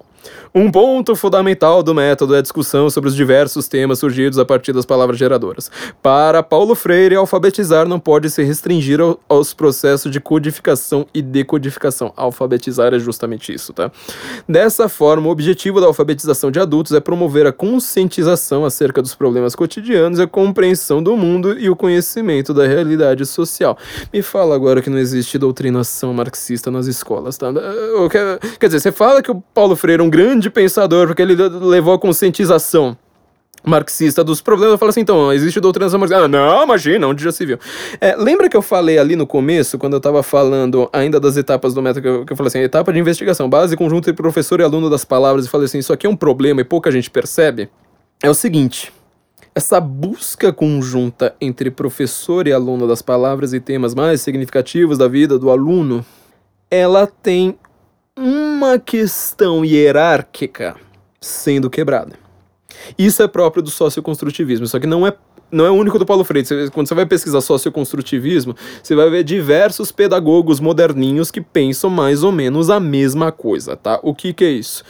Um 0.58 0.72
ponto 0.72 1.18
fundamental 1.18 1.84
do 1.84 1.94
método 1.94 2.34
é 2.34 2.38
a 2.38 2.42
discussão 2.42 2.90
sobre 2.90 3.10
os 3.10 3.16
diversos 3.16 3.68
temas 3.68 4.00
surgidos 4.00 4.40
a 4.40 4.46
partir 4.46 4.72
das 4.72 4.86
palavras 4.86 5.20
geradoras. 5.20 5.70
Para 6.02 6.42
Paulo 6.42 6.74
Freire, 6.76 7.14
alfabetizar 7.14 7.86
não 7.86 8.00
pode 8.00 8.30
se 8.30 8.42
restringir 8.42 9.02
ao, 9.02 9.20
aos 9.28 9.54
processos 9.54 10.10
de 10.10 10.22
codificação 10.22 11.06
e 11.14 11.22
decodificação. 11.22 12.14
Alfabetizar 12.16 12.94
é 12.94 13.00
justamente 13.00 13.54
isso, 13.54 13.74
tá? 13.74 13.92
Dessa 14.48 14.88
forma, 14.88 15.28
o 15.28 15.30
objetivo 15.30 15.82
da 15.82 15.88
alfabetização 15.88 16.50
de 16.50 16.58
adultos 16.58 16.94
é 16.94 17.02
promover 17.02 17.46
a 17.46 17.52
conscientização 17.52 18.64
acerca 18.64 19.02
dos 19.02 19.14
problemas 19.14 19.56
cotidianos, 19.56 20.22
a 20.22 20.28
compreensão 20.28 21.04
do 21.04 21.18
mundo 21.18 21.60
e 21.60 21.70
o 21.70 21.76
conhecimento 21.76 22.54
da 22.54 22.66
realidade 22.66 23.26
social. 23.26 23.78
Me 24.14 24.22
fala 24.22 24.56
agora 24.56 24.82
que 24.82 24.90
não 24.90 25.00
existe 25.00 25.38
doutrinação 25.38 26.14
marxista 26.14 26.72
nas 26.72 26.88
escolas, 26.88 27.38
tá? 27.38 27.52
Quer, 28.10 28.40
quer 28.58 28.68
dizer, 28.68 28.80
você 28.80 28.94
fala 28.94 29.22
que 29.22 29.32
o 29.32 29.42
Paulo 29.54 29.76
Freire 29.76 30.02
é 30.02 30.06
um 30.06 30.10
grande 30.10 30.45
pensador, 30.50 31.08
porque 31.08 31.22
ele 31.22 31.36
levou 31.36 31.94
a 31.94 32.00
conscientização 32.00 32.98
marxista 33.66 34.24
dos 34.24 34.42
problemas, 34.42 34.74
eu 34.74 34.78
falo 34.78 34.90
assim, 34.90 35.02
então, 35.02 35.34
existe 35.34 35.60
doutrinação 35.60 36.00
marxista. 36.00 36.24
Ah, 36.24 36.28
não, 36.28 36.64
imagina, 36.64 37.08
onde 37.08 37.24
já 37.24 37.32
se 37.32 37.46
viu. 37.46 37.58
É, 38.00 38.16
lembra 38.16 38.48
que 38.48 38.56
eu 38.56 38.62
falei 38.62 38.98
ali 38.98 39.16
no 39.16 39.26
começo, 39.26 39.78
quando 39.78 39.94
eu 39.94 39.98
estava 39.98 40.22
falando 40.22 40.88
ainda 40.94 41.20
das 41.20 41.36
etapas 41.36 41.74
do 41.74 41.82
método, 41.82 42.02
que 42.02 42.08
eu, 42.08 42.26
que 42.26 42.34
eu 42.34 42.38
falei 42.38 42.48
assim, 42.48 42.60
etapa 42.60 42.94
de 42.94 43.00
investigação, 43.00 43.50
base, 43.50 43.76
conjunto 43.76 44.06
de 44.06 44.14
professor 44.14 44.60
e 44.60 44.64
aluno 44.64 44.90
das 44.90 45.04
palavras, 45.04 45.46
e 45.46 45.50
falei 45.50 45.66
assim, 45.66 45.80
isso 45.80 45.92
aqui 45.92 46.06
é 46.06 46.10
um 46.10 46.16
problema 46.16 46.62
e 46.62 46.64
pouca 46.64 46.92
gente 46.92 47.10
percebe? 47.10 47.70
É 48.22 48.30
o 48.30 48.34
seguinte, 48.36 48.94
essa 49.54 49.80
busca 49.80 50.54
conjunta 50.54 51.36
entre 51.42 51.72
professor 51.72 52.48
e 52.48 52.54
aluno 52.54 52.88
das 52.88 53.02
palavras 53.02 53.54
e 53.54 53.60
temas 53.60 53.96
mais 53.96 54.22
significativos 54.22 54.98
da 54.98 55.08
vida 55.08 55.40
do 55.40 55.50
aluno, 55.50 56.06
ela 56.70 57.08
tem 57.08 57.58
uma 58.18 58.80
questão 58.80 59.66
hierárquica 59.66 60.76
sendo 61.20 61.70
quebrada. 61.70 62.14
Isso 62.98 63.22
é 63.22 63.28
próprio 63.28 63.62
do 63.62 63.70
socioconstrutivismo, 63.70 64.68
só 64.68 64.80
que 64.80 64.88
não 64.88 65.06
é 65.06 65.14
não 65.52 65.66
é 65.66 65.70
único 65.70 66.00
do 66.00 66.06
Paulo 66.06 66.24
Freire. 66.24 66.70
quando 66.72 66.88
você 66.88 66.96
vai 66.96 67.06
pesquisar 67.06 67.40
socioconstrutivismo, 67.40 68.56
você 68.82 68.96
vai 68.96 69.10
ver 69.10 69.24
diversos 69.24 69.92
pedagogos 69.92 70.60
moderninhos 70.60 71.30
que 71.30 71.40
pensam 71.40 71.90
mais 71.90 72.24
ou 72.24 72.32
menos 72.32 72.70
a 72.70 72.80
mesma 72.80 73.32
coisa, 73.32 73.78
tá? 73.78 74.00
O 74.02 74.14
que, 74.14 74.34
que 74.34 74.44
é 74.44 74.50
isso? 74.50 74.84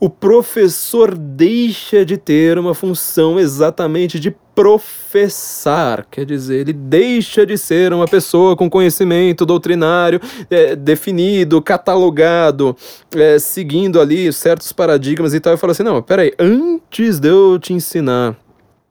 o 0.00 0.08
professor 0.08 1.16
deixa 1.16 2.04
de 2.04 2.16
ter 2.16 2.58
uma 2.58 2.74
função 2.74 3.38
exatamente 3.38 4.20
de 4.20 4.30
professar, 4.58 6.04
quer 6.10 6.24
dizer, 6.24 6.62
ele 6.62 6.72
deixa 6.72 7.46
de 7.46 7.56
ser 7.56 7.92
uma 7.92 8.08
pessoa 8.08 8.56
com 8.56 8.68
conhecimento 8.68 9.46
doutrinário 9.46 10.20
é, 10.50 10.74
definido, 10.74 11.62
catalogado, 11.62 12.76
é, 13.14 13.38
seguindo 13.38 14.00
ali 14.00 14.32
certos 14.32 14.72
paradigmas 14.72 15.32
e 15.32 15.38
tal, 15.38 15.54
e 15.54 15.56
fala 15.56 15.70
assim: 15.70 15.84
não, 15.84 16.02
peraí, 16.02 16.32
antes 16.40 17.20
de 17.20 17.28
eu 17.28 17.56
te 17.60 17.72
ensinar 17.72 18.36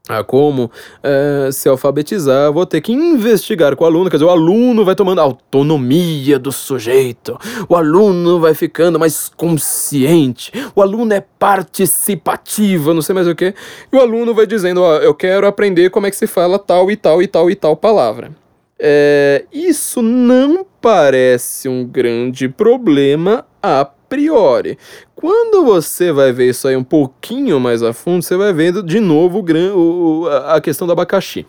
a 0.08 0.24
como 0.24 0.72
é, 1.04 1.50
se 1.52 1.68
alfabetizar, 1.68 2.52
vou 2.52 2.66
ter 2.66 2.82
que 2.82 2.92
investigar 2.92 3.76
com 3.76 3.84
o 3.84 3.88
aluno, 3.88 4.10
quer 4.10 4.18
dizer, 4.18 4.26
o 4.26 4.30
aluno 4.30 4.86
vai 4.86 4.96
tomando 4.96 5.20
autonomia 5.20 6.40
do 6.40 6.52
sujeito, 6.52 7.38
o 7.68 7.76
aluno 7.76 8.40
vai 8.40 8.54
ficando 8.54 9.00
mais 9.00 9.30
consciente, 9.30 10.52
o 10.76 10.82
aluno 10.82 11.14
é 11.14 11.24
participativo, 11.40 12.94
não 12.94 13.02
sei 13.02 13.14
mais 13.14 13.28
o 13.28 13.36
que, 13.36 13.54
e 13.92 13.96
o 13.96 14.00
aluno 14.00 14.34
vai 14.34 14.48
dizendo, 14.48 14.82
ó, 14.82 14.98
eu 14.98 15.14
quero 15.14 15.48
aprender 15.48 15.90
como 15.90 16.08
é 16.08 16.10
que 16.10 16.16
se 16.16 16.28
fala 16.28 16.58
tal 16.58 16.90
e 16.90 16.96
tal 16.96 17.22
e 17.22 17.28
tal 17.28 17.50
e 17.50 17.56
tal 17.56 17.76
palavra. 17.76 18.32
É, 18.80 19.46
isso 19.52 20.02
não 20.04 20.66
parece 20.80 21.68
um 21.68 21.84
grande 21.84 22.48
problema 22.48 23.44
a 23.62 23.90
priori. 24.08 24.78
Quando 25.16 25.66
você 25.66 26.12
vai 26.12 26.32
ver 26.32 26.50
isso 26.50 26.68
aí 26.68 26.76
um 26.76 26.84
pouquinho 26.84 27.60
mais 27.60 27.82
a 27.82 27.94
fundo, 27.94 28.24
você 28.24 28.38
vai 28.38 28.54
vendo 28.54 28.84
de 28.84 29.00
novo 29.00 29.44
o, 29.76 30.28
a 30.46 30.62
questão 30.62 30.86
do 30.86 30.94
abacaxi. 30.94 31.46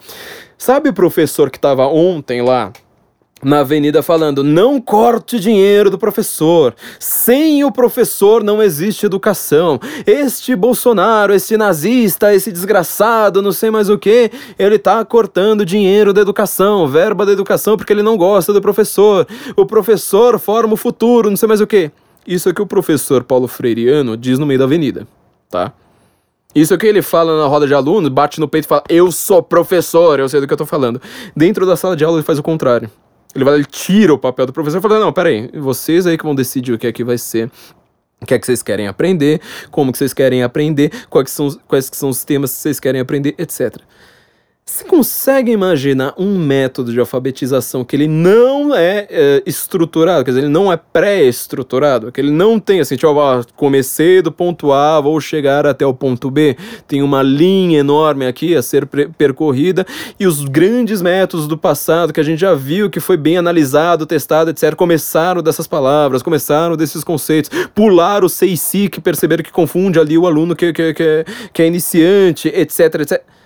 Sabe 0.56 0.88
o 0.88 0.92
professor 0.92 1.50
que 1.50 1.58
estava 1.58 1.86
ontem 1.86 2.42
lá 2.42 2.72
na 3.42 3.60
avenida 3.60 4.02
falando: 4.02 4.42
não 4.42 4.80
corte 4.80 5.38
dinheiro 5.38 5.90
do 5.90 5.98
professor. 5.98 6.74
Sem 6.98 7.64
o 7.64 7.70
professor 7.70 8.42
não 8.42 8.62
existe 8.62 9.06
educação. 9.06 9.78
Este 10.06 10.56
Bolsonaro, 10.56 11.34
este 11.34 11.56
nazista, 11.56 12.34
esse 12.34 12.50
desgraçado, 12.50 13.42
não 13.42 13.52
sei 13.52 13.70
mais 13.70 13.88
o 13.88 13.98
que, 13.98 14.30
ele 14.58 14.78
tá 14.78 15.04
cortando 15.04 15.64
dinheiro 15.64 16.12
da 16.12 16.20
educação, 16.20 16.88
verba 16.88 17.24
da 17.24 17.32
educação, 17.32 17.76
porque 17.76 17.92
ele 17.92 18.02
não 18.02 18.16
gosta 18.16 18.52
do 18.52 18.60
professor. 18.60 19.26
O 19.56 19.64
professor 19.64 20.38
forma 20.38 20.74
o 20.74 20.76
futuro, 20.76 21.30
não 21.30 21.36
sei 21.36 21.48
mais 21.48 21.60
o 21.60 21.66
que. 21.66 21.90
Isso 22.28 22.50
é 22.50 22.52
que 22.52 22.60
o 22.60 22.66
professor 22.66 23.24
Paulo 23.24 23.48
Freireano 23.48 24.14
diz 24.14 24.38
no 24.38 24.44
meio 24.44 24.58
da 24.58 24.66
avenida, 24.66 25.08
tá? 25.48 25.72
Isso 26.54 26.74
é 26.74 26.76
que 26.76 26.86
ele 26.86 27.00
fala 27.00 27.40
na 27.40 27.46
roda 27.46 27.66
de 27.66 27.72
alunos, 27.72 28.10
bate 28.10 28.38
no 28.38 28.46
peito 28.46 28.66
e 28.66 28.68
fala: 28.68 28.84
Eu 28.86 29.10
sou 29.10 29.42
professor, 29.42 30.20
eu 30.20 30.28
sei 30.28 30.38
do 30.38 30.46
que 30.46 30.52
eu 30.52 30.56
tô 30.58 30.66
falando. 30.66 31.00
Dentro 31.34 31.64
da 31.64 31.74
sala 31.74 31.96
de 31.96 32.04
aula 32.04 32.18
ele 32.18 32.26
faz 32.26 32.38
o 32.38 32.42
contrário. 32.42 32.90
Ele 33.34 33.44
vai, 33.44 33.54
ele 33.54 33.64
tira 33.64 34.12
o 34.12 34.18
papel 34.18 34.44
do 34.44 34.52
professor 34.52 34.76
e 34.76 34.82
fala: 34.82 35.00
Não, 35.00 35.10
peraí, 35.10 35.50
vocês 35.54 36.06
aí 36.06 36.18
que 36.18 36.24
vão 36.24 36.34
decidir 36.34 36.74
o 36.74 36.78
que 36.78 36.86
é 36.86 36.92
que 36.92 37.02
vai 37.02 37.16
ser 37.16 37.50
o 38.20 38.26
que 38.26 38.34
é 38.34 38.38
que 38.38 38.44
vocês 38.44 38.62
querem 38.62 38.88
aprender, 38.88 39.40
como 39.70 39.90
que 39.92 39.96
vocês 39.96 40.12
querem 40.12 40.42
aprender, 40.42 40.90
quais 41.08 41.30
são, 41.30 41.50
quais 41.66 41.88
são 41.92 42.08
os 42.10 42.24
temas 42.24 42.50
que 42.50 42.58
vocês 42.58 42.80
querem 42.80 43.00
aprender, 43.00 43.34
etc. 43.38 43.76
Você 44.68 44.84
consegue 44.84 45.50
imaginar 45.50 46.12
um 46.18 46.38
método 46.38 46.92
de 46.92 47.00
alfabetização 47.00 47.82
que 47.82 47.96
ele 47.96 48.06
não 48.06 48.74
é, 48.74 49.06
é 49.08 49.42
estruturado, 49.46 50.22
quer 50.22 50.32
dizer, 50.32 50.40
ele 50.42 50.52
não 50.52 50.70
é 50.70 50.76
pré-estruturado, 50.76 52.12
que 52.12 52.20
ele 52.20 52.30
não 52.30 52.60
tem 52.60 52.78
assim, 52.78 52.94
tipo, 52.94 53.10
comecei 53.56 54.20
do 54.20 54.30
ponto 54.30 54.70
A, 54.70 55.00
vou 55.00 55.18
chegar 55.22 55.66
até 55.66 55.86
o 55.86 55.94
ponto 55.94 56.30
B, 56.30 56.54
tem 56.86 57.02
uma 57.02 57.22
linha 57.22 57.78
enorme 57.78 58.26
aqui 58.26 58.54
a 58.54 58.60
ser 58.60 58.86
percorrida 58.86 59.86
e 60.20 60.26
os 60.26 60.44
grandes 60.44 61.00
métodos 61.00 61.48
do 61.48 61.56
passado 61.56 62.12
que 62.12 62.20
a 62.20 62.24
gente 62.24 62.40
já 62.40 62.52
viu 62.52 62.90
que 62.90 63.00
foi 63.00 63.16
bem 63.16 63.38
analisado, 63.38 64.04
testado, 64.04 64.50
etc, 64.50 64.74
começaram 64.74 65.42
dessas 65.42 65.66
palavras, 65.66 66.22
começaram 66.22 66.76
desses 66.76 67.02
conceitos, 67.02 67.50
pular 67.74 68.22
o 68.22 68.28
sei 68.28 68.54
si 68.54 68.90
que 68.90 69.00
perceberam 69.00 69.42
que 69.42 69.50
confunde 69.50 69.98
ali 69.98 70.18
o 70.18 70.26
aluno 70.26 70.54
que, 70.54 70.74
que, 70.74 70.92
que, 70.92 71.02
é, 71.02 71.24
que 71.54 71.62
é 71.62 71.66
iniciante, 71.66 72.48
etc, 72.48 72.96
etc 73.00 73.37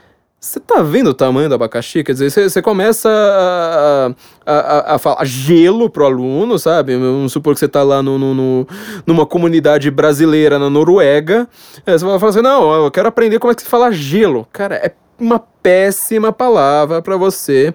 você 0.42 0.58
tá 0.58 0.82
vendo 0.82 1.10
o 1.10 1.14
tamanho 1.14 1.48
do 1.48 1.54
abacaxi? 1.54 2.02
Quer 2.02 2.14
dizer, 2.14 2.50
você 2.50 2.60
começa 2.60 3.08
a, 3.08 4.12
a, 4.44 4.52
a, 4.52 4.94
a, 4.96 4.98
falar 4.98 5.24
gelo 5.24 5.88
pro 5.88 6.04
aluno, 6.04 6.58
sabe? 6.58 6.96
Vamos 6.96 7.32
supor 7.32 7.54
que 7.54 7.60
você 7.60 7.68
tá 7.68 7.84
lá 7.84 8.02
no, 8.02 8.18
no, 8.18 8.34
no, 8.34 8.66
numa 9.06 9.24
comunidade 9.24 9.88
brasileira 9.88 10.58
na 10.58 10.68
Noruega. 10.68 11.48
É, 11.86 11.96
você 11.96 12.04
vai 12.04 12.18
falar 12.18 12.30
assim: 12.30 12.42
não, 12.42 12.84
eu 12.84 12.90
quero 12.90 13.06
aprender 13.06 13.38
como 13.38 13.52
é 13.52 13.54
que 13.54 13.62
se 13.62 13.68
fala 13.68 13.92
gelo. 13.92 14.44
Cara, 14.52 14.74
é 14.74 14.92
uma 15.16 15.38
péssima 15.38 16.32
palavra 16.32 17.00
para 17.00 17.16
você 17.16 17.72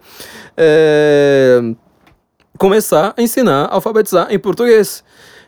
é, 0.57 1.61
começar 2.57 3.13
a 3.15 3.22
ensinar 3.22 3.68
a 3.68 3.76
alfabetizar 3.76 4.28
em 4.30 4.38
português. 4.38 5.05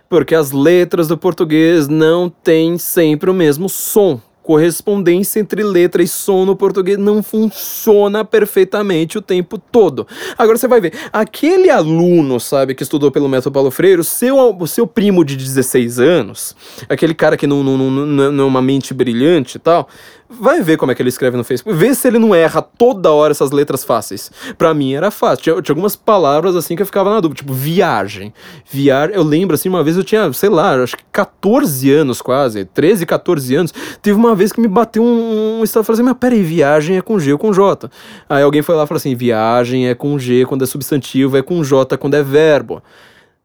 Porque 0.08 0.34
as 0.34 0.54
letras 0.54 1.10
do 1.10 1.18
português 1.18 1.90
não 1.90 2.30
têm 2.30 2.78
sempre 2.78 3.30
o 3.30 3.34
mesmo 3.34 3.68
som 3.68 4.22
correspondência 4.50 5.40
entre 5.40 5.62
letra 5.62 6.02
e 6.02 6.08
som 6.08 6.44
no 6.44 6.56
português 6.56 6.98
não 6.98 7.22
funciona 7.22 8.26
perfeitamente 8.26 9.16
o 9.16 9.22
tempo 9.22 9.60
todo. 9.60 10.08
Agora 10.36 10.58
você 10.58 10.68
vai 10.68 10.82
ver, 10.82 10.92
aquele 11.14 11.70
aluno, 11.70 12.40
sabe, 12.40 12.74
que 12.74 12.82
estudou 12.82 13.12
pelo 13.12 13.30
método 13.30 13.54
Paulo 13.54 13.70
Freire, 13.70 14.02
o 14.02 14.04
seu, 14.04 14.58
o 14.60 14.66
seu 14.66 14.88
primo 14.88 15.24
de 15.24 15.38
16 15.38 16.00
anos, 16.00 16.56
aquele 16.90 17.14
cara 17.14 17.38
que 17.38 17.46
não, 17.46 17.64
não, 17.64 17.78
não, 17.78 18.32
não 18.32 18.44
é 18.44 18.48
uma 18.48 18.60
mente 18.60 18.92
brilhante 18.92 19.58
e 19.58 19.60
tal, 19.60 19.88
vai 20.30 20.62
ver 20.62 20.78
como 20.78 20.92
é 20.92 20.96
que 20.96 21.02
ele 21.02 21.10
escreve 21.10 21.36
no 21.36 21.44
Facebook, 21.44 21.78
vê 21.78 21.94
se 21.96 22.08
ele 22.08 22.20
não 22.20 22.36
erra 22.36 22.62
toda 22.62 23.12
hora 23.12 23.32
essas 23.32 23.50
letras 23.52 23.84
fáceis. 23.84 24.32
Para 24.58 24.74
mim 24.74 24.94
era 24.94 25.10
fácil. 25.10 25.44
Tinha, 25.44 25.62
tinha, 25.62 25.74
algumas 25.74 25.96
palavras 25.96 26.56
assim 26.56 26.76
que 26.76 26.82
eu 26.82 26.86
ficava 26.86 27.10
na 27.10 27.20
dúvida, 27.20 27.40
tipo 27.40 27.54
viagem. 27.54 28.32
Viar, 28.70 29.10
eu 29.10 29.24
lembro 29.24 29.56
assim, 29.56 29.68
uma 29.68 29.84
vez 29.84 29.98
eu 29.98 30.04
tinha, 30.04 30.32
sei 30.34 30.50
lá, 30.50 30.76
acho 30.76 30.96
que 30.96 31.04
14 31.12 31.92
anos 31.92 32.22
quase, 32.22 32.64
13, 32.66 33.06
14 33.06 33.56
anos. 33.56 33.74
Teve 34.02 34.18
uma 34.18 34.36
vez 34.36 34.52
que 34.52 34.62
me 34.62 34.68
bateu 34.68 35.04
um, 35.04 35.64
estado, 35.64 35.84
falei 35.84 36.02
assim, 36.02 36.10
mas 36.10 36.18
peraí, 36.20 36.44
viagem 36.44 36.98
é 36.98 37.02
com 37.02 37.20
G 37.20 37.34
ou 37.34 37.40
com 37.40 37.52
J. 37.52 37.90
Aí 38.30 38.44
alguém 38.44 38.62
foi 38.62 38.76
lá 38.76 38.84
e 38.84 38.88
falou 38.88 39.00
assim, 39.00 39.16
viagem 39.16 39.88
é 39.88 39.96
com 39.96 40.20
G 40.20 40.46
quando 40.46 40.64
é 40.64 40.68
substantivo, 40.68 41.38
é 41.38 41.42
com 41.42 41.64
J 41.64 41.98
quando 41.98 42.14
é 42.14 42.22
verbo. 42.22 42.84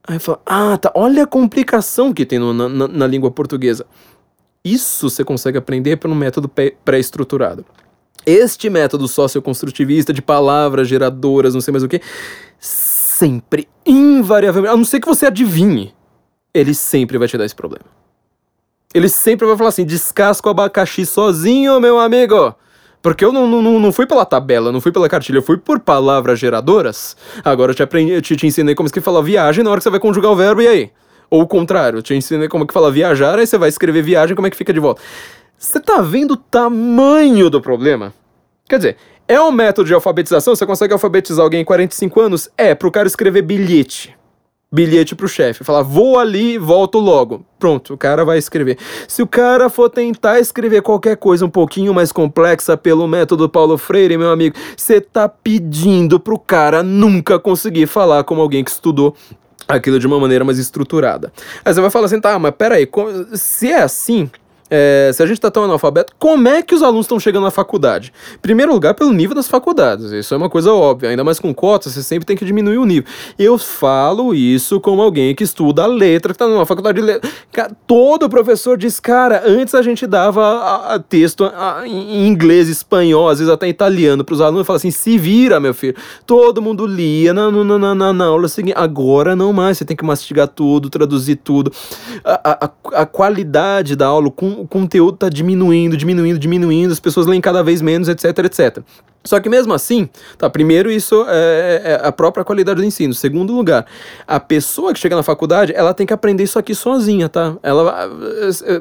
Aí 0.07 0.17
eu 0.17 0.21
falei, 0.21 0.41
ah, 0.45 0.77
tá, 0.77 0.93
olha 0.95 1.23
a 1.23 1.27
complicação 1.27 2.13
que 2.13 2.27
tem 2.27 2.39
no, 2.39 2.53
na, 2.53 2.69
na 2.69 3.07
língua 3.07 3.31
portuguesa. 3.31 3.87
Isso 4.65 5.11
você 5.11 5.23
consegue 5.23 5.59
aprender 5.59 5.97
por 5.97 6.11
um 6.11 6.15
método 6.15 6.49
pré-estruturado. 6.49 7.67
Este 8.25 8.71
método 8.71 9.07
socioconstrutivista 9.07 10.13
de 10.13 10.23
palavras 10.23 10.89
geradoras, 10.89 11.53
não 11.53 11.61
sei 11.61 11.73
mais 11.73 11.85
o 11.85 11.89
que, 11.89 12.01
sempre, 12.59 13.69
invariavelmente, 13.85 14.73
a 14.73 14.77
não 14.77 14.85
ser 14.85 15.01
que 15.01 15.07
você 15.07 15.27
adivinhe, 15.27 15.95
ele 16.55 16.73
sempre 16.73 17.19
vai 17.19 17.29
te 17.29 17.37
dar 17.37 17.45
esse 17.45 17.55
problema. 17.55 17.85
Ele 18.95 19.09
sempre 19.09 19.47
vai 19.47 19.57
falar 19.57 19.69
assim: 19.69 19.85
descasca 19.85 20.49
o 20.49 20.51
abacaxi 20.51 21.05
sozinho, 21.05 21.81
meu 21.81 21.99
amigo. 21.99 22.55
Porque 23.03 23.23
eu 23.23 23.31
não, 23.31 23.47
não, 23.47 23.79
não 23.79 23.93
fui 23.93 24.07
pela 24.07 24.25
tabela, 24.25 24.73
não 24.73 24.81
fui 24.81 24.91
pela 24.91 25.11
cartilha, 25.11 25.37
eu 25.37 25.43
fui 25.43 25.59
por 25.59 25.79
palavras 25.79 26.39
geradoras. 26.39 27.15
Agora 27.45 27.73
eu 27.73 27.75
te, 27.75 27.83
aprendi, 27.83 28.13
eu 28.13 28.23
te, 28.23 28.35
te 28.35 28.47
ensinei 28.47 28.75
como 28.75 28.91
que 28.91 29.01
fala 29.01 29.23
viagem 29.23 29.63
na 29.63 29.71
hora 29.71 29.79
que 29.79 29.83
você 29.85 29.91
vai 29.91 30.01
conjugar 30.01 30.33
o 30.33 30.37
verbo, 30.37 30.63
e 30.63 30.69
aí? 30.69 30.91
Ou 31.35 31.43
o 31.43 31.47
contrário, 31.49 32.01
te 32.01 32.15
ensinei 32.15 32.47
como 32.47 32.63
é 32.63 32.67
que 32.69 32.73
fala 32.73 32.93
viajar, 32.93 33.41
aí 33.41 33.45
você 33.45 33.59
vai 33.59 33.69
escrever 33.69 34.05
viagem, 34.05 34.37
como 34.37 34.47
é 34.47 34.51
que 34.51 34.57
fica 34.57 34.73
de 34.73 34.79
volta. 34.79 35.03
Você 35.59 35.81
tá 35.81 36.01
vendo 36.01 36.35
o 36.35 36.37
tamanho 36.37 37.51
do 37.51 37.61
problema? 37.61 38.15
Quer 38.69 38.77
dizer, 38.77 38.97
é 39.27 39.41
um 39.41 39.51
método 39.51 39.89
de 39.89 39.95
alfabetização? 39.95 40.55
Você 40.55 40.65
consegue 40.65 40.93
alfabetizar 40.93 41.43
alguém 41.43 41.63
em 41.63 41.65
45 41.65 42.21
anos? 42.21 42.49
É, 42.57 42.73
pro 42.73 42.89
cara 42.89 43.09
escrever 43.09 43.43
bilhete. 43.43 44.17
Bilhete 44.71 45.17
pro 45.17 45.27
chefe. 45.27 45.65
Falar, 45.65 45.83
vou 45.83 46.21
ali, 46.21 46.57
volto 46.57 47.01
logo. 47.01 47.45
Pronto, 47.59 47.95
o 47.95 47.99
cara 47.99 48.25
vai 48.25 48.39
escrever. 48.39 48.79
Se 49.09 49.21
o 49.21 49.27
cara 49.27 49.69
for 49.69 49.91
tentar 49.91 50.39
escrever 50.39 50.83
qualquer 50.83 51.17
coisa 51.17 51.45
um 51.45 51.51
pouquinho 51.51 51.93
mais 51.93 52.13
complexa 52.13 52.77
pelo 52.77 53.09
método 53.09 53.49
Paulo 53.49 53.77
Freire, 53.77 54.17
meu 54.17 54.31
amigo, 54.31 54.55
você 54.77 55.01
tá 55.01 55.29
pedindo 55.29 56.21
pro 56.21 56.39
cara 56.39 56.81
nunca 56.85 57.41
conseguir 57.41 57.89
falar 57.89 58.23
como 58.23 58.41
alguém 58.41 58.63
que 58.63 58.71
estudou 58.71 59.17
aquilo 59.67 59.99
de 59.99 60.07
uma 60.07 60.19
maneira 60.19 60.45
mais 60.45 60.59
estruturada. 60.59 61.33
Aí 61.65 61.73
você 61.73 61.81
vai 61.81 61.91
falar 61.91 62.07
assim, 62.07 62.21
tá, 62.21 62.39
mas 62.39 62.55
peraí, 62.57 62.89
se 63.35 63.71
é 63.71 63.83
assim, 63.83 64.31
é, 64.71 65.11
se 65.13 65.23
a 65.23 65.27
gente 65.27 65.37
está 65.37 65.51
tão 65.51 65.65
analfabeto, 65.65 66.15
como 66.19 66.49
é 66.49 66.63
que 66.63 66.75
os 66.75 66.83
alunos 66.83 67.05
estão 67.05 67.21
chegando 67.21 67.45
na 67.45 67.51
faculdade? 67.51 68.13
Primeiro 68.41 68.73
lugar, 68.73 68.95
pelo 68.95 69.13
nível 69.13 69.35
das 69.35 69.47
faculdades. 69.47 70.11
Isso 70.11 70.33
é 70.33 70.37
uma 70.37 70.49
coisa 70.49 70.73
óbvia. 70.73 71.11
Ainda 71.11 71.23
mais 71.23 71.39
com 71.39 71.53
cotas, 71.53 71.93
você 71.93 72.03
sempre 72.03 72.27
tem 72.27 72.37
que 72.37 72.45
diminuir 72.45 72.79
o 72.79 72.85
nível. 72.85 73.11
Eu 73.39 73.59
falo 73.59 74.35
isso 74.35 74.81
como 74.81 75.03
alguém 75.03 75.35
que 75.35 75.45
estuda 75.45 75.85
a 75.85 75.87
letra, 75.87 76.33
que 76.33 76.37
está 76.37 76.49
numa 76.49 76.65
faculdade 76.65 77.01
de 77.01 77.07
letra. 77.07 77.31
Todo 77.87 78.29
professor 78.29 78.79
diz, 78.79 78.99
cara, 78.99 79.43
antes 79.45 79.75
a 79.75 79.83
gente 79.83 80.07
dava 80.07 80.43
a, 80.43 80.95
a 80.95 80.99
texto 80.99 81.45
a, 81.45 81.83
em 81.87 82.27
inglês, 82.27 82.69
espanhol, 82.69 83.29
às 83.29 83.39
vezes 83.39 83.53
até 83.53 83.69
italiano 83.69 84.25
para 84.25 84.35
os 84.35 84.41
alunos. 84.41 84.67
Fala 84.67 84.79
assim, 84.79 84.91
se 84.91 85.19
vira, 85.19 85.61
meu 85.61 85.75
filho. 85.75 85.95
Todo 86.27 86.63
mundo 86.63 86.87
lia 86.87 87.35
na, 87.35 87.51
na, 87.51 87.79
na, 87.79 87.95
na, 87.95 88.13
na 88.13 88.25
aula 88.25 88.49
seguinte. 88.49 88.75
Agora 88.77 89.37
não 89.37 89.53
mais. 89.53 89.79
Você 89.79 89.85
tem 89.85 89.97
que 89.97 90.05
mastigar 90.05 90.49
tudo, 90.49 90.89
traduzir 90.89 91.37
tudo. 91.37 91.71
A, 92.25 92.65
a, 92.65 93.03
a 93.03 93.07
qualidade 93.07 93.95
da 93.95 94.07
aula 94.07 94.31
com 94.31 94.54
o 94.61 94.67
conteúdo 94.67 95.15
está 95.15 95.29
diminuindo, 95.29 95.97
diminuindo, 95.97 96.39
diminuindo, 96.39 96.93
as 96.93 97.01
pessoas 97.01 97.27
leem 97.27 97.41
cada 97.41 97.63
vez 97.63 97.81
menos, 97.81 98.09
etc, 98.09 98.39
etc. 98.45 98.79
Só 99.27 99.41
que 99.41 99.49
mesmo 99.49 99.73
assim, 99.73 100.07
tá, 100.37 100.51
primeiro 100.51 100.91
isso 100.91 101.25
é, 101.27 101.83
é, 101.85 102.07
a 102.07 102.13
própria 102.13 102.45
qualidade 102.45 102.81
do 102.81 102.87
ensino. 102.87 103.15
Segundo 103.15 103.55
lugar, 103.55 103.87
a 104.27 104.39
pessoa 104.39 104.93
que 104.93 104.99
chega 105.01 105.17
na 105.17 105.23
faculdade, 105.23 105.73
ela 105.75 105.95
tem 105.95 106.07
que 106.07 106.13
aprender 106.13 106.43
isso 106.43 106.59
aqui 106.59 106.75
sozinha, 106.75 107.27
tá? 107.27 107.57
Ela 107.63 108.11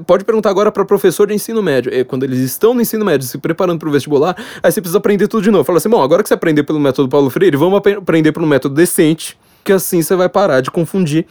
pode 0.06 0.26
perguntar 0.26 0.50
agora 0.50 0.70
para 0.70 0.84
professor 0.84 1.28
de 1.28 1.34
ensino 1.34 1.64
médio, 1.64 1.92
quando 2.08 2.24
eles 2.24 2.40
estão 2.40 2.74
no 2.74 2.82
ensino 2.82 3.06
médio, 3.06 3.26
se 3.26 3.38
preparando 3.38 3.80
para 3.80 3.88
o 3.88 3.92
vestibular, 3.92 4.36
aí 4.62 4.70
você 4.70 4.82
precisa 4.82 4.98
aprender 4.98 5.30
tudo 5.30 5.44
de 5.44 5.50
novo. 5.50 5.64
Fala 5.64 5.78
assim, 5.78 5.90
bom, 5.90 6.04
agora 6.04 6.22
que 6.22 6.28
você 6.28 6.34
aprendeu 6.34 6.66
pelo 6.66 6.80
método 6.80 7.08
Paulo 7.08 7.30
Freire, 7.30 7.56
vamos 7.56 7.78
aprender 7.78 8.34
pelo 8.34 8.46
método 8.46 8.76
decente, 8.76 9.38
que 9.64 9.72
assim 9.72 10.02
você 10.02 10.14
vai 10.14 10.28
parar 10.28 10.60
de 10.60 10.70
confundir 10.70 11.26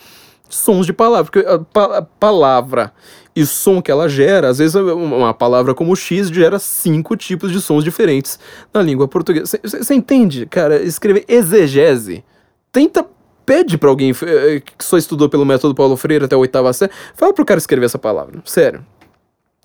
sons 0.48 0.86
de 0.86 0.92
palavra, 0.92 1.30
porque 1.30 1.46
a, 1.46 1.58
pa 1.58 2.02
palavra 2.02 2.92
e 3.34 3.46
som 3.46 3.80
que 3.80 3.90
ela 3.90 4.08
gera, 4.08 4.48
às 4.48 4.58
vezes 4.58 4.74
uma 4.74 5.32
palavra 5.32 5.74
como 5.74 5.96
X 5.96 6.28
gera 6.28 6.58
cinco 6.58 7.16
tipos 7.16 7.50
de 7.50 7.60
sons 7.60 7.82
diferentes 7.82 8.38
na 8.72 8.82
língua 8.82 9.08
portuguesa. 9.08 9.58
Você 9.62 9.94
entende, 9.94 10.46
cara? 10.46 10.82
Escrever 10.82 11.24
exegese. 11.26 12.24
Tenta 12.70 13.06
pede 13.44 13.76
para 13.76 13.88
alguém 13.88 14.10
eh, 14.10 14.60
que 14.60 14.84
só 14.84 14.96
estudou 14.96 15.28
pelo 15.28 15.44
método 15.44 15.74
Paulo 15.74 15.96
Freire 15.96 16.24
até 16.24 16.34
a 16.34 16.38
oitava 16.38 16.72
série, 16.72 16.92
fala 17.14 17.32
pro 17.32 17.44
cara 17.44 17.58
escrever 17.58 17.86
essa 17.86 17.98
palavra. 17.98 18.40
Sério. 18.44 18.84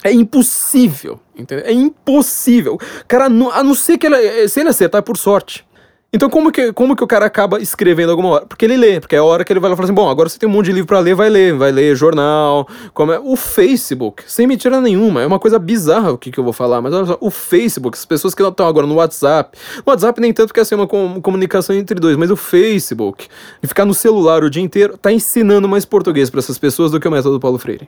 É 0.03 0.11
impossível, 0.11 1.19
entendeu? 1.35 1.65
É 1.65 1.71
impossível. 1.71 2.79
Cara, 3.07 3.25
a 3.25 3.29
não 3.29 3.73
ser 3.73 3.97
que 3.97 4.05
ele, 4.05 4.47
se 4.47 4.59
ele 4.59 4.69
acertar 4.69 4.99
é 4.99 5.01
por 5.01 5.17
sorte. 5.17 5.66
Então, 6.17 6.31
como 6.31 6.51
que, 6.51 6.73
como 6.73 6.95
que 6.95 7.03
o 7.03 7.05
cara 7.05 7.27
acaba 7.27 7.61
escrevendo 7.61 8.09
alguma 8.09 8.29
hora? 8.29 8.45
Porque 8.47 8.65
ele 8.65 8.75
lê, 8.75 8.99
porque 8.99 9.15
é 9.15 9.19
a 9.19 9.23
hora 9.23 9.45
que 9.45 9.53
ele 9.53 9.59
vai 9.59 9.69
lá 9.69 9.75
e 9.75 9.77
fala 9.77 9.85
assim: 9.85 9.93
bom, 9.93 10.09
agora 10.09 10.27
você 10.27 10.39
tem 10.39 10.49
um 10.49 10.51
monte 10.51 10.65
de 10.65 10.71
livro 10.71 10.87
para 10.87 10.99
ler, 10.99 11.13
vai 11.13 11.29
ler, 11.29 11.53
vai 11.53 11.71
ler 11.71 11.95
jornal. 11.95 12.67
Como 12.91 13.11
é. 13.11 13.19
O 13.19 13.35
Facebook, 13.35 14.23
sem 14.25 14.47
mentira 14.47 14.81
nenhuma, 14.81 15.21
é 15.21 15.27
uma 15.27 15.37
coisa 15.37 15.59
bizarra 15.59 16.11
o 16.11 16.17
que, 16.17 16.31
que 16.31 16.39
eu 16.39 16.43
vou 16.43 16.53
falar, 16.53 16.81
mas 16.81 16.91
olha 16.91 17.05
só, 17.05 17.17
o 17.21 17.29
Facebook, 17.29 17.95
as 17.95 18.03
pessoas 18.03 18.33
que 18.33 18.41
estão 18.41 18.67
agora 18.67 18.87
no 18.87 18.95
WhatsApp, 18.95 19.55
no 19.85 19.91
WhatsApp 19.91 20.19
nem 20.19 20.33
tanto 20.33 20.55
que 20.55 20.59
é 20.59 20.63
assim 20.63 20.73
uma 20.73 20.87
com, 20.87 21.21
comunicação 21.21 21.75
entre 21.75 21.99
dois, 21.99 22.17
mas 22.17 22.31
o 22.31 22.35
Facebook, 22.35 23.27
e 23.61 23.67
ficar 23.67 23.85
no 23.85 23.93
celular 23.93 24.43
o 24.43 24.49
dia 24.49 24.63
inteiro, 24.63 24.97
tá 24.97 25.11
ensinando 25.11 25.67
mais 25.67 25.85
português 25.85 26.31
para 26.31 26.39
essas 26.39 26.57
pessoas 26.57 26.89
do 26.89 26.99
que 26.99 27.07
o 27.07 27.11
método 27.11 27.39
Paulo 27.39 27.59
Freire. 27.59 27.87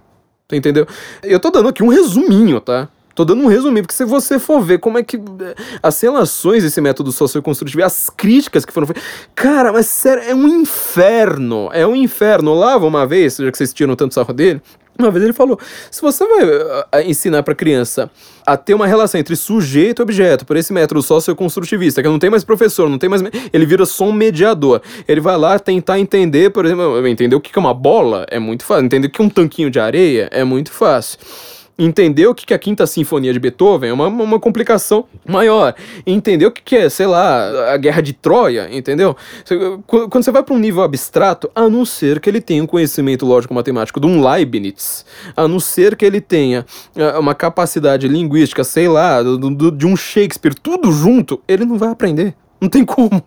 Entendeu? 0.53 0.85
Eu 1.23 1.39
tô 1.39 1.49
dando 1.49 1.69
aqui 1.69 1.81
um 1.81 1.87
resuminho, 1.87 2.61
tá? 2.61 2.89
Tô 3.19 3.25
dando 3.25 3.43
um 3.43 3.47
resuminho, 3.47 3.83
porque 3.83 3.93
se 3.93 4.05
você 4.05 4.39
for 4.39 4.61
ver 4.61 4.77
como 4.77 4.97
é 4.97 5.03
que 5.03 5.17
eh, 5.17 5.55
as 5.83 5.99
relações 5.99 6.63
desse 6.63 6.79
método 6.79 7.11
socioconstrutivo, 7.11 7.83
as 7.83 8.09
críticas 8.09 8.63
que 8.63 8.71
foram 8.71 8.87
feitas. 8.87 9.03
Cara, 9.35 9.73
mas 9.73 9.87
sério, 9.87 10.23
é 10.23 10.33
um 10.33 10.47
inferno. 10.47 11.69
É 11.73 11.85
um 11.85 11.93
inferno. 11.93 12.51
Olavo, 12.51 12.87
uma 12.87 13.05
vez, 13.05 13.35
já 13.35 13.51
que 13.51 13.57
vocês 13.57 13.73
tiram 13.73 13.93
tanto 13.93 14.13
sarro 14.13 14.31
dele, 14.31 14.61
uma 14.97 15.11
vez 15.11 15.21
ele 15.21 15.33
falou: 15.33 15.59
se 15.91 16.01
você 16.01 16.25
vai 16.25 16.45
uh, 16.45 17.09
ensinar 17.09 17.43
para 17.43 17.53
criança 17.53 18.09
a 18.45 18.55
ter 18.55 18.73
uma 18.73 18.87
relação 18.87 19.19
entre 19.19 19.35
sujeito 19.35 20.01
e 20.01 20.03
objeto 20.03 20.45
por 20.45 20.55
esse 20.55 20.71
método 20.71 21.01
socioconstrutivista, 21.01 22.01
que 22.01 22.07
não 22.07 22.19
tem 22.19 22.29
mais 22.29 22.45
professor, 22.45 22.89
não 22.89 22.97
tem 22.97 23.09
mais. 23.09 23.21
Ele 23.51 23.65
vira 23.65 23.85
só 23.85 24.05
um 24.05 24.13
mediador. 24.13 24.81
Ele 25.05 25.19
vai 25.19 25.37
lá 25.37 25.59
tentar 25.59 25.99
entender, 25.99 26.51
por 26.51 26.65
exemplo, 26.65 27.05
entender 27.05 27.35
o 27.35 27.41
que 27.41 27.51
é 27.53 27.59
uma 27.59 27.73
bola 27.73 28.25
é 28.31 28.39
muito 28.39 28.63
fácil, 28.63 28.85
entender 28.85 29.07
o 29.07 29.09
que 29.09 29.21
é 29.21 29.25
um 29.25 29.29
tanquinho 29.29 29.69
de 29.69 29.77
areia 29.77 30.29
é 30.31 30.45
muito 30.45 30.71
fácil 30.71 31.19
entender 31.79 32.27
o 32.27 32.35
que 32.35 32.53
é 32.53 32.55
a 32.55 32.59
Quinta 32.59 32.85
Sinfonia 32.85 33.31
de 33.31 33.39
Beethoven 33.39 33.89
é 33.89 33.93
uma, 33.93 34.07
uma 34.07 34.39
complicação 34.39 35.05
maior. 35.25 35.73
Entender 36.05 36.45
o 36.45 36.51
que 36.51 36.75
é, 36.75 36.89
sei 36.89 37.07
lá, 37.07 37.73
a 37.73 37.77
Guerra 37.77 38.01
de 38.01 38.11
Troia, 38.11 38.69
entendeu? 38.71 39.15
Quando 39.87 40.23
você 40.23 40.31
vai 40.31 40.43
para 40.43 40.53
um 40.53 40.59
nível 40.59 40.83
abstrato, 40.83 41.49
a 41.55 41.69
não 41.69 41.85
ser 41.85 42.19
que 42.19 42.29
ele 42.29 42.41
tenha 42.41 42.61
um 42.61 42.67
conhecimento 42.67 43.25
lógico-matemático 43.25 43.99
de 43.99 44.07
um 44.07 44.21
Leibniz, 44.21 45.05
a 45.35 45.47
não 45.47 45.59
ser 45.59 45.95
que 45.95 46.05
ele 46.05 46.19
tenha 46.19 46.65
é, 46.95 47.17
uma 47.17 47.33
capacidade 47.33 48.07
linguística, 48.07 48.63
sei 48.63 48.87
lá, 48.87 49.21
de 49.23 49.85
um 49.87 49.95
Shakespeare, 49.95 50.53
tudo 50.53 50.91
junto, 50.91 51.41
ele 51.47 51.63
não 51.63 51.77
vai 51.77 51.89
aprender. 51.89 52.35
Não 52.61 52.67
tem 52.67 52.83
como. 52.83 53.23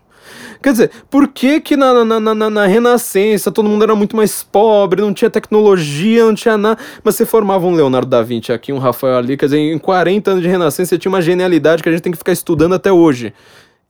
Quer 0.63 0.73
dizer, 0.73 0.91
por 1.11 1.29
que 1.29 1.61
que 1.61 1.77
na, 1.77 2.05
na, 2.05 2.21
na, 2.21 2.51
na, 2.51 2.67
Renascença 2.67 3.51
todo 3.51 3.69
mundo 3.69 3.83
era 3.83 3.95
muito 3.95 4.17
mais 4.17 4.43
pobre, 4.43 5.01
não 5.01 5.13
tinha 5.13 5.31
tecnologia, 5.31 6.25
não 6.25 6.35
tinha 6.35 6.57
nada, 6.57 6.81
mas 7.03 7.17
você 7.17 7.27
formava 7.27 7.67
um 7.67 7.75
Leonardo 7.75 8.09
da 8.09 8.23
Vinci 8.23 8.53
aqui, 8.53 8.73
um 8.73 8.79
Rafael 8.79 9.17
ali, 9.17 9.37
quer 9.37 9.47
dizer, 9.47 9.59
em 9.59 9.79
40 9.79 10.31
anos 10.31 10.43
de 10.43 10.49
Renascença 10.49 10.91
você 10.91 10.99
tinha 10.99 11.11
uma 11.11 11.23
genialidade 11.23 11.83
que 11.83 11.89
a 11.89 11.93
gente 11.93 12.03
tem 12.03 12.13
que 12.13 12.19
ficar 12.19 12.33
estudando 12.33 12.75
até 12.75 12.93
hoje. 12.93 13.33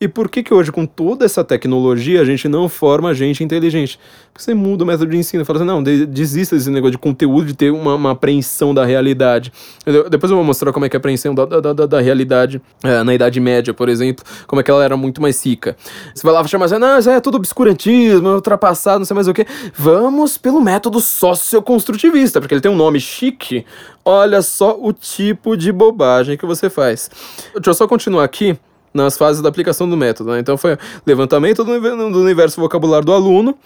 E 0.03 0.09
por 0.09 0.29
que 0.29 0.43
que 0.43 0.53
hoje, 0.53 0.73
com 0.73 0.85
toda 0.85 1.25
essa 1.25 1.45
tecnologia, 1.45 2.21
a 2.21 2.25
gente 2.25 2.49
não 2.49 2.69
forma 2.69 3.15
gente 3.15 3.45
inteligente? 3.45 4.01
Porque 4.33 4.43
você 4.43 4.53
muda 4.53 4.83
o 4.83 4.87
método 4.87 5.13
de 5.13 5.17
ensino, 5.17 5.45
fala 5.45 5.61
assim, 5.61 5.65
não, 5.65 5.81
desista 5.81 6.57
desse 6.57 6.69
negócio 6.71 6.91
de 6.91 6.99
conteúdo, 6.99 7.47
de 7.47 7.55
ter 7.55 7.71
uma, 7.71 7.95
uma 7.95 8.11
apreensão 8.11 8.75
da 8.75 8.85
realidade. 8.85 9.53
Eu, 9.87 10.11
depois 10.11 10.29
eu 10.29 10.37
vou 10.37 10.45
mostrar 10.45 10.73
como 10.73 10.85
é 10.85 10.89
que 10.89 10.97
é 10.97 10.99
a 10.99 10.99
apreensão 10.99 11.33
da, 11.33 11.45
da, 11.45 11.73
da, 11.73 11.87
da 11.87 12.01
realidade 12.01 12.61
é, 12.83 13.05
na 13.05 13.15
Idade 13.15 13.39
Média, 13.39 13.73
por 13.73 13.89
exemplo, 13.89 14.25
como 14.49 14.59
é 14.59 14.65
que 14.65 14.73
ela 14.73 14.85
era 14.85 14.97
muito 14.97 15.23
mais 15.23 15.47
rica. 15.47 15.77
Você 16.13 16.25
vai 16.25 16.35
lá 16.35 16.45
chamar 16.49 16.65
assim, 16.65 16.79
não, 16.79 16.99
isso 16.99 17.09
é 17.09 17.21
tudo 17.21 17.37
obscurantismo, 17.37 18.27
é 18.27 18.35
ultrapassado, 18.35 18.99
não 18.99 19.07
sei 19.07 19.15
mais 19.15 19.29
o 19.29 19.33
que. 19.33 19.47
Vamos 19.73 20.37
pelo 20.37 20.61
método 20.61 20.99
socioconstrutivista, 20.99 22.41
porque 22.41 22.55
ele 22.55 22.61
tem 22.61 22.73
um 22.73 22.77
nome 22.77 22.99
chique. 22.99 23.65
Olha 24.05 24.43
só 24.43 24.77
o 24.77 24.93
tipo 24.93 25.57
de 25.57 25.71
bobagem 25.71 26.37
que 26.37 26.45
você 26.45 26.69
faz. 26.69 27.09
Deixa 27.55 27.71
eu 27.71 27.75
só 27.75 27.87
continuar 27.87 28.25
aqui 28.25 28.59
nas 28.93 29.17
fases 29.17 29.43
da 29.43 29.49
aplicação 29.49 29.89
do 29.89 29.97
método. 29.97 30.33
Né? 30.33 30.41
Então 30.41 30.57
foi 30.57 30.77
levantamento 31.07 31.65
do, 31.65 31.73
universo 31.73 32.61
vocabulário 32.61 33.05
do 33.05 33.13
aluno, 33.13 33.57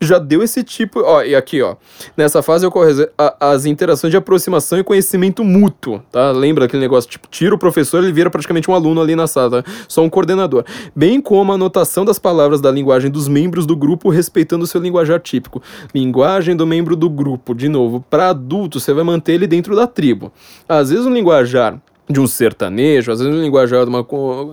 já 0.00 0.18
deu 0.18 0.42
esse 0.42 0.62
tipo. 0.62 1.00
Ó, 1.00 1.22
e 1.22 1.34
aqui, 1.34 1.62
ó. 1.62 1.76
Nessa 2.16 2.42
fase 2.42 2.66
ocorrem 2.66 3.06
as 3.40 3.64
interações 3.64 4.10
de 4.10 4.16
aproximação 4.16 4.78
e 4.78 4.84
conhecimento 4.84 5.42
mútuo, 5.42 6.02
tá? 6.12 6.30
Lembra 6.32 6.66
aquele 6.66 6.82
negócio, 6.82 7.10
tipo, 7.10 7.26
tira 7.28 7.54
o 7.54 7.58
professor, 7.58 8.02
ele 8.02 8.12
vira 8.12 8.30
praticamente 8.30 8.70
um 8.70 8.74
aluno 8.74 9.00
ali 9.00 9.16
na 9.16 9.26
sala, 9.26 9.62
tá? 9.62 9.70
só 9.88 10.02
um 10.02 10.10
coordenador. 10.10 10.64
Bem 10.94 11.20
como 11.20 11.52
a 11.52 11.54
anotação 11.54 12.04
das 12.04 12.18
palavras 12.18 12.60
da 12.60 12.70
linguagem 12.70 13.10
dos 13.10 13.26
membros 13.28 13.64
do 13.64 13.76
grupo, 13.76 14.10
respeitando 14.10 14.64
o 14.64 14.66
seu 14.66 14.80
linguajar 14.80 15.20
típico. 15.20 15.62
Linguagem 15.94 16.54
do 16.54 16.66
membro 16.66 16.94
do 16.94 17.08
grupo, 17.08 17.54
de 17.54 17.68
novo, 17.68 18.04
para 18.10 18.28
adulto, 18.28 18.78
você 18.78 18.92
vai 18.92 19.04
manter 19.04 19.32
ele 19.32 19.46
dentro 19.46 19.74
da 19.74 19.86
tribo. 19.86 20.30
Às 20.68 20.90
vezes 20.90 21.06
um 21.06 21.12
linguajar 21.12 21.80
de 22.08 22.20
um 22.20 22.26
sertanejo, 22.26 23.10
às 23.10 23.20
vezes 23.20 23.34
um 23.34 23.42
linguajar 23.42 23.84
de 23.84 23.88
uma, 23.88 24.02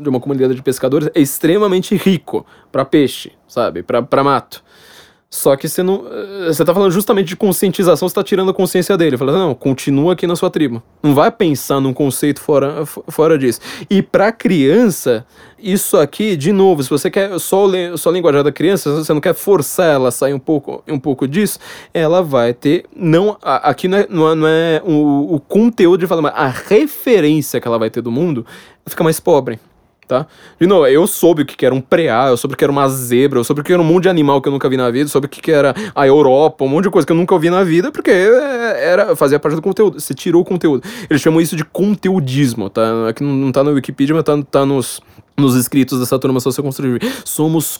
de 0.02 0.10
uma 0.10 0.20
comunidade 0.20 0.56
de 0.56 0.62
pescadores 0.62 1.10
é 1.14 1.22
extremamente 1.22 1.96
rico 1.96 2.46
para 2.72 2.84
peixe, 2.84 3.32
sabe? 3.48 3.84
Para 3.84 4.24
mato. 4.24 4.64
Só 5.34 5.55
que 5.55 5.68
você 5.68 5.81
não. 5.81 6.05
Eh, 6.11 6.45
você 6.49 6.64
tá 6.64 6.76
falando 6.76 6.91
justamente 6.91 7.30
de 7.30 7.35
conscientização, 7.35 8.07
você 8.07 8.14
tá 8.14 8.23
tirando 8.23 8.51
a 8.51 8.53
consciência 8.53 8.95
dele. 8.95 9.18
Fala, 9.18 9.31
não, 9.31 9.55
continua 9.55 10.14
aqui 10.14 10.27
na 10.27 10.35
sua 10.35 10.47
tribo. 10.47 10.84
Não 11.01 11.15
vai 11.15 11.31
pensar 11.31 11.80
num 11.80 11.91
conceito 11.91 12.39
fora, 12.39 12.85
fora 12.85 13.35
disso. 13.35 13.60
E 13.89 14.03
pra 14.03 14.31
criança, 14.31 15.26
isso 15.57 15.97
aqui, 15.97 16.38
de 16.38 16.51
novo, 16.51 16.84
se 16.84 16.89
você 16.91 17.10
quer 17.10 17.39
só, 17.39 17.65
só 17.97 18.11
linguajar 18.11 18.43
da 18.43 18.51
criança, 18.51 18.93
você 18.93 19.11
não 19.11 19.19
quer 19.19 19.34
forçar 19.34 19.95
ela 19.95 20.10
a 20.10 20.11
sair 20.11 20.35
um 20.35 20.39
pouco, 20.39 20.84
um 20.88 20.99
pouco 20.99 21.27
disso, 21.27 21.57
ela 21.91 22.22
vai 22.22 22.53
ter. 22.53 22.85
Não, 22.95 23.35
aqui 23.41 23.88
não 23.88 23.97
é, 23.97 24.07
não 24.07 24.30
é, 24.30 24.35
não 24.35 24.47
é 24.47 24.81
o, 24.85 25.34
o 25.34 25.39
conteúdo 25.39 26.01
de 26.01 26.05
falar, 26.05 26.22
mas 26.22 26.34
a 26.35 26.47
referência 26.47 27.60
que 27.60 27.68
ela 27.68 27.80
vai 27.80 27.89
ter 27.89 28.01
do 28.01 28.11
mundo 28.11 28.45
fica 28.85 29.03
mais 29.03 29.19
pobre 29.19 29.60
tá? 30.08 30.26
De 30.60 30.68
novo, 30.68 30.88
eu 30.88 31.06
soube 31.08 31.44
o 31.44 31.46
que 31.46 31.66
era 31.66 31.74
um 31.74 31.82
preá, 31.82 32.28
eu 32.28 32.38
soube 32.38 32.54
o 32.54 32.58
que 32.58 32.64
era 32.64 32.72
uma 32.72 32.88
zebra, 32.90 33.40
eu 33.40 33.44
soube 33.44 33.62
o 33.62 33.64
que 33.64 33.72
era 33.72 33.82
um 33.82 33.86
monte 33.86 34.04
de 34.04 34.10
animal 34.10 34.42
que 34.42 34.48
eu 34.48 34.52
nunca 34.52 34.70
vi 34.70 34.78
na 34.78 34.90
vida, 34.90 35.06
eu 35.06 35.10
soube 35.10 35.28
o 35.28 35.30
que 35.30 35.52
era 35.52 35.74
a 35.96 36.08
Europa, 36.08 36.64
um 36.64 36.68
monte 36.68 36.86
de 36.86 36.90
coisa 36.90 37.06
que 37.06 37.12
eu 37.12 37.18
nunca 37.18 37.38
vi 37.38 37.50
na 37.50 37.64
vida, 37.64 37.92
porque 37.92 38.12
era 38.12 39.16
fazia 39.16 39.40
parte 39.40 39.56
do 39.56 39.62
conteúdo. 39.62 40.00
Você 40.00 40.14
tirou 40.14 40.42
o 40.42 40.46
conteúdo. 40.46 40.84
Eles 41.10 41.22
chamam 41.22 41.42
isso 41.42 41.56
de 41.56 41.66
conteudismo, 41.66 42.70
tá? 42.70 43.10
Aqui 43.10 43.24
não, 43.24 43.34
não 43.34 43.52
tá 43.52 43.64
no 43.64 43.72
Wikipedia, 43.72 44.16
mas 44.16 44.24
tá, 44.24 44.38
tá 44.50 44.66
nos 44.66 45.02
nos 45.38 45.55
escritos 45.55 45.99
dessa 45.99 46.18
turma 46.19 46.39
socioconstrutiva. 46.39 46.99
Somos 47.26 47.80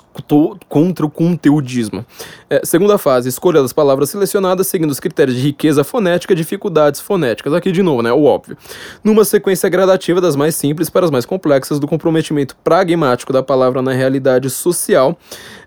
contra 0.68 1.06
o 1.06 1.10
conteudismo. 1.10 2.06
É, 2.50 2.62
segunda 2.64 2.98
fase, 2.98 3.30
escolha 3.30 3.62
das 3.62 3.72
palavras 3.72 4.10
selecionadas 4.10 4.68
seguindo 4.68 4.90
os 4.90 5.00
critérios 5.00 5.38
de 5.38 5.44
riqueza 5.44 5.84
fonética 5.84 6.34
e 6.34 6.36
dificuldades 6.36 7.00
fonéticas. 7.00 7.54
Aqui 7.54 7.72
de 7.72 7.84
novo, 7.84 8.02
né, 8.02 8.12
o 8.12 8.24
óbvio. 8.24 8.58
Numa 9.04 9.24
sequência 9.24 9.70
gradativa 9.70 10.20
das 10.20 10.36
mais 10.36 10.56
simples 10.56 10.90
para 10.90 11.06
as 11.06 11.12
mais 11.12 11.26
complexas, 11.26 11.80
do 11.80 11.88
comprometimento 11.88 12.56
pragmático 12.64 13.32
da 13.32 13.44
palavra 13.44 13.82
na 13.82 13.92
realidade 13.92 14.50
social, 14.50 15.18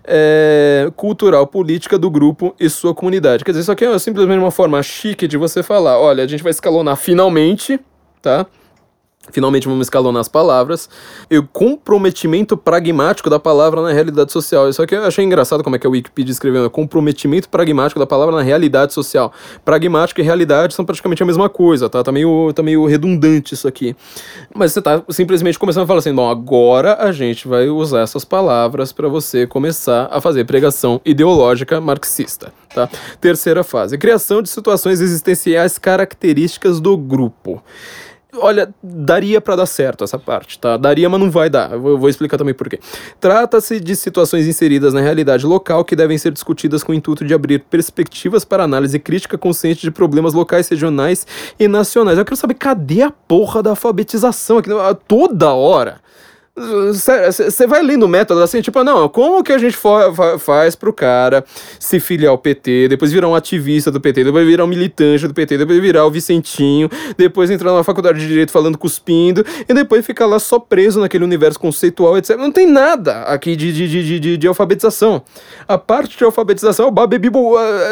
é, 0.03 0.91
cultural, 0.95 1.47
política 1.47 1.97
do 1.97 2.09
grupo 2.09 2.53
e 2.59 2.69
sua 2.69 2.93
comunidade. 2.93 3.43
Quer 3.43 3.51
dizer, 3.51 3.61
isso 3.61 3.71
aqui 3.71 3.85
é 3.85 3.99
simplesmente 3.99 4.39
uma 4.39 4.51
forma 4.51 4.81
chique 4.83 5.27
de 5.27 5.37
você 5.37 5.63
falar, 5.63 5.99
olha, 5.99 6.23
a 6.23 6.27
gente 6.27 6.43
vai 6.43 6.51
escalonar 6.51 6.97
finalmente, 6.97 7.79
tá? 8.21 8.45
Finalmente 9.31 9.67
vamos 9.67 9.87
escalonar 9.87 10.21
as 10.21 10.27
palavras. 10.27 10.89
E 11.29 11.37
o 11.37 11.47
comprometimento 11.47 12.55
pragmático 12.55 13.29
da 13.29 13.39
palavra 13.39 13.81
na 13.81 13.91
realidade 13.91 14.31
social. 14.31 14.69
Isso 14.69 14.81
aqui 14.81 14.95
eu 14.95 15.03
achei 15.03 15.23
engraçado 15.23 15.63
como 15.63 15.75
é 15.75 15.79
que 15.79 15.87
a 15.87 15.89
Wikipedia 15.89 16.31
escreveu. 16.31 16.63
Né? 16.63 16.69
Comprometimento 16.69 17.49
pragmático 17.49 17.99
da 17.99 18.07
palavra 18.07 18.35
na 18.35 18.41
realidade 18.41 18.93
social. 18.93 19.31
Pragmático 19.63 20.21
e 20.21 20.23
realidade 20.23 20.73
são 20.73 20.85
praticamente 20.85 21.21
a 21.21 21.25
mesma 21.25 21.49
coisa, 21.49 21.89
tá? 21.89 22.03
Tá 22.03 22.11
meio, 22.11 22.51
tá 22.53 22.63
meio 22.63 22.85
redundante 22.85 23.53
isso 23.53 23.67
aqui. 23.67 23.95
Mas 24.53 24.71
você 24.71 24.81
tá 24.81 25.03
simplesmente 25.09 25.59
começando 25.59 25.83
a 25.83 25.87
falar 25.87 25.99
assim, 25.99 26.13
bom, 26.13 26.29
agora 26.29 26.95
a 26.99 27.11
gente 27.11 27.47
vai 27.47 27.69
usar 27.69 28.01
essas 28.01 28.23
palavras 28.23 28.91
para 28.91 29.07
você 29.07 29.45
começar 29.45 30.07
a 30.11 30.21
fazer 30.21 30.45
pregação 30.45 31.01
ideológica 31.05 31.79
marxista, 31.81 32.53
tá? 32.73 32.89
Terceira 33.19 33.63
fase, 33.63 33.97
criação 33.97 34.41
de 34.41 34.49
situações 34.49 35.01
existenciais 35.01 35.77
características 35.77 36.79
do 36.79 36.97
grupo 36.97 37.61
olha, 38.39 38.73
daria 38.81 39.41
para 39.41 39.55
dar 39.55 39.65
certo 39.65 40.03
essa 40.03 40.17
parte, 40.17 40.59
tá? 40.59 40.77
Daria, 40.77 41.09
mas 41.09 41.19
não 41.19 41.29
vai 41.29 41.49
dar. 41.49 41.71
Eu 41.71 41.97
vou, 41.97 42.09
explicar 42.09 42.37
também 42.37 42.53
por 42.53 42.69
quê. 42.69 42.79
Trata-se 43.19 43.79
de 43.79 43.95
situações 43.95 44.47
inseridas 44.47 44.93
na 44.93 45.01
realidade 45.01 45.45
local 45.45 45.83
que 45.83 45.95
devem 45.95 46.17
ser 46.17 46.31
discutidas 46.31 46.83
com 46.83 46.91
o 46.91 46.95
intuito 46.95 47.25
de 47.25 47.33
abrir 47.33 47.59
perspectivas 47.59 48.45
para 48.45 48.63
análise 48.63 48.97
crítica 48.99 49.37
consciente 49.37 49.81
de 49.81 49.91
problemas 49.91 50.33
locais, 50.33 50.67
regionais 50.67 51.25
e 51.59 51.67
nacionais. 51.67 52.17
Eu 52.17 52.25
quero 52.25 52.37
saber 52.37 52.55
cadê 52.55 53.01
a 53.01 53.11
porra 53.11 53.61
da 53.61 53.71
alfabetização 53.71 54.57
aqui 54.57 54.69
toda 55.07 55.53
hora. 55.53 55.99
Você 56.57 57.67
vai 57.67 57.83
lendo 57.83 58.03
o 58.03 58.07
método 58.07 58.41
assim, 58.41 58.61
tipo, 58.61 58.83
não, 58.83 59.07
como 59.07 59.43
que 59.43 59.53
a 59.53 59.59
gente 59.59 59.77
fa 59.77 60.11
faz 60.39 60.75
pro 60.75 60.91
cara 60.91 61.45
se 61.79 61.99
filiar 61.99 62.31
ao 62.31 62.37
PT, 62.37 62.87
depois 62.87 63.11
virar 63.11 63.27
um 63.27 63.35
ativista 63.35 63.91
do 63.91 64.01
PT, 64.01 64.23
depois 64.23 64.47
virar 64.47 64.63
um 64.63 64.67
militante 64.67 65.27
do 65.27 65.33
PT, 65.35 65.59
depois 65.59 65.79
virar 65.79 66.05
o 66.05 66.09
Vicentinho, 66.09 66.89
depois 67.15 67.51
entrar 67.51 67.71
na 67.73 67.83
faculdade 67.83 68.19
de 68.19 68.27
Direito 68.27 68.51
falando 68.51 68.75
cuspindo, 68.75 69.45
e 69.69 69.73
depois 69.73 70.03
ficar 70.03 70.25
lá 70.25 70.39
só 70.39 70.57
preso 70.57 70.99
naquele 70.99 71.23
universo 71.23 71.59
conceitual, 71.59 72.17
etc. 72.17 72.35
Não 72.37 72.51
tem 72.51 72.65
nada 72.65 73.21
aqui 73.23 73.55
de, 73.55 73.71
de, 73.71 73.87
de, 73.87 74.19
de, 74.19 74.37
de 74.37 74.47
alfabetização. 74.47 75.21
A 75.67 75.77
parte 75.77 76.17
de 76.17 76.23
alfabetização, 76.23 76.87
o 76.87 76.91
Baby 76.91 77.29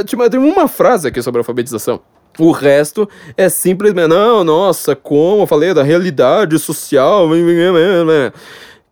tipo, 0.05 0.29
tem 0.29 0.39
uma 0.39 0.67
frase 0.67 1.07
aqui 1.07 1.21
sobre 1.21 1.39
alfabetização. 1.39 2.01
O 2.37 2.51
resto 2.51 3.07
é 3.37 3.47
simplesmente, 3.47 4.07
não, 4.07 4.43
nossa, 4.43 4.95
como 4.95 5.43
eu 5.43 5.47
falei 5.47 5.73
da 5.73 5.83
realidade 5.83 6.57
social. 6.59 7.29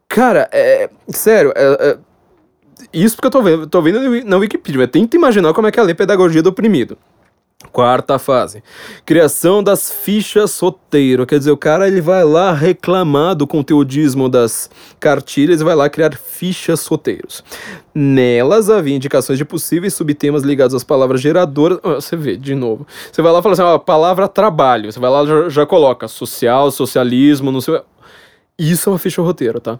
Cara, 0.07 0.49
é. 0.51 0.89
Sério, 1.09 1.51
é, 1.55 1.77
é, 1.79 1.97
isso 2.93 3.15
porque 3.15 3.27
eu 3.27 3.31
tô 3.31 3.41
vendo, 3.41 3.67
tô 3.67 3.81
vendo 3.81 4.25
na 4.25 4.37
Wikipedia, 4.37 4.79
mas 4.79 4.89
tenta 4.89 5.17
imaginar 5.17 5.53
como 5.53 5.67
é 5.67 5.71
que 5.71 5.79
é 5.79 5.81
a 5.81 5.85
lei 5.85 5.95
pedagogia 5.95 6.41
do 6.41 6.49
oprimido. 6.49 6.97
Quarta 7.71 8.19
fase, 8.19 8.63
criação 9.03 9.63
das 9.63 9.91
fichas 9.91 10.59
roteiro. 10.59 11.25
Quer 11.25 11.39
dizer, 11.39 11.51
o 11.51 11.57
cara 11.57 11.87
ele 11.87 12.01
vai 12.01 12.23
lá 12.23 12.53
reclamar 12.53 13.35
do 13.35 13.47
conteudismo 13.47 14.29
das 14.29 14.69
cartilhas 14.99 15.59
e 15.59 15.63
vai 15.63 15.75
lá 15.75 15.89
criar 15.89 16.15
fichas 16.15 16.85
roteiros. 16.85 17.43
Nelas 17.95 18.69
havia 18.69 18.95
indicações 18.95 19.39
de 19.39 19.45
possíveis 19.45 19.95
subtemas 19.95 20.43
ligados 20.43 20.75
às 20.75 20.83
palavras 20.83 21.19
geradoras. 21.19 21.79
Você 21.83 22.15
vê, 22.15 22.37
de 22.37 22.53
novo. 22.53 22.85
Você 23.11 23.21
vai 23.21 23.31
lá 23.31 23.39
e 23.39 23.41
fala 23.41 23.53
assim: 23.53 23.63
ó, 23.63 23.79
palavra 23.79 24.27
trabalho. 24.27 24.91
Você 24.91 24.99
vai 24.99 25.09
lá 25.09 25.25
já, 25.25 25.49
já 25.49 25.65
coloca 25.65 26.07
social, 26.07 26.69
socialismo, 26.69 27.51
não 27.51 27.61
sei. 27.61 27.81
Isso 28.57 28.87
é 28.87 28.93
uma 28.93 28.99
ficha 28.99 29.21
roteiro, 29.21 29.59
tá? 29.59 29.79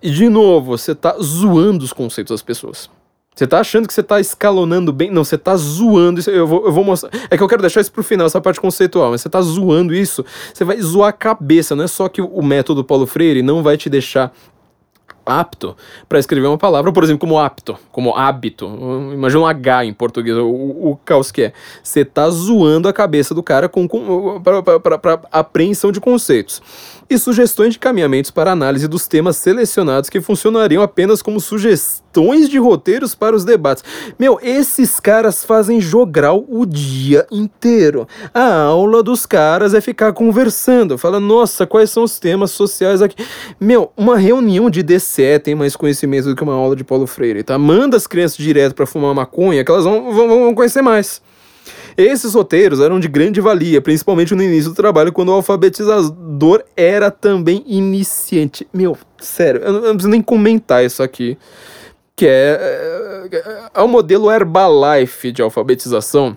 E 0.00 0.10
de 0.10 0.28
novo, 0.28 0.76
você 0.76 0.94
tá 0.94 1.16
zoando 1.20 1.84
os 1.84 1.92
conceitos 1.92 2.32
das 2.32 2.42
pessoas. 2.42 2.88
Você 3.34 3.46
tá 3.46 3.58
achando 3.58 3.88
que 3.88 3.92
você 3.92 4.02
tá 4.02 4.20
escalonando 4.20 4.92
bem? 4.92 5.10
Não, 5.10 5.24
você 5.24 5.36
tá 5.36 5.56
zoando 5.56 6.20
isso. 6.20 6.30
Eu 6.30 6.46
vou, 6.46 6.66
eu 6.66 6.72
vou 6.72 6.84
mostrar. 6.84 7.10
É 7.28 7.36
que 7.36 7.42
eu 7.42 7.48
quero 7.48 7.62
deixar 7.62 7.80
isso 7.80 7.90
pro 7.90 8.04
final, 8.04 8.26
essa 8.26 8.40
parte 8.40 8.60
conceitual, 8.60 9.10
mas 9.10 9.22
você 9.22 9.28
tá 9.28 9.40
zoando 9.40 9.92
isso. 9.92 10.24
Você 10.52 10.64
vai 10.64 10.80
zoar 10.80 11.08
a 11.08 11.12
cabeça. 11.12 11.74
Não 11.74 11.84
é 11.84 11.88
só 11.88 12.08
que 12.08 12.22
o 12.22 12.42
método 12.42 12.84
Paulo 12.84 13.06
Freire 13.06 13.42
não 13.42 13.62
vai 13.62 13.76
te 13.76 13.90
deixar 13.90 14.32
apto 15.26 15.76
para 16.08 16.18
escrever 16.18 16.46
uma 16.46 16.58
palavra, 16.58 16.92
por 16.92 17.02
exemplo, 17.02 17.20
como 17.20 17.38
apto, 17.38 17.76
como 17.90 18.14
hábito. 18.14 18.66
Imagina 19.12 19.42
um 19.42 19.46
H 19.46 19.86
em 19.86 19.92
português, 19.92 20.36
o, 20.36 20.46
o 20.46 20.98
caos 21.04 21.32
que 21.32 21.42
é. 21.42 21.52
Você 21.82 22.04
tá 22.04 22.28
zoando 22.30 22.88
a 22.88 22.92
cabeça 22.92 23.34
do 23.34 23.42
cara 23.42 23.68
com, 23.68 23.88
com 23.88 24.40
para 24.42 25.20
apreensão 25.32 25.90
de 25.90 26.00
conceitos 26.00 26.62
e 27.08 27.18
sugestões 27.18 27.74
de 27.74 27.78
caminhamentos 27.78 28.30
para 28.30 28.52
análise 28.52 28.88
dos 28.88 29.06
temas 29.06 29.36
selecionados 29.36 30.10
que 30.10 30.20
funcionariam 30.20 30.82
apenas 30.82 31.22
como 31.22 31.40
sugestões 31.40 32.48
de 32.48 32.58
roteiros 32.58 33.14
para 33.14 33.34
os 33.34 33.44
debates. 33.44 33.84
Meu, 34.18 34.38
esses 34.42 35.00
caras 35.00 35.44
fazem 35.44 35.80
jogral 35.80 36.44
o 36.48 36.64
dia 36.64 37.26
inteiro. 37.30 38.06
A 38.32 38.62
aula 38.62 39.02
dos 39.02 39.26
caras 39.26 39.74
é 39.74 39.80
ficar 39.80 40.12
conversando, 40.12 40.96
fala, 40.98 41.18
nossa, 41.18 41.66
quais 41.66 41.90
são 41.90 42.04
os 42.04 42.18
temas 42.18 42.50
sociais 42.50 43.02
aqui? 43.02 43.24
Meu, 43.60 43.92
uma 43.96 44.16
reunião 44.16 44.70
de 44.70 44.82
DCE 44.82 45.38
tem 45.42 45.54
mais 45.54 45.76
conhecimento 45.76 46.28
do 46.28 46.36
que 46.36 46.42
uma 46.42 46.54
aula 46.54 46.76
de 46.76 46.84
Paulo 46.84 47.06
Freire, 47.06 47.42
tá? 47.42 47.58
Manda 47.58 47.96
as 47.96 48.06
crianças 48.06 48.36
direto 48.36 48.74
para 48.74 48.86
fumar 48.86 49.14
maconha 49.14 49.64
que 49.64 49.70
elas 49.70 49.84
vão, 49.84 50.12
vão, 50.12 50.28
vão 50.28 50.54
conhecer 50.54 50.82
mais. 50.82 51.20
Esses 51.96 52.34
roteiros 52.34 52.80
eram 52.80 52.98
de 52.98 53.08
grande 53.08 53.40
valia, 53.40 53.80
principalmente 53.80 54.34
no 54.34 54.42
início 54.42 54.70
do 54.70 54.76
trabalho, 54.76 55.12
quando 55.12 55.28
o 55.28 55.32
alfabetizador 55.32 56.62
era 56.76 57.10
também 57.10 57.62
iniciante. 57.66 58.66
Meu, 58.72 58.96
sério, 59.18 59.60
eu 59.62 59.72
não, 59.72 59.78
eu 59.80 59.86
não 59.86 59.94
preciso 59.94 60.10
nem 60.10 60.22
comentar 60.22 60.84
isso 60.84 61.02
aqui. 61.02 61.38
Que 62.16 62.26
é, 62.26 63.28
é, 63.32 63.68
é 63.74 63.82
o 63.82 63.88
modelo 63.88 64.30
Herbalife 64.30 65.32
de 65.32 65.42
alfabetização 65.42 66.36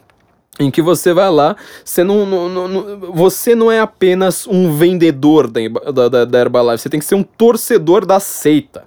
em 0.59 0.71
que 0.71 0.81
você 0.81 1.13
vai 1.13 1.29
lá, 1.29 1.55
você 1.85 2.03
não, 2.03 2.25
não, 2.25 2.67
não, 2.67 2.99
você 3.13 3.53
não 3.53 3.71
é 3.71 3.79
apenas 3.79 4.47
um 4.47 4.75
vendedor 4.75 5.47
da, 5.47 6.09
da, 6.09 6.25
da 6.25 6.39
Herbalife, 6.39 6.81
você 6.81 6.89
tem 6.89 6.99
que 6.99 7.05
ser 7.05 7.15
um 7.15 7.23
torcedor 7.23 8.05
da 8.05 8.19
seita. 8.19 8.86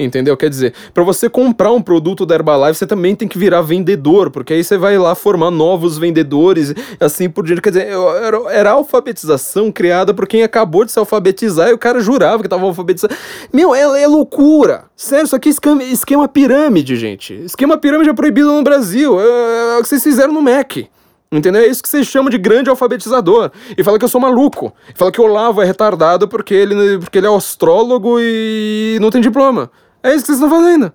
Entendeu? 0.00 0.34
Quer 0.36 0.48
dizer, 0.48 0.72
para 0.94 1.04
você 1.04 1.28
comprar 1.28 1.70
um 1.72 1.82
produto 1.82 2.24
da 2.24 2.34
Herbalife, 2.34 2.78
você 2.78 2.86
também 2.86 3.14
tem 3.14 3.28
que 3.28 3.36
virar 3.36 3.60
vendedor, 3.60 4.30
porque 4.30 4.54
aí 4.54 4.64
você 4.64 4.78
vai 4.78 4.96
lá 4.96 5.14
formar 5.14 5.50
novos 5.50 5.98
vendedores, 5.98 6.74
assim 6.98 7.28
por 7.28 7.44
diante. 7.44 7.60
Quer 7.60 7.70
dizer, 7.70 7.88
era, 7.88 8.38
era 8.50 8.70
alfabetização 8.70 9.70
criada 9.70 10.14
por 10.14 10.26
quem 10.26 10.42
acabou 10.42 10.84
de 10.84 10.92
se 10.92 10.98
alfabetizar 10.98 11.68
e 11.68 11.74
o 11.74 11.78
cara 11.78 12.00
jurava 12.00 12.42
que 12.42 12.48
tava 12.48 12.64
alfabetizado. 12.64 13.14
Meu, 13.52 13.74
é, 13.74 14.02
é 14.02 14.06
loucura. 14.06 14.84
Sério, 14.96 15.26
isso 15.26 15.36
aqui 15.36 15.50
é 15.50 15.52
esquema, 15.52 15.82
esquema 15.84 16.28
pirâmide, 16.28 16.96
gente. 16.96 17.34
Esquema 17.44 17.76
pirâmide 17.76 18.08
é 18.08 18.14
proibido 18.14 18.52
no 18.52 18.62
Brasil. 18.62 19.20
É, 19.20 19.76
é 19.76 19.78
o 19.78 19.82
que 19.82 19.88
vocês 19.88 20.02
fizeram 20.02 20.32
no 20.32 20.40
MEC. 20.40 20.88
Entendeu? 21.32 21.62
É 21.62 21.66
isso 21.66 21.80
que 21.80 21.88
vocês 21.88 22.08
chamam 22.08 22.28
de 22.28 22.38
grande 22.38 22.68
alfabetizador. 22.70 23.52
E 23.78 23.84
fala 23.84 23.98
que 23.98 24.04
eu 24.04 24.08
sou 24.08 24.20
maluco. 24.20 24.74
E 24.92 24.98
fala 24.98 25.12
que 25.12 25.20
o 25.20 25.24
Olavo 25.24 25.62
é 25.62 25.64
retardado 25.64 26.26
porque 26.26 26.52
ele, 26.52 26.98
porque 26.98 27.18
ele 27.18 27.26
é 27.26 27.36
astrólogo 27.36 28.16
e 28.18 28.98
não 29.00 29.10
tem 29.10 29.20
diploma. 29.20 29.70
É 30.02 30.14
isso 30.14 30.24
que 30.24 30.32
vocês 30.32 30.40
estão 30.40 30.50
fazendo. 30.50 30.92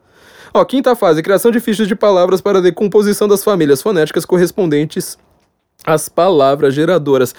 Ó, 0.53 0.64
quinta 0.64 0.95
fase, 0.95 1.22
criação 1.22 1.52
de 1.52 1.60
fichas 1.60 1.88
de 1.88 1.95
palavras 1.95 2.41
para 2.41 2.60
a 2.60 2.61
decomposição 2.61 3.27
das 3.27 3.44
famílias 3.44 3.82
fonéticas 3.82 4.26
correspondentes 4.26 5.18
às 5.86 6.07
palavras 6.07 6.73
geradoras. 6.73 7.36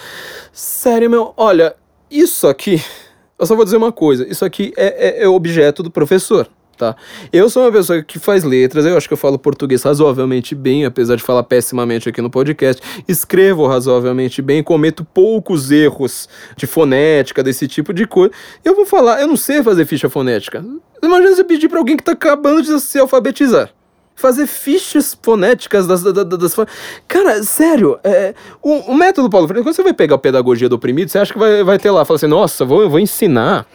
Sério, 0.53 1.09
meu, 1.09 1.33
olha, 1.37 1.75
isso 2.11 2.47
aqui, 2.47 2.83
eu 3.39 3.47
só 3.47 3.57
vou 3.57 3.65
dizer 3.65 3.79
uma 3.79 3.91
coisa, 3.91 4.27
isso 4.29 4.45
aqui 4.45 4.73
é, 4.77 5.23
é, 5.23 5.25
é 5.25 5.29
objeto 5.29 5.83
do 5.83 5.91
professor 5.91 6.49
tá? 6.77 6.95
Eu 7.33 7.49
sou 7.49 7.65
uma 7.65 7.73
pessoa 7.73 8.03
que 8.03 8.19
faz 8.19 8.45
letras, 8.45 8.85
eu 8.85 8.97
acho 8.97 9.09
que 9.09 9.15
eu 9.15 9.19
falo 9.19 9.39
português 9.39 9.83
razoavelmente 9.83 10.55
bem, 10.55 10.85
apesar 10.85 11.17
de 11.17 11.23
falar 11.23 11.43
pessimamente 11.43 12.09
aqui 12.09 12.21
no 12.21 12.31
podcast. 12.31 12.83
Escrevo 13.09 13.67
razoavelmente 13.67 14.43
bem, 14.43 14.63
cometo 14.63 15.05
poucos 15.05 15.71
erros 15.71 16.29
de 16.57 16.67
fonética, 16.67 17.43
desse 17.43 17.67
tipo 17.67 17.93
de 17.93 18.07
coisa. 18.07 18.33
Eu 18.65 18.75
vou 18.75 18.87
falar, 18.87 19.21
eu 19.21 19.27
não 19.27 19.37
sei 19.37 19.63
fazer 19.63 19.87
ficha 19.87 20.09
fonética. 20.09 20.65
Imagina 21.03 21.35
você 21.35 21.45
pedir 21.45 21.69
para 21.69 21.79
alguém 21.79 21.97
que 21.97 22.05
tá 22.05 22.13
acabando 22.13 22.63
de 22.63 22.81
se 22.81 22.99
alfabetizar 22.99 23.71
fazer 24.17 24.47
fichas 24.47 25.17
fonéticas 25.21 25.87
das, 25.87 26.03
das, 26.03 26.25
das, 26.25 26.57
Cara, 27.07 27.43
sério, 27.43 27.99
é, 28.03 28.35
o, 28.63 28.93
o 28.93 28.95
método 28.95 29.29
Paulo 29.29 29.47
Freire, 29.47 29.63
quando 29.63 29.77
você 29.77 29.83
vai 29.83 29.93
pegar 29.93 30.15
a 30.15 30.19
pedagogia 30.19 30.71
do 30.71 30.77
oprimido, 30.77 31.11
você 31.11 31.19
acha 31.19 31.35
que 31.35 31.39
vai, 31.39 31.63
vai 31.63 31.79
ter 31.79 31.91
lá, 31.91 32.03
fala 32.05 32.17
assim, 32.17 32.27
nossa, 32.27 32.65
vou, 32.65 32.89
vou 32.89 32.99
ensinar 32.99 33.67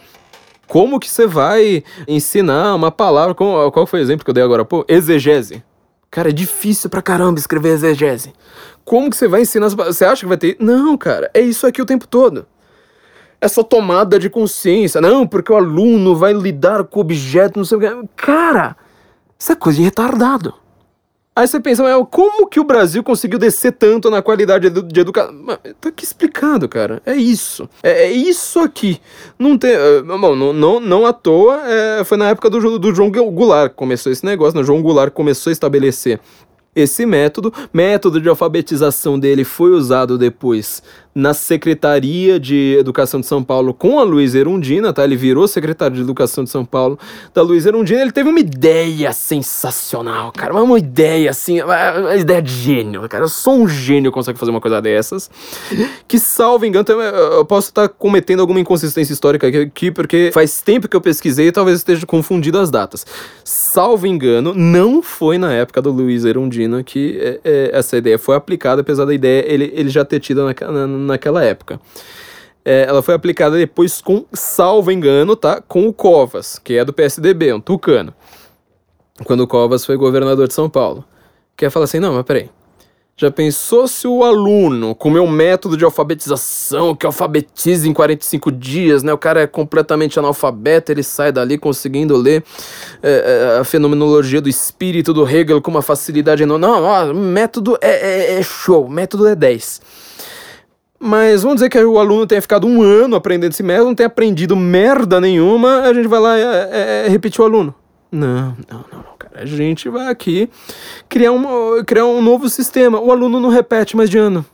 como 0.72 0.98
que 0.98 1.10
você 1.10 1.26
vai 1.26 1.84
ensinar 2.08 2.74
uma 2.74 2.90
palavra? 2.90 3.34
Como, 3.34 3.70
qual 3.70 3.86
foi 3.86 4.00
o 4.00 4.02
exemplo 4.02 4.24
que 4.24 4.30
eu 4.30 4.34
dei 4.34 4.42
agora? 4.42 4.64
Pô, 4.64 4.86
exegese. 4.88 5.62
Cara, 6.10 6.30
é 6.30 6.32
difícil 6.32 6.88
pra 6.88 7.02
caramba 7.02 7.38
escrever 7.38 7.74
exegese. 7.74 8.32
Como 8.82 9.10
que 9.10 9.16
você 9.18 9.28
vai 9.28 9.42
ensinar? 9.42 9.68
Você 9.68 10.02
acha 10.02 10.22
que 10.22 10.26
vai 10.26 10.38
ter? 10.38 10.56
Não, 10.58 10.96
cara, 10.96 11.30
é 11.34 11.42
isso 11.42 11.66
aqui 11.66 11.82
o 11.82 11.84
tempo 11.84 12.08
todo. 12.08 12.46
Essa 13.38 13.62
tomada 13.62 14.18
de 14.18 14.30
consciência. 14.30 14.98
Não, 14.98 15.26
porque 15.26 15.52
o 15.52 15.56
aluno 15.56 16.16
vai 16.16 16.32
lidar 16.32 16.84
com 16.84 17.00
o 17.00 17.02
objeto, 17.02 17.58
não 17.58 17.66
sei 17.66 17.76
o 17.76 17.80
que. 17.82 18.08
Cara, 18.16 18.74
isso 19.38 19.52
é 19.52 19.54
coisa 19.54 19.76
de 19.76 19.84
retardado. 19.84 20.54
Aí 21.34 21.46
você 21.46 21.58
pensa, 21.58 21.82
como 22.10 22.46
que 22.46 22.60
o 22.60 22.64
Brasil 22.64 23.02
conseguiu 23.02 23.38
descer 23.38 23.72
tanto 23.72 24.10
na 24.10 24.20
qualidade 24.20 24.68
de 24.68 25.00
educação? 25.00 25.34
Tá 25.80 25.88
aqui 25.88 26.04
explicado, 26.04 26.68
cara. 26.68 27.00
É 27.06 27.14
isso. 27.14 27.66
É, 27.82 28.04
é 28.04 28.12
isso 28.12 28.60
aqui. 28.60 29.00
Não 29.38 29.56
tem. 29.56 29.74
Uh, 29.74 30.04
bom, 30.04 30.36
não, 30.36 30.52
não, 30.52 30.78
não 30.78 31.06
à 31.06 31.12
toa, 31.12 31.62
é, 31.66 32.04
foi 32.04 32.18
na 32.18 32.28
época 32.28 32.50
do, 32.50 32.78
do 32.78 32.94
João 32.94 33.10
Goulart 33.10 33.70
que 33.70 33.76
começou 33.76 34.12
esse 34.12 34.26
negócio, 34.26 34.58
né? 34.58 34.62
João 34.62 34.82
Goulart 34.82 35.10
começou 35.14 35.50
a 35.50 35.52
estabelecer 35.52 36.20
esse 36.76 37.06
método. 37.06 37.52
Método 37.72 38.20
de 38.20 38.28
alfabetização 38.28 39.18
dele 39.18 39.44
foi 39.44 39.70
usado 39.70 40.18
depois 40.18 40.82
na 41.14 41.34
Secretaria 41.34 42.40
de 42.40 42.76
Educação 42.78 43.20
de 43.20 43.26
São 43.26 43.42
Paulo 43.42 43.74
com 43.74 43.98
a 43.98 44.02
Luiz 44.02 44.34
Erundina, 44.34 44.92
tá? 44.92 45.04
Ele 45.04 45.16
virou 45.16 45.46
secretário 45.46 45.96
de 45.96 46.02
Educação 46.02 46.44
de 46.44 46.50
São 46.50 46.64
Paulo 46.64 46.98
da 47.34 47.42
Luiz 47.42 47.66
Erundina. 47.66 48.00
Ele 48.00 48.12
teve 48.12 48.28
uma 48.28 48.40
ideia 48.40 49.12
sensacional, 49.12 50.32
cara. 50.32 50.54
Uma 50.54 50.78
ideia 50.78 51.30
assim, 51.30 51.60
uma 51.60 52.16
ideia 52.16 52.40
de 52.40 52.52
gênio, 52.52 53.06
cara. 53.08 53.28
Só 53.28 53.54
um 53.54 53.68
gênio 53.68 54.10
consegue 54.10 54.38
fazer 54.38 54.50
uma 54.50 54.60
coisa 54.60 54.80
dessas. 54.80 55.30
Que, 56.08 56.18
salvo 56.18 56.64
engano, 56.64 56.84
eu 56.90 57.44
posso 57.44 57.68
estar 57.68 57.88
cometendo 57.88 58.40
alguma 58.40 58.60
inconsistência 58.60 59.12
histórica 59.12 59.46
aqui, 59.46 59.90
porque 59.90 60.30
faz 60.32 60.60
tempo 60.62 60.88
que 60.88 60.96
eu 60.96 61.00
pesquisei 61.00 61.48
e 61.48 61.52
talvez 61.52 61.78
esteja 61.78 62.06
confundido 62.06 62.58
as 62.58 62.70
datas. 62.70 63.06
Salvo 63.44 64.06
engano, 64.06 64.54
não 64.54 65.02
foi 65.02 65.38
na 65.38 65.52
época 65.52 65.82
do 65.82 65.90
Luiz 65.90 66.24
Erundina 66.24 66.82
que 66.82 67.18
é, 67.20 67.40
é, 67.44 67.70
essa 67.72 67.96
ideia 67.96 68.18
foi 68.18 68.36
aplicada, 68.36 68.80
apesar 68.80 69.04
da 69.04 69.14
ideia 69.14 69.44
ele, 69.46 69.72
ele 69.74 69.88
já 69.88 70.04
ter 70.04 70.20
tido 70.20 70.44
na, 70.44 70.86
na 70.86 71.01
naquela 71.06 71.44
época. 71.44 71.80
É, 72.64 72.84
ela 72.88 73.02
foi 73.02 73.14
aplicada 73.14 73.56
depois 73.56 74.00
com, 74.00 74.24
salvo 74.32 74.90
engano, 74.90 75.34
tá? 75.34 75.60
Com 75.60 75.88
o 75.88 75.92
Covas, 75.92 76.58
que 76.58 76.76
é 76.76 76.84
do 76.84 76.92
PSDB, 76.92 77.52
um 77.52 77.60
tucano. 77.60 78.14
Quando 79.24 79.40
o 79.40 79.46
Covas 79.46 79.84
foi 79.84 79.96
governador 79.96 80.46
de 80.48 80.54
São 80.54 80.70
Paulo. 80.70 81.04
Que 81.56 81.68
fala 81.68 81.84
assim, 81.84 81.98
não, 81.98 82.14
mas 82.14 82.24
peraí. 82.24 82.48
Já 83.14 83.30
pensou 83.30 83.86
se 83.86 84.08
o 84.08 84.24
aluno, 84.24 84.94
com 84.94 85.10
o 85.10 85.12
meu 85.12 85.26
método 85.26 85.76
de 85.76 85.84
alfabetização, 85.84 86.96
que 86.96 87.04
alfabetiza 87.04 87.86
em 87.86 87.92
45 87.92 88.50
dias, 88.50 89.02
né? 89.02 89.12
O 89.12 89.18
cara 89.18 89.42
é 89.42 89.46
completamente 89.46 90.18
analfabeto, 90.18 90.90
ele 90.90 91.02
sai 91.02 91.30
dali 91.30 91.58
conseguindo 91.58 92.16
ler 92.16 92.42
é, 93.02 93.58
a 93.60 93.64
fenomenologia 93.64 94.40
do 94.40 94.48
espírito 94.48 95.12
do 95.12 95.28
Hegel 95.28 95.60
com 95.60 95.70
uma 95.70 95.82
facilidade 95.82 96.42
enorme. 96.42 96.66
Não, 96.66 96.82
ó, 96.82 97.12
método 97.12 97.76
é, 97.82 97.90
é, 97.90 98.38
é 98.38 98.42
show, 98.42 98.88
método 98.88 99.28
é 99.28 99.34
10. 99.34 99.80
Mas 101.04 101.42
vamos 101.42 101.56
dizer 101.56 101.68
que 101.68 101.82
o 101.82 101.98
aluno 101.98 102.28
tenha 102.28 102.40
ficado 102.40 102.64
um 102.64 102.80
ano 102.80 103.16
aprendendo 103.16 103.50
esse 103.50 103.62
método, 103.64 103.88
não 103.88 103.94
tenha 103.96 104.06
aprendido 104.06 104.54
merda 104.54 105.20
nenhuma, 105.20 105.80
a 105.80 105.92
gente 105.92 106.06
vai 106.06 106.20
lá 106.20 106.38
e 106.38 106.42
é, 106.42 107.06
é, 107.06 107.08
repetir 107.08 107.40
o 107.40 107.44
aluno. 107.44 107.74
Não, 108.12 108.56
não, 108.70 108.84
não, 108.92 108.98
não, 108.98 109.16
cara. 109.18 109.42
A 109.42 109.44
gente 109.44 109.88
vai 109.88 110.06
aqui 110.06 110.48
criar, 111.08 111.32
uma, 111.32 111.82
criar 111.82 112.06
um 112.06 112.22
novo 112.22 112.48
sistema. 112.48 113.00
O 113.00 113.10
aluno 113.10 113.40
não 113.40 113.48
repete 113.48 113.96
mais 113.96 114.08
de 114.08 114.16
ano. 114.16 114.46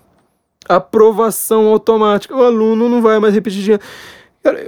Aprovação 0.67 1.67
automática. 1.67 2.35
O 2.35 2.43
aluno 2.43 2.89
não 2.89 3.03
vai 3.03 3.19
mais 3.19 3.35
repetir 3.35 3.63
de 3.63 3.73
ano. 3.73 3.83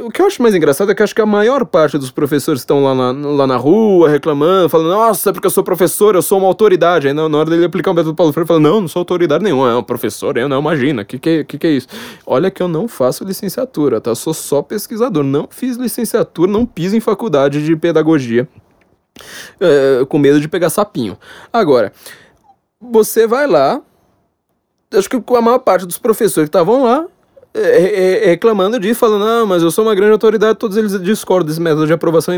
O 0.04 0.10
que 0.10 0.20
eu 0.20 0.26
acho 0.26 0.42
mais 0.42 0.54
engraçado 0.54 0.90
é 0.90 0.94
que 0.94 1.02
acho 1.02 1.14
que 1.14 1.20
a 1.20 1.26
maior 1.26 1.64
parte 1.64 1.96
dos 1.96 2.10
professores 2.10 2.62
estão 2.62 2.82
lá 2.82 2.94
na, 2.94 3.28
lá 3.28 3.46
na 3.46 3.56
rua 3.56 4.08
reclamando, 4.08 4.68
falando, 4.68 4.90
nossa, 4.90 5.30
é 5.30 5.32
porque 5.32 5.46
eu 5.46 5.50
sou 5.50 5.62
professor, 5.62 6.14
eu 6.14 6.22
sou 6.22 6.38
uma 6.38 6.46
autoridade. 6.46 7.08
Aí 7.08 7.14
na, 7.14 7.28
na 7.28 7.38
hora 7.38 7.50
dele 7.50 7.64
aplicar 7.64 7.90
o 7.90 7.94
método 7.94 8.14
Paulo 8.14 8.32
Freire, 8.32 8.48
fala, 8.48 8.60
não, 8.60 8.80
não 8.80 8.88
sou 8.88 9.00
autoridade 9.00 9.44
nenhuma, 9.44 9.70
é 9.70 9.74
um 9.76 9.82
professor, 9.82 10.36
eu 10.36 10.48
não, 10.48 10.60
imagina, 10.60 11.04
que, 11.04 11.18
que, 11.18 11.44
que, 11.44 11.58
que 11.58 11.66
é 11.66 11.70
isso? 11.70 11.88
Olha 12.26 12.50
que 12.50 12.62
eu 12.62 12.68
não 12.68 12.88
faço 12.88 13.24
licenciatura, 13.24 14.00
tá? 14.00 14.10
Eu 14.10 14.16
sou 14.16 14.34
só 14.34 14.62
pesquisador, 14.62 15.22
não 15.22 15.48
fiz 15.50 15.76
licenciatura, 15.76 16.50
não 16.50 16.66
piso 16.66 16.96
em 16.96 17.00
faculdade 17.00 17.64
de 17.64 17.76
pedagogia 17.76 18.48
é, 19.60 20.04
com 20.06 20.18
medo 20.18 20.40
de 20.40 20.48
pegar 20.48 20.70
sapinho. 20.70 21.18
Agora, 21.52 21.92
você 22.80 23.26
vai 23.26 23.46
lá, 23.46 23.80
acho 24.94 25.08
que 25.08 25.16
a 25.16 25.42
maior 25.42 25.58
parte 25.58 25.86
dos 25.86 25.98
professores 25.98 26.48
que 26.48 26.56
estavam 26.56 26.84
lá 26.84 27.06
reclamando 28.24 28.78
disso, 28.78 29.00
falando, 29.00 29.24
ah, 29.24 29.46
mas 29.46 29.62
eu 29.62 29.70
sou 29.70 29.84
uma 29.84 29.94
grande 29.94 30.12
autoridade, 30.12 30.58
todos 30.58 30.76
eles 30.76 31.00
discordam 31.02 31.48
desse 31.48 31.60
método 31.60 31.86
de 31.86 31.92
aprovação 31.92 32.34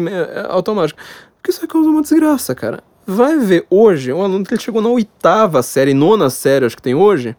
automática. 0.49 1.01
Porque 1.37 1.51
isso 1.51 1.67
causa 1.67 1.89
uma 1.89 2.03
desgraça, 2.03 2.55
cara. 2.55 2.83
Vai 3.07 3.37
ver 3.39 3.67
hoje, 3.69 4.13
um 4.13 4.23
aluno 4.23 4.45
que 4.45 4.57
chegou 4.59 4.81
na 4.81 4.89
oitava 4.89 5.63
série, 5.63 5.93
nona 5.93 6.31
série, 6.31 6.65
acho 6.65 6.77
que 6.77 6.83
tem 6.83 6.95
hoje, 6.95 7.37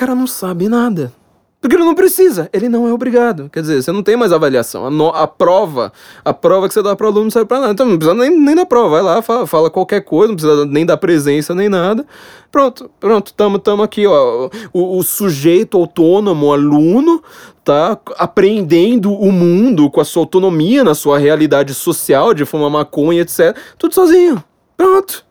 cara 0.00 0.14
não 0.14 0.26
sabe 0.26 0.66
nada. 0.66 1.12
Porque 1.60 1.76
ele 1.76 1.84
não 1.84 1.94
precisa, 1.94 2.48
ele 2.54 2.70
não 2.70 2.88
é 2.88 2.92
obrigado. 2.92 3.50
Quer 3.50 3.60
dizer, 3.60 3.82
você 3.82 3.92
não 3.92 4.02
tem 4.02 4.16
mais 4.16 4.32
avaliação. 4.32 4.86
A, 4.86 4.90
no, 4.90 5.08
a 5.08 5.26
prova, 5.26 5.92
a 6.24 6.32
prova 6.32 6.66
que 6.66 6.72
você 6.72 6.82
dá 6.82 6.96
para 6.96 7.04
o 7.04 7.08
aluno 7.10 7.24
não 7.24 7.30
serve 7.30 7.46
para 7.46 7.60
nada. 7.60 7.72
Então 7.72 7.84
não 7.84 7.98
precisa 7.98 8.18
nem, 8.18 8.34
nem 8.34 8.54
da 8.54 8.64
prova. 8.64 8.88
Vai 8.88 9.02
lá, 9.02 9.20
fala, 9.20 9.46
fala, 9.46 9.68
qualquer 9.68 10.00
coisa, 10.00 10.28
não 10.28 10.36
precisa 10.36 10.64
nem 10.64 10.86
da 10.86 10.96
presença, 10.96 11.54
nem 11.54 11.68
nada. 11.68 12.06
Pronto, 12.50 12.90
pronto, 12.98 13.34
tamo, 13.34 13.58
tamo 13.58 13.82
aqui, 13.82 14.06
ó. 14.06 14.48
O, 14.72 14.96
o 14.96 15.02
sujeito 15.02 15.76
autônomo, 15.76 16.50
aluno, 16.50 17.22
tá 17.62 17.98
apreendendo 18.16 19.12
o 19.12 19.30
mundo 19.30 19.90
com 19.90 20.00
a 20.00 20.04
sua 20.04 20.22
autonomia 20.22 20.82
na 20.82 20.94
sua 20.94 21.18
realidade 21.18 21.74
social, 21.74 22.32
de 22.32 22.46
fumar 22.46 22.70
maconha, 22.70 23.20
etc. 23.20 23.54
Tudo 23.76 23.94
sozinho. 23.94 24.42
Pronto. 24.78 25.26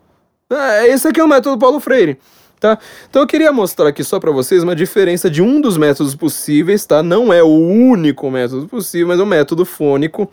É, 0.51 0.89
esse 0.89 1.07
aqui 1.07 1.19
é 1.19 1.23
o 1.23 1.27
método 1.27 1.57
Paulo 1.57 1.79
Freire 1.79 2.19
tá? 2.59 2.77
Então 3.09 3.21
eu 3.21 3.27
queria 3.27 3.51
mostrar 3.51 3.87
aqui 3.89 4.03
só 4.03 4.19
para 4.19 4.31
vocês 4.31 4.63
uma 4.63 4.75
diferença 4.75 5.29
de 5.29 5.41
um 5.41 5.61
dos 5.61 5.77
métodos 5.77 6.15
possíveis, 6.15 6.85
tá? 6.85 7.01
Não 7.01 7.31
é 7.31 7.41
o 7.41 7.47
único 7.47 8.29
método 8.29 8.67
possível, 8.67 9.07
mas 9.07 9.19
é 9.19 9.23
o 9.23 9.27
método 9.27 9.65
fônico 9.65 10.29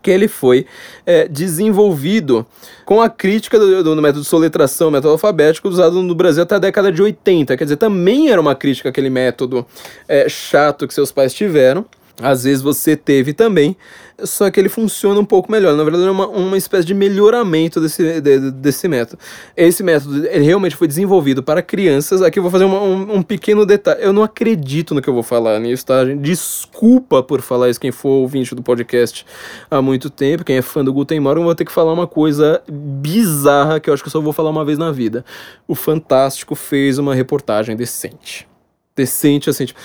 que 0.00 0.10
ele 0.10 0.26
foi 0.26 0.66
é, 1.04 1.28
desenvolvido 1.28 2.46
com 2.84 3.00
a 3.00 3.10
crítica 3.10 3.58
do, 3.58 3.84
do, 3.84 4.02
método 4.02 4.22
de 4.22 4.28
soletração, 4.28 4.90
método 4.90 5.10
alfabético, 5.10 5.68
usado 5.68 6.02
no 6.02 6.14
Brasil 6.14 6.42
até 6.42 6.54
a 6.54 6.58
década 6.58 6.90
de 6.90 7.02
80. 7.02 7.56
Quer 7.56 7.64
dizer, 7.64 7.76
também 7.76 8.30
era 8.30 8.40
uma 8.40 8.54
crítica 8.54 8.88
àquele 8.88 9.10
método 9.10 9.66
é, 10.08 10.28
chato 10.28 10.88
que 10.88 10.94
seus 10.94 11.12
pais 11.12 11.34
tiveram 11.34 11.84
às 12.20 12.44
vezes 12.44 12.62
você 12.62 12.96
teve 12.96 13.32
também, 13.32 13.76
só 14.24 14.50
que 14.50 14.58
ele 14.58 14.68
funciona 14.68 15.18
um 15.18 15.24
pouco 15.24 15.50
melhor. 15.50 15.76
Na 15.76 15.84
verdade, 15.84 16.06
é 16.06 16.10
uma, 16.10 16.26
uma 16.28 16.56
espécie 16.56 16.86
de 16.86 16.94
melhoramento 16.94 17.80
desse, 17.80 18.20
de, 18.20 18.50
desse 18.50 18.88
método. 18.88 19.20
Esse 19.56 19.82
método 19.82 20.26
ele 20.26 20.44
realmente 20.44 20.76
foi 20.76 20.88
desenvolvido 20.88 21.42
para 21.42 21.62
crianças. 21.62 22.22
Aqui 22.22 22.38
eu 22.38 22.42
vou 22.42 22.50
fazer 22.50 22.64
uma, 22.64 22.80
um, 22.80 23.16
um, 23.16 23.22
pequeno 23.22 23.64
detalhe. 23.64 24.02
Eu 24.02 24.12
não 24.12 24.22
acredito 24.22 24.94
no 24.94 25.02
que 25.02 25.08
eu 25.08 25.14
vou 25.14 25.22
falar 25.22 25.58
nisso, 25.58 25.86
tá? 25.86 26.04
Desculpa 26.04 27.22
por 27.22 27.40
falar 27.40 27.70
isso, 27.70 27.80
quem 27.80 27.90
for 27.90 28.10
ouvinte 28.10 28.54
do 28.54 28.62
podcast 28.62 29.26
há 29.70 29.80
muito 29.80 30.10
tempo, 30.10 30.44
quem 30.44 30.56
é 30.56 30.62
fã 30.62 30.84
do 30.84 30.92
Guten 30.92 31.20
Morgen, 31.20 31.42
eu 31.42 31.46
vou 31.46 31.54
ter 31.54 31.64
que 31.64 31.72
falar 31.72 31.92
uma 31.92 32.06
coisa 32.06 32.62
bizarra 32.68 33.80
que 33.80 33.90
eu 33.90 33.94
acho 33.94 34.02
que 34.02 34.08
eu 34.08 34.12
só 34.12 34.20
vou 34.20 34.32
falar 34.32 34.50
uma 34.50 34.64
vez 34.64 34.78
na 34.78 34.90
vida. 34.90 35.24
O 35.66 35.74
Fantástico 35.74 36.54
fez 36.54 36.98
uma 36.98 37.14
reportagem 37.14 37.76
decente. 37.76 38.46
Decente, 38.94 39.48
assim, 39.48 39.66
tipo 39.66 39.80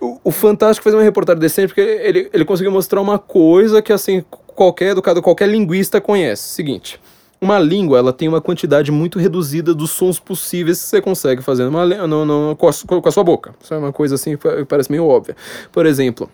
o, 0.00 0.30
Fantástico 0.30 0.84
fez 0.84 0.94
uma 0.94 1.02
reportagem 1.02 1.40
decente 1.40 1.68
porque 1.68 1.80
ele, 1.80 2.30
ele 2.32 2.44
conseguiu 2.44 2.70
mostrar 2.70 3.00
uma 3.00 3.18
coisa 3.18 3.82
que, 3.82 3.92
assim, 3.92 4.24
qualquer 4.46 4.90
educado, 4.90 5.22
qualquer 5.22 5.48
linguista 5.48 6.00
conhece. 6.00 6.42
Seguinte, 6.48 7.00
uma 7.40 7.58
língua, 7.58 7.98
ela 7.98 8.12
tem 8.12 8.28
uma 8.28 8.40
quantidade 8.40 8.90
muito 8.90 9.18
reduzida 9.18 9.74
dos 9.74 9.90
sons 9.90 10.18
possíveis 10.18 10.82
que 10.82 10.88
você 10.88 11.00
consegue 11.00 11.42
fazer 11.42 11.64
numa, 11.64 11.86
no, 11.86 12.24
no, 12.24 12.56
com, 12.56 12.68
a, 12.68 12.72
com 12.72 13.08
a 13.08 13.12
sua 13.12 13.24
boca. 13.24 13.54
Isso 13.62 13.72
é 13.72 13.78
uma 13.78 13.92
coisa, 13.92 14.16
assim, 14.16 14.36
que 14.36 14.64
parece 14.64 14.90
meio 14.90 15.06
óbvia. 15.06 15.36
Por 15.72 15.86
exemplo 15.86 16.28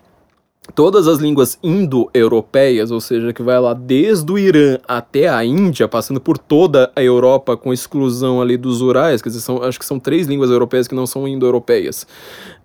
todas 0.73 1.07
as 1.07 1.19
línguas 1.19 1.59
indo-europeias, 1.61 2.89
ou 2.89 2.99
seja, 2.99 3.33
que 3.33 3.43
vai 3.43 3.59
lá 3.59 3.73
desde 3.73 4.31
o 4.31 4.37
Irã 4.37 4.79
até 4.87 5.27
a 5.27 5.43
Índia, 5.45 5.87
passando 5.87 6.19
por 6.19 6.37
toda 6.37 6.91
a 6.95 7.03
Europa, 7.03 7.55
com 7.55 7.73
exclusão 7.73 8.41
ali 8.41 8.57
dos 8.57 8.81
Urais, 8.81 9.21
quer 9.21 9.29
dizer, 9.29 9.41
são, 9.41 9.61
acho 9.61 9.77
que 9.77 9.85
são 9.85 9.99
três 9.99 10.27
línguas 10.27 10.49
europeias 10.49 10.87
que 10.87 10.95
não 10.95 11.05
são 11.05 11.27
indo-europeias, 11.27 12.07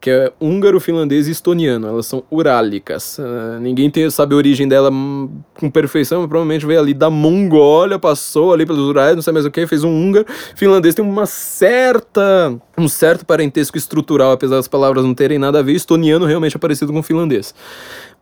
que 0.00 0.08
é 0.08 0.32
húngaro, 0.40 0.80
finlandês 0.80 1.28
e 1.28 1.30
estoniano, 1.30 1.86
elas 1.86 2.06
são 2.06 2.24
urálicas. 2.30 3.18
Uh, 3.18 3.60
ninguém 3.60 3.90
tem, 3.90 4.08
sabe 4.08 4.34
a 4.34 4.36
origem 4.36 4.66
dela 4.66 4.90
com 4.90 5.70
perfeição, 5.70 6.20
mas 6.20 6.28
provavelmente 6.28 6.64
veio 6.64 6.80
ali 6.80 6.94
da 6.94 7.10
Mongólia, 7.10 7.98
passou 7.98 8.52
ali 8.52 8.64
pelos 8.64 8.88
Urais, 8.88 9.14
não 9.14 9.22
sei 9.22 9.32
mais 9.32 9.44
o 9.44 9.50
que, 9.50 9.66
fez 9.66 9.84
um 9.84 9.90
húngaro. 9.90 10.26
Finlandês 10.56 10.94
tem 10.94 11.04
uma 11.04 11.26
certa, 11.26 12.56
um 12.78 12.88
certo 12.88 13.26
parentesco 13.26 13.76
estrutural, 13.76 14.32
apesar 14.32 14.56
das 14.56 14.68
palavras 14.68 15.04
não 15.04 15.14
terem 15.14 15.38
nada 15.38 15.58
a 15.58 15.62
ver, 15.62 15.72
estoniano 15.72 16.24
realmente 16.24 16.56
é 16.56 16.58
parecido 16.58 16.92
com 16.92 17.02
finlandês. 17.02 17.54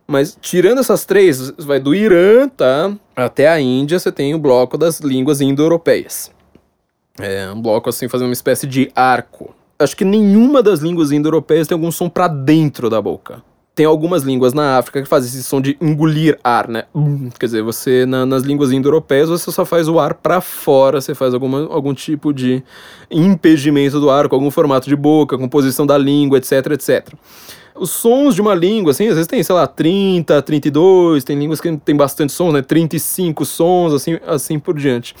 Mas 0.05 0.37
tirando 0.41 0.79
essas 0.79 1.05
três, 1.05 1.51
vai 1.51 1.79
do 1.79 1.95
Irã, 1.95 2.49
tá? 2.49 2.91
Até 3.15 3.47
a 3.47 3.59
Índia, 3.61 3.99
você 3.99 4.11
tem 4.11 4.33
o 4.33 4.39
bloco 4.39 4.77
das 4.77 4.99
línguas 4.99 5.39
indo-europeias. 5.39 6.31
É 7.19 7.51
um 7.51 7.61
bloco 7.61 7.89
assim, 7.89 8.07
fazendo 8.09 8.27
uma 8.27 8.33
espécie 8.33 8.65
de 8.65 8.91
arco. 8.95 9.53
Acho 9.81 9.95
que 9.95 10.03
nenhuma 10.03 10.61
das 10.61 10.81
línguas 10.81 11.11
indo-europeias 11.11 11.67
tem 11.67 11.73
algum 11.73 11.91
som 11.91 12.09
para 12.09 12.27
dentro 12.27 12.89
da 12.89 13.01
boca. 13.01 13.41
Tem 13.73 13.85
algumas 13.85 14.23
línguas 14.23 14.53
na 14.53 14.77
África 14.77 15.01
que 15.01 15.07
fazem 15.07 15.29
esse 15.29 15.41
som 15.41 15.61
de 15.61 15.77
engolir 15.79 16.37
ar, 16.43 16.67
né? 16.67 16.83
Quer 17.39 17.45
dizer, 17.45 17.63
você 17.63 18.05
na, 18.05 18.25
nas 18.25 18.43
línguas 18.43 18.73
indo-europeias 18.73 19.29
você 19.29 19.49
só 19.49 19.63
faz 19.63 19.87
o 19.87 19.97
ar 19.97 20.15
para 20.15 20.41
fora, 20.41 20.99
você 20.99 21.15
faz 21.15 21.33
alguma, 21.33 21.61
algum 21.71 21.93
tipo 21.93 22.33
de 22.33 22.61
impedimento 23.09 24.01
do 24.01 24.09
ar, 24.09 24.27
com 24.27 24.35
algum 24.35 24.51
formato 24.51 24.89
de 24.89 24.97
boca, 24.97 25.37
composição 25.37 25.85
da 25.87 25.97
língua, 25.97 26.39
etc, 26.39 26.71
etc 26.71 27.13
os 27.79 27.91
sons 27.91 28.35
de 28.35 28.41
uma 28.41 28.53
língua, 28.53 28.91
assim, 28.91 29.07
às 29.07 29.15
vezes 29.15 29.27
tem, 29.27 29.41
sei 29.41 29.55
lá, 29.55 29.65
30, 29.65 30.41
32, 30.41 31.23
tem 31.23 31.37
línguas 31.39 31.61
que 31.61 31.75
tem 31.77 31.95
bastante 31.95 32.33
sons, 32.33 32.53
né? 32.53 32.61
35 32.61 33.45
sons, 33.45 33.93
assim, 33.93 34.19
assim 34.27 34.59
por 34.59 34.77
diante. 34.77 35.15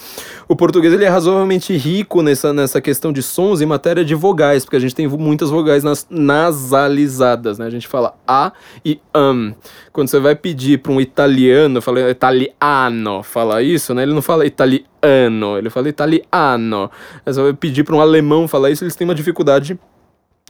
O 0.47 0.55
português 0.55 0.93
ele 0.93 1.05
é 1.05 1.07
razoavelmente 1.07 1.75
rico 1.75 2.21
nessa, 2.21 2.51
nessa 2.53 2.81
questão 2.81 3.13
de 3.13 3.23
sons 3.23 3.61
em 3.61 3.65
matéria 3.65 4.03
de 4.03 4.13
vogais, 4.13 4.65
porque 4.65 4.75
a 4.75 4.79
gente 4.79 4.93
tem 4.93 5.07
muitas 5.07 5.49
vogais 5.49 5.83
nas, 5.83 6.05
nasalizadas, 6.09 7.57
né? 7.57 7.65
A 7.65 7.69
gente 7.69 7.87
fala 7.87 8.13
a 8.27 8.51
e 8.83 8.99
am. 9.13 9.55
Quando 9.93 10.09
você 10.09 10.19
vai 10.19 10.35
pedir 10.35 10.79
para 10.79 10.91
um 10.91 10.99
italiano, 10.99 11.81
fala 11.81 12.09
italiano, 12.09 13.23
falar 13.23 13.61
isso, 13.61 13.93
né? 13.93 14.03
Ele 14.03 14.13
não 14.13 14.21
fala 14.21 14.45
italiano, 14.45 15.57
ele 15.57 15.69
fala 15.69 15.87
italiano. 15.87 16.91
Você 17.25 17.41
vai 17.41 17.53
pedir 17.53 17.83
para 17.83 17.95
um 17.95 18.01
alemão 18.01 18.47
falar 18.47 18.69
isso, 18.69 18.83
eles 18.83 18.95
têm 18.95 19.07
uma 19.07 19.15
dificuldade 19.15 19.79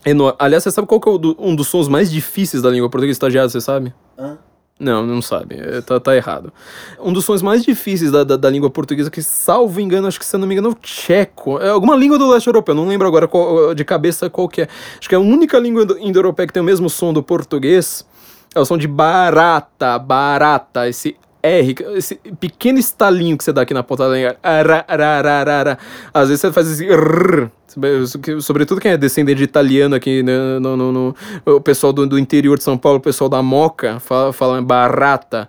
Enorme. 0.04 0.36
Aliás, 0.38 0.62
você 0.62 0.70
sabe 0.70 0.86
qual 0.86 1.00
que 1.00 1.08
é 1.08 1.18
do, 1.18 1.36
um 1.38 1.54
dos 1.54 1.68
sons 1.68 1.88
mais 1.88 2.10
difíceis 2.10 2.62
da 2.62 2.70
língua 2.70 2.88
portuguesa 2.88 3.12
estagiário, 3.12 3.50
você 3.50 3.60
sabe? 3.60 3.92
Hã? 4.18 4.38
Não, 4.80 5.04
não 5.04 5.20
sabe. 5.20 5.56
É, 5.56 5.82
tá, 5.82 6.00
tá 6.00 6.16
errado. 6.16 6.50
Um 6.98 7.12
dos 7.12 7.26
sons 7.26 7.42
mais 7.42 7.62
difíceis 7.62 8.10
da, 8.10 8.24
da, 8.24 8.36
da, 8.38 8.48
língua 8.48 8.70
portuguesa, 8.70 9.10
que, 9.10 9.22
salvo 9.22 9.78
engano, 9.78 10.08
acho 10.08 10.18
que 10.18 10.24
se 10.24 10.34
eu 10.34 10.40
não 10.40 10.48
me 10.48 10.54
engano, 10.54 10.68
é 10.68 10.72
o 10.72 10.74
tcheco. 10.74 11.58
É 11.58 11.68
alguma 11.68 11.94
língua 11.94 12.18
do 12.18 12.26
leste 12.30 12.46
europeu, 12.46 12.74
não 12.74 12.88
lembro 12.88 13.06
agora 13.06 13.28
qual, 13.28 13.74
de 13.74 13.84
cabeça 13.84 14.30
qual 14.30 14.48
que 14.48 14.62
é. 14.62 14.68
Acho 14.98 15.06
que 15.06 15.14
é 15.14 15.18
a 15.18 15.20
única 15.20 15.58
língua 15.58 15.86
indo-europeia 16.00 16.46
que 16.46 16.52
tem 16.54 16.62
o 16.62 16.64
mesmo 16.64 16.88
som 16.88 17.12
do 17.12 17.22
português. 17.22 18.06
É 18.54 18.58
o 18.58 18.64
som 18.64 18.78
de 18.78 18.88
barata, 18.88 19.98
barata. 19.98 20.88
Esse 20.88 21.14
R, 21.42 21.74
esse 21.94 22.16
pequeno 22.38 22.78
estalinho 22.78 23.36
que 23.36 23.44
você 23.44 23.52
dá 23.52 23.62
aqui 23.62 23.74
na 23.74 23.82
ponta 23.82 24.08
da 24.08 24.14
língua. 24.14 24.36
Às 26.12 26.28
vezes 26.28 26.40
você 26.40 26.52
faz 26.52 26.70
esse. 26.70 26.86
Sobretudo 28.40 28.80
quem 28.80 28.92
é 28.92 28.96
descendente 28.96 29.38
de 29.38 29.44
italiano 29.44 29.94
aqui, 29.94 30.22
né, 30.22 30.58
no, 30.58 30.76
no, 30.76 30.92
no, 30.92 31.14
o 31.46 31.60
pessoal 31.60 31.92
do, 31.92 32.06
do 32.06 32.18
interior 32.18 32.58
de 32.58 32.64
São 32.64 32.76
Paulo, 32.76 32.98
o 32.98 33.00
pessoal 33.00 33.30
da 33.30 33.42
Moca, 33.42 34.00
fala, 34.00 34.32
fala 34.32 34.60
barata. 34.60 35.48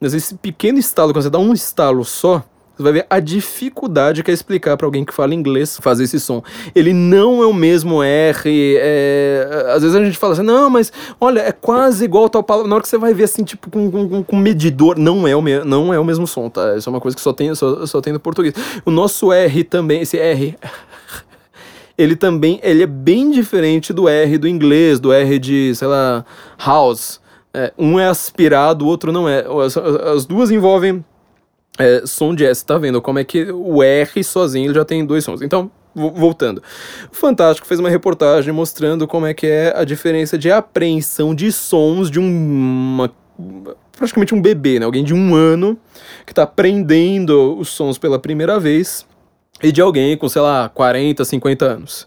Mas 0.00 0.14
esse 0.14 0.34
pequeno 0.36 0.78
estalo, 0.78 1.12
quando 1.12 1.24
você 1.24 1.30
dá 1.30 1.38
um 1.38 1.52
estalo 1.52 2.04
só, 2.04 2.44
você 2.76 2.82
vai 2.82 2.92
ver 2.92 3.06
a 3.08 3.18
dificuldade 3.20 4.22
que 4.22 4.30
é 4.30 4.34
explicar 4.34 4.76
para 4.76 4.86
alguém 4.86 5.02
que 5.02 5.14
fala 5.14 5.34
inglês 5.34 5.78
fazer 5.80 6.04
esse 6.04 6.20
som. 6.20 6.42
Ele 6.74 6.92
não 6.92 7.42
é 7.42 7.46
o 7.46 7.54
mesmo 7.54 8.02
R. 8.02 8.76
É... 8.78 9.66
Às 9.74 9.82
vezes 9.82 9.96
a 9.96 10.04
gente 10.04 10.18
fala 10.18 10.34
assim, 10.34 10.42
não, 10.42 10.68
mas 10.68 10.92
olha, 11.18 11.40
é 11.40 11.52
quase 11.52 12.04
igual 12.04 12.28
tal 12.28 12.42
palavra. 12.42 12.68
Na 12.68 12.74
hora 12.74 12.82
que 12.82 12.88
você 12.88 12.98
vai 12.98 13.14
ver 13.14 13.24
assim, 13.24 13.44
tipo, 13.44 13.70
com, 13.70 13.90
com, 13.90 14.22
com 14.22 14.36
medidor, 14.36 14.98
não 14.98 15.26
é, 15.26 15.34
o 15.34 15.40
me... 15.40 15.64
não 15.64 15.92
é 15.92 15.98
o 15.98 16.04
mesmo 16.04 16.26
som, 16.26 16.50
tá? 16.50 16.76
Isso 16.76 16.86
é 16.86 16.92
uma 16.92 17.00
coisa 17.00 17.16
que 17.16 17.22
só 17.22 17.32
tem, 17.32 17.54
só, 17.54 17.86
só 17.86 18.02
tem 18.02 18.12
no 18.12 18.20
português. 18.20 18.54
O 18.84 18.90
nosso 18.90 19.32
R 19.32 19.64
também, 19.64 20.02
esse 20.02 20.18
R. 20.18 20.54
Ele 21.98 22.14
também 22.14 22.60
ele 22.62 22.82
é 22.82 22.86
bem 22.86 23.30
diferente 23.30 23.90
do 23.90 24.06
R 24.06 24.36
do 24.36 24.46
inglês, 24.46 25.00
do 25.00 25.14
R 25.14 25.38
de, 25.38 25.74
sei 25.74 25.88
lá, 25.88 26.26
house. 26.58 27.22
É, 27.54 27.72
um 27.78 27.98
é 27.98 28.06
aspirado, 28.06 28.84
o 28.84 28.88
outro 28.88 29.10
não 29.10 29.26
é. 29.26 29.46
As, 29.64 29.78
as 29.78 30.26
duas 30.26 30.50
envolvem 30.50 31.02
é, 31.78 32.02
som 32.06 32.34
de 32.34 32.44
S, 32.44 32.64
tá 32.64 32.78
vendo 32.78 33.00
como 33.02 33.18
é 33.18 33.24
que 33.24 33.50
o 33.50 33.82
R 33.82 34.24
sozinho 34.24 34.72
já 34.74 34.84
tem 34.84 35.04
dois 35.04 35.24
sons. 35.24 35.42
Então, 35.42 35.70
voltando. 35.94 36.62
Fantástico 37.10 37.66
fez 37.66 37.80
uma 37.80 37.88
reportagem 37.88 38.52
mostrando 38.52 39.06
como 39.06 39.26
é 39.26 39.32
que 39.32 39.46
é 39.46 39.72
a 39.74 39.84
diferença 39.84 40.36
de 40.36 40.50
apreensão 40.50 41.34
de 41.34 41.50
sons 41.50 42.10
de 42.10 42.20
um, 42.20 42.24
uma 42.24 43.10
praticamente 43.96 44.34
um 44.34 44.40
bebê, 44.40 44.78
né? 44.78 44.84
Alguém 44.84 45.02
de 45.02 45.14
um 45.14 45.34
ano 45.34 45.78
que 46.24 46.32
está 46.32 46.42
aprendendo 46.42 47.56
os 47.58 47.68
sons 47.70 47.96
pela 47.96 48.18
primeira 48.18 48.60
vez 48.60 49.06
e 49.62 49.72
de 49.72 49.80
alguém 49.80 50.16
com, 50.16 50.28
sei 50.28 50.42
lá, 50.42 50.68
40, 50.68 51.24
50 51.24 51.64
anos. 51.64 52.06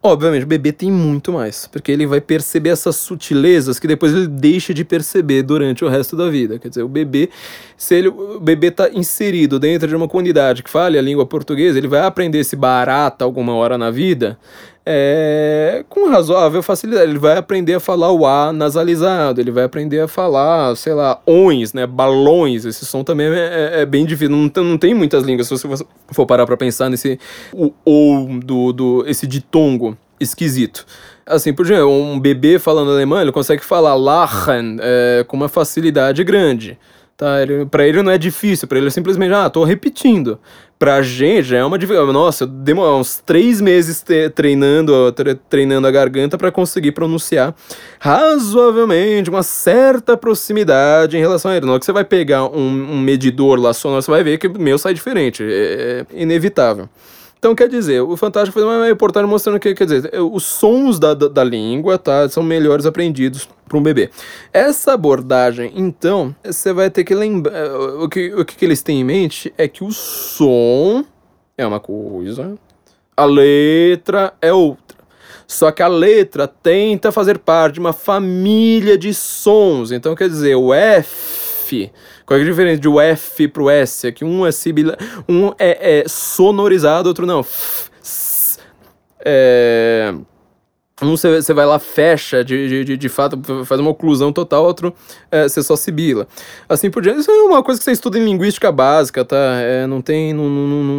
Obviamente, 0.00 0.44
o 0.44 0.46
bebê 0.46 0.70
tem 0.70 0.92
muito 0.92 1.32
mais, 1.32 1.66
porque 1.66 1.90
ele 1.90 2.06
vai 2.06 2.20
perceber 2.20 2.70
essas 2.70 2.94
sutilezas 2.94 3.80
que 3.80 3.86
depois 3.88 4.12
ele 4.14 4.28
deixa 4.28 4.72
de 4.72 4.84
perceber 4.84 5.42
durante 5.42 5.84
o 5.84 5.88
resto 5.88 6.16
da 6.16 6.30
vida. 6.30 6.56
Quer 6.56 6.68
dizer, 6.68 6.82
o 6.84 6.88
bebê, 6.88 7.28
se 7.76 7.96
ele, 7.96 8.08
o 8.08 8.38
bebê 8.38 8.68
está 8.68 8.88
inserido 8.90 9.58
dentro 9.58 9.88
de 9.88 9.96
uma 9.96 10.06
comunidade 10.06 10.62
que 10.62 10.70
fale 10.70 10.96
a 10.96 11.02
língua 11.02 11.26
portuguesa, 11.26 11.76
ele 11.76 11.88
vai 11.88 12.00
aprender 12.00 12.38
esse 12.38 12.54
barata 12.54 13.24
alguma 13.24 13.54
hora 13.54 13.76
na 13.76 13.90
vida, 13.90 14.38
é, 14.90 15.84
com 15.86 16.08
razoável 16.08 16.62
facilidade. 16.62 17.10
Ele 17.10 17.18
vai 17.18 17.36
aprender 17.36 17.74
a 17.74 17.80
falar 17.80 18.10
o 18.10 18.24
A 18.24 18.54
nasalizado, 18.54 19.38
ele 19.38 19.50
vai 19.50 19.64
aprender 19.64 20.00
a 20.00 20.08
falar, 20.08 20.74
sei 20.76 20.94
lá, 20.94 21.20
ons, 21.26 21.74
né, 21.74 21.86
balões. 21.86 22.64
Esse 22.64 22.86
som 22.86 23.04
também 23.04 23.26
é, 23.26 23.72
é, 23.74 23.80
é 23.82 23.86
bem 23.86 24.06
difícil. 24.06 24.34
Não, 24.34 24.50
não 24.64 24.78
tem 24.78 24.94
muitas 24.94 25.24
línguas, 25.24 25.46
se 25.46 25.54
você 25.54 25.84
for 26.10 26.24
parar 26.24 26.46
para 26.46 26.56
pensar 26.56 26.88
nesse 26.88 27.20
o 27.52 27.70
ou 27.84 28.40
do, 28.40 28.72
do 28.72 29.04
esse 29.06 29.26
ditongo 29.26 29.94
esquisito. 30.18 30.86
Assim, 31.26 31.52
por 31.52 31.66
exemplo, 31.66 31.90
um 31.90 32.18
bebê 32.18 32.58
falando 32.58 32.90
alemão, 32.90 33.20
ele 33.20 33.30
consegue 33.30 33.62
falar 33.62 33.94
lachen 33.94 34.78
é, 34.80 35.22
com 35.28 35.36
uma 35.36 35.50
facilidade 35.50 36.24
grande. 36.24 36.78
Tá, 37.14 37.42
ele, 37.42 37.66
pra 37.66 37.86
ele 37.86 38.00
não 38.00 38.12
é 38.12 38.16
difícil, 38.16 38.68
para 38.68 38.78
ele 38.78 38.86
é 38.86 38.90
simplesmente, 38.90 39.34
ah, 39.34 39.50
tô 39.50 39.64
repetindo. 39.64 40.38
Pra 40.78 41.02
gente 41.02 41.54
é 41.56 41.64
uma 41.64 41.76
dificuldade. 41.76 42.12
Nossa, 42.12 42.46
demorou 42.46 43.00
uns 43.00 43.18
três 43.18 43.60
meses 43.60 44.04
treinando, 44.34 45.12
treinando 45.50 45.86
a 45.88 45.90
garganta 45.90 46.38
para 46.38 46.52
conseguir 46.52 46.92
pronunciar 46.92 47.52
razoavelmente, 47.98 49.28
uma 49.28 49.42
certa 49.42 50.16
proximidade 50.16 51.16
em 51.16 51.20
relação 51.20 51.50
a 51.50 51.56
ele. 51.56 51.66
Na 51.66 51.72
hora 51.72 51.80
que 51.80 51.86
você 51.86 51.92
vai 51.92 52.04
pegar 52.04 52.44
um, 52.44 52.92
um 52.92 53.00
medidor 53.00 53.58
lá 53.58 53.74
sonoro, 53.74 54.02
você 54.02 54.10
vai 54.10 54.22
ver 54.22 54.38
que 54.38 54.46
o 54.46 54.60
meu 54.60 54.78
sai 54.78 54.94
diferente. 54.94 55.42
É, 55.42 56.06
é 56.12 56.22
inevitável. 56.22 56.88
Então, 57.38 57.54
quer 57.54 57.68
dizer, 57.68 58.00
o 58.00 58.16
Fantástico 58.16 58.54
fez 58.54 58.64
uma 58.66 58.84
reportagem 58.84 59.28
mostrando 59.28 59.60
que, 59.60 59.72
quer 59.72 59.84
dizer, 59.84 60.10
os 60.20 60.42
sons 60.44 60.98
da, 60.98 61.14
da, 61.14 61.28
da 61.28 61.44
língua, 61.44 61.96
tá, 61.96 62.28
são 62.28 62.42
melhores 62.42 62.84
aprendidos 62.84 63.48
para 63.68 63.78
um 63.78 63.82
bebê. 63.82 64.10
Essa 64.52 64.94
abordagem, 64.94 65.72
então, 65.76 66.34
você 66.42 66.72
vai 66.72 66.90
ter 66.90 67.04
que 67.04 67.14
lembrar, 67.14 67.52
o 68.00 68.08
que, 68.08 68.34
o 68.34 68.44
que 68.44 68.64
eles 68.64 68.82
têm 68.82 69.00
em 69.00 69.04
mente 69.04 69.54
é 69.56 69.68
que 69.68 69.84
o 69.84 69.92
som 69.92 71.04
é 71.56 71.64
uma 71.64 71.78
coisa, 71.78 72.58
a 73.16 73.24
letra 73.24 74.32
é 74.42 74.52
outra. 74.52 74.98
Só 75.46 75.70
que 75.70 75.82
a 75.82 75.88
letra 75.88 76.46
tenta 76.46 77.10
fazer 77.10 77.38
parte 77.38 77.74
de 77.74 77.80
uma 77.80 77.92
família 77.92 78.98
de 78.98 79.14
sons. 79.14 79.92
Então, 79.92 80.14
quer 80.14 80.28
dizer, 80.28 80.54
o 80.56 80.74
F 80.74 81.37
qual 82.24 82.38
é 82.38 82.42
a 82.42 82.44
diferença 82.44 82.80
de 82.80 82.88
o 82.88 83.00
F 83.00 83.48
pro 83.48 83.70
S? 83.70 84.06
É 84.06 84.12
que 84.12 84.24
um 84.24 84.46
é 84.46 84.52
sibila, 84.52 84.96
um 85.28 85.48
é, 85.58 86.00
é 86.00 86.04
sonorizado, 86.08 87.08
outro 87.08 87.26
não. 87.26 87.40
F, 87.40 87.90
s, 88.02 88.58
é 89.20 90.14
um 91.00 91.16
você 91.16 91.52
vai 91.52 91.64
lá, 91.64 91.78
fecha, 91.78 92.44
de, 92.44 92.84
de, 92.84 92.96
de 92.96 93.08
fato, 93.08 93.40
faz 93.64 93.80
uma 93.80 93.90
oclusão 93.90 94.32
total, 94.32 94.64
outro 94.64 94.92
é, 95.30 95.48
você 95.48 95.62
só 95.62 95.76
sibila. 95.76 96.26
Assim 96.68 96.90
por 96.90 97.02
diante, 97.02 97.20
isso 97.20 97.30
é 97.30 97.34
uma 97.44 97.62
coisa 97.62 97.78
que 97.78 97.84
você 97.84 97.92
estuda 97.92 98.18
em 98.18 98.24
linguística 98.24 98.72
básica, 98.72 99.24
tá? 99.24 99.36
É, 99.60 99.86
não, 99.86 100.00
tem, 100.00 100.32
não, 100.32 100.48
não, 100.48 100.66
não, 100.66 100.94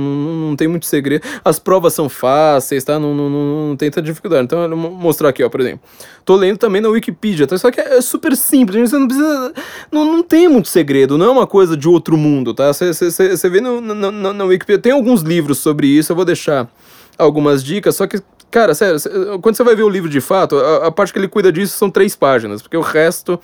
não, 0.48 0.56
tem 0.56 0.68
muito 0.68 0.86
segredo. 0.86 1.26
As 1.44 1.60
provas 1.60 1.94
são 1.94 2.08
fáceis, 2.08 2.84
tá? 2.84 2.98
Não, 2.98 3.14
não, 3.14 3.30
não, 3.30 3.68
não 3.70 3.76
tem 3.76 3.92
tanta 3.92 4.06
dificuldade. 4.06 4.46
Então, 4.46 4.62
eu 4.62 4.70
vou 4.70 4.92
mostrar 4.92 5.30
aqui, 5.30 5.44
ó, 5.44 5.50
por 5.50 5.60
exemplo. 5.60 5.82
Tô 6.24 6.36
lendo 6.36 6.58
também 6.58 6.82
na 6.82 6.90
Wikipedia, 6.90 7.46
tá? 7.46 7.58
Só 7.58 7.70
que 7.70 7.82
é 7.82 8.00
super 8.02 8.36
simples, 8.38 8.90
você 8.90 8.98
não 8.98 9.08
precisa. 9.08 9.54
Não, 9.92 10.06
não 10.06 10.24
tem 10.24 10.48
muito 10.48 10.70
segredo, 10.70 11.18
não 11.18 11.26
é 11.26 11.30
uma 11.30 11.48
coisa 11.48 11.76
de 11.76 11.90
outro 11.90 12.16
mundo, 12.16 12.54
tá? 12.54 12.72
Você 12.72 13.50
vê 13.50 13.60
no, 13.60 13.82
no, 13.82 14.12
no, 14.12 14.34
na 14.34 14.44
Wikipedia, 14.46 14.82
tem 14.82 14.92
alguns 14.92 15.22
livros 15.22 15.58
sobre 15.58 15.88
isso, 15.88 16.12
eu 16.12 16.16
vou 16.16 16.26
deixar 16.26 16.70
algumas 17.18 17.64
dicas, 17.64 17.96
só 17.96 18.08
que 18.08 18.22
Cara, 18.52 18.74
sério, 18.74 19.00
quando 19.42 19.56
você 19.56 19.64
vai 19.64 19.76
ver 19.76 19.84
o 19.84 19.90
livro 19.90 20.10
de 20.10 20.20
fato, 20.20 20.58
a, 20.58 20.88
a 20.88 20.92
parte 20.92 21.14
que 21.14 21.20
ele 21.20 21.28
cuida 21.28 21.52
disso 21.52 21.78
são 21.78 21.90
três 21.90 22.16
páginas, 22.16 22.62
porque 22.62 22.78
o 22.78 22.82
resto. 22.82 23.40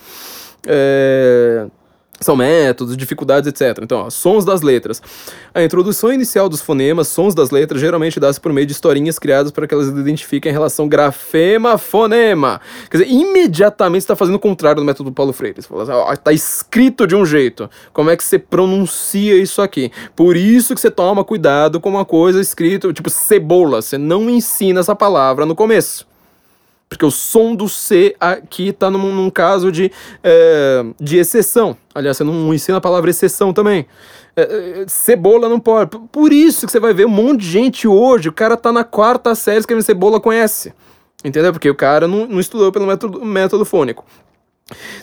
É 0.65 1.67
são 2.19 2.35
métodos, 2.35 2.95
dificuldades, 2.95 3.47
etc. 3.47 3.83
Então, 3.83 3.99
ó, 4.05 4.09
sons 4.09 4.45
das 4.45 4.61
letras. 4.61 5.01
A 5.53 5.63
introdução 5.63 6.11
inicial 6.13 6.47
dos 6.47 6.61
fonemas, 6.61 7.07
sons 7.07 7.35
das 7.35 7.49
letras, 7.49 7.81
geralmente 7.81 8.19
dá-se 8.19 8.39
por 8.39 8.53
meio 8.53 8.65
de 8.65 8.73
historinhas 8.73 9.19
criadas 9.19 9.51
para 9.51 9.67
que 9.67 9.73
elas 9.73 9.87
identifiquem 9.87 10.49
a 10.49 10.53
relação 10.53 10.87
grafema-fonema. 10.87 12.61
Quer 12.89 12.99
dizer, 12.99 13.11
imediatamente 13.11 14.01
está 14.01 14.15
fazendo 14.15 14.35
o 14.35 14.39
contrário 14.39 14.81
do 14.81 14.85
método 14.85 15.11
Paulo 15.11 15.33
Freire. 15.33 15.61
Você 15.61 15.67
fala 15.67 15.83
assim, 15.83 15.91
ó, 15.91 16.15
tá 16.15 16.31
escrito 16.31 17.05
de 17.05 17.15
um 17.15 17.25
jeito. 17.25 17.69
Como 17.91 18.09
é 18.09 18.17
que 18.17 18.23
você 18.23 18.39
pronuncia 18.39 19.35
isso 19.35 19.61
aqui? 19.61 19.91
Por 20.15 20.37
isso 20.37 20.73
que 20.73 20.81
você 20.81 20.91
toma 20.91 21.23
cuidado 21.23 21.79
com 21.79 21.89
uma 21.89 22.05
coisa 22.05 22.39
escrita, 22.39 22.91
tipo 22.93 23.09
cebola. 23.09 23.81
Você 23.81 23.97
não 23.97 24.29
ensina 24.29 24.79
essa 24.79 24.95
palavra 24.95 25.45
no 25.45 25.55
começo. 25.55 26.14
Porque 26.87 27.05
o 27.05 27.11
som 27.11 27.55
do 27.55 27.67
C 27.67 28.15
aqui 28.19 28.69
está 28.69 28.89
num, 28.89 29.13
num, 29.13 29.29
caso 29.29 29.71
de, 29.71 29.91
é, 30.23 30.85
de 30.99 31.17
exceção. 31.17 31.75
Aliás, 31.93 32.17
você 32.17 32.23
não 32.23 32.53
ensina 32.53 32.77
a 32.77 32.81
palavra 32.81 33.09
exceção 33.09 33.51
também. 33.51 33.85
É, 34.35 34.41
é, 34.81 34.85
cebola 34.87 35.49
não 35.49 35.59
pode. 35.59 35.97
Por 36.11 36.31
isso 36.31 36.65
que 36.65 36.71
você 36.71 36.79
vai 36.79 36.93
ver 36.93 37.05
um 37.05 37.09
monte 37.09 37.41
de 37.41 37.49
gente 37.49 37.87
hoje, 37.87 38.29
o 38.29 38.33
cara 38.33 38.55
tá 38.55 38.71
na 38.71 38.83
quarta 38.83 39.33
série 39.33 39.59
escrevendo 39.59 39.83
cebola 39.83 40.19
conhece. 40.19 40.73
Entendeu? 41.23 41.51
Porque 41.51 41.69
o 41.69 41.75
cara 41.75 42.07
não, 42.07 42.27
não 42.27 42.39
estudou 42.39 42.71
pelo 42.71 42.85
método, 42.85 43.25
método 43.25 43.65
fônico. 43.65 44.05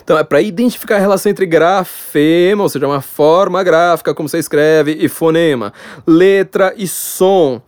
Então, 0.03 0.17
é 0.17 0.23
para 0.23 0.41
identificar 0.41 0.97
a 0.97 0.99
relação 0.99 1.29
entre 1.29 1.45
grafema, 1.45 2.63
ou 2.63 2.69
seja, 2.69 2.85
uma 2.85 3.01
forma 3.01 3.63
gráfica, 3.63 4.13
como 4.13 4.27
você 4.27 4.37
escreve, 4.37 4.97
e 4.99 5.07
fonema, 5.07 5.73
letra 6.05 6.73
e 6.75 6.87
som. 6.87 7.61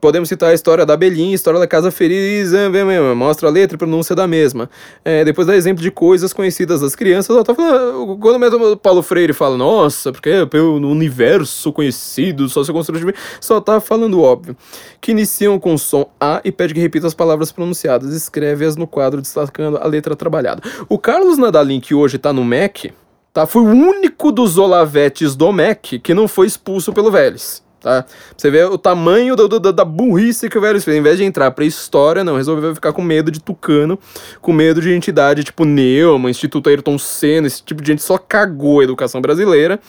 Podemos 0.00 0.28
citar 0.28 0.50
a 0.50 0.54
história 0.54 0.86
da 0.86 0.94
abelhinha, 0.94 1.32
a 1.32 1.34
história 1.34 1.60
da 1.60 1.66
casa 1.66 1.90
feliz, 1.90 2.54
é, 2.54 2.68
mostra 3.14 3.48
a 3.48 3.50
letra 3.50 3.76
e 3.76 3.78
pronúncia 3.78 4.16
da 4.16 4.26
mesma. 4.26 4.70
É, 5.04 5.24
depois 5.24 5.46
dá 5.46 5.54
exemplo 5.54 5.82
de 5.82 5.90
coisas 5.90 6.32
conhecidas 6.32 6.80
das 6.80 6.96
crianças. 6.96 7.36
Ó, 7.36 7.42
tá 7.42 7.54
falando, 7.54 8.16
quando 8.18 8.72
o 8.72 8.76
Paulo 8.76 9.02
Freire 9.02 9.32
fala, 9.32 9.56
nossa, 9.56 10.10
porque 10.10 10.30
é 10.30 10.46
pelo 10.46 10.76
universo 10.76 11.72
conhecido, 11.72 12.48
só 12.48 12.64
se 12.64 12.72
construiu 12.72 13.12
só 13.40 13.60
tá 13.60 13.80
falando 13.80 14.22
óbvio. 14.22 14.56
Que 15.00 15.10
iniciam 15.12 15.58
com 15.58 15.74
o 15.74 15.78
som 15.78 16.10
A 16.18 16.40
e 16.44 16.50
pede 16.50 16.74
que 16.74 16.80
repita 16.80 17.06
as 17.06 17.14
palavras 17.14 17.52
pronunciadas. 17.52 18.14
Escreve-as 18.14 18.76
no 18.76 18.86
quadro 18.86 19.20
destacando 19.20 19.76
a 19.78 19.86
letra 19.86 20.16
trabalhada. 20.16 20.62
O 20.88 20.98
Carlos 20.98 21.38
Nadalim, 21.38 21.80
que 21.80 21.94
hoje 21.94 22.18
tá 22.18 22.32
no 22.32 22.44
MEC, 22.44 22.92
tá, 23.32 23.46
foi 23.46 23.62
o 23.62 23.66
único 23.66 24.32
dos 24.32 24.58
Olavetes 24.58 25.36
do 25.36 25.52
MEC 25.52 25.98
que 25.98 26.14
não 26.14 26.26
foi 26.26 26.46
expulso 26.46 26.92
pelo 26.92 27.10
Vélez 27.10 27.62
tá? 27.80 28.04
Você 28.36 28.50
vê 28.50 28.64
o 28.64 28.78
tamanho 28.78 29.34
do, 29.34 29.48
do, 29.48 29.72
da 29.72 29.84
burrice 29.84 30.48
que 30.48 30.58
o 30.58 30.60
velho 30.60 30.80
fez. 30.80 30.96
Em 30.96 31.02
vez 31.02 31.18
de 31.18 31.24
entrar 31.24 31.50
pra 31.50 31.64
história, 31.64 32.22
não, 32.22 32.36
resolveu 32.36 32.74
ficar 32.74 32.92
com 32.92 33.02
medo 33.02 33.30
de 33.30 33.40
Tucano, 33.40 33.98
com 34.40 34.52
medo 34.52 34.80
de 34.80 34.92
entidade 34.92 35.44
tipo 35.44 35.64
Neuma, 35.64 36.30
Instituto 36.30 36.68
Ayrton 36.68 36.98
Senna, 36.98 37.46
esse 37.46 37.62
tipo 37.62 37.82
de 37.82 37.88
gente 37.88 38.02
só 38.02 38.18
cagou 38.18 38.80
a 38.80 38.84
educação 38.84 39.20
brasileira. 39.20 39.80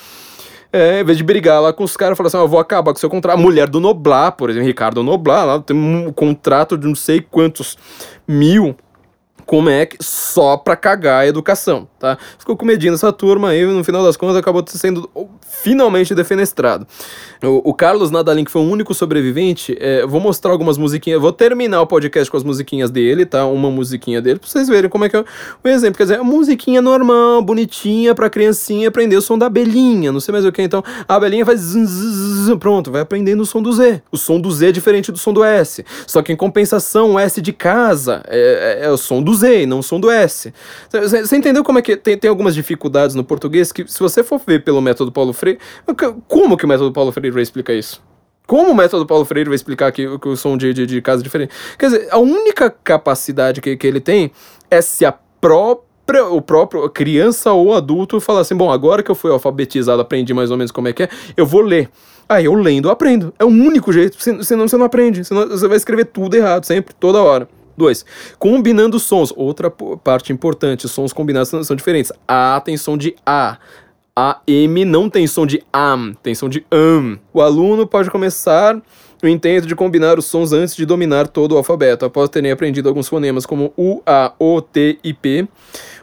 É, 0.74 1.02
em 1.02 1.04
vez 1.04 1.18
de 1.18 1.24
brigar 1.24 1.62
lá 1.62 1.74
com 1.74 1.84
os 1.84 1.98
caras, 1.98 2.18
falar 2.18 2.28
assim: 2.28 2.38
oh, 2.38 2.42
eu 2.42 2.48
vou 2.48 2.60
acabar 2.60 2.94
com 2.94 3.00
seu 3.00 3.10
contrato. 3.10 3.38
A 3.38 3.42
mulher 3.42 3.68
do 3.68 3.80
Noblar, 3.82 4.32
por 4.32 4.50
exemplo, 4.50 4.68
Ricardo 4.68 5.04
Noblar, 5.04 5.46
lá 5.46 5.60
tem 5.60 5.76
um 5.76 6.14
contrato 6.14 6.78
de 6.78 6.88
não 6.88 6.96
sei 6.96 7.20
quantos 7.20 7.78
mil 8.26 8.76
com 9.52 9.60
Mac 9.60 9.96
só 10.00 10.56
pra 10.56 10.78
cagar 10.78 11.24
a 11.24 11.28
educação, 11.28 11.86
tá? 12.00 12.18
Ficou 12.40 12.56
com 12.56 12.66
medinho 12.66 12.94
essa 12.94 13.12
turma 13.12 13.50
aí, 13.50 13.66
no 13.66 13.84
final 13.84 14.02
das 14.02 14.16
contas 14.16 14.38
acabou 14.38 14.64
sendo 14.66 15.10
finalmente 15.42 16.16
defenestrado. 16.16 16.88
O, 17.44 17.72
o 17.72 17.74
Carlos 17.74 18.10
Nadalin, 18.10 18.46
que 18.46 18.52
foi 18.52 18.62
o 18.62 18.66
único 18.66 18.94
sobrevivente, 18.94 19.76
é, 19.78 20.06
vou 20.06 20.22
mostrar 20.22 20.52
algumas 20.54 20.78
musiquinhas, 20.78 21.20
vou 21.20 21.34
terminar 21.34 21.82
o 21.82 21.86
podcast 21.88 22.32
com 22.32 22.38
as 22.38 22.46
musiquinhas 22.46 22.90
dele, 22.90 23.26
tá? 23.26 23.46
Uma 23.46 23.70
musiquinha 23.70 24.22
dele, 24.22 24.40
pra 24.40 24.48
vocês 24.48 24.70
verem 24.70 24.90
como 24.90 25.04
é 25.04 25.10
que 25.10 25.18
é 25.18 25.20
o 25.20 25.68
exemplo. 25.68 25.98
Quer 25.98 26.04
dizer, 26.04 26.20
a 26.20 26.24
musiquinha 26.24 26.82
normal, 26.82 27.42
bonitinha, 27.42 28.16
pra 28.16 28.30
criancinha 28.30 28.88
aprender 28.88 29.18
o 29.18 29.22
som 29.22 29.38
da 29.38 29.48
abelhinha, 29.48 30.14
não 30.14 30.22
sei 30.22 30.32
mais 30.32 30.46
o 30.46 30.52
que. 30.54 30.62
Então, 30.62 30.82
a 31.06 31.16
abelhinha 31.16 31.46
faz 31.46 31.60
zzz, 31.60 31.90
zzz, 31.90 32.58
pronto, 32.58 32.90
vai 32.90 33.02
aprendendo 33.02 33.42
o 33.42 33.46
som 33.46 33.62
do 33.62 33.74
Z. 33.74 34.02
O 34.10 34.18
som 34.18 34.40
do 34.40 34.50
Z 34.50 34.70
é 34.70 34.72
diferente 34.72 35.12
do 35.12 35.18
som 35.18 35.34
do 35.34 35.44
S. 35.44 35.84
Só 36.08 36.22
que 36.22 36.32
em 36.32 36.38
compensação, 36.38 37.16
o 37.16 37.20
S 37.20 37.42
de 37.42 37.52
casa 37.52 38.24
é, 38.30 38.80
é, 38.80 38.86
é 38.86 38.90
o 38.90 38.96
som 38.96 39.22
do 39.22 39.34
Z 39.34 39.41
e 39.44 39.66
não 39.66 39.82
som 39.82 40.00
do 40.00 40.10
S. 40.10 40.54
Você 40.92 41.36
entendeu 41.36 41.64
como 41.64 41.80
é 41.80 41.82
que 41.82 41.96
tem, 41.96 42.18
tem 42.18 42.30
algumas 42.30 42.56
dificuldades 42.56 43.16
no 43.16 43.24
português 43.24 43.72
que, 43.72 43.88
se 43.88 44.00
você 44.00 44.24
for 44.24 44.40
ver 44.46 44.64
pelo 44.64 44.82
método 44.82 45.12
Paulo 45.12 45.34
Freire, 45.34 45.60
como 46.28 46.58
que 46.58 46.66
o 46.66 46.68
método 46.68 46.92
Paulo 46.92 47.12
Freire 47.12 47.32
vai 47.32 47.44
explicar 47.44 47.74
isso? 47.74 48.02
Como 48.48 48.72
o 48.72 48.76
método 48.76 49.06
Paulo 49.06 49.24
Freire 49.24 49.50
vai 49.50 49.56
explicar 49.56 49.92
que, 49.92 50.18
que 50.20 50.28
o 50.28 50.36
som 50.36 50.58
de, 50.58 50.74
de, 50.74 50.86
de 50.86 51.02
casa 51.02 51.22
é 51.22 51.24
diferente? 51.24 51.54
Quer 51.78 51.86
dizer, 51.86 52.08
a 52.12 52.18
única 52.18 52.70
capacidade 52.70 53.62
que, 53.62 53.78
que 53.78 53.88
ele 53.88 54.02
tem 54.02 54.32
é 54.70 54.82
se 54.82 55.06
a 55.06 55.12
própria 55.12 55.92
o 56.30 56.42
próprio 56.42 56.90
criança 56.90 57.54
ou 57.54 57.74
adulto 57.74 58.20
falar 58.20 58.42
assim, 58.42 58.56
bom, 58.56 58.70
agora 58.70 59.02
que 59.02 59.10
eu 59.10 59.16
fui 59.16 59.32
alfabetizado, 59.32 60.02
aprendi 60.02 60.34
mais 60.34 60.52
ou 60.52 60.58
menos 60.58 60.70
como 60.70 60.90
é 60.90 60.94
que 60.94 61.04
é, 61.04 61.10
eu 61.38 61.46
vou 61.46 61.62
ler. 61.62 61.90
Aí 62.28 62.46
eu 62.46 62.54
lendo, 62.54 62.90
aprendo. 62.90 63.34
É 63.38 63.44
o 63.44 63.48
único 63.48 63.92
jeito, 63.92 64.18
senão 64.44 64.68
você 64.68 64.78
não 64.78 64.86
aprende. 64.86 65.24
Senão 65.24 65.48
você 65.48 65.68
vai 65.68 65.78
escrever 65.78 66.06
tudo 66.06 66.36
errado, 66.36 66.66
sempre, 66.66 66.94
toda 66.94 67.22
hora. 67.22 67.48
Dois, 67.82 68.06
combinando 68.38 69.00
sons. 69.00 69.34
Outra 69.36 69.72
parte 69.72 70.32
importante, 70.32 70.88
sons 70.88 71.12
combinados 71.12 71.50
são 71.66 71.76
diferentes. 71.76 72.12
A 72.28 72.62
tem 72.64 72.78
som 72.78 72.96
de 72.96 73.16
A. 73.26 73.58
A 74.16 74.40
M 74.46 74.86
não 74.86 75.10
tem 75.10 75.26
som 75.26 75.48
de 75.48 75.64
AM, 75.74 76.14
tem 76.22 76.36
som 76.36 76.48
de 76.48 76.64
AM. 76.70 77.20
O 77.34 77.42
aluno 77.42 77.88
pode 77.88 78.12
começar 78.12 78.80
o 79.22 79.28
intento 79.28 79.68
de 79.68 79.76
combinar 79.76 80.18
os 80.18 80.26
sons 80.26 80.52
antes 80.52 80.76
de 80.76 80.86
dominar 80.86 81.28
todo 81.28 81.54
o 81.54 81.58
alfabeto, 81.58 82.06
após 82.06 82.30
terem 82.30 82.52
aprendido 82.52 82.90
alguns 82.90 83.08
fonemas 83.08 83.46
como 83.46 83.74
U, 83.78 84.02
A, 84.06 84.34
O, 84.40 84.62
T 84.62 84.98
e 85.04 85.14
P. 85.14 85.48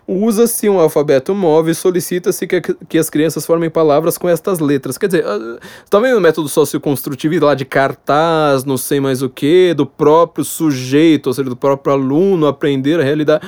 Usa-se 0.07 0.69
um 0.71 0.79
alfabeto 0.79 1.35
móvel 1.35 1.73
e 1.73 1.75
solicita-se 1.75 2.47
que, 2.47 2.61
que 2.61 2.97
as 2.97 3.11
crianças 3.11 3.45
formem 3.45 3.69
palavras 3.69 4.17
com 4.17 4.27
estas 4.27 4.59
letras. 4.59 4.97
Quer 4.97 5.09
dizer, 5.09 5.27
uh, 5.27 5.59
tá 5.91 6.01
vendo 6.01 6.17
o 6.17 6.21
método 6.21 6.49
socioconstrutivo 6.49 7.45
lá 7.45 7.55
de 7.55 7.67
cartaz, 7.67 8.65
não 8.65 8.79
sei 8.79 9.01
mais 9.01 9.21
o 9.21 9.29
que, 9.29 9.75
do 9.75 9.85
próprio 9.85 10.45
sujeito, 10.45 11.27
ou 11.27 11.35
seja, 11.35 11.51
do 11.51 11.57
próprio 11.57 11.93
aluno 11.93 12.47
aprender 12.47 12.99
a 13.01 13.03
realidade. 13.03 13.47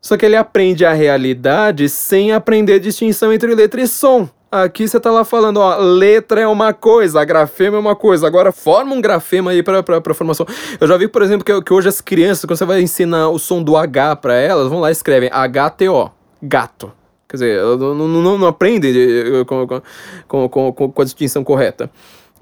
Só 0.00 0.16
que 0.16 0.24
ele 0.24 0.36
aprende 0.36 0.84
a 0.84 0.92
realidade 0.92 1.88
sem 1.88 2.32
aprender 2.32 2.74
a 2.74 2.78
distinção 2.78 3.32
entre 3.32 3.54
letra 3.54 3.80
e 3.80 3.86
som. 3.86 4.28
Aqui 4.50 4.86
você 4.86 5.00
tá 5.00 5.10
lá 5.10 5.24
falando, 5.24 5.56
ó, 5.58 5.76
letra 5.76 6.40
é 6.40 6.46
uma 6.46 6.72
coisa, 6.72 7.24
grafema 7.24 7.76
é 7.76 7.80
uma 7.80 7.96
coisa. 7.96 8.26
Agora 8.26 8.52
forma 8.52 8.94
um 8.94 9.00
grafema 9.00 9.50
aí 9.50 9.62
pra, 9.62 9.82
pra, 9.82 10.00
pra 10.00 10.14
formação. 10.14 10.46
Eu 10.80 10.86
já 10.86 10.96
vi, 10.96 11.08
por 11.08 11.20
exemplo, 11.22 11.44
que, 11.44 11.62
que 11.62 11.72
hoje 11.72 11.88
as 11.88 12.00
crianças, 12.00 12.44
quando 12.44 12.56
você 12.56 12.64
vai 12.64 12.80
ensinar 12.80 13.28
o 13.28 13.38
som 13.38 13.62
do 13.62 13.76
H 13.76 14.16
pra 14.16 14.34
elas, 14.34 14.68
vão 14.68 14.80
lá 14.80 14.88
e 14.88 14.92
escrevem 14.92 15.28
H-T-O, 15.32 16.10
gato. 16.40 16.92
Quer 17.28 17.36
dizer, 17.36 17.62
não, 17.62 17.94
não, 17.94 18.38
não 18.38 18.46
aprende 18.46 19.44
com, 19.46 20.48
com, 20.48 20.72
com, 20.72 20.92
com 20.92 21.02
a 21.02 21.04
distinção 21.04 21.42
correta. 21.42 21.90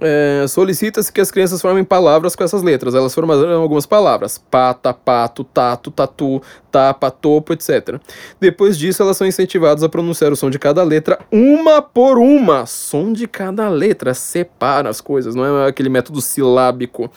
É, 0.01 0.45
Solicita-se 0.49 1.13
que 1.13 1.21
as 1.21 1.31
crianças 1.31 1.63
formem 1.63 1.85
palavras 1.85 2.35
com 2.35 2.43
essas 2.43 2.63
letras. 2.63 2.95
Elas 2.95 3.15
formarão 3.15 3.63
algumas 3.63 3.87
palavras: 3.87 4.39
pata, 4.39 4.93
pato, 4.93 5.45
tato, 5.45 5.91
tatu, 5.91 6.43
tapa, 6.71 7.11
topo, 7.11 7.53
etc. 7.53 8.01
Depois 8.41 8.77
disso, 8.77 9.03
elas 9.03 9.17
são 9.17 9.27
incentivadas 9.27 9.83
a 9.83 9.89
pronunciar 9.89 10.33
o 10.33 10.37
som 10.37 10.51
de 10.51 10.59
cada 10.59 10.83
letra 10.83 11.19
uma 11.31 11.81
por 11.81 12.19
uma. 12.19 12.67
Som 12.67 13.13
de 13.13 13.29
cada 13.29 13.69
letra 13.69 14.15
separa 14.15 14.89
as 14.89 15.01
coisas, 15.01 15.35
não 15.35 15.45
é 15.45 15.69
aquele 15.69 15.89
método 15.89 16.21
silábico 16.21 17.11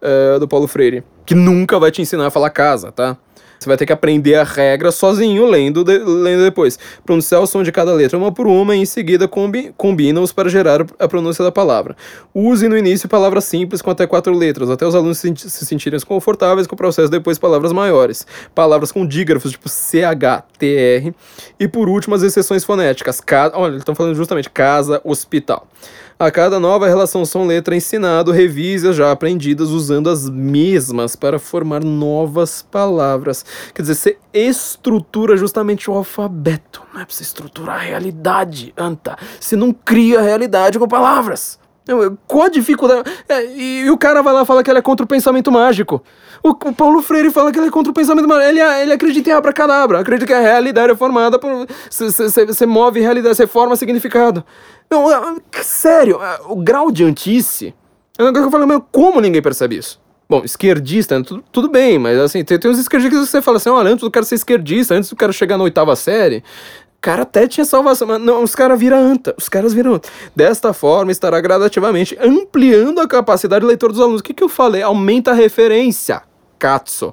é, 0.00 0.38
do 0.38 0.46
Paulo 0.46 0.68
Freire, 0.68 1.02
que 1.26 1.34
nunca 1.34 1.78
vai 1.78 1.90
te 1.90 2.00
ensinar 2.00 2.26
a 2.26 2.30
falar 2.30 2.50
casa, 2.50 2.92
tá? 2.92 3.16
Você 3.62 3.68
vai 3.68 3.76
ter 3.76 3.86
que 3.86 3.92
aprender 3.92 4.34
a 4.34 4.42
regra 4.42 4.90
sozinho, 4.90 5.46
lendo, 5.46 5.84
de, 5.84 5.98
lendo 5.98 6.42
depois. 6.42 6.78
Pronunciar 7.04 7.40
o 7.40 7.46
som 7.46 7.62
de 7.62 7.70
cada 7.70 7.92
letra 7.92 8.18
uma 8.18 8.32
por 8.32 8.46
uma 8.46 8.74
e 8.74 8.80
em 8.80 8.84
seguida 8.84 9.28
combi, 9.28 9.72
combina-os 9.76 10.32
para 10.32 10.48
gerar 10.48 10.84
a 10.98 11.06
pronúncia 11.06 11.44
da 11.44 11.52
palavra. 11.52 11.96
Use 12.34 12.68
no 12.68 12.76
início 12.76 13.08
palavras 13.08 13.44
simples 13.44 13.80
com 13.80 13.90
até 13.90 14.04
quatro 14.06 14.34
letras, 14.34 14.68
até 14.68 14.84
os 14.84 14.94
alunos 14.94 15.18
se, 15.18 15.32
se 15.36 15.64
sentirem 15.64 16.00
confortáveis 16.00 16.66
com 16.66 16.74
o 16.74 16.78
processo, 16.78 17.08
depois 17.08 17.38
palavras 17.38 17.72
maiores. 17.72 18.26
Palavras 18.54 18.90
com 18.90 19.06
dígrafos, 19.06 19.52
tipo 19.52 19.68
CH, 19.68 20.42
TR. 20.58 21.14
E 21.60 21.68
por 21.68 21.88
último, 21.88 22.14
as 22.16 22.22
exceções 22.22 22.64
fonéticas. 22.64 23.20
Ca... 23.20 23.52
Olha, 23.54 23.76
estão 23.76 23.94
falando 23.94 24.16
justamente 24.16 24.50
casa, 24.50 25.00
hospital. 25.04 25.68
A 26.22 26.30
cada 26.30 26.60
nova 26.60 26.86
relação 26.86 27.26
som-letra 27.26 27.74
ensinado, 27.74 28.30
revise 28.30 28.86
as 28.86 28.94
já 28.94 29.10
aprendidas 29.10 29.70
usando 29.70 30.08
as 30.08 30.28
mesmas 30.28 31.16
para 31.16 31.36
formar 31.36 31.82
novas 31.82 32.62
palavras. 32.62 33.44
Quer 33.74 33.82
dizer, 33.82 33.96
você 33.96 34.18
estrutura 34.32 35.36
justamente 35.36 35.90
o 35.90 35.94
alfabeto. 35.94 36.80
Não 36.94 37.00
é 37.00 37.04
para 37.04 37.12
você 37.12 37.24
estruturar 37.24 37.80
a 37.80 37.82
realidade, 37.82 38.72
anta. 38.76 39.18
Você 39.40 39.56
não 39.56 39.72
cria 39.72 40.20
a 40.20 40.22
realidade 40.22 40.78
com 40.78 40.86
palavras. 40.86 41.58
Qual 42.28 42.44
a 42.44 42.48
dificuldade? 42.48 43.10
É, 43.28 43.44
e, 43.44 43.80
e, 43.84 43.90
o 43.90 43.98
cara 43.98 44.22
vai 44.22 44.32
lá 44.32 44.42
e 44.42 44.46
fala 44.46 44.62
que 44.62 44.70
ele 44.70 44.78
é 44.78 44.82
contra 44.82 45.04
o 45.04 45.06
pensamento 45.06 45.50
mágico. 45.50 46.02
O, 46.42 46.50
o 46.50 46.72
Paulo 46.72 47.02
Freire 47.02 47.30
fala 47.30 47.50
que 47.50 47.58
ele 47.58 47.66
é 47.66 47.70
contra 47.70 47.90
o 47.90 47.94
pensamento 47.94 48.28
mágico. 48.28 48.48
Ele, 48.48 48.60
ele 48.60 48.92
acredita 48.92 49.30
em 49.30 49.32
abracadabra, 49.32 49.98
acredita 49.98 50.26
que 50.26 50.32
a 50.32 50.40
realidade 50.40 50.92
é 50.92 50.96
formada 50.96 51.38
por. 51.38 51.66
Você 51.90 52.66
move 52.66 53.00
realidade, 53.00 53.36
você 53.36 53.46
forma 53.46 53.74
significado. 53.74 54.44
Não, 54.88 55.10
é, 55.10 55.40
sério, 55.62 56.20
é, 56.22 56.40
o 56.46 56.56
grau 56.56 56.92
de 56.92 57.04
antice. 57.04 57.74
É 58.18 58.22
um 58.22 58.32
que 58.32 58.38
eu 58.38 58.50
falo, 58.50 58.66
mas 58.66 58.80
como 58.92 59.20
ninguém 59.20 59.42
percebe 59.42 59.76
isso? 59.76 60.00
Bom, 60.28 60.42
esquerdista, 60.44 61.22
tudo, 61.22 61.44
tudo 61.52 61.68
bem, 61.68 61.98
mas 61.98 62.18
assim, 62.18 62.42
tem, 62.42 62.58
tem 62.58 62.70
uns 62.70 62.78
esquerdistas 62.78 63.20
que 63.20 63.26
você 63.26 63.42
fala 63.42 63.58
assim, 63.58 63.68
olha, 63.68 63.90
antes 63.90 64.02
do 64.02 64.10
cara 64.10 64.24
ser 64.24 64.36
esquerdista, 64.36 64.94
antes 64.94 65.10
do 65.10 65.16
cara 65.16 65.30
chegar 65.30 65.58
na 65.58 65.64
oitava 65.64 65.94
série, 65.94 66.42
cara 67.02 67.22
até 67.22 67.48
tinha 67.48 67.64
salvação, 67.64 68.06
mas 68.06 68.20
não, 68.20 68.44
os 68.44 68.54
caras 68.54 68.78
viram 68.78 68.96
anta, 68.96 69.34
os 69.36 69.48
caras 69.48 69.74
viram 69.74 69.94
anta. 69.94 70.08
Desta 70.34 70.72
forma, 70.72 71.10
estará 71.10 71.40
gradativamente 71.40 72.16
ampliando 72.20 73.00
a 73.00 73.08
capacidade 73.08 73.62
de 73.62 73.66
leitor 73.66 73.90
dos 73.90 74.00
alunos. 74.00 74.20
O 74.20 74.24
que, 74.24 74.32
que 74.32 74.44
eu 74.44 74.48
falei? 74.48 74.82
Aumenta 74.82 75.32
a 75.32 75.34
referência. 75.34 76.22
Katsu. 76.58 77.12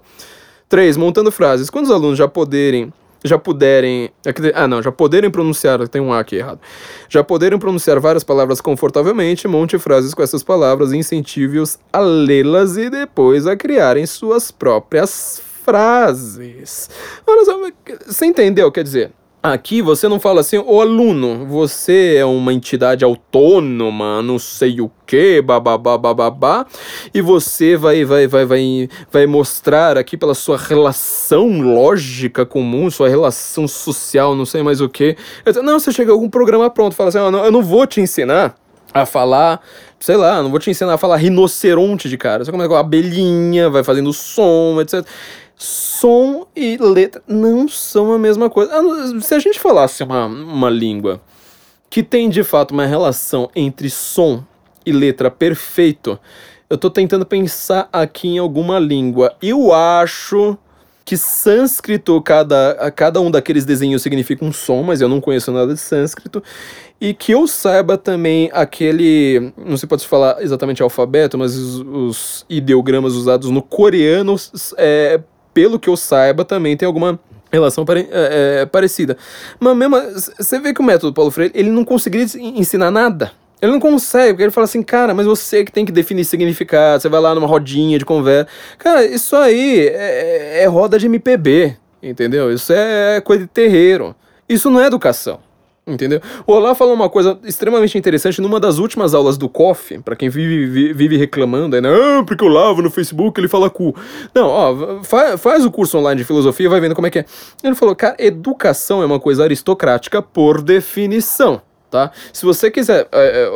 3. 0.70 0.96
Montando 0.96 1.32
frases. 1.32 1.72
Quando 1.72 1.86
os 1.86 1.92
alunos 1.92 2.20
já 2.20 2.28
poderem 2.28 2.94
já 3.24 3.38
puderem. 3.38 4.12
Ah, 4.54 4.68
não, 4.68 4.82
já 4.82 4.92
poderem 4.92 5.30
pronunciar. 5.30 5.86
Tem 5.88 6.02
um 6.02 6.14
A 6.14 6.20
aqui 6.20 6.38
errado. 6.38 6.60
Já 7.10 7.24
poderem 7.24 7.60
pronunciar 7.60 8.00
várias 8.00 8.24
palavras 8.24 8.62
confortavelmente, 8.62 9.48
monte 9.48 9.78
frases 9.78 10.14
com 10.14 10.22
essas 10.22 10.44
palavras 10.44 10.92
e 10.92 10.98
incentive-os 10.98 11.80
a 11.92 12.00
lê-las 12.00 12.78
e 12.78 12.90
depois 12.90 13.46
a 13.46 13.58
criarem 13.58 14.06
suas 14.06 14.52
próprias 14.52 15.42
frases. 15.66 16.90
Olha 17.28 17.46
só, 17.46 17.60
você 18.06 18.26
entendeu? 18.26 18.72
Quer 18.72 18.84
dizer, 18.84 19.12
Aqui 19.42 19.82
você 19.82 20.10
não 20.10 20.20
fala 20.20 20.42
assim, 20.42 20.58
ô 20.58 20.82
aluno, 20.82 21.46
você 21.46 22.18
é 22.18 22.26
uma 22.26 22.52
entidade 22.54 23.06
autônoma, 23.06 24.22
não 24.22 24.38
sei 24.38 24.82
o 24.82 24.92
que, 25.08 25.42
bababá, 25.42 25.98
bababá, 25.98 26.66
e 27.14 27.22
você 27.22 27.78
vai, 27.78 28.04
vai, 28.04 28.28
vai, 28.28 28.44
vai, 28.44 28.90
vai 29.10 29.26
mostrar 29.26 29.98
aqui 29.98 30.18
pela 30.18 30.34
sua 30.34 30.58
relação 30.58 31.62
lógica 31.62 32.46
comum, 32.46 32.92
sua 32.92 33.08
relação 33.08 33.66
social, 33.66 34.36
não 34.36 34.46
sei 34.46 34.62
mais 34.62 34.82
o 34.82 34.90
que. 34.90 35.16
Não, 35.64 35.80
você 35.80 35.94
chega 35.94 36.12
a 36.12 36.14
algum 36.14 36.30
programa 36.30 36.70
pronto, 36.70 36.94
fala 36.94 37.08
assim, 37.08 37.20
oh, 37.20 37.32
não, 37.32 37.46
eu 37.46 37.52
não 37.52 37.64
vou 37.64 37.88
te 37.88 38.02
ensinar 38.02 38.56
a 38.94 39.06
falar, 39.06 39.62
sei 40.02 40.18
lá, 40.18 40.44
não 40.44 40.50
vou 40.50 40.60
te 40.60 40.70
ensinar 40.70 40.96
a 40.96 40.98
falar 40.98 41.16
rinoceronte 41.16 42.10
de 42.10 42.18
cara. 42.18 42.44
Você 42.44 42.52
começa 42.52 42.68
com 42.68 42.76
a 42.76 42.82
abelhinha, 42.82 43.70
vai 43.70 43.86
fazendo 43.86 44.12
som, 44.12 44.82
etc 44.82 45.06
som 45.60 46.48
e 46.56 46.78
letra 46.78 47.22
não 47.28 47.68
são 47.68 48.14
a 48.14 48.18
mesma 48.18 48.50
coisa. 48.50 48.72
Ah, 48.74 49.20
se 49.20 49.36
a 49.36 49.40
gente 49.40 49.60
falasse 49.60 50.02
uma, 50.02 50.26
uma 50.26 50.70
língua 50.70 51.22
que 51.90 52.02
tem 52.02 52.30
de 52.30 52.44
fato 52.44 52.72
uma 52.72 52.86
relação 52.86 53.50
entre 53.54 53.90
som 53.90 54.42
e 54.86 54.92
letra 54.94 55.30
perfeito, 55.30 56.18
eu 56.70 56.78
tô 56.78 56.90
tentando 56.90 57.26
pensar 57.26 57.90
aqui 57.92 58.30
em 58.30 58.38
alguma 58.38 58.80
língua. 58.80 59.36
Eu 59.42 59.74
acho 59.74 60.58
que 61.04 61.18
sânscrito, 61.18 62.22
cada, 62.22 62.92
cada 62.96 63.20
um 63.20 63.30
daqueles 63.30 63.66
desenhos 63.66 64.02
significa 64.02 64.46
um 64.46 64.54
som, 64.54 64.84
mas 64.84 65.02
eu 65.02 65.10
não 65.10 65.20
conheço 65.20 65.52
nada 65.52 65.74
de 65.74 65.80
sânscrito. 65.80 66.42
E 67.02 67.14
que 67.14 67.34
eu 67.34 67.48
saiba 67.48 67.98
também 67.98 68.50
aquele. 68.54 69.52
Não 69.58 69.76
sei 69.76 69.90
pode 69.90 70.08
falar 70.08 70.42
exatamente 70.42 70.82
alfabeto, 70.82 71.38
mas 71.38 71.58
os, 71.58 71.80
os 71.80 72.46
ideogramas 72.48 73.14
usados 73.14 73.50
no 73.50 73.62
coreano 73.62 74.36
é, 74.78 75.20
pelo 75.60 75.78
que 75.78 75.90
eu 75.90 75.98
saiba, 75.98 76.46
também 76.46 76.78
tem 76.78 76.86
alguma 76.86 77.20
relação 77.52 77.84
pare 77.84 78.08
é, 78.10 78.62
é, 78.62 78.66
parecida. 78.66 79.18
Mas 79.60 79.76
mesmo, 79.76 79.98
você 80.38 80.58
vê 80.58 80.74
que 80.74 80.80
o 80.80 80.84
método 80.86 81.14
Paulo 81.14 81.30
Freire, 81.30 81.52
ele 81.54 81.70
não 81.70 81.84
conseguiria 81.84 82.26
ensinar 82.42 82.90
nada. 82.90 83.34
Ele 83.62 83.74
não 83.74 83.80
consegue, 83.82 84.30
porque 84.30 84.44
ele 84.44 84.52
fala 84.52 84.64
assim, 84.64 84.82
cara, 84.82 85.14
mas 85.14 85.26
você 85.26 85.66
que 85.66 85.72
tem 85.74 85.86
que 85.86 85.92
definir 85.92 86.24
significado, 86.24 87.02
você 87.02 87.10
vai 87.10 87.20
lá 87.20 87.36
numa 87.36 87.46
rodinha 87.46 88.00
de 88.00 88.06
conversa. 88.06 88.48
Cara, 88.78 89.04
isso 89.06 89.36
aí 89.36 89.86
é, 89.88 90.64
é 90.64 90.66
roda 90.66 90.98
de 90.98 91.08
MPB. 91.08 91.76
entendeu? 92.02 92.54
Isso 92.54 92.72
é 92.72 93.20
coisa 93.20 93.44
de 93.44 93.50
terreiro. 93.50 94.16
Isso 94.48 94.70
não 94.70 94.80
é 94.80 94.88
educação. 94.88 95.42
Entendeu? 95.90 96.22
O 96.46 96.54
Olá 96.54 96.76
falou 96.76 96.94
uma 96.94 97.10
coisa 97.10 97.40
extremamente 97.44 97.98
interessante 97.98 98.40
numa 98.40 98.60
das 98.60 98.78
últimas 98.78 99.14
aulas 99.14 99.38
do 99.38 99.50
COF, 99.50 100.00
para 100.00 100.16
quem 100.16 100.30
vive, 100.30 100.94
vive 100.94 101.18
reclamando, 101.18 101.76
aí, 101.76 101.82
né? 101.82 101.90
Ah, 101.90 102.24
porque 102.24 102.44
eu 102.44 102.48
lavo 102.48 102.82
no 102.82 102.92
Facebook, 102.92 103.40
ele 103.40 103.48
fala 103.48 103.70
cu. 103.70 103.96
Não, 104.34 104.48
ó, 104.48 105.04
fa 105.04 105.38
faz 105.38 105.66
o 105.66 105.72
curso 105.72 105.98
online 105.98 106.22
de 106.22 106.26
filosofia 106.26 106.68
e 106.68 106.70
vai 106.70 106.80
vendo 106.80 106.96
como 106.96 107.08
é 107.08 107.10
que 107.10 107.20
é. 107.20 107.26
Ele 107.64 107.76
falou, 107.76 107.96
cara, 107.96 108.16
educação 108.20 109.02
é 109.02 109.06
uma 109.06 109.20
coisa 109.20 109.44
aristocrática 109.44 110.22
por 110.22 110.62
definição. 110.62 111.62
Tá? 111.90 112.12
Se 112.32 112.46
você 112.46 112.70
quiser. 112.70 113.08
É, 113.12 113.50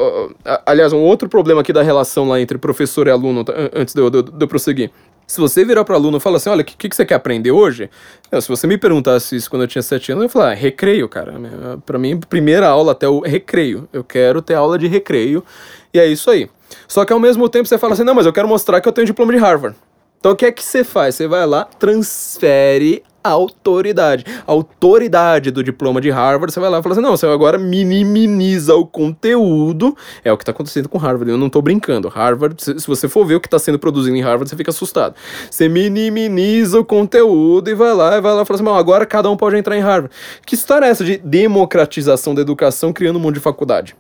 é, 0.46 0.62
aliás, 0.66 0.92
um 0.92 1.02
outro 1.02 1.30
problema 1.30 1.62
aqui 1.62 1.72
da 1.72 1.84
relação 1.84 2.28
lá 2.28 2.42
entre 2.42 2.58
professor 2.58 3.06
e 3.08 3.12
aluno, 3.12 3.44
tá? 3.44 3.54
antes 3.74 3.94
de 3.94 4.02
eu, 4.02 4.10
de 4.10 4.44
eu 4.44 4.48
prosseguir. 4.48 4.90
Se 5.26 5.40
você 5.40 5.64
virar 5.64 5.84
para 5.84 5.96
aluno 5.96 6.18
e 6.18 6.20
falar 6.20 6.38
assim, 6.38 6.50
olha, 6.50 6.62
o 6.62 6.66
que, 6.66 6.90
que 6.90 6.96
você 6.96 7.06
quer 7.06 7.16
aprender 7.16 7.52
hoje? 7.52 7.90
Eu, 8.32 8.42
se 8.42 8.48
você 8.48 8.68
me 8.68 8.78
perguntasse 8.78 9.36
isso 9.36 9.50
quando 9.50 9.64
eu 9.64 9.68
tinha 9.68 9.82
sete 9.82 10.12
anos, 10.12 10.24
eu 10.24 10.26
ia 10.26 10.30
falar, 10.30 10.52
ah, 10.52 10.54
recreio, 10.54 11.08
cara. 11.08 11.34
Para 11.86 11.98
mim, 11.98 12.20
primeira 12.20 12.68
aula 12.68 12.92
até 12.92 13.08
o 13.08 13.22
recreio. 13.22 13.88
Eu 13.92 14.04
quero 14.04 14.42
ter 14.42 14.56
aula 14.56 14.78
de 14.78 14.88
recreio. 14.88 15.44
E 15.94 16.00
é 16.00 16.06
isso 16.06 16.30
aí. 16.30 16.50
Só 16.88 17.06
que 17.06 17.14
ao 17.14 17.20
mesmo 17.20 17.48
tempo 17.50 17.68
você 17.68 17.78
fala 17.78 17.94
assim, 17.94 18.04
não, 18.04 18.16
mas 18.16 18.26
eu 18.26 18.34
quero 18.34 18.48
mostrar 18.48 18.82
que 18.82 18.88
eu 18.88 18.92
tenho 18.92 19.08
diploma 19.08 19.32
de 19.32 19.40
Harvard. 19.40 19.76
Então 20.20 20.32
o 20.32 20.36
que 20.36 20.46
é 20.46 20.52
que 20.52 20.64
você 20.64 20.84
faz? 20.84 21.16
Você 21.16 21.28
vai 21.28 21.46
lá, 21.46 21.66
transfere 21.66 23.04
autoridade. 23.30 24.26
A 24.46 24.52
autoridade 24.52 25.52
do 25.52 25.64
diploma 25.64 26.02
de 26.02 26.10
Harvard, 26.10 26.54
você 26.54 26.60
vai 26.60 26.70
lá 26.70 26.80
e 26.80 26.84
fala 26.84 26.94
assim: 26.94 27.02
não, 27.02 27.12
você 27.12 27.26
agora 27.26 27.58
minimiza 27.58 28.76
o 28.76 28.86
conteúdo. 28.86 29.96
É 30.24 30.32
o 30.32 30.38
que 30.38 30.44
está 30.44 30.52
acontecendo 30.52 30.90
com 30.90 30.98
Harvard. 30.98 31.32
Eu 31.32 31.38
não 31.38 31.48
estou 31.48 31.62
brincando. 31.62 32.08
Harvard, 32.08 32.62
se, 32.62 32.88
você 32.88 33.08
for 33.08 33.26
ver 33.26 33.36
o 33.36 33.42
que 33.42 33.48
está 33.48 33.60
sendo 33.60 33.80
produzido 33.80 34.16
em 34.16 34.22
Harvard, 34.22 34.50
você 34.50 34.56
fica 34.56 34.72
assustado. 34.72 35.16
Você 35.50 35.70
minimiza 35.70 36.80
o 36.80 36.86
conteúdo 36.86 37.70
e 37.70 37.74
vai 37.74 37.94
lá 37.94 38.18
e 38.18 38.22
vai 38.22 38.34
lá 38.34 38.42
e 38.42 38.46
fala 38.46 38.56
assim: 38.56 38.64
não, 38.64 38.76
agora 38.76 39.06
cada 39.06 39.30
um 39.30 39.38
pode 39.38 39.56
entrar 39.56 39.78
em 39.78 39.82
Harvard. 39.82 40.14
Que 40.46 40.56
história 40.56 40.86
é 40.86 40.90
essa 40.90 41.04
de 41.04 41.18
democratização 41.18 42.36
da 42.36 42.42
educação 42.42 42.92
criando 42.92 43.18
um 43.18 43.20
monte 43.20 43.36
de 43.36 43.42
faculdade? 43.42 43.96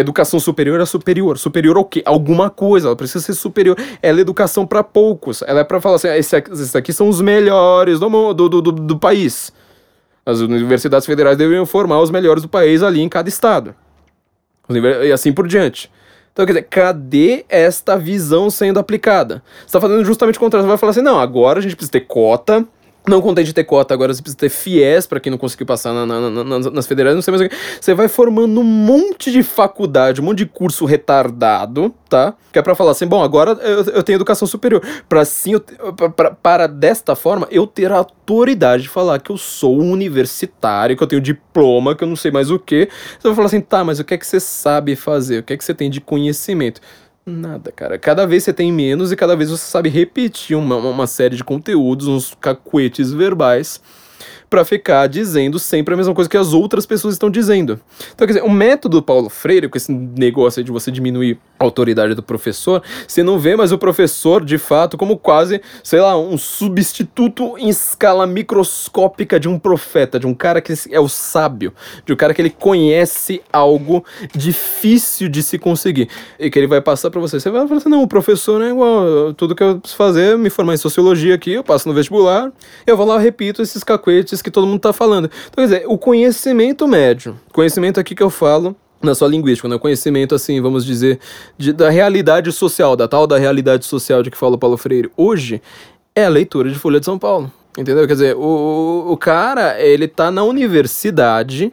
Educação 0.00 0.40
superior 0.40 0.80
é 0.80 0.86
superior. 0.86 1.38
Superior 1.38 1.76
ao 1.76 1.84
quê? 1.84 2.02
Alguma 2.04 2.50
coisa. 2.50 2.88
Ela 2.88 2.96
precisa 2.96 3.24
ser 3.24 3.34
superior. 3.34 3.76
Ela 4.02 4.18
é 4.18 4.20
educação 4.20 4.66
para 4.66 4.82
poucos. 4.82 5.42
Ela 5.42 5.60
é 5.60 5.64
para 5.64 5.80
falar 5.80 5.96
assim: 5.96 6.08
ah, 6.08 6.18
esses 6.18 6.34
aqui, 6.34 6.52
esses 6.52 6.76
aqui 6.76 6.92
são 6.92 7.08
os 7.08 7.20
melhores 7.20 7.98
do, 7.98 8.34
do, 8.34 8.48
do, 8.48 8.72
do 8.72 8.98
país. 8.98 9.52
As 10.26 10.40
universidades 10.40 11.06
federais 11.06 11.36
deveriam 11.36 11.66
formar 11.66 12.00
os 12.00 12.10
melhores 12.10 12.42
do 12.42 12.48
país 12.48 12.82
ali 12.82 13.00
em 13.00 13.08
cada 13.08 13.28
estado. 13.28 13.74
E 14.68 15.12
assim 15.12 15.32
por 15.32 15.46
diante. 15.46 15.90
Então, 16.32 16.44
quer 16.46 16.52
dizer, 16.52 16.66
cadê 16.68 17.44
esta 17.48 17.96
visão 17.96 18.50
sendo 18.50 18.80
aplicada? 18.80 19.42
Você 19.60 19.66
está 19.66 19.80
fazendo 19.80 20.04
justamente 20.04 20.36
o 20.36 20.40
contrário. 20.40 20.64
Você 20.64 20.68
vai 20.68 20.78
falar 20.78 20.90
assim: 20.90 21.02
não, 21.02 21.20
agora 21.20 21.58
a 21.58 21.62
gente 21.62 21.76
precisa 21.76 21.92
ter 21.92 22.00
cota 22.00 22.66
não 23.06 23.20
contente 23.20 23.46
de 23.46 23.52
ter 23.52 23.64
cota, 23.64 23.92
agora 23.92 24.14
você 24.14 24.22
precisa 24.22 24.38
ter 24.38 24.48
FIES 24.48 25.06
para 25.06 25.20
quem 25.20 25.30
não 25.30 25.38
conseguiu 25.38 25.66
passar 25.66 25.92
na, 25.92 26.06
na, 26.06 26.30
na, 26.30 26.58
nas 26.70 26.86
federais, 26.86 27.14
não 27.14 27.20
sei 27.20 27.32
mais 27.32 27.42
o 27.42 27.48
que. 27.48 27.56
Você 27.80 27.92
vai 27.92 28.08
formando 28.08 28.60
um 28.60 28.64
monte 28.64 29.30
de 29.30 29.42
faculdade, 29.42 30.20
um 30.20 30.24
monte 30.24 30.38
de 30.38 30.46
curso 30.46 30.86
retardado, 30.86 31.94
tá? 32.08 32.34
Que 32.50 32.58
é 32.58 32.62
para 32.62 32.74
falar 32.74 32.92
assim, 32.92 33.06
bom, 33.06 33.22
agora 33.22 33.52
eu, 33.62 33.84
eu 33.84 34.02
tenho 34.02 34.16
educação 34.16 34.48
superior. 34.48 34.82
Para 35.06 35.20
assim, 35.20 35.52
eu, 35.52 35.60
pra, 36.12 36.30
para 36.30 36.66
desta 36.66 37.14
forma, 37.14 37.46
eu 37.50 37.66
ter 37.66 37.92
a 37.92 37.98
autoridade 37.98 38.84
de 38.84 38.88
falar 38.88 39.20
que 39.20 39.30
eu 39.30 39.36
sou 39.36 39.78
universitário, 39.78 40.96
que 40.96 41.02
eu 41.02 41.06
tenho 41.06 41.20
diploma, 41.20 41.94
que 41.94 42.04
eu 42.04 42.08
não 42.08 42.16
sei 42.16 42.30
mais 42.30 42.50
o 42.50 42.58
que. 42.58 42.88
Você 43.18 43.28
vai 43.28 43.34
falar 43.34 43.46
assim, 43.46 43.60
tá, 43.60 43.84
mas 43.84 44.00
o 44.00 44.04
que 44.04 44.14
é 44.14 44.18
que 44.18 44.26
você 44.26 44.40
sabe 44.40 44.96
fazer? 44.96 45.40
O 45.40 45.42
que 45.42 45.52
é 45.52 45.56
que 45.56 45.64
você 45.64 45.74
tem 45.74 45.90
de 45.90 46.00
conhecimento? 46.00 46.80
Nada, 47.26 47.72
cara. 47.72 47.98
Cada 47.98 48.26
vez 48.26 48.44
você 48.44 48.52
tem 48.52 48.70
menos 48.70 49.10
e 49.10 49.16
cada 49.16 49.34
vez 49.34 49.48
você 49.48 49.64
sabe 49.64 49.88
repetir 49.88 50.56
uma, 50.56 50.76
uma 50.76 51.06
série 51.06 51.36
de 51.36 51.42
conteúdos, 51.44 52.06
uns 52.06 52.34
cacuetes 52.38 53.12
verbais 53.12 53.80
para 54.54 54.64
ficar 54.64 55.08
dizendo 55.08 55.58
sempre 55.58 55.94
a 55.94 55.96
mesma 55.96 56.14
coisa 56.14 56.30
que 56.30 56.36
as 56.36 56.52
outras 56.52 56.86
pessoas 56.86 57.16
estão 57.16 57.28
dizendo. 57.28 57.80
Então, 58.14 58.24
quer 58.24 58.34
dizer, 58.34 58.44
o 58.44 58.48
método 58.48 59.02
Paulo 59.02 59.28
Freire, 59.28 59.68
com 59.68 59.76
esse 59.76 59.90
negócio 59.90 60.62
de 60.62 60.70
você 60.70 60.92
diminuir 60.92 61.40
a 61.58 61.64
autoridade 61.64 62.14
do 62.14 62.22
professor, 62.22 62.80
você 63.04 63.24
não 63.24 63.36
vê 63.36 63.56
mais 63.56 63.72
o 63.72 63.78
professor, 63.78 64.44
de 64.44 64.56
fato, 64.56 64.96
como 64.96 65.16
quase, 65.16 65.60
sei 65.82 66.00
lá, 66.00 66.16
um 66.16 66.38
substituto 66.38 67.58
em 67.58 67.68
escala 67.68 68.28
microscópica 68.28 69.40
de 69.40 69.48
um 69.48 69.58
profeta, 69.58 70.20
de 70.20 70.26
um 70.28 70.34
cara 70.34 70.60
que 70.60 70.72
é 70.88 71.00
o 71.00 71.08
sábio, 71.08 71.74
de 72.06 72.12
um 72.12 72.16
cara 72.16 72.32
que 72.32 72.40
ele 72.40 72.50
conhece 72.50 73.42
algo 73.52 74.04
difícil 74.36 75.28
de 75.28 75.42
se 75.42 75.58
conseguir 75.58 76.08
e 76.38 76.48
que 76.48 76.56
ele 76.56 76.68
vai 76.68 76.80
passar 76.80 77.10
para 77.10 77.20
você. 77.20 77.40
Você 77.40 77.50
vai 77.50 77.66
falar 77.66 77.78
assim: 77.78 77.88
não, 77.88 78.04
o 78.04 78.08
professor 78.08 78.62
é 78.62 78.70
igual, 78.70 79.34
tudo 79.34 79.52
que 79.52 79.64
eu 79.64 79.80
preciso 79.80 79.96
fazer, 79.96 80.38
me 80.38 80.48
formar 80.48 80.74
em 80.74 80.76
sociologia 80.76 81.34
aqui, 81.34 81.54
eu 81.54 81.64
passo 81.64 81.88
no 81.88 81.94
vestibular, 81.94 82.52
eu 82.86 82.96
vou 82.96 83.04
lá, 83.04 83.18
repito 83.18 83.60
esses 83.60 83.82
cacuetes 83.82 84.43
que 84.44 84.50
todo 84.50 84.66
mundo 84.66 84.76
está 84.76 84.92
falando. 84.92 85.30
Então, 85.48 85.66
quer 85.66 85.74
dizer, 85.74 85.84
o 85.88 85.98
conhecimento 85.98 86.86
médio, 86.86 87.38
conhecimento 87.52 87.98
aqui 87.98 88.14
que 88.14 88.22
eu 88.22 88.30
falo 88.30 88.76
na 89.02 89.14
sua 89.14 89.28
linguística, 89.28 89.68
né? 89.68 89.78
conhecimento, 89.78 90.34
assim, 90.34 90.60
vamos 90.60 90.84
dizer, 90.84 91.18
de, 91.58 91.72
da 91.72 91.90
realidade 91.90 92.50
social, 92.52 92.96
da 92.96 93.06
tal 93.06 93.26
da 93.26 93.38
realidade 93.38 93.84
social 93.84 94.22
de 94.22 94.30
que 94.30 94.36
fala 94.36 94.54
o 94.54 94.58
Paulo 94.58 94.76
Freire, 94.76 95.10
hoje 95.16 95.60
é 96.14 96.24
a 96.24 96.28
leitura 96.28 96.70
de 96.70 96.78
Folha 96.78 97.00
de 97.00 97.06
São 97.06 97.18
Paulo. 97.18 97.52
Entendeu? 97.76 98.06
Quer 98.06 98.12
dizer, 98.12 98.36
o, 98.36 99.06
o 99.08 99.16
cara, 99.16 99.80
ele 99.80 100.06
tá 100.06 100.30
na 100.30 100.44
universidade, 100.44 101.72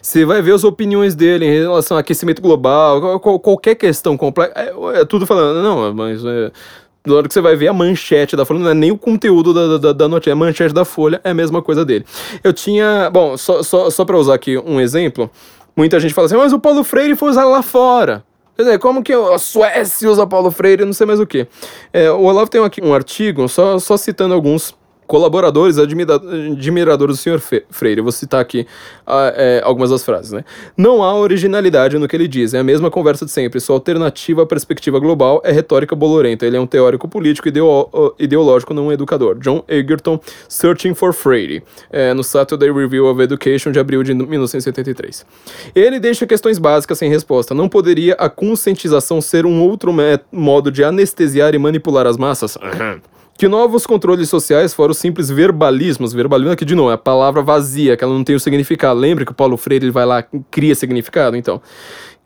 você 0.00 0.24
vai 0.24 0.40
ver 0.40 0.54
as 0.54 0.62
opiniões 0.62 1.14
dele 1.14 1.44
em 1.44 1.50
relação 1.50 1.96
ao 1.96 2.00
aquecimento 2.00 2.40
global, 2.40 3.18
qualquer 3.20 3.74
questão 3.74 4.16
complexa, 4.16 4.52
é, 4.54 5.00
é, 5.00 5.04
tudo 5.04 5.26
falando, 5.26 5.62
não, 5.62 5.92
mas 5.92 6.24
é, 6.24 6.52
na 7.06 7.14
hora 7.14 7.28
que 7.28 7.34
você 7.34 7.40
vai 7.40 7.56
ver 7.56 7.68
a 7.68 7.72
manchete 7.72 8.36
da 8.36 8.44
Folha, 8.44 8.60
não 8.60 8.70
é 8.70 8.74
nem 8.74 8.90
o 8.90 8.98
conteúdo 8.98 9.54
da, 9.54 9.78
da, 9.78 9.92
da 9.92 10.08
notícia, 10.08 10.30
é 10.30 10.32
a 10.32 10.36
manchete 10.36 10.74
da 10.74 10.84
Folha 10.84 11.20
é 11.24 11.30
a 11.30 11.34
mesma 11.34 11.62
coisa 11.62 11.84
dele. 11.84 12.04
Eu 12.44 12.52
tinha. 12.52 13.10
Bom, 13.10 13.36
só, 13.36 13.62
só, 13.62 13.90
só 13.90 14.04
pra 14.04 14.18
usar 14.18 14.34
aqui 14.34 14.58
um 14.58 14.80
exemplo, 14.80 15.30
muita 15.76 15.98
gente 15.98 16.12
fala 16.12 16.26
assim, 16.26 16.36
mas 16.36 16.52
o 16.52 16.58
Paulo 16.58 16.84
Freire 16.84 17.16
foi 17.16 17.30
usado 17.30 17.50
lá 17.50 17.62
fora. 17.62 18.24
Quer 18.56 18.64
dizer, 18.64 18.78
como 18.78 19.02
que 19.02 19.12
a 19.12 19.38
Suécia 19.38 20.10
usa 20.10 20.26
Paulo 20.26 20.50
Freire, 20.50 20.84
não 20.84 20.92
sei 20.92 21.06
mais 21.06 21.18
o 21.18 21.26
que. 21.26 21.46
É, 21.92 22.10
o 22.10 22.24
Olavo 22.24 22.50
tem 22.50 22.62
aqui 22.62 22.84
um 22.84 22.92
artigo, 22.92 23.48
só, 23.48 23.78
só 23.78 23.96
citando 23.96 24.34
alguns 24.34 24.74
colaboradores, 25.10 25.76
admira 25.76 26.14
admiradores 26.14 27.16
do 27.16 27.20
senhor 27.20 27.40
Freire. 27.40 27.98
Eu 27.98 28.04
vou 28.04 28.12
citar 28.12 28.40
aqui 28.40 28.60
uh, 29.04 29.34
é, 29.34 29.60
algumas 29.64 29.90
das 29.90 30.04
frases, 30.04 30.30
né? 30.30 30.44
Não 30.76 31.02
há 31.02 31.12
originalidade 31.12 31.98
no 31.98 32.06
que 32.06 32.14
ele 32.14 32.28
diz, 32.28 32.54
é 32.54 32.60
a 32.60 32.62
mesma 32.62 32.92
conversa 32.92 33.24
de 33.24 33.32
sempre. 33.32 33.58
Sua 33.58 33.74
alternativa 33.74 34.44
à 34.44 34.46
perspectiva 34.46 35.00
global 35.00 35.42
é 35.44 35.50
retórica 35.50 35.96
bolorenta. 35.96 36.46
Ele 36.46 36.56
é 36.56 36.60
um 36.60 36.66
teórico 36.66 37.08
político 37.08 37.48
e 37.48 38.22
ideológico, 38.22 38.72
não 38.72 38.86
um 38.86 38.92
educador. 38.92 39.36
John 39.40 39.64
Egerton, 39.66 40.20
Searching 40.48 40.94
for 40.94 41.12
Freire, 41.12 41.64
é, 41.90 42.14
no 42.14 42.22
Saturday 42.22 42.70
Review 42.70 43.06
of 43.06 43.20
Education 43.20 43.72
de 43.72 43.80
abril 43.80 44.04
de 44.04 44.14
1973. 44.14 45.26
Ele 45.74 45.98
deixa 45.98 46.24
questões 46.24 46.56
básicas 46.56 46.98
sem 46.98 47.10
resposta. 47.10 47.52
Não 47.52 47.68
poderia 47.68 48.14
a 48.14 48.30
conscientização 48.30 49.20
ser 49.20 49.44
um 49.44 49.60
outro 49.60 49.92
modo 50.30 50.70
de 50.70 50.84
anestesiar 50.84 51.52
e 51.52 51.58
manipular 51.58 52.06
as 52.06 52.16
massas? 52.16 52.54
Uhum 52.54 53.00
que 53.40 53.48
novos 53.48 53.86
controles 53.86 54.28
sociais 54.28 54.74
foram 54.74 54.92
simples 54.92 55.30
verbalismos. 55.30 56.12
Verbalismo 56.12 56.52
aqui 56.52 56.62
de 56.62 56.74
novo, 56.74 56.90
é 56.90 56.92
a 56.92 56.98
palavra 56.98 57.40
vazia, 57.40 57.96
que 57.96 58.04
ela 58.04 58.12
não 58.12 58.22
tem 58.22 58.36
o 58.36 58.40
significado. 58.40 59.00
Lembra 59.00 59.24
que 59.24 59.32
o 59.32 59.34
Paulo 59.34 59.56
Freire 59.56 59.86
ele 59.86 59.90
vai 59.90 60.04
lá 60.04 60.22
cria 60.50 60.74
significado? 60.74 61.38
Então, 61.38 61.58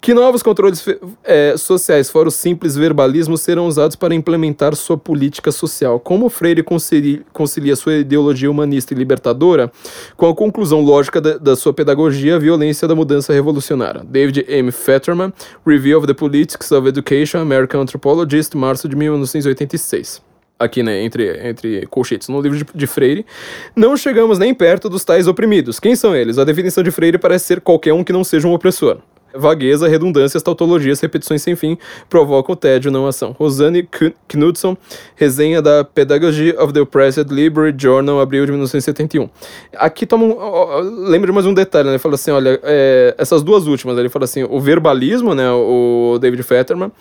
que 0.00 0.12
novos 0.12 0.42
controles 0.42 0.84
é, 1.22 1.56
sociais 1.56 2.10
fora 2.10 2.28
simples 2.32 2.74
verbalismos 2.74 3.42
serão 3.42 3.68
usados 3.68 3.94
para 3.94 4.12
implementar 4.12 4.74
sua 4.74 4.98
política 4.98 5.52
social? 5.52 6.00
Como 6.00 6.28
Freire 6.28 6.64
concilia, 6.64 7.22
concilia 7.32 7.76
sua 7.76 7.94
ideologia 7.98 8.50
humanista 8.50 8.92
e 8.92 8.96
libertadora 8.96 9.70
com 10.16 10.28
a 10.28 10.34
conclusão 10.34 10.80
lógica 10.80 11.20
da, 11.20 11.38
da, 11.38 11.54
sua 11.54 11.72
pedagogia, 11.72 12.34
a 12.34 12.38
violência 12.40 12.88
da 12.88 12.94
mudança 12.96 13.32
revolucionária? 13.32 14.02
David 14.02 14.46
M. 14.48 14.72
Fetterman, 14.72 15.32
Review 15.64 15.96
of 15.96 16.08
the 16.08 16.14
Politics 16.14 16.72
of 16.72 16.88
Education, 16.88 17.38
American 17.38 17.82
Anthropologist, 17.82 18.56
março 18.56 18.88
de 18.88 18.96
1986 18.96 20.33
aqui, 20.58 20.82
né, 20.82 21.02
entre, 21.02 21.48
entre 21.48 21.86
colchetes, 21.86 22.28
no 22.28 22.40
livro 22.40 22.58
de, 22.58 22.66
de, 22.74 22.86
Freire, 22.86 23.26
não 23.74 23.96
chegamos 23.96 24.38
nem 24.38 24.54
perto 24.54 24.88
dos 24.88 25.04
tais 25.04 25.26
oprimidos. 25.26 25.80
Quem 25.80 25.96
são 25.96 26.14
eles? 26.14 26.38
A 26.38 26.44
definição 26.44 26.82
de 26.82 26.90
Freire 26.90 27.18
parece 27.18 27.46
ser 27.46 27.60
qualquer 27.60 27.92
um 27.92 28.04
que 28.04 28.12
não 28.12 28.24
seja 28.24 28.46
um 28.46 28.52
opressor. 28.52 28.98
Vagueza, 29.36 29.88
redundâncias, 29.88 30.44
tautologias, 30.44 31.00
repetições 31.00 31.42
sem 31.42 31.56
fim 31.56 31.76
provocam 32.08 32.54
tédio, 32.54 32.88
não 32.92 33.04
ação. 33.04 33.34
Rosane 33.36 33.88
Knudson, 34.28 34.76
resenha 35.16 35.60
da 35.60 35.82
Pedagogy 35.82 36.54
of 36.56 36.72
the 36.72 36.80
Oppressed, 36.80 37.34
Library 37.34 37.74
Journal, 37.76 38.20
abril 38.20 38.46
de 38.46 38.52
1971. 38.52 39.28
Aqui 39.74 40.06
toma 40.06 40.24
um, 40.24 41.08
lembra 41.08 41.32
mais 41.32 41.46
um 41.46 41.52
detalhe, 41.52 41.86
né? 41.86 41.94
Ele 41.94 41.98
fala 41.98 42.14
assim, 42.14 42.30
olha, 42.30 42.60
é, 42.62 43.12
essas 43.18 43.42
duas 43.42 43.66
últimas, 43.66 43.98
ele 43.98 44.08
fala 44.08 44.24
assim, 44.24 44.44
o 44.44 44.60
verbalismo, 44.60 45.34
né, 45.34 45.50
o 45.50 46.16
David 46.20 46.44
Fetterman, 46.44 46.92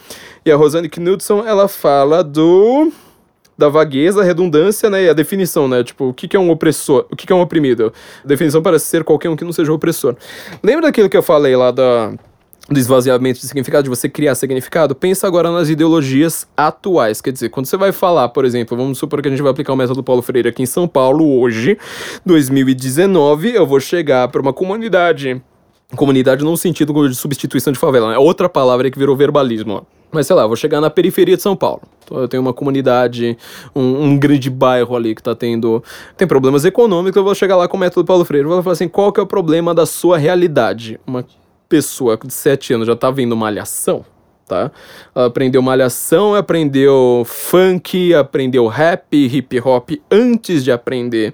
e 0.44 0.52
a 0.52 0.56
Rosane 0.56 0.90
Knudson, 0.90 1.46
ela 1.46 1.68
fala 1.68 2.24
do 2.24 2.92
da 3.58 3.70
vagueza, 3.70 4.22
a 4.22 4.24
redundância, 4.24 4.90
né, 4.90 5.04
e 5.04 5.10
a 5.10 5.14
definição, 5.14 5.68
né, 5.68 5.84
tipo, 5.84 6.10
o 6.10 6.14
que, 6.14 6.36
é 6.36 6.40
um 6.40 6.50
opressor, 6.50 7.06
o 7.12 7.16
que, 7.16 7.32
é 7.32 7.36
um 7.36 7.42
oprimido? 7.42 7.94
Definição 8.26 8.62
parece 8.62 8.86
ser 8.86 9.04
qualquer 9.04 9.30
um 9.30 9.36
que 9.36 9.44
não 9.44 9.54
seja 9.54 9.72
opressor. 9.72 10.16
Lembra 10.62 10.84
daquilo 10.84 11.10
que 11.10 11.18
eu 11.18 11.24
falei 11.24 11.56
lá 11.56 11.72
da 11.72 12.14
do 12.70 12.80
esvaziamento 12.80 13.42
de 13.42 13.46
significado, 13.46 13.84
de 13.84 13.90
você 13.90 14.08
criar 14.08 14.36
significado, 14.36 14.96
pensa 14.96 15.28
agora 15.28 15.52
nas 15.52 15.70
ideologias 15.70 16.48
atuais. 16.56 17.20
Quer 17.20 17.34
dizer, 17.34 17.50
quando 17.50 17.66
você 17.66 17.76
vai 17.76 17.92
falar, 17.92 18.30
por 18.30 18.46
exemplo, 18.46 18.78
vamos 18.78 18.98
supor 18.98 19.22
que 19.22 19.28
a 19.28 19.32
gente 19.32 19.42
vai 19.42 19.52
aplicar 19.52 19.74
o 19.74 19.76
método 19.76 20.02
Paulo 20.02 20.22
Freire 20.22 20.48
aqui 20.48 20.64
em 20.64 20.66
São 20.66 20.88
Paulo 20.88 21.40
hoje, 21.40 21.78
2019, 22.26 23.54
eu 23.54 23.68
vou 23.68 23.80
chegar 23.80 24.30
para 24.30 24.42
uma 24.42 24.54
comunidade. 24.54 25.42
Comunidade 25.96 26.44
não 26.44 26.52
no 26.52 26.58
sentido 26.58 27.08
de 27.08 27.16
substituição 27.16 27.74
de 27.74 27.78
favela, 27.78 28.14
é 28.14 28.18
outra 28.18 28.48
palavra 28.48 28.90
que 28.90 28.98
virou 28.98 29.16
verbalismo. 29.16 29.74
Ó. 29.74 30.03
Mas 30.14 30.27
sei 30.27 30.35
lá, 30.35 30.45
vou 30.45 30.56
chegar 30.56 30.80
na 30.80 30.90
periferia 30.90 31.35
de 31.35 31.41
São 31.41 31.56
Paulo. 31.56 31.81
Então, 32.06 32.19
eu 32.19 32.27
tenho 32.27 32.41
uma 32.41 32.53
comunidade, 32.53 33.38
um, 33.76 34.03
um, 34.03 34.18
grande 34.18 34.49
bairro 34.49 34.95
ali 34.95 35.15
que 35.15 35.23
tá 35.23 35.34
tendo. 35.34 35.84
Tem 36.15 36.27
problemas 36.27 36.64
econômicos, 36.64 37.18
eu 37.18 37.23
vou 37.23 37.34
chegar 37.34 37.57
lá 37.57 37.68
com 37.68 37.76
o 37.76 37.80
método 37.80 38.06
Paulo 38.06 38.23
Freire. 38.23 38.45
Eu 38.45 38.52
vou 38.52 38.64
falar 38.64 38.73
assim: 38.73 38.88
qual 38.88 39.11
que 39.11 39.19
é 39.19 39.23
o 39.23 39.27
problema 39.27 39.73
da 39.73 39.85
sua 39.85 40.18
realidade? 40.18 40.99
Uma 41.07 41.26
pessoa 41.68 42.18
de 42.23 42.31
7 42.31 42.76
anos 42.76 42.88
já 42.88 42.95
tá 42.95 43.10
vendo 43.10 43.35
malhação, 43.35 44.06
tá? 44.48 44.72
Ela 45.15 45.26
aprendeu 45.26 45.61
malhação, 45.61 46.35
aprendeu 46.35 47.23
funk, 47.26 48.14
aprendeu 48.14 48.68
rap, 48.68 49.18
hip 49.18 49.60
hop 49.60 49.90
antes 50.11 50.64
de 50.64 50.72
aprender 50.72 51.34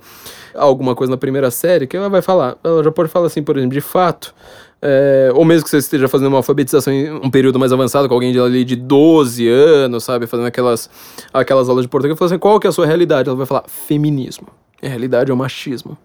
alguma 0.56 0.95
coisa 0.95 1.11
na 1.11 1.18
primeira 1.18 1.51
série, 1.51 1.88
que 1.88 1.97
ela 1.97 2.10
vai 2.10 2.22
falar. 2.22 2.57
Ela 2.64 2.84
já 2.84 2.91
pode 2.91 3.10
falar 3.10 3.27
assim, 3.27 3.43
por 3.43 3.57
exemplo, 3.57 3.73
de 3.73 3.81
fato. 3.81 4.34
É, 4.81 5.30
ou 5.34 5.43
mesmo 5.43 5.65
que 5.65 5.69
você 5.69 5.77
esteja 5.77 6.07
fazendo 6.07 6.30
uma 6.30 6.38
alfabetização 6.38 6.93
em 6.93 7.11
um 7.11 7.30
período 7.30 7.60
mais 7.60 7.73
avançado, 7.73 8.07
com 8.07 8.14
alguém 8.14 8.31
de, 8.31 8.39
ali 8.39 8.64
de 8.64 8.76
12 8.76 9.47
anos, 9.47 10.03
sabe, 10.03 10.26
fazendo 10.26 10.45
aquelas, 10.45 10.89
aquelas 11.34 11.68
aulas 11.68 11.84
de 11.84 11.89
português, 11.89 12.18
fala 12.18 12.31
assim, 12.31 12.39
qual 12.39 12.60
que 12.60 12.68
é 12.68 12.69
a 12.69 12.73
sua 12.73 12.85
realidade? 12.85 13.27
Ela 13.27 13.38
vai 13.38 13.45
falar, 13.45 13.65
feminismo. 13.68 14.47
A 14.81 14.88
realidade 14.88 15.31
é 15.31 15.34
o 15.34 15.38
machismo. 15.38 15.97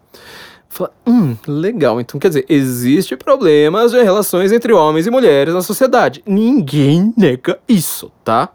Fala, 0.68 0.90
hum, 1.06 1.36
legal. 1.46 2.00
Então, 2.00 2.18
quer 2.18 2.28
dizer, 2.28 2.44
existe 2.48 3.16
problemas 3.16 3.92
de 3.92 4.02
relações 4.02 4.50
entre 4.50 4.72
homens 4.72 5.06
e 5.06 5.10
mulheres 5.10 5.54
na 5.54 5.62
sociedade. 5.62 6.20
Ninguém 6.26 7.14
nega 7.16 7.60
isso, 7.68 8.10
tá? 8.24 8.48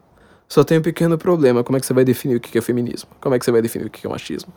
Só 0.49 0.63
tem 0.65 0.79
um 0.79 0.81
pequeno 0.81 1.17
problema. 1.17 1.63
Como 1.63 1.77
é 1.77 1.79
que 1.79 1.85
você 1.85 1.93
vai 1.93 2.03
definir 2.03 2.35
o 2.35 2.39
que 2.41 2.57
é 2.57 2.61
feminismo? 2.61 3.09
Como 3.21 3.35
é 3.35 3.39
que 3.39 3.45
você 3.45 3.51
vai 3.51 3.61
definir 3.61 3.85
o 3.85 3.89
que 3.89 4.05
é 4.05 4.09
machismo? 4.09 4.51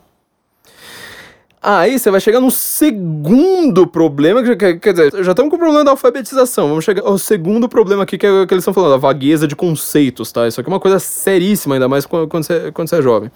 Aí 1.65 1.97
você 1.97 2.11
vai 2.11 2.19
chegar 2.19 2.41
no 2.41 2.51
segundo 2.51 3.87
problema, 3.87 4.43
que, 4.43 4.55
quer 4.75 4.91
dizer, 4.91 5.23
já 5.23 5.31
estamos 5.31 5.49
com 5.49 5.55
o 5.55 5.59
problema 5.59 5.85
da 5.85 5.91
alfabetização. 5.91 6.67
Vamos 6.67 6.83
chegar 6.83 7.03
ao 7.03 7.17
segundo 7.17 7.69
problema 7.69 8.03
aqui, 8.03 8.17
que 8.17 8.25
é 8.25 8.45
que 8.45 8.53
eles 8.53 8.63
estão 8.63 8.73
falando, 8.73 8.95
a 8.95 8.97
vagueza 8.97 9.47
de 9.47 9.55
conceitos, 9.55 10.29
tá? 10.31 10.45
Isso 10.45 10.59
aqui 10.59 10.69
é 10.69 10.73
uma 10.73 10.79
coisa 10.79 10.99
seríssima, 10.99 11.75
ainda 11.75 11.87
mais 11.87 12.05
quando, 12.05 12.27
quando, 12.27 12.43
você, 12.43 12.71
quando 12.73 12.89
você 12.89 12.97
é 12.97 13.01
jovem 13.01 13.31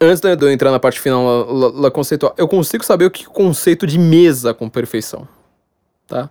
antes 0.00 0.20
de 0.20 0.28
eu 0.28 0.50
entrar 0.50 0.70
na 0.70 0.80
parte 0.80 0.98
final 0.98 1.46
lá, 1.52 1.90
conceitual, 1.90 2.34
eu 2.38 2.48
consigo 2.48 2.84
saber 2.84 3.04
o 3.04 3.10
que 3.10 3.24
é 3.24 3.28
o 3.28 3.30
conceito 3.30 3.86
de 3.86 3.98
mesa 3.98 4.54
com 4.54 4.68
perfeição, 4.68 5.28
tá? 6.06 6.30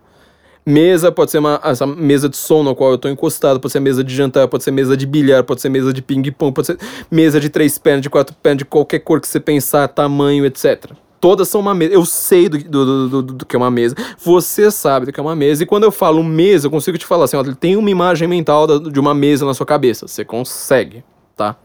Mesa 0.70 1.10
pode 1.10 1.30
ser 1.30 1.38
uma 1.38 1.60
essa 1.64 1.86
mesa 1.86 2.28
de 2.28 2.36
som 2.36 2.62
na 2.62 2.74
qual 2.74 2.90
eu 2.90 2.96
estou 2.96 3.10
encostado, 3.10 3.58
pode 3.58 3.72
ser 3.72 3.80
mesa 3.80 4.04
de 4.04 4.14
jantar, 4.14 4.46
pode 4.46 4.62
ser 4.62 4.70
mesa 4.70 4.96
de 4.96 5.04
bilhar, 5.04 5.42
pode 5.42 5.60
ser 5.60 5.68
mesa 5.68 5.92
de 5.92 6.00
ping-pong, 6.00 6.52
pode 6.52 6.68
ser 6.68 6.78
mesa 7.10 7.40
de 7.40 7.48
três 7.48 7.76
pernas, 7.76 8.02
de 8.02 8.10
quatro 8.10 8.34
pernas, 8.40 8.58
de 8.58 8.64
qualquer 8.64 9.00
cor 9.00 9.20
que 9.20 9.26
você 9.26 9.40
pensar, 9.40 9.88
tamanho, 9.88 10.46
etc. 10.46 10.92
Todas 11.20 11.48
são 11.48 11.60
uma 11.60 11.74
mesa. 11.74 11.92
Eu 11.92 12.06
sei 12.06 12.48
do, 12.48 12.58
do, 12.58 13.08
do, 13.08 13.22
do, 13.22 13.46
que 13.46 13.54
é 13.54 13.58
uma 13.58 13.70
mesa. 13.70 13.94
Você 14.18 14.70
sabe 14.70 15.06
do 15.06 15.12
que 15.12 15.20
é 15.20 15.22
uma 15.22 15.36
mesa. 15.36 15.62
E 15.62 15.66
quando 15.66 15.84
eu 15.84 15.90
falo 15.90 16.24
mesa, 16.24 16.66
eu 16.66 16.70
consigo 16.70 16.96
te 16.96 17.04
falar 17.04 17.24
assim: 17.24 17.36
ó, 17.36 17.42
tem 17.42 17.76
uma 17.76 17.90
imagem 17.90 18.26
mental 18.26 18.78
de 18.78 18.98
uma 18.98 19.12
mesa 19.12 19.44
na 19.44 19.52
sua 19.52 19.66
cabeça. 19.66 20.08
Você 20.08 20.24
consegue, 20.24 21.04
tá? 21.36 21.56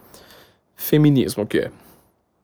Feminismo, 0.75 1.43
o 1.43 1.47
que 1.47 1.59
é? 1.59 1.71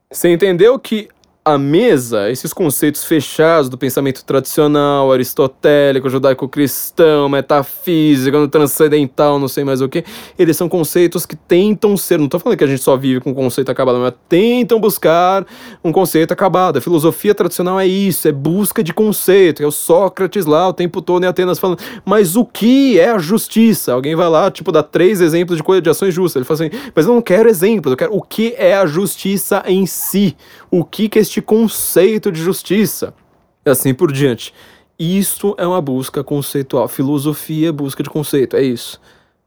Você 0.10 0.30
entendeu 0.30 0.80
que 0.80 1.10
a 1.43 1.57
mesa, 1.57 2.30
esses 2.30 2.53
conceitos 2.53 3.03
fechados 3.03 3.68
do 3.68 3.76
pensamento 3.76 4.23
tradicional, 4.23 5.11
aristotélico, 5.11 6.07
judaico-cristão, 6.07 7.27
metafísico, 7.27 8.47
transcendental, 8.47 9.39
não 9.39 9.47
sei 9.47 9.63
mais 9.63 9.81
o 9.81 9.89
que, 9.89 10.03
eles 10.38 10.55
são 10.55 10.69
conceitos 10.69 11.26
que 11.26 11.35
tentam 11.35 11.97
ser, 11.97 12.19
não 12.19 12.26
estou 12.26 12.39
falando 12.39 12.59
que 12.59 12.63
a 12.63 12.68
gente 12.68 12.84
só 12.84 12.95
vive 12.95 13.19
com 13.19 13.31
um 13.31 13.34
conceito 13.34 13.72
acabado, 13.72 13.97
mas 13.97 14.13
tentam 14.30 14.80
buscar 14.80 15.43
um 15.84 15.91
conceito 15.91 16.31
acabado. 16.31 16.77
A 16.77 16.81
filosofia 16.81 17.34
tradicional 17.34 17.80
é 17.80 17.88
isso, 17.88 18.27
é 18.27 18.31
busca 18.31 18.84
de 18.84 18.93
conceito, 18.93 19.63
é 19.63 19.65
o 19.65 19.72
Sócrates 19.72 20.45
lá 20.45 20.68
o 20.68 20.73
tempo 20.73 21.01
todo 21.01 21.23
em 21.23 21.27
Atenas 21.27 21.57
falando, 21.57 21.80
mas 22.05 22.35
o 22.35 22.45
que 22.45 22.99
é 22.99 23.09
a 23.09 23.18
justiça? 23.18 23.93
Alguém 23.93 24.15
vai 24.15 24.30
lá, 24.30 24.51
tipo, 24.51 24.72
dá 24.72 24.84
três 24.84 25.19
exemplos 25.19 25.57
de 25.57 25.63
coisa 25.63 25.81
de 25.81 25.89
ações 25.89 26.13
justas, 26.13 26.35
ele 26.35 26.45
fala 26.45 26.68
assim, 26.68 26.91
mas 26.93 27.07
eu 27.07 27.15
não 27.15 27.22
quero 27.22 27.49
exemplos, 27.49 27.91
eu 27.91 27.97
quero 27.97 28.15
o 28.15 28.22
que 28.22 28.53
é 28.59 28.76
a 28.76 28.85
justiça 28.85 29.63
em 29.65 29.88
si, 29.88 30.38
o 30.72 30.85
que 30.85 31.10
que 31.10 31.19
este 31.19 31.41
conceito 31.41 32.31
de 32.31 32.41
justiça, 32.41 33.14
e 33.65 33.69
assim 33.69 33.93
por 33.93 34.11
diante. 34.11 34.53
Isso 34.98 35.53
é 35.57 35.68
uma 35.68 35.81
busca 35.81 36.23
conceitual. 36.23 36.88
Filosofia 36.88 37.69
é 37.69 37.72
busca 37.72 38.02
de 38.02 38.10
conceito, 38.10 38.56
é 38.56 38.64
isso. 38.64 39.02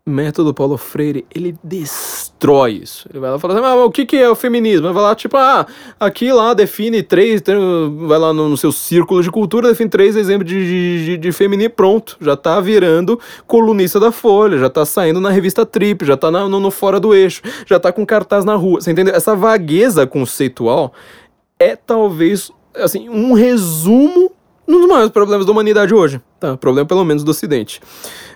Método 0.07 0.53
Paulo 0.53 0.77
Freire, 0.77 1.25
ele 1.35 1.57
destrói 1.65 2.73
isso. 2.73 3.09
Ele 3.09 3.19
vai 3.19 3.31
lá 3.31 3.39
e 3.39 3.41
fala 3.41 3.55
assim, 3.55 3.65
ah, 3.65 3.85
o 3.87 3.91
que, 3.91 4.05
que 4.05 4.17
é 4.19 4.29
o 4.29 4.35
feminismo? 4.35 4.87
Ele 4.87 4.93
vai 4.93 5.03
lá, 5.03 5.15
tipo, 5.15 5.35
ah, 5.35 5.67
aqui 5.99 6.31
lá 6.31 6.53
define 6.53 7.03
três, 7.03 7.43
vai 8.07 8.19
lá 8.19 8.31
no, 8.31 8.51
no 8.51 8.57
seu 8.59 8.71
círculo 8.71 9.23
de 9.23 9.31
cultura, 9.31 9.69
define 9.69 9.89
três 9.89 10.15
exemplos 10.15 10.47
de, 10.47 11.07
de, 11.07 11.17
de 11.17 11.33
feminismo, 11.33 11.73
pronto. 11.73 12.19
Já 12.21 12.37
tá 12.37 12.61
virando 12.61 13.19
colunista 13.47 13.99
da 13.99 14.13
Folha, 14.13 14.59
já 14.59 14.69
tá 14.69 14.85
saindo 14.85 15.23
na 15.23 15.31
revista 15.31 15.65
Trip, 15.65 16.05
já 16.05 16.19
tá 16.19 16.31
na, 16.31 16.47
no, 16.47 16.61
no 16.61 16.71
Fora 16.71 17.01
do 17.01 17.15
Eixo, 17.15 17.41
já 17.65 17.81
tá 17.81 17.91
com 17.91 18.05
cartaz 18.05 18.45
na 18.45 18.57
rua. 18.57 18.83
Você 18.83 18.91
entendeu? 18.91 19.15
Essa 19.15 19.35
vagueza 19.35 20.07
conceitual 20.07 20.93
é 21.59 21.77
talvez, 21.77 22.53
assim, 22.75 23.09
um 23.09 23.33
resumo 23.33 24.31
um 24.67 24.81
dos 24.81 24.89
maiores 24.89 25.11
problemas 25.11 25.45
da 25.47 25.53
humanidade 25.53 25.95
hoje. 25.95 26.21
Tá, 26.45 26.59
problema 26.59 26.87
pelo 26.87 27.03
menos 27.07 27.25
do 27.25 27.31
Ocidente. 27.31 27.81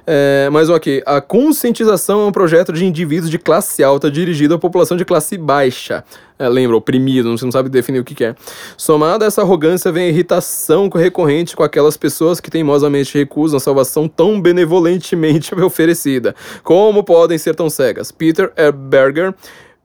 É, 0.07 0.49
mas 0.51 0.71
ok, 0.71 1.03
a 1.05 1.21
conscientização 1.21 2.23
é 2.23 2.25
um 2.25 2.33
projeto 2.33 2.73
de 2.73 2.87
indivíduos 2.87 3.31
de 3.31 3.37
classe 3.37 3.85
alta 3.85 4.11
dirigido 4.11 4.55
à 4.55 4.59
população 4.59 4.97
de 4.97 5.05
classe 5.05 5.37
baixa. 5.37 6.03
É, 6.39 6.49
lembra, 6.49 6.75
oprimido, 6.75 7.37
você 7.37 7.45
não 7.45 7.53
sabe 7.53 7.69
definir 7.69 7.99
o 7.99 8.05
que, 8.05 8.15
que 8.15 8.25
é. 8.25 8.35
Somada 8.79 9.27
a 9.27 9.29
essa 9.29 9.43
arrogância 9.43 9.93
vem 9.93 10.05
a 10.05 10.09
irritação 10.09 10.89
recorrente 10.89 11.55
com 11.55 11.63
aquelas 11.63 11.99
pessoas 11.99 12.41
que 12.41 12.51
teimosamente 12.51 13.13
recusam 13.19 13.59
a 13.59 13.61
salvação 13.61 14.09
tão 14.09 14.41
benevolentemente 14.41 15.55
oferecida. 15.61 16.35
Como 16.65 17.05
podem 17.05 17.37
ser 17.37 17.55
tão 17.55 17.69
cegas? 17.69 18.11
Peter 18.11 18.51
Berger 18.73 19.35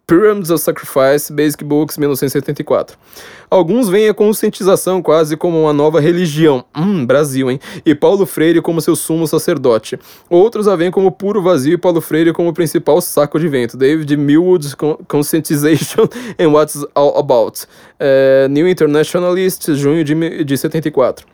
Pyramids 0.06 0.50
of 0.50 0.62
Sacrifice, 0.62 1.32
Basic 1.32 1.64
Books, 1.64 1.98
1974. 1.98 2.98
Alguns 3.50 3.88
veem 3.88 4.10
a 4.10 4.14
conscientização 4.14 5.02
quase 5.02 5.38
como 5.38 5.62
uma 5.62 5.72
nova 5.72 6.02
religião, 6.02 6.66
hum, 6.76 7.06
Brasil, 7.06 7.50
hein? 7.50 7.60
E 7.86 7.96
Paulo 7.96 8.26
Freire 8.26 8.62
como 8.62 8.82
seu 8.82 8.96
sumo 8.96 9.26
sacerdote. 9.28 9.98
Outros 10.30 10.68
a 10.68 10.76
veem 10.76 10.92
como 10.92 11.12
puro 11.12 11.42
vazio 11.42 11.74
e 11.74 11.78
Paulo 11.78 12.02
Freire 12.02 12.34
como 12.34 12.50
o 12.50 12.54
principal 12.54 13.00
saco 13.00 13.40
de 13.40 13.48
vento. 13.48 13.78
David 13.78 14.18
Millwood's 14.18 14.76
Conscientization 15.08 16.08
and 16.38 16.50
What's 16.50 16.86
All 16.94 17.18
About. 17.18 17.62
É, 17.98 18.48
New 18.50 18.68
Internationalist, 18.68 19.74
junho 19.74 20.04
de, 20.04 20.44
de 20.44 20.58
74. 20.58 21.26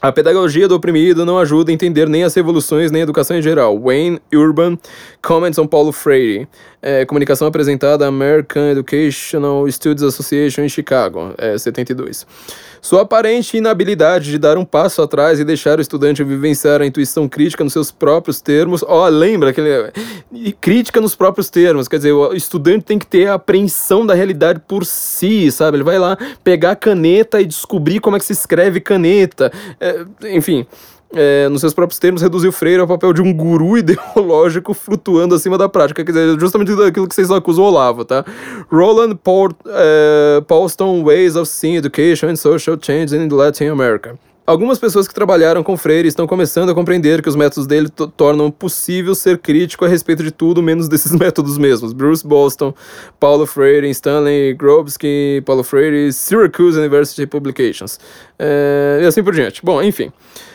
A 0.00 0.12
pedagogia 0.12 0.68
do 0.68 0.76
oprimido 0.76 1.26
não 1.26 1.40
ajuda 1.40 1.72
a 1.72 1.74
entender 1.74 2.08
nem 2.08 2.22
as 2.22 2.32
revoluções 2.32 2.92
nem 2.92 3.00
a 3.00 3.02
educação 3.02 3.36
em 3.36 3.42
geral. 3.42 3.76
Wayne 3.80 4.20
Urban 4.32 4.78
Comments 5.20 5.58
on 5.58 5.66
Paulo 5.66 5.90
Freire. 5.90 6.46
É, 6.80 7.04
comunicação 7.04 7.48
apresentada 7.48 8.04
à 8.04 8.08
American 8.08 8.70
Educational 8.70 9.68
Studies 9.70 10.04
Association 10.04 10.62
em 10.62 10.68
Chicago, 10.68 11.34
é, 11.36 11.58
72. 11.58 12.24
Sua 12.80 13.02
aparente 13.02 13.56
inabilidade 13.56 14.30
de 14.30 14.38
dar 14.38 14.56
um 14.56 14.64
passo 14.64 15.02
atrás 15.02 15.40
e 15.40 15.44
deixar 15.44 15.78
o 15.78 15.82
estudante 15.82 16.22
vivenciar 16.22 16.80
a 16.80 16.86
intuição 16.86 17.28
crítica 17.28 17.64
nos 17.64 17.72
seus 17.72 17.90
próprios 17.90 18.40
termos. 18.40 18.84
Ó, 18.86 19.04
oh, 19.04 19.08
lembra 19.08 19.50
aquele. 19.50 19.90
Crítica 20.60 21.00
nos 21.00 21.16
próprios 21.16 21.50
termos. 21.50 21.88
Quer 21.88 21.96
dizer, 21.96 22.12
o 22.12 22.32
estudante 22.32 22.84
tem 22.84 22.98
que 22.98 23.06
ter 23.06 23.26
a 23.26 23.34
apreensão 23.34 24.06
da 24.06 24.14
realidade 24.14 24.60
por 24.66 24.86
si, 24.86 25.50
sabe? 25.50 25.78
Ele 25.78 25.84
vai 25.84 25.98
lá 25.98 26.16
pegar 26.44 26.72
a 26.72 26.76
caneta 26.76 27.40
e 27.40 27.46
descobrir 27.46 27.98
como 28.00 28.16
é 28.16 28.18
que 28.20 28.24
se 28.24 28.32
escreve 28.32 28.80
caneta. 28.80 29.50
É, 29.80 30.04
enfim 30.30 30.64
é, 31.14 31.48
nos 31.48 31.60
seus 31.60 31.72
próprios 31.72 31.98
termos, 31.98 32.20
reduziu 32.20 32.52
Freire 32.52 32.80
ao 32.80 32.86
papel 32.86 33.12
de 33.12 33.22
um 33.22 33.32
guru 33.32 33.76
ideológico 33.78 34.74
flutuando 34.74 35.34
acima 35.34 35.56
da 35.56 35.68
prática. 35.68 36.04
Quer 36.04 36.12
dizer, 36.12 36.40
justamente 36.40 36.74
daquilo 36.74 37.08
que 37.08 37.14
vocês 37.14 37.30
acusam 37.30 37.64
o 37.64 37.68
Olavo, 37.68 38.04
tá? 38.04 38.24
Roland 38.70 39.16
Paul, 39.16 39.50
é, 39.66 40.42
Paulston 40.46 41.02
Ways 41.02 41.36
of 41.36 41.48
Seeing 41.48 41.76
Education 41.76 42.28
and 42.28 42.36
Social 42.36 42.76
Change 42.80 43.16
in 43.16 43.28
Latin 43.28 43.66
America. 43.66 44.18
Algumas 44.48 44.78
pessoas 44.78 45.06
que 45.06 45.12
trabalharam 45.12 45.62
com 45.62 45.76
Freire 45.76 46.08
estão 46.08 46.26
começando 46.26 46.70
a 46.70 46.74
compreender 46.74 47.20
que 47.20 47.28
os 47.28 47.36
métodos 47.36 47.66
dele 47.66 47.90
tornam 48.16 48.50
possível 48.50 49.14
ser 49.14 49.36
crítico 49.36 49.84
a 49.84 49.88
respeito 49.88 50.22
de 50.22 50.30
tudo 50.30 50.62
menos 50.62 50.88
desses 50.88 51.12
métodos 51.12 51.58
mesmos. 51.58 51.92
Bruce 51.92 52.26
Boston, 52.26 52.72
Paulo 53.20 53.44
Freire, 53.44 53.90
Stanley 53.90 54.54
Grobsky, 54.54 55.42
Paulo 55.44 55.62
Freire, 55.62 56.10
Syracuse 56.14 56.78
University 56.78 57.26
Publications. 57.26 58.00
É, 58.38 59.00
e 59.02 59.04
assim 59.04 59.22
por 59.22 59.34
diante. 59.34 59.62
Bom, 59.62 59.82
enfim. 59.82 60.10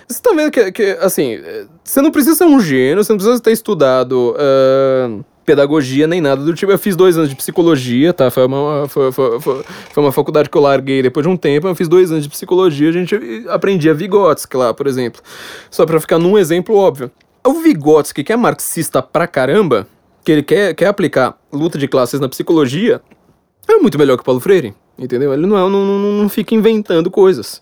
Você 0.07 0.21
tá 0.21 0.31
vendo 0.35 0.51
que, 0.51 0.71
que, 0.71 0.83
assim, 1.01 1.39
você 1.83 2.01
não 2.01 2.11
precisa 2.11 2.35
ser 2.35 2.45
um 2.45 2.59
gênio, 2.59 3.03
você 3.03 3.11
não 3.11 3.17
precisa 3.17 3.41
ter 3.41 3.51
estudado 3.51 4.35
uh, 4.35 5.23
pedagogia 5.45 6.07
nem 6.07 6.21
nada 6.21 6.43
do 6.43 6.53
tipo. 6.53 6.71
Eu 6.71 6.77
fiz 6.77 6.95
dois 6.95 7.17
anos 7.17 7.29
de 7.29 7.35
psicologia, 7.35 8.13
tá? 8.13 8.29
Foi 8.29 8.45
uma, 8.45 8.87
foi, 8.87 9.11
foi, 9.11 9.39
foi, 9.39 9.63
foi 9.63 10.03
uma 10.03 10.11
faculdade 10.11 10.49
que 10.49 10.57
eu 10.57 10.61
larguei 10.61 11.01
depois 11.01 11.25
de 11.25 11.29
um 11.29 11.37
tempo. 11.37 11.67
Eu 11.67 11.75
fiz 11.75 11.87
dois 11.87 12.11
anos 12.11 12.23
de 12.23 12.29
psicologia, 12.29 12.89
a 12.89 12.91
gente 12.91 13.15
aprendia 13.49 13.93
Vygotsky 13.93 14.57
lá, 14.57 14.73
por 14.73 14.87
exemplo. 14.87 15.21
Só 15.69 15.85
para 15.85 15.99
ficar 15.99 16.19
num 16.19 16.37
exemplo 16.37 16.75
óbvio. 16.75 17.11
O 17.45 17.61
Vygotsky, 17.61 18.23
que 18.23 18.31
é 18.31 18.37
marxista 18.37 19.01
pra 19.01 19.27
caramba, 19.27 19.87
que 20.23 20.31
ele 20.31 20.43
quer, 20.43 20.73
quer 20.73 20.87
aplicar 20.87 21.37
luta 21.51 21.77
de 21.77 21.87
classes 21.87 22.19
na 22.19 22.29
psicologia, 22.29 23.01
é 23.67 23.77
muito 23.77 23.97
melhor 23.97 24.15
que 24.15 24.21
o 24.21 24.25
Paulo 24.25 24.39
Freire, 24.39 24.73
entendeu? 24.97 25.33
Ele 25.33 25.45
não, 25.45 25.57
é, 25.57 25.69
não, 25.69 25.85
não, 25.85 26.11
não 26.13 26.29
fica 26.29 26.55
inventando 26.55 27.11
coisas. 27.11 27.61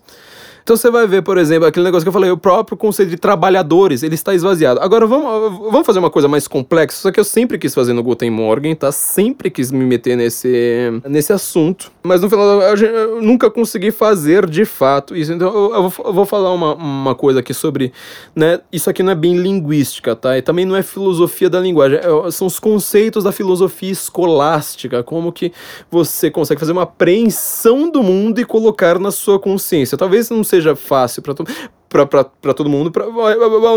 Então 0.62 0.76
você 0.76 0.90
vai 0.90 1.06
ver, 1.06 1.22
por 1.22 1.38
exemplo, 1.38 1.66
aquele 1.66 1.84
negócio 1.84 2.04
que 2.04 2.08
eu 2.08 2.12
falei, 2.12 2.30
o 2.30 2.36
próprio 2.36 2.76
conceito 2.76 3.10
de 3.10 3.16
trabalhadores, 3.16 4.02
ele 4.02 4.14
está 4.14 4.34
esvaziado. 4.34 4.80
Agora 4.80 5.06
vamos, 5.06 5.58
vamos 5.70 5.86
fazer 5.86 5.98
uma 5.98 6.10
coisa 6.10 6.28
mais 6.28 6.46
complexa, 6.46 6.98
só 6.98 7.10
que 7.10 7.18
eu 7.18 7.24
sempre 7.24 7.58
quis 7.58 7.74
fazer 7.74 7.92
no 7.92 8.02
Guten 8.02 8.30
Morgen, 8.30 8.74
tá? 8.74 8.92
Sempre 8.92 9.50
quis 9.50 9.72
me 9.72 9.84
meter 9.84 10.16
nesse, 10.16 11.02
nesse 11.08 11.32
assunto, 11.32 11.90
mas 12.02 12.20
no 12.22 12.30
final 12.30 12.62
eu, 12.62 13.20
nunca 13.20 13.50
consegui 13.50 13.90
fazer 13.90 14.46
de 14.46 14.64
fato 14.64 15.16
isso. 15.16 15.32
Então 15.32 15.48
eu, 15.48 15.74
eu, 15.74 15.88
vou, 15.88 16.06
eu, 16.06 16.12
vou, 16.12 16.24
falar 16.24 16.52
uma, 16.52 16.74
uma 16.74 17.14
coisa 17.14 17.40
aqui 17.40 17.52
sobre, 17.52 17.92
né? 18.34 18.60
Isso 18.72 18.88
aqui 18.88 19.02
não 19.02 19.12
é 19.12 19.16
bem 19.16 19.36
linguística, 19.36 20.14
tá? 20.14 20.38
E 20.38 20.42
também 20.42 20.64
não 20.64 20.76
é 20.76 20.82
filosofia 20.82 21.50
da 21.50 21.60
linguagem, 21.60 21.98
é, 21.98 22.30
são 22.30 22.46
os 22.46 22.60
conceitos 22.60 23.24
da 23.24 23.32
filosofia 23.32 23.90
escolástica, 23.90 25.02
como 25.02 25.32
que 25.32 25.52
você 25.90 26.30
consegue 26.30 26.60
fazer 26.60 26.72
uma 26.72 26.82
apreensão 26.82 27.90
do 27.90 28.02
mundo 28.02 28.40
e 28.40 28.44
colocar 28.44 28.98
na 28.98 29.10
sua 29.10 29.38
consciência. 29.38 29.98
Talvez 29.98 30.30
não 30.30 30.44
seja 30.52 30.76
fácil 30.76 31.22
para 31.22 31.34
todo 31.34 31.50
para 31.88 32.54
todo 32.54 32.70
mundo. 32.70 32.90
Pra, 32.90 33.04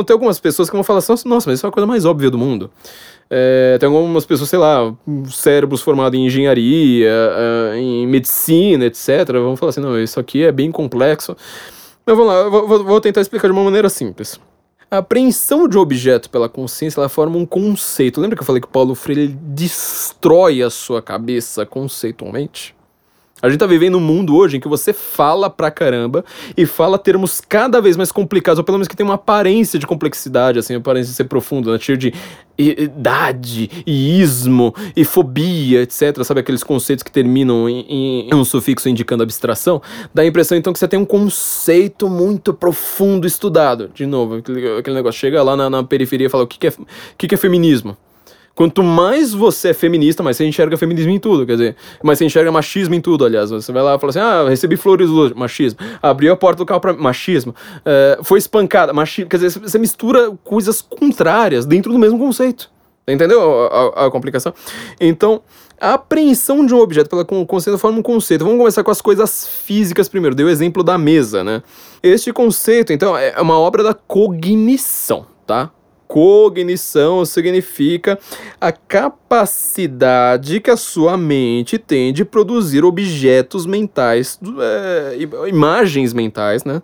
ter 0.05 0.13
algumas 0.13 0.39
pessoas 0.39 0.69
que 0.69 0.75
vão 0.75 0.83
falar 0.83 0.99
assim, 0.99 1.11
nossa, 1.27 1.49
mas 1.49 1.59
isso 1.59 1.65
é 1.65 1.69
a 1.69 1.71
coisa 1.71 1.85
mais 1.85 2.05
óbvia 2.05 2.29
do 2.29 2.37
mundo. 2.37 2.71
É, 3.29 3.77
tem 3.79 3.89
algumas 3.89 4.25
pessoas, 4.25 4.49
sei 4.49 4.59
lá, 4.59 4.93
cérebros 5.27 5.81
formados 5.81 6.17
em 6.17 6.25
engenharia, 6.25 7.11
é, 7.11 7.77
em 7.77 8.07
medicina, 8.07 8.85
etc. 8.85 9.31
Vão 9.33 9.57
falar 9.57 9.71
assim, 9.71 9.81
não, 9.81 9.99
isso 9.99 10.19
aqui 10.19 10.43
é 10.43 10.51
bem 10.51 10.71
complexo. 10.71 11.35
Mas 12.05 12.15
vamos 12.15 12.33
lá, 12.33 12.47
vou, 12.47 12.83
vou 12.83 13.01
tentar 13.01 13.21
explicar 13.21 13.47
de 13.47 13.53
uma 13.53 13.63
maneira 13.63 13.89
simples. 13.89 14.39
A 14.89 14.99
apreensão 14.99 15.67
de 15.67 15.77
objeto 15.77 16.29
pela 16.29 16.47
consciência, 16.47 16.99
ela 16.99 17.09
forma 17.09 17.37
um 17.37 17.45
conceito. 17.45 18.21
Lembra 18.21 18.37
que 18.37 18.43
eu 18.43 18.45
falei 18.45 18.61
que 18.61 18.67
Paulo 18.67 18.93
Freire 18.93 19.27
destrói 19.27 20.61
a 20.61 20.69
sua 20.69 21.01
cabeça 21.01 21.65
conceitualmente? 21.65 22.74
A 23.41 23.49
gente 23.49 23.59
tá 23.59 23.67
vivendo 23.67 23.97
um 23.97 24.01
mundo 24.01 24.33
hoje 24.33 24.55
em 24.55 24.59
que 24.61 24.67
você 24.67 24.93
fala 24.93 25.49
pra 25.49 25.69
caramba 25.69 26.23
e 26.55 26.65
fala 26.65 26.97
termos 26.97 27.41
cada 27.41 27.81
vez 27.81 27.97
mais 27.97 28.09
complicados, 28.09 28.59
ou 28.59 28.63
pelo 28.63 28.77
menos 28.77 28.87
que 28.87 28.95
tem 28.95 29.05
uma 29.05 29.15
aparência 29.15 29.77
de 29.77 29.85
complexidade, 29.85 30.57
assim, 30.57 30.73
aparência 30.73 31.11
de 31.11 31.17
ser 31.17 31.25
profundo, 31.25 31.69
né? 31.69 31.77
Cheio 31.77 31.97
de 31.97 32.13
idade, 32.57 33.69
e 33.85 34.21
ismo, 34.21 34.73
e 34.95 35.03
fobia, 35.03 35.81
etc. 35.81 36.23
Sabe 36.23 36.39
aqueles 36.39 36.63
conceitos 36.63 37.03
que 37.03 37.11
terminam 37.11 37.67
em, 37.67 38.29
em, 38.29 38.33
um 38.33 38.45
sufixo 38.45 38.87
indicando 38.87 39.23
abstração? 39.23 39.81
Dá 40.13 40.21
a 40.21 40.25
impressão 40.25 40.57
então 40.57 40.71
que 40.71 40.79
você 40.79 40.87
tem 40.87 40.97
um 40.97 41.05
conceito 41.05 42.09
muito 42.09 42.53
profundo 42.53 43.27
estudado. 43.27 43.91
De 43.93 44.05
novo, 44.05 44.35
aquele, 44.35 44.77
aquele 44.79 44.95
negócio, 44.95 45.19
chega 45.19 45.43
lá 45.43 45.57
na, 45.57 45.69
na 45.69 45.83
periferia 45.83 46.27
e 46.27 46.29
fala 46.29 46.45
o 46.45 46.47
que, 46.47 46.57
que, 46.57 46.67
é, 46.67 46.73
que, 47.17 47.27
que 47.27 47.35
é 47.35 47.37
feminismo? 47.37 47.97
Quanto 48.55 48.81
mais 48.81 49.33
você 49.33 49.69
é 49.69 49.73
feminista, 49.73 50.23
mais 50.23 50.37
você 50.37 50.45
enxerga 50.45 50.77
feminismo 50.77 51.11
em 51.11 51.19
tudo, 51.19 51.45
quer 51.45 51.53
dizer, 51.53 51.75
mais 52.01 52.17
você 52.17 52.23
enxerga 52.23 52.49
machismo 52.53 52.95
em 52.95 53.01
tudo, 53.01 53.25
aliás. 53.25 53.49
Você 53.49 53.69
vai 53.73 53.83
lá 53.83 53.95
e 53.95 53.99
fala 53.99 54.09
assim: 54.11 54.19
ah, 54.19 54.47
recebi 54.47 54.77
flores 54.77 55.09
hoje, 55.09 55.33
machismo. 55.35 55.79
Abriu 56.01 56.31
a 56.31 56.37
porta 56.37 56.59
do 56.59 56.65
carro 56.65 56.79
pra 56.79 56.93
machismo. 56.93 57.53
É, 57.83 58.17
foi 58.23 58.39
espancada, 58.39 58.93
machismo. 58.93 59.29
Quer 59.29 59.37
dizer, 59.37 59.59
você 59.59 59.77
mistura 59.77 60.31
coisas 60.41 60.81
contrárias 60.81 61.65
dentro 61.65 61.91
do 61.91 61.99
mesmo 61.99 62.17
conceito. 62.17 62.71
Entendeu 63.05 63.67
a, 63.67 64.03
a, 64.03 64.05
a 64.05 64.11
complicação? 64.11 64.53
Então, 65.01 65.41
a 65.79 65.95
apreensão 65.95 66.65
de 66.65 66.73
um 66.73 66.79
objeto 66.79 67.09
pela 67.09 67.25
conceito 67.25 67.77
forma 67.77 67.99
um 67.99 68.01
conceito. 68.01 68.45
Vamos 68.45 68.57
começar 68.57 68.85
com 68.85 68.91
as 68.91 69.01
coisas 69.01 69.45
físicas 69.47 70.07
primeiro. 70.07 70.33
Dei 70.33 70.45
o 70.45 70.49
exemplo 70.49 70.81
da 70.81 70.97
mesa, 70.97 71.43
né? 71.43 71.61
Este 72.01 72.31
conceito, 72.31 72.93
então, 72.93 73.17
é 73.17 73.39
uma 73.41 73.59
obra 73.59 73.83
da 73.83 73.93
cognição, 73.93 75.25
tá? 75.45 75.71
Cognição 76.07 77.25
significa 77.25 78.17
a 78.59 78.71
capacidade 78.71 80.59
que 80.59 80.69
a 80.69 80.77
sua 80.77 81.17
mente 81.17 81.77
tem 81.77 82.13
de 82.13 82.23
produzir 82.23 82.83
objetos 82.83 83.65
mentais, 83.65 84.39
é, 84.59 85.17
imagens 85.47 86.13
mentais, 86.13 86.63
né, 86.63 86.81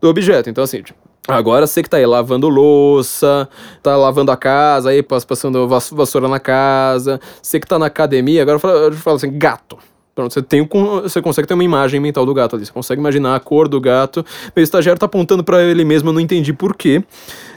do 0.00 0.08
objeto. 0.08 0.48
Então, 0.48 0.64
assim, 0.64 0.82
tipo, 0.82 0.98
agora 1.28 1.66
você 1.66 1.82
que 1.82 1.90
tá 1.90 1.98
aí 1.98 2.06
lavando 2.06 2.48
louça, 2.48 3.48
tá 3.82 3.96
lavando 3.96 4.32
a 4.32 4.36
casa, 4.36 4.90
aí 4.90 5.02
passando 5.02 5.68
vassoura 5.68 6.28
na 6.28 6.40
casa, 6.40 7.20
você 7.40 7.60
que 7.60 7.66
tá 7.66 7.78
na 7.78 7.86
academia, 7.86 8.42
agora 8.42 8.56
eu 8.56 8.92
falo 8.92 9.16
assim, 9.16 9.30
gato. 9.38 9.78
Pronto, 10.14 10.34
você, 10.34 10.42
tem 10.42 10.68
você 11.02 11.22
consegue 11.22 11.48
ter 11.48 11.54
uma 11.54 11.64
imagem 11.64 11.98
mental 11.98 12.26
do 12.26 12.34
gato 12.34 12.54
ali. 12.54 12.66
Você 12.66 12.72
consegue 12.72 13.00
imaginar 13.00 13.34
a 13.34 13.40
cor 13.40 13.66
do 13.66 13.80
gato. 13.80 14.24
Meu 14.54 14.62
estagiário 14.62 15.00
tá 15.00 15.06
apontando 15.06 15.42
para 15.42 15.62
ele 15.62 15.84
mesmo, 15.84 16.10
eu 16.10 16.12
não 16.12 16.20
entendi 16.20 16.52
por 16.52 16.76
quê. 16.76 17.02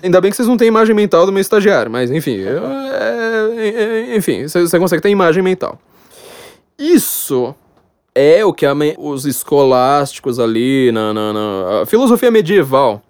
Ainda 0.02 0.22
bem 0.22 0.32
que 0.32 0.38
vocês 0.38 0.48
não 0.48 0.56
têm 0.56 0.69
imagem 0.69 0.95
mental 0.95 1.26
do 1.26 1.34
meu 1.34 1.41
estagiário, 1.41 1.91
mas 1.91 2.10
enfim. 2.10 2.36
Eu, 2.36 2.65
é, 2.65 3.57
é, 3.60 4.15
enfim, 4.15 4.48
você, 4.48 4.61
você 4.61 4.80
consegue 4.80 5.02
ter 5.02 5.10
imagem 5.10 5.44
mental. 5.44 5.77
Isso 6.80 7.53
é 8.14 8.45
o 8.45 8.53
que 8.53 8.65
a, 8.65 8.73
os 8.98 9.26
escolásticos 9.26 10.40
ali 10.40 10.94
na, 10.94 11.14
na, 11.14 11.34
na 11.34 11.86
filosofia 11.86 12.32
medieval 12.32 13.02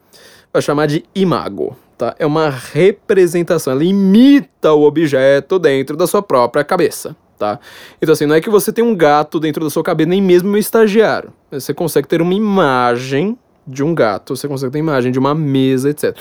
vai 0.51 0.61
chamar 0.61 0.87
de 0.87 1.05
imago. 1.13 1.77
Tá? 1.95 2.15
É 2.17 2.25
uma 2.25 2.49
representação, 2.49 3.73
ela 3.73 3.83
imita 3.83 4.73
o 4.73 4.83
objeto 4.83 5.59
dentro 5.59 5.95
da 5.95 6.07
sua 6.07 6.23
própria 6.23 6.63
cabeça 6.63 7.15
tá? 7.37 7.59
Então 8.01 8.13
assim, 8.13 8.25
não 8.25 8.35
é 8.35 8.41
que 8.41 8.49
você 8.49 8.71
tem 8.71 8.83
um 8.83 8.95
gato 8.95 9.39
dentro 9.39 9.63
da 9.63 9.69
sua 9.69 9.83
cabeça, 9.83 10.09
nem 10.09 10.21
mesmo 10.21 10.49
meu 10.49 10.59
estagiário. 10.59 11.31
Você 11.51 11.73
consegue 11.73 12.07
ter 12.07 12.21
uma 12.21 12.33
imagem 12.33 13.37
de 13.67 13.83
um 13.83 13.95
gato, 13.95 14.35
você 14.35 14.47
consegue 14.47 14.71
ter 14.71 14.79
imagem 14.79 15.11
de 15.11 15.17
uma 15.17 15.33
mesa, 15.33 15.89
etc. 15.89 16.15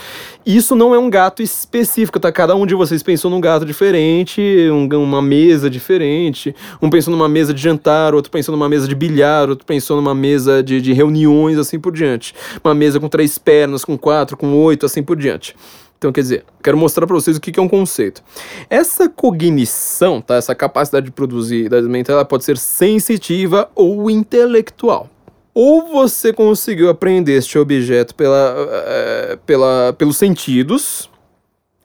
Isso 0.46 0.74
não 0.74 0.94
é 0.94 0.98
um 0.98 1.10
gato 1.10 1.42
específico, 1.42 2.18
tá? 2.18 2.32
Cada 2.32 2.54
um 2.56 2.64
de 2.64 2.74
vocês 2.74 3.02
pensou 3.02 3.30
num 3.30 3.40
gato 3.40 3.66
diferente, 3.66 4.40
um, 4.70 4.88
uma 5.02 5.20
mesa 5.20 5.68
diferente, 5.68 6.54
um 6.80 6.88
pensou 6.88 7.12
numa 7.12 7.28
mesa 7.28 7.52
de 7.52 7.60
jantar, 7.60 8.14
outro 8.14 8.30
pensou 8.30 8.54
numa 8.56 8.68
mesa 8.68 8.88
de 8.88 8.94
bilhar, 8.94 9.50
outro 9.50 9.66
pensou 9.66 9.96
numa 9.96 10.14
mesa 10.14 10.62
de, 10.62 10.80
de 10.80 10.92
reuniões, 10.92 11.58
assim 11.58 11.78
por 11.78 11.92
diante. 11.92 12.34
Uma 12.64 12.74
mesa 12.74 12.98
com 12.98 13.08
três 13.08 13.36
pernas, 13.36 13.84
com 13.84 13.98
quatro, 13.98 14.36
com 14.36 14.54
oito, 14.54 14.86
assim 14.86 15.02
por 15.02 15.16
diante. 15.16 15.54
Então, 16.04 16.12
quer 16.12 16.20
dizer, 16.20 16.44
quero 16.62 16.76
mostrar 16.76 17.06
para 17.06 17.16
vocês 17.16 17.38
o 17.38 17.40
que, 17.40 17.50
que 17.50 17.58
é 17.58 17.62
um 17.62 17.68
conceito. 17.68 18.22
Essa 18.68 19.08
cognição, 19.08 20.20
tá? 20.20 20.34
essa 20.34 20.54
capacidade 20.54 21.06
de 21.06 21.12
produzir 21.12 21.70
da 21.70 21.80
mental, 21.80 22.16
ela 22.16 22.26
pode 22.26 22.44
ser 22.44 22.58
sensitiva 22.58 23.70
ou 23.74 24.10
intelectual. 24.10 25.08
Ou 25.54 25.86
você 25.86 26.30
conseguiu 26.30 26.90
aprender 26.90 27.32
este 27.32 27.58
objeto 27.58 28.14
pela, 28.14 28.54
uh, 28.54 29.38
pela, 29.46 29.94
pelos 29.96 30.18
sentidos, 30.18 31.08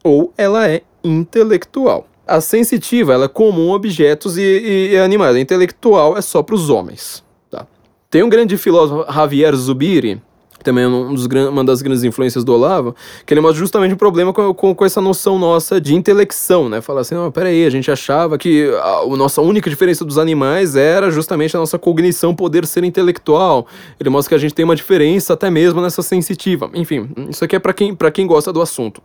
ou 0.03 0.33
ela 0.37 0.67
é 0.67 0.81
intelectual. 1.01 2.05
A 2.27 2.41
sensitiva 2.41 3.13
ela 3.13 3.23
é 3.25 3.29
comum 3.29 3.71
a 3.71 3.75
objetos 3.75 4.37
e, 4.37 4.41
e, 4.41 4.89
e 4.95 4.97
animais. 4.97 5.33
A 5.33 5.39
intelectual 5.39 6.17
é 6.17 6.21
só 6.21 6.43
para 6.43 6.55
os 6.55 6.69
homens. 6.69 7.23
Tá? 7.49 7.65
Tem 8.09 8.21
um 8.21 8.27
grande 8.27 8.57
filósofo, 8.57 9.09
Javier 9.09 9.55
Zubiri, 9.55 10.21
também 10.63 10.83
é 10.83 10.87
um 10.87 11.13
dos, 11.13 11.25
uma 11.25 11.63
das 11.63 11.81
grandes 11.81 12.03
influências 12.03 12.43
do 12.43 12.53
Olavo, 12.53 12.95
que 13.25 13.33
ele 13.33 13.41
mostra 13.41 13.59
justamente 13.59 13.93
um 13.93 13.97
problema 13.97 14.33
com, 14.33 14.53
com, 14.53 14.75
com, 14.75 14.85
essa 14.85 15.01
noção 15.01 15.37
nossa 15.39 15.79
de 15.79 15.95
intelecção, 15.95 16.69
né? 16.69 16.81
Falar 16.81 17.01
assim, 17.01 17.15
não, 17.15 17.31
peraí, 17.31 17.65
a 17.65 17.69
gente 17.69 17.89
achava 17.89 18.37
que 18.37 18.69
a, 18.81 18.99
a, 18.99 19.17
nossa 19.17 19.41
única 19.41 19.69
diferença 19.69 20.03
dos 20.03 20.17
animais 20.17 20.75
era 20.75 21.09
justamente 21.11 21.55
a 21.55 21.59
nossa 21.59 21.77
cognição 21.77 22.35
poder 22.35 22.65
ser 22.65 22.83
intelectual. 22.83 23.67
Ele 23.99 24.09
mostra 24.09 24.29
que 24.29 24.35
a 24.35 24.39
gente 24.39 24.53
tem 24.53 24.65
uma 24.65 24.75
diferença 24.75 25.33
até 25.33 25.49
mesmo 25.49 25.81
nessa 25.81 26.01
sensitiva. 26.01 26.69
Enfim, 26.73 27.09
isso 27.29 27.43
aqui 27.43 27.55
é 27.55 27.59
para 27.59 27.73
quem, 27.73 27.95
quem 28.13 28.27
gosta 28.27 28.51
do 28.51 28.61
assunto. 28.61 29.01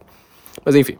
Mas 0.65 0.75
enfim. 0.75 0.97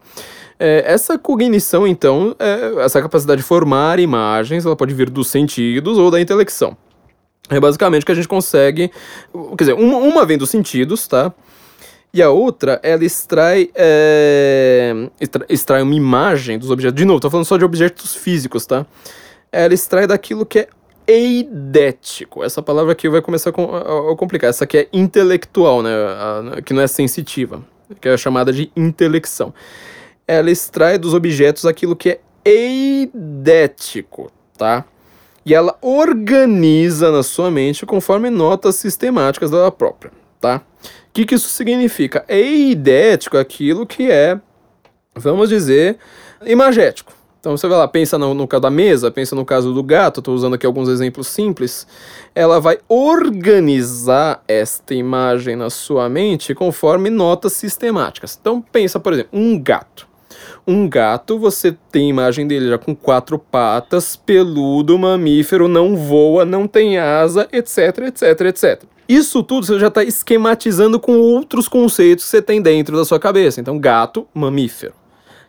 É, 0.57 0.83
essa 0.87 1.17
cognição, 1.17 1.85
então, 1.85 2.33
é, 2.39 2.83
essa 2.83 3.01
capacidade 3.01 3.41
de 3.41 3.47
formar 3.47 3.99
imagens, 3.99 4.65
ela 4.65 4.75
pode 4.75 4.93
vir 4.93 5.09
dos 5.09 5.27
sentidos 5.27 5.97
ou 5.97 6.09
da 6.09 6.19
intelecção. 6.19 6.77
É 7.49 7.59
basicamente 7.59 8.05
que 8.05 8.11
a 8.11 8.15
gente 8.15 8.27
consegue. 8.27 8.91
Quer 9.57 9.63
dizer, 9.63 9.73
uma, 9.73 9.97
uma 9.97 10.25
vem 10.25 10.37
dos 10.37 10.49
sentidos, 10.49 11.07
tá? 11.07 11.31
E 12.13 12.21
a 12.21 12.29
outra, 12.29 12.79
ela 12.81 13.03
extrai, 13.03 13.69
é, 13.75 15.09
extrai 15.49 15.81
uma 15.81 15.93
imagem 15.93 16.57
dos 16.57 16.71
objetos. 16.71 16.95
De 16.95 17.03
novo, 17.03 17.19
tô 17.19 17.29
falando 17.29 17.45
só 17.45 17.57
de 17.57 17.65
objetos 17.65 18.15
físicos, 18.15 18.65
tá? 18.65 18.85
Ela 19.51 19.73
extrai 19.73 20.07
daquilo 20.07 20.45
que 20.45 20.59
é 20.59 20.69
eidético. 21.05 22.43
Essa 22.43 22.61
palavra 22.61 22.93
aqui 22.93 23.09
vai 23.09 23.21
começar 23.21 23.49
a, 23.49 24.15
complicar. 24.15 24.49
Essa 24.49 24.63
aqui 24.63 24.77
é 24.77 24.87
intelectual, 24.93 25.83
né? 25.83 25.91
Que 26.65 26.73
não 26.73 26.81
é 26.81 26.87
sensitiva, 26.87 27.61
que 27.99 28.07
é 28.07 28.17
chamada 28.17 28.51
de 28.53 28.71
intelecção. 28.75 29.53
Ela 30.27 30.49
extrai 30.49 30.97
dos 30.97 31.13
objetos 31.13 31.65
aquilo 31.65 31.95
que 31.95 32.11
é 32.11 32.19
eidético, 32.45 34.31
tá? 34.57 34.85
E 35.45 35.53
ela 35.53 35.77
organiza 35.81 37.11
na 37.11 37.21
sua 37.21 37.51
mente 37.51 37.85
conforme 37.85 38.29
notas 38.29 38.75
sistemáticas 38.75 39.51
dela 39.51 39.71
própria, 39.71 40.11
tá? 40.41 40.61
O 41.09 41.13
que, 41.13 41.25
que 41.25 41.35
isso 41.35 41.49
significa? 41.49 42.25
É 42.27 42.37
eidético 42.37 43.37
aquilo 43.37 43.85
que 43.85 44.09
é, 44.09 44.39
vamos 45.15 45.49
dizer, 45.49 45.97
imagético, 46.45 47.13
Então 47.39 47.55
você 47.55 47.67
vai 47.67 47.77
lá, 47.77 47.87
pensa 47.87 48.17
no, 48.17 48.33
no 48.33 48.47
caso 48.47 48.61
da 48.61 48.71
mesa, 48.71 49.11
pensa 49.11 49.35
no 49.35 49.45
caso 49.45 49.71
do 49.71 49.83
gato, 49.83 50.19
estou 50.19 50.33
usando 50.33 50.55
aqui 50.55 50.65
alguns 50.65 50.89
exemplos 50.89 51.27
simples. 51.27 51.87
Ela 52.33 52.59
vai 52.59 52.79
organizar 52.89 54.43
esta 54.47 54.95
imagem 54.95 55.55
na 55.55 55.69
sua 55.69 56.09
mente 56.09 56.55
conforme 56.55 57.11
notas 57.11 57.53
sistemáticas. 57.53 58.37
Então 58.39 58.59
pensa, 58.59 58.99
por 58.99 59.13
exemplo, 59.13 59.39
um 59.39 59.61
gato. 59.61 60.04
Um 60.67 60.89
gato, 60.89 61.37
você 61.37 61.77
tem 61.91 62.09
imagem 62.09 62.47
dele 62.47 62.69
já 62.69 62.77
com 62.77 62.95
quatro 62.95 63.37
patas, 63.37 64.15
peludo, 64.15 64.97
mamífero, 64.97 65.67
não 65.67 65.95
voa, 65.95 66.43
não 66.43 66.67
tem 66.67 66.97
asa, 66.97 67.47
etc, 67.51 67.99
etc, 68.07 68.41
etc. 68.41 68.83
Isso 69.07 69.43
tudo 69.43 69.67
você 69.67 69.77
já 69.77 69.87
está 69.87 70.03
esquematizando 70.03 70.99
com 70.99 71.19
outros 71.19 71.67
conceitos 71.67 72.25
que 72.25 72.31
você 72.31 72.41
tem 72.41 72.61
dentro 72.61 72.97
da 72.97 73.05
sua 73.05 73.19
cabeça. 73.19 73.61
Então, 73.61 73.77
gato, 73.77 74.27
mamífero. 74.33 74.93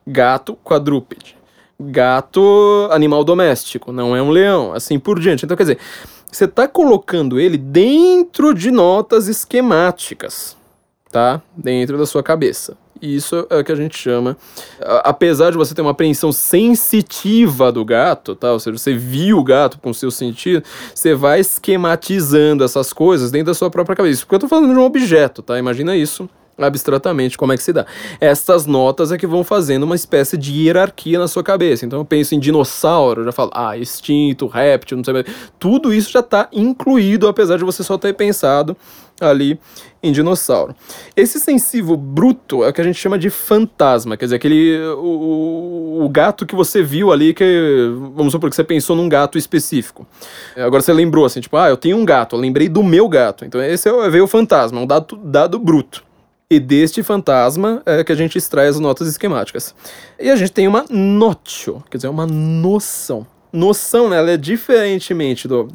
Gato, 0.06 0.54
quadrúpede 0.62 1.36
gato 1.78 2.88
animal 2.90 3.22
doméstico, 3.22 3.92
não 3.92 4.16
é 4.16 4.22
um 4.22 4.30
leão, 4.30 4.72
assim 4.72 4.98
por 4.98 5.20
diante. 5.20 5.44
Então, 5.44 5.56
quer 5.56 5.64
dizer, 5.64 5.78
você 6.30 6.44
está 6.44 6.66
colocando 6.66 7.38
ele 7.38 7.58
dentro 7.58 8.54
de 8.54 8.70
notas 8.70 9.28
esquemáticas, 9.28 10.56
tá? 11.10 11.40
Dentro 11.56 11.98
da 11.98 12.06
sua 12.06 12.22
cabeça. 12.22 12.76
Isso 13.00 13.46
é 13.50 13.58
o 13.58 13.64
que 13.64 13.72
a 13.72 13.76
gente 13.76 13.96
chama. 13.96 14.36
Apesar 14.80 15.50
de 15.50 15.56
você 15.56 15.74
ter 15.74 15.82
uma 15.82 15.90
apreensão 15.90 16.32
sensitiva 16.32 17.70
do 17.70 17.84
gato, 17.84 18.34
tá? 18.34 18.52
Ou 18.52 18.60
seja, 18.60 18.78
você 18.78 18.94
viu 18.94 19.38
o 19.38 19.44
gato 19.44 19.78
com 19.78 19.90
o 19.90 19.94
seu 19.94 20.10
sentido, 20.10 20.64
você 20.94 21.14
vai 21.14 21.40
esquematizando 21.40 22.64
essas 22.64 22.92
coisas 22.92 23.30
dentro 23.30 23.46
da 23.46 23.54
sua 23.54 23.70
própria 23.70 23.96
cabeça. 23.96 24.20
Porque 24.20 24.34
eu 24.34 24.38
estou 24.38 24.48
falando 24.48 24.72
de 24.72 24.78
um 24.78 24.84
objeto, 24.84 25.42
tá? 25.42 25.58
Imagina 25.58 25.96
isso 25.96 26.28
abstratamente 26.58 27.36
como 27.36 27.52
é 27.52 27.56
que 27.56 27.62
se 27.62 27.72
dá. 27.72 27.84
Estas 28.20 28.66
notas 28.66 29.12
é 29.12 29.18
que 29.18 29.26
vão 29.26 29.44
fazendo 29.44 29.82
uma 29.82 29.94
espécie 29.94 30.36
de 30.36 30.52
hierarquia 30.52 31.18
na 31.18 31.28
sua 31.28 31.42
cabeça. 31.42 31.84
Então 31.84 31.98
eu 31.98 32.04
penso 32.04 32.34
em 32.34 32.40
dinossauro, 32.40 33.24
já 33.24 33.32
falo, 33.32 33.50
ah, 33.54 33.76
extinto, 33.76 34.46
réptil, 34.46 34.96
não 34.96 35.04
sei 35.04 35.14
mais. 35.14 35.26
Tudo 35.58 35.92
isso 35.92 36.10
já 36.10 36.20
está 36.20 36.48
incluído, 36.52 37.28
apesar 37.28 37.58
de 37.58 37.64
você 37.64 37.82
só 37.82 37.98
ter 37.98 38.14
pensado 38.14 38.76
ali 39.20 39.58
em 40.02 40.12
dinossauro. 40.12 40.74
Esse 41.16 41.40
sensível 41.40 41.96
bruto 41.96 42.62
é 42.62 42.68
o 42.68 42.72
que 42.72 42.80
a 42.80 42.84
gente 42.84 42.98
chama 42.98 43.18
de 43.18 43.30
fantasma, 43.30 44.16
quer 44.16 44.26
dizer, 44.26 44.36
aquele 44.36 44.78
o, 44.98 46.04
o 46.04 46.08
gato 46.08 46.44
que 46.46 46.54
você 46.54 46.82
viu 46.82 47.10
ali 47.10 47.32
que 47.32 47.90
vamos 48.14 48.32
supor 48.32 48.50
que 48.50 48.56
você 48.56 48.64
pensou 48.64 48.94
num 48.94 49.08
gato 49.08 49.38
específico. 49.38 50.06
Agora 50.56 50.82
você 50.82 50.92
lembrou 50.92 51.24
assim, 51.24 51.40
tipo, 51.40 51.56
ah, 51.56 51.68
eu 51.68 51.76
tenho 51.76 51.96
um 51.96 52.04
gato, 52.04 52.36
eu 52.36 52.40
lembrei 52.40 52.68
do 52.68 52.82
meu 52.82 53.08
gato. 53.08 53.44
Então 53.44 53.62
esse 53.62 53.88
é, 53.88 54.10
veio 54.10 54.24
o 54.24 54.28
fantasma, 54.28 54.80
um 54.80 54.86
dado 54.86 55.16
dado 55.16 55.58
bruto. 55.58 56.05
E 56.48 56.60
deste 56.60 57.02
fantasma 57.02 57.82
é 57.84 58.04
que 58.04 58.12
a 58.12 58.14
gente 58.14 58.38
extrai 58.38 58.68
as 58.68 58.78
notas 58.78 59.08
esquemáticas. 59.08 59.74
E 60.16 60.30
a 60.30 60.36
gente 60.36 60.52
tem 60.52 60.68
uma 60.68 60.84
notio, 60.88 61.82
quer 61.90 61.96
dizer, 61.96 62.06
uma 62.06 62.24
noção. 62.24 63.26
Noção, 63.52 64.08
né, 64.08 64.16
ela 64.16 64.30
é 64.30 64.36
diferentemente 64.36 65.48
do. 65.48 65.66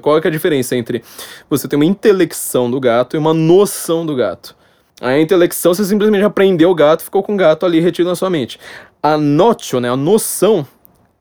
Qual 0.00 0.16
é, 0.16 0.20
é 0.24 0.28
a 0.28 0.30
diferença 0.30 0.74
entre 0.74 1.04
você 1.50 1.68
ter 1.68 1.76
uma 1.76 1.84
intelecção 1.84 2.70
do 2.70 2.80
gato 2.80 3.16
e 3.16 3.18
uma 3.18 3.34
noção 3.34 4.06
do 4.06 4.16
gato? 4.16 4.56
A 4.98 5.18
intelecção, 5.18 5.74
você 5.74 5.84
simplesmente 5.84 6.24
aprendeu 6.24 6.70
o 6.70 6.74
gato 6.74 7.04
ficou 7.04 7.22
com 7.22 7.34
o 7.34 7.36
gato 7.36 7.66
ali 7.66 7.78
retido 7.78 8.08
na 8.08 8.14
sua 8.14 8.30
mente. 8.30 8.58
A 9.02 9.18
notio, 9.18 9.78
né, 9.78 9.90
a 9.90 9.96
noção, 9.96 10.66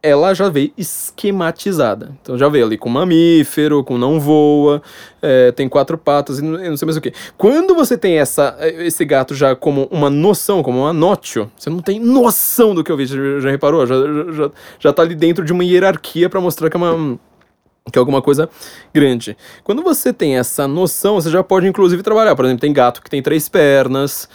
ela 0.01 0.33
já 0.33 0.47
veio 0.49 0.71
esquematizada. 0.77 2.15
Então 2.21 2.37
já 2.37 2.47
veio 2.47 2.65
ali 2.65 2.77
com 2.77 2.89
mamífero, 2.89 3.83
com 3.83 3.97
não 3.97 4.19
voa, 4.19 4.81
é, 5.21 5.51
tem 5.51 5.67
quatro 5.67 5.97
patas 5.97 6.39
e 6.39 6.41
não, 6.43 6.57
não, 6.57 6.77
sei 6.77 6.85
mais 6.85 6.97
o 6.97 7.01
que. 7.01 7.13
Quando 7.37 7.73
você 7.73 7.97
tem 7.97 8.19
essa, 8.19 8.55
esse 8.61 9.03
gato 9.03 9.33
já 9.33 9.55
como 9.55 9.87
uma 9.91 10.09
noção, 10.09 10.61
como 10.61 10.79
uma 10.79 10.93
notio, 10.93 11.51
você 11.57 11.69
não 11.69 11.79
tem 11.79 11.99
noção 11.99 12.75
do 12.75 12.83
que 12.83 12.91
eu 12.91 12.97
vi, 12.97 13.05
já, 13.05 13.39
já 13.39 13.49
reparou? 13.49 13.85
Já, 13.85 13.95
já, 14.31 14.51
já 14.79 14.93
tá 14.93 15.01
ali 15.01 15.15
dentro 15.15 15.43
de 15.43 15.51
uma 15.51 15.63
hierarquia 15.63 16.29
para 16.29 16.39
mostrar 16.39 16.69
que 16.69 16.77
é 16.77 16.79
uma 16.79 17.19
que 17.91 17.97
é 17.97 17.99
alguma 17.99 18.21
coisa 18.21 18.49
grande. 18.93 19.37
Quando 19.63 19.81
você 19.81 20.11
tem 20.11 20.37
essa 20.37 20.67
noção, 20.67 21.15
você 21.15 21.29
já 21.29 21.43
pode 21.43 21.67
inclusive 21.67 22.03
trabalhar. 22.03 22.35
Por 22.35 22.45
exemplo, 22.45 22.61
tem 22.61 22.73
gato 22.73 23.01
que 23.01 23.09
tem 23.09 23.21
três 23.21 23.47
pernas, 23.49 24.29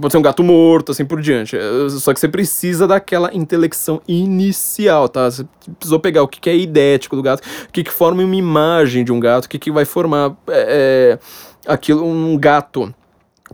pode 0.00 0.12
ser 0.12 0.18
um 0.18 0.22
gato 0.22 0.42
morto, 0.42 0.92
assim 0.92 1.04
por 1.04 1.20
diante. 1.20 1.56
Só 1.90 2.12
que 2.12 2.20
você 2.20 2.28
precisa 2.28 2.86
daquela 2.86 3.34
intelecção 3.34 4.00
inicial, 4.06 5.08
tá? 5.08 5.30
Você 5.30 5.46
precisou 5.78 6.00
pegar 6.00 6.22
o 6.22 6.28
que 6.28 6.48
é 6.48 6.56
idético 6.56 7.16
do 7.16 7.22
gato, 7.22 7.42
o 7.68 7.72
que, 7.72 7.82
forma 7.90 8.22
uma 8.22 8.36
imagem 8.36 9.04
de 9.04 9.12
um 9.12 9.20
gato, 9.20 9.44
o 9.44 9.48
que, 9.48 9.70
vai 9.70 9.84
formar 9.84 10.36
é, 10.48 11.18
é 11.66 11.72
aquilo, 11.72 12.04
um 12.04 12.36
gato 12.38 12.92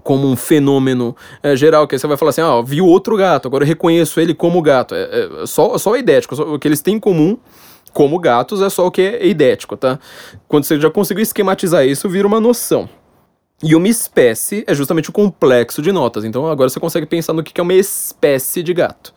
como 0.02 0.28
um 0.28 0.36
fenômeno 0.36 1.16
é, 1.42 1.56
geral, 1.56 1.86
que 1.86 1.98
você 1.98 2.06
vai 2.06 2.16
falar 2.16 2.30
assim, 2.30 2.40
ah, 2.40 2.62
vi 2.64 2.80
outro 2.80 3.16
gato, 3.16 3.48
agora 3.48 3.64
eu 3.64 3.68
reconheço 3.68 4.20
ele 4.20 4.34
como 4.34 4.62
gato. 4.62 4.94
É, 4.94 5.42
é 5.42 5.46
só, 5.46 5.76
só 5.76 5.96
idético, 5.96 6.34
o 6.34 6.58
que 6.58 6.68
eles 6.68 6.80
têm 6.80 6.96
em 6.96 7.00
comum 7.00 7.36
como 7.92 8.18
gatos 8.18 8.62
é 8.62 8.68
só 8.68 8.86
o 8.86 8.90
que 8.90 9.02
é 9.02 9.26
idético, 9.26 9.76
tá? 9.76 9.98
Quando 10.46 10.64
você 10.64 10.80
já 10.80 10.90
conseguiu 10.90 11.22
esquematizar 11.22 11.86
isso, 11.86 12.08
vira 12.08 12.26
uma 12.26 12.40
noção. 12.40 12.88
E 13.62 13.74
uma 13.74 13.88
espécie 13.88 14.64
é 14.66 14.74
justamente 14.74 15.10
o 15.10 15.12
complexo 15.12 15.82
de 15.82 15.90
notas. 15.90 16.24
Então 16.24 16.46
agora 16.46 16.68
você 16.68 16.78
consegue 16.78 17.06
pensar 17.06 17.32
no 17.32 17.42
que 17.42 17.60
é 17.60 17.62
uma 17.62 17.74
espécie 17.74 18.62
de 18.62 18.72
gato. 18.72 19.12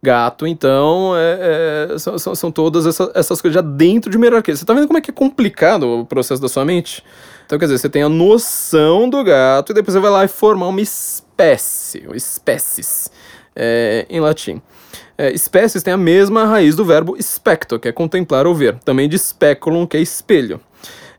Gato, 0.00 0.46
então, 0.46 1.12
é, 1.16 1.88
é, 1.92 1.98
são, 1.98 2.34
são, 2.34 2.52
todas 2.52 2.86
essa, 2.86 3.10
essas 3.16 3.42
coisas 3.42 3.56
já 3.56 3.60
dentro 3.60 4.08
de 4.08 4.16
uma 4.16 4.26
hierarquia. 4.26 4.54
Você 4.54 4.64
tá 4.64 4.72
vendo 4.72 4.86
como 4.86 4.96
é 4.96 5.00
que 5.00 5.10
é 5.10 5.14
complicado 5.14 6.00
o 6.00 6.06
processo 6.06 6.40
da 6.40 6.48
sua 6.48 6.64
mente? 6.64 7.02
Então, 7.44 7.58
quer 7.58 7.64
dizer, 7.64 7.78
você 7.78 7.88
tem 7.88 8.02
a 8.02 8.08
noção 8.08 9.10
do 9.10 9.24
gato 9.24 9.72
e 9.72 9.74
depois 9.74 9.94
você 9.94 9.98
vai 9.98 10.10
lá 10.10 10.24
e 10.24 10.28
formar 10.28 10.68
uma 10.68 10.80
espécie, 10.80 12.04
ou 12.06 12.14
espécies, 12.14 13.10
é, 13.56 14.06
em 14.08 14.20
latim. 14.20 14.62
É, 15.20 15.32
espécies 15.32 15.82
têm 15.82 15.92
a 15.92 15.96
mesma 15.96 16.44
raiz 16.44 16.76
do 16.76 16.84
verbo 16.84 17.20
specto, 17.20 17.76
que 17.80 17.88
é 17.88 17.92
contemplar 17.92 18.46
ou 18.46 18.54
ver, 18.54 18.78
também 18.84 19.08
de 19.08 19.18
speculum, 19.18 19.84
que 19.84 19.96
é 19.96 20.00
espelho. 20.00 20.60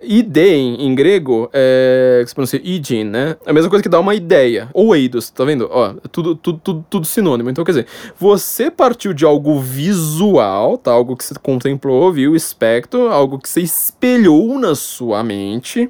Idein, 0.02 0.78
em 0.80 0.96
grego, 0.96 1.50
é, 1.52 2.22
que 2.24 2.30
se 2.30 2.34
pronuncia 2.34 2.62
idin, 2.64 3.04
né? 3.04 3.36
É 3.46 3.50
a 3.50 3.54
mesma 3.54 3.70
coisa 3.70 3.84
que 3.84 3.90
dá 3.90 4.00
uma 4.00 4.16
ideia. 4.16 4.70
Ou 4.74 4.96
eidos, 4.96 5.30
tá 5.30 5.44
vendo? 5.44 5.68
Ó, 5.70 5.90
é 5.90 6.08
tudo, 6.10 6.34
tudo, 6.34 6.62
tudo, 6.64 6.86
tudo 6.90 7.06
sinônimo. 7.06 7.50
Então, 7.50 7.66
quer 7.66 7.72
dizer, 7.72 7.88
você 8.18 8.72
partiu 8.72 9.14
de 9.14 9.26
algo 9.26 9.60
visual, 9.60 10.78
tá? 10.78 10.92
Algo 10.92 11.18
que 11.18 11.26
você 11.26 11.36
contemplou, 11.44 12.14
viu, 12.14 12.34
espectro, 12.34 13.10
algo 13.10 13.38
que 13.38 13.50
você 13.50 13.60
espelhou 13.60 14.58
na 14.58 14.74
sua 14.74 15.22
mente, 15.22 15.90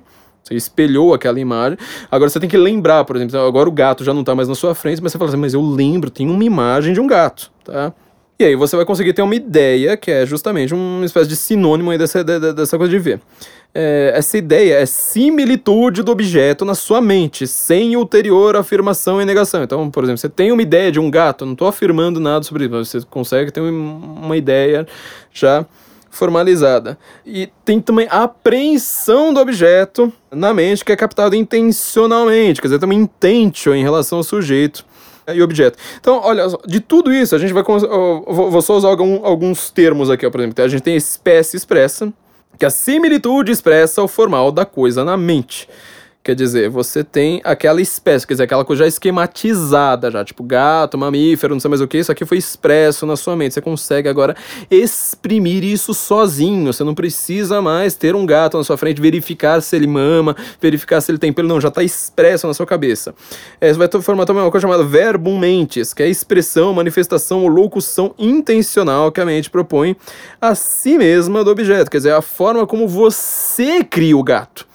você 0.49 0.55
espelhou 0.55 1.13
aquela 1.13 1.39
imagem. 1.39 1.77
Agora 2.11 2.29
você 2.29 2.39
tem 2.39 2.49
que 2.49 2.57
lembrar, 2.57 3.05
por 3.05 3.15
exemplo, 3.15 3.39
agora 3.39 3.69
o 3.69 3.71
gato 3.71 4.03
já 4.03 4.13
não 4.13 4.21
está 4.21 4.33
mais 4.33 4.47
na 4.47 4.55
sua 4.55 4.73
frente, 4.73 5.01
mas 5.01 5.11
você 5.11 5.17
fala 5.17 5.29
assim, 5.29 5.39
mas 5.39 5.53
eu 5.53 5.61
lembro, 5.61 6.09
tem 6.09 6.29
uma 6.29 6.43
imagem 6.43 6.93
de 6.93 6.99
um 6.99 7.07
gato, 7.07 7.51
tá? 7.63 7.93
E 8.41 8.45
aí 8.45 8.55
você 8.55 8.73
vai 8.75 8.85
conseguir 8.85 9.11
ter 9.11 9.21
uma 9.21 9.35
ideia, 9.35 9.97
que 9.97 10.09
é 10.09 10.25
justamente 10.25 10.73
uma 10.73 11.05
espécie 11.05 11.27
de 11.27 11.35
sinônimo 11.35 11.91
aí 11.91 11.97
dessa, 11.97 12.23
dessa 12.23 12.77
coisa 12.77 12.89
de 12.89 12.97
ver. 12.97 13.19
É, 13.75 14.13
essa 14.15 14.37
ideia 14.37 14.75
é 14.75 14.85
similitude 14.85 16.01
do 16.01 16.11
objeto 16.11 16.63
na 16.63 16.73
sua 16.73 17.01
mente, 17.01 17.45
sem 17.45 17.97
ulterior 17.97 18.55
afirmação 18.55 19.21
e 19.21 19.25
negação. 19.25 19.61
Então, 19.61 19.91
por 19.91 20.05
exemplo, 20.05 20.19
você 20.19 20.29
tem 20.29 20.53
uma 20.53 20.61
ideia 20.61 20.89
de 20.89 21.01
um 21.01 21.11
gato, 21.11 21.45
não 21.45 21.51
estou 21.51 21.67
afirmando 21.67 22.19
nada 22.21 22.41
sobre 22.43 22.63
isso, 22.63 22.73
mas 22.73 22.87
você 22.87 23.01
consegue 23.01 23.51
ter 23.51 23.59
uma 23.59 24.37
ideia 24.37 24.87
já 25.33 25.65
formalizada. 26.09 26.97
E 27.25 27.49
tem 27.63 27.79
também 27.79 28.07
a 28.09 28.23
apreensão 28.23 29.33
do 29.33 29.39
objeto 29.39 30.11
na 30.31 30.53
mente, 30.53 30.83
que 30.83 30.91
é 30.91 30.95
captado 30.95 31.35
intencionalmente, 31.35 32.61
quer 32.61 32.67
dizer, 32.67 32.79
também 32.79 32.99
intention 32.99 33.73
em 33.73 33.83
relação 33.83 34.19
ao 34.19 34.23
sujeito 34.23 34.85
e 35.33 35.41
objeto. 35.41 35.77
Então, 35.99 36.19
olha, 36.23 36.47
de 36.65 36.79
tudo 36.79 37.13
isso, 37.13 37.35
a 37.35 37.37
gente 37.37 37.53
vai. 37.53 37.63
Vou 37.63 38.61
só 38.61 38.75
usar 38.75 38.89
algum, 38.89 39.25
alguns 39.25 39.69
termos 39.69 40.09
aqui, 40.09 40.25
ó, 40.25 40.31
por 40.31 40.39
exemplo. 40.41 40.63
A 40.63 40.67
gente 40.67 40.81
tem 40.81 40.95
espécie 40.95 41.57
expressa, 41.57 42.11
que 42.57 42.65
a 42.65 42.69
similitude 42.69 43.51
expressa 43.51 44.01
o 44.01 44.07
formal 44.07 44.51
da 44.51 44.65
coisa 44.65 45.05
na 45.05 45.15
mente. 45.15 45.69
Quer 46.21 46.35
dizer, 46.35 46.69
você 46.69 47.01
tem 47.01 47.39
aquela 47.45 47.81
espécie, 47.81 48.27
quer 48.27 48.33
dizer, 48.33 48.43
aquela 48.43 48.65
coisa 48.65 48.83
já 48.83 48.87
esquematizada, 48.87 50.11
já, 50.11 50.23
tipo 50.23 50.43
gato, 50.43 50.97
mamífero, 50.97 51.55
não 51.55 51.61
sei 51.61 51.69
mais 51.69 51.79
o 51.79 51.87
que, 51.87 51.97
isso 51.97 52.11
aqui 52.11 52.25
foi 52.25 52.37
expresso 52.37 53.05
na 53.05 53.15
sua 53.15 53.37
mente. 53.37 53.53
Você 53.53 53.61
consegue 53.61 54.09
agora 54.09 54.35
exprimir 54.69 55.63
isso 55.63 55.93
sozinho. 55.93 56.73
Você 56.73 56.83
não 56.83 56.93
precisa 56.93 57.61
mais 57.61 57.95
ter 57.95 58.15
um 58.15 58.25
gato 58.25 58.57
na 58.57 58.65
sua 58.65 58.75
frente, 58.75 59.01
verificar 59.01 59.61
se 59.61 59.77
ele 59.77 59.87
mama, 59.87 60.35
verificar 60.61 60.99
se 60.99 61.09
ele 61.09 61.17
tem 61.17 61.31
pelo, 61.31 61.47
não, 61.47 61.61
já 61.61 61.69
está 61.69 61.83
expresso 61.83 62.45
na 62.47 62.53
sua 62.53 62.65
cabeça. 62.65 63.15
É, 63.61 63.71
você 63.71 63.79
vai 63.79 64.01
formar 64.01 64.25
também 64.25 64.43
uma 64.43 64.51
coisa 64.51 64.67
chamada 64.67 64.83
verbum 64.83 65.39
mentes, 65.39 65.93
que 65.93 66.03
é 66.03 66.05
a 66.05 66.09
expressão, 66.09 66.73
manifestação 66.73 67.43
ou 67.43 67.47
locução 67.47 68.13
intencional 68.19 69.09
que 69.09 69.21
a 69.21 69.25
mente 69.25 69.49
propõe 69.49 69.95
a 70.41 70.53
si 70.53 70.97
mesma 70.97 71.45
do 71.45 71.51
objeto, 71.51 71.89
quer 71.89 71.97
dizer, 71.97 72.13
a 72.13 72.21
forma 72.21 72.67
como 72.67 72.89
você 72.89 73.85
cria 73.85 74.17
o 74.17 74.23
gato 74.23 74.68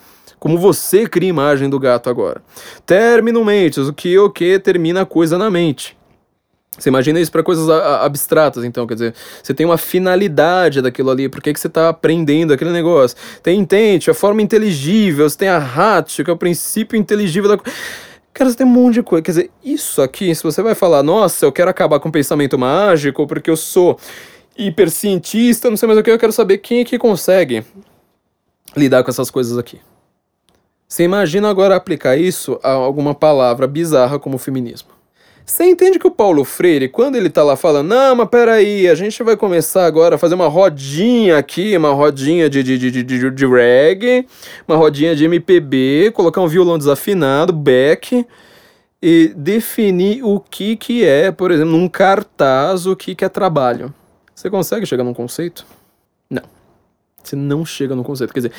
como 0.45 0.59
você 0.59 1.07
cria 1.07 1.27
a 1.27 1.31
imagem 1.31 1.67
do 1.67 1.79
gato 1.79 2.07
agora. 2.07 2.39
Termino 2.85 3.43
mentes, 3.43 3.87
o 3.87 3.91
que 3.91 4.15
o 4.19 4.29
que 4.29 4.59
termina 4.59 5.01
a 5.01 5.05
coisa 5.05 5.39
na 5.39 5.49
mente. 5.49 5.97
Você 6.77 6.89
imagina 6.89 7.19
isso 7.19 7.31
para 7.31 7.41
coisas 7.41 7.67
abstratas, 7.67 8.63
então, 8.63 8.85
quer 8.85 8.93
dizer, 8.93 9.15
você 9.41 9.55
tem 9.55 9.65
uma 9.65 9.75
finalidade 9.75 10.83
daquilo 10.83 11.09
ali, 11.09 11.27
por 11.27 11.41
que, 11.41 11.51
que 11.51 11.59
você 11.59 11.65
está 11.65 11.89
aprendendo 11.89 12.53
aquele 12.53 12.69
negócio? 12.69 13.17
Tem 13.41 13.59
intente, 13.59 14.11
a 14.11 14.13
forma 14.13 14.39
inteligível, 14.39 15.27
você 15.27 15.35
tem 15.35 15.47
a 15.47 15.57
ratio, 15.57 16.23
que 16.23 16.29
é 16.29 16.33
o 16.35 16.37
princípio 16.37 16.95
inteligível 16.95 17.49
da 17.49 17.57
Cara, 18.31 18.47
você 18.47 18.57
tem 18.57 18.67
um 18.67 18.69
monte 18.69 18.95
de 18.95 19.01
coisa. 19.01 19.23
Quer 19.23 19.31
dizer, 19.31 19.51
isso 19.63 19.99
aqui, 19.99 20.35
se 20.35 20.43
você 20.43 20.61
vai 20.61 20.75
falar, 20.75 21.01
nossa, 21.01 21.43
eu 21.43 21.51
quero 21.51 21.71
acabar 21.71 21.99
com 21.99 22.09
o 22.09 22.11
pensamento 22.11 22.55
mágico 22.55 23.25
porque 23.25 23.49
eu 23.49 23.57
sou 23.57 23.97
hipercientista, 24.55 25.71
não 25.71 25.77
sei 25.77 25.87
mais 25.87 25.97
o 25.97 26.03
que, 26.03 26.11
eu 26.11 26.19
quero 26.19 26.31
saber 26.31 26.59
quem 26.59 26.81
é 26.81 26.85
que 26.85 26.99
consegue 26.99 27.65
lidar 28.77 29.03
com 29.03 29.09
essas 29.09 29.31
coisas 29.31 29.57
aqui. 29.57 29.79
Você 30.87 31.03
imagina 31.03 31.49
agora 31.49 31.75
aplicar 31.75 32.15
isso 32.15 32.59
a 32.63 32.71
alguma 32.71 33.15
palavra 33.15 33.67
bizarra 33.67 34.19
como 34.19 34.37
feminismo. 34.37 34.89
Você 35.45 35.63
entende 35.65 35.99
que 35.99 36.07
o 36.07 36.11
Paulo 36.11 36.43
Freire, 36.43 36.89
quando 36.89 37.15
ele 37.15 37.29
tá 37.29 37.43
lá 37.43 37.55
falando, 37.55 37.89
não, 37.89 38.15
mas 38.15 38.29
peraí, 38.29 38.87
a 38.87 38.95
gente 38.95 39.21
vai 39.21 39.37
começar 39.37 39.85
agora 39.85 40.15
a 40.15 40.17
fazer 40.17 40.33
uma 40.33 40.47
rodinha 40.47 41.37
aqui, 41.37 41.77
uma 41.77 41.91
rodinha 41.91 42.49
de, 42.49 42.63
de, 42.63 42.77
de, 42.77 43.03
de, 43.03 43.29
de 43.29 43.45
reggae, 43.45 44.27
uma 44.67 44.75
rodinha 44.75 45.15
de 45.15 45.23
MPB, 45.25 46.11
colocar 46.15 46.41
um 46.41 46.47
violão 46.47 46.79
desafinado, 46.79 47.53
back, 47.53 48.25
e 48.99 49.27
definir 49.35 50.23
o 50.23 50.39
que 50.39 50.75
que 50.75 51.05
é, 51.05 51.31
por 51.31 51.51
exemplo, 51.51 51.73
num 51.73 51.87
cartaz, 51.87 52.87
o 52.87 52.95
que 52.95 53.13
que 53.13 53.23
é 53.23 53.29
trabalho. 53.29 53.93
Você 54.33 54.49
consegue 54.49 54.87
chegar 54.87 55.03
num 55.03 55.13
conceito? 55.13 55.63
Não. 56.27 56.41
Você 57.23 57.35
não 57.35 57.63
chega 57.63 57.95
num 57.95 58.01
conceito. 58.01 58.33
Quer 58.33 58.39
dizer, 58.39 58.51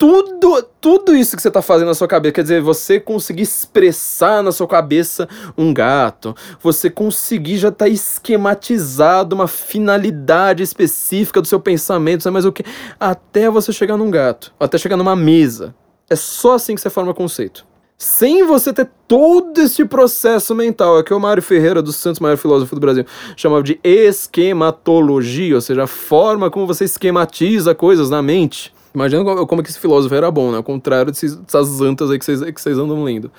tudo, 0.00 0.62
tudo 0.80 1.14
isso 1.14 1.36
que 1.36 1.42
você 1.42 1.48
está 1.48 1.60
fazendo 1.60 1.88
na 1.88 1.94
sua 1.94 2.08
cabeça, 2.08 2.32
quer 2.32 2.42
dizer, 2.42 2.62
você 2.62 2.98
conseguir 2.98 3.42
expressar 3.42 4.42
na 4.42 4.50
sua 4.50 4.66
cabeça 4.66 5.28
um 5.58 5.74
gato, 5.74 6.34
você 6.58 6.88
conseguir 6.88 7.58
já 7.58 7.70
tá 7.70 7.86
esquematizado 7.86 9.34
uma 9.34 9.46
finalidade 9.46 10.62
específica 10.62 11.42
do 11.42 11.46
seu 11.46 11.60
pensamento, 11.60 12.22
sabe 12.22 12.32
mais 12.32 12.46
o 12.46 12.52
que? 12.52 12.64
Até 12.98 13.50
você 13.50 13.74
chegar 13.74 13.98
num 13.98 14.10
gato, 14.10 14.54
até 14.58 14.78
chegar 14.78 14.96
numa 14.96 15.14
mesa. 15.14 15.74
É 16.08 16.16
só 16.16 16.54
assim 16.54 16.74
que 16.74 16.80
você 16.80 16.88
forma 16.88 17.12
conceito. 17.12 17.66
Sem 17.98 18.42
você 18.46 18.72
ter 18.72 18.88
todo 19.06 19.60
esse 19.60 19.84
processo 19.84 20.54
mental, 20.54 20.98
é 20.98 21.02
que 21.02 21.12
o 21.12 21.20
Mário 21.20 21.42
Ferreira 21.42 21.82
dos 21.82 21.96
Santos, 21.96 22.20
maior 22.20 22.38
filósofo 22.38 22.74
do 22.74 22.80
Brasil, 22.80 23.04
chamava 23.36 23.62
de 23.62 23.78
esquematologia, 23.84 25.56
ou 25.56 25.60
seja, 25.60 25.82
a 25.82 25.86
forma 25.86 26.50
como 26.50 26.66
você 26.66 26.86
esquematiza 26.86 27.74
coisas 27.74 28.08
na 28.08 28.22
mente. 28.22 28.72
Imagina 28.94 29.24
como, 29.46 29.60
é 29.60 29.64
que 29.64 29.70
esse 29.70 29.78
filósofo 29.78 30.14
era 30.14 30.30
bom, 30.30 30.50
né? 30.50 30.56
Ao 30.56 30.62
contrário 30.62 31.12
dessas 31.12 31.80
antas 31.80 32.10
aí 32.10 32.18
que 32.18 32.24
vocês, 32.24 32.42
que 32.42 32.60
vocês 32.60 32.78
andam 32.78 33.02
lendo. 33.04 33.30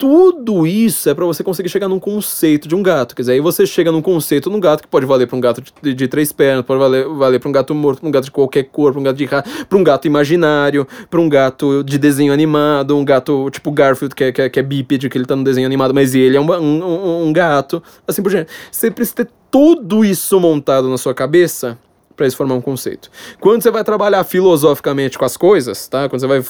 Tudo 0.00 0.66
isso 0.66 1.10
é 1.10 1.14
para 1.14 1.26
você 1.26 1.44
conseguir 1.44 1.68
chegar 1.68 1.86
num 1.86 2.00
conceito 2.00 2.66
de 2.66 2.74
um 2.74 2.82
gato. 2.82 3.14
Quer 3.14 3.20
dizer, 3.20 3.32
aí 3.32 3.40
você 3.40 3.66
chega 3.66 3.92
num 3.92 4.00
conceito 4.00 4.48
de 4.48 4.56
um 4.56 4.58
gato 4.58 4.80
que 4.80 4.88
pode 4.88 5.04
valer 5.04 5.26
para 5.26 5.36
um 5.36 5.40
gato 5.42 5.62
de, 5.82 5.92
de, 5.92 6.08
três 6.08 6.32
pernas, 6.32 6.64
pode 6.64 6.80
valer, 6.80 7.06
valer 7.06 7.38
para 7.38 7.50
um 7.50 7.52
gato 7.52 7.74
morto, 7.74 8.00
para 8.00 8.08
um 8.08 8.10
gato 8.10 8.24
de 8.24 8.30
qualquer 8.30 8.62
cor, 8.64 8.92
para 8.92 9.00
um 9.00 9.04
gato 9.04 9.16
de 9.16 9.28
para 9.28 9.78
um 9.78 9.84
gato 9.84 10.06
imaginário, 10.06 10.88
para 11.10 11.20
um 11.20 11.28
gato 11.28 11.84
de 11.84 11.98
desenho 11.98 12.32
animado, 12.32 12.96
um 12.96 13.04
gato 13.04 13.50
tipo 13.50 13.70
Garfield, 13.70 14.14
que 14.14 14.24
é, 14.24 14.32
que 14.32 14.40
é, 14.40 14.48
que 14.48 14.58
é 14.58 14.62
bípede, 14.62 15.10
que 15.10 15.18
ele 15.18 15.26
tá 15.26 15.36
no 15.36 15.44
desenho 15.44 15.66
animado, 15.66 15.92
mas 15.92 16.14
ele 16.14 16.34
é 16.34 16.40
um, 16.40 16.50
um, 16.50 17.26
um 17.26 17.30
gato, 17.30 17.82
assim 18.08 18.22
por 18.22 18.30
diante. 18.30 18.50
Você 18.72 18.90
precisa 18.90 19.16
ter 19.16 19.28
tudo 19.50 20.02
isso 20.02 20.40
montado 20.40 20.88
na 20.88 20.96
sua 20.96 21.12
cabeça 21.12 21.78
para 22.20 22.26
isso 22.26 22.36
formar 22.36 22.54
um 22.54 22.60
conceito. 22.60 23.10
Quando 23.40 23.62
você 23.62 23.70
vai 23.70 23.82
trabalhar 23.82 24.22
filosoficamente 24.24 25.18
com 25.18 25.24
as 25.24 25.38
coisas, 25.38 25.88
tá? 25.88 26.06
Quando 26.06 26.20
você 26.20 26.26
vai 26.26 26.44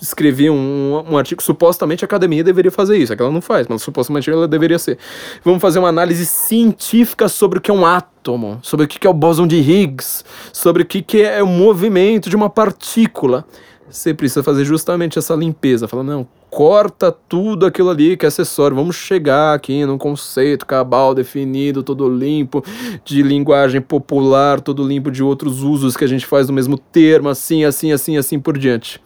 escrever 0.00 0.48
um, 0.48 1.04
um 1.10 1.18
artigo, 1.18 1.42
supostamente 1.42 2.04
a 2.04 2.06
academia 2.06 2.44
deveria 2.44 2.70
fazer 2.70 2.96
isso, 2.96 3.12
é 3.12 3.16
que 3.16 3.22
ela 3.22 3.32
não 3.32 3.40
faz, 3.40 3.66
mas 3.66 3.82
supostamente 3.82 4.30
ela 4.30 4.46
deveria 4.46 4.78
ser. 4.78 4.96
Vamos 5.42 5.60
fazer 5.60 5.80
uma 5.80 5.88
análise 5.88 6.24
científica 6.24 7.28
sobre 7.28 7.58
o 7.58 7.60
que 7.60 7.68
é 7.68 7.74
um 7.74 7.84
átomo, 7.84 8.60
sobre 8.62 8.86
o 8.86 8.88
que 8.88 9.04
é 9.04 9.10
o 9.10 9.12
bóson 9.12 9.44
de 9.44 9.56
Higgs, 9.56 10.22
sobre 10.52 10.84
o 10.84 10.86
que 10.86 11.20
é 11.20 11.42
o 11.42 11.48
movimento 11.48 12.30
de 12.30 12.36
uma 12.36 12.48
partícula. 12.48 13.44
Você 13.90 14.12
precisa 14.12 14.42
fazer 14.42 14.64
justamente 14.64 15.18
essa 15.18 15.34
limpeza, 15.34 15.88
falando, 15.88 16.08
não, 16.08 16.28
corta 16.50 17.10
tudo 17.10 17.64
aquilo 17.64 17.88
ali 17.90 18.16
que 18.16 18.26
é 18.26 18.28
acessório. 18.28 18.76
Vamos 18.76 18.96
chegar 18.96 19.54
aqui 19.54 19.84
num 19.86 19.96
conceito 19.96 20.66
cabal 20.66 21.14
definido, 21.14 21.82
todo 21.82 22.08
limpo, 22.08 22.62
de 23.04 23.22
linguagem 23.22 23.80
popular, 23.80 24.60
todo 24.60 24.86
limpo 24.86 25.10
de 25.10 25.22
outros 25.22 25.62
usos 25.62 25.96
que 25.96 26.04
a 26.04 26.08
gente 26.08 26.26
faz 26.26 26.46
do 26.46 26.52
mesmo 26.52 26.76
termo, 26.76 27.28
assim, 27.28 27.64
assim, 27.64 27.92
assim, 27.92 28.16
assim 28.16 28.38
por 28.38 28.58
diante. 28.58 29.00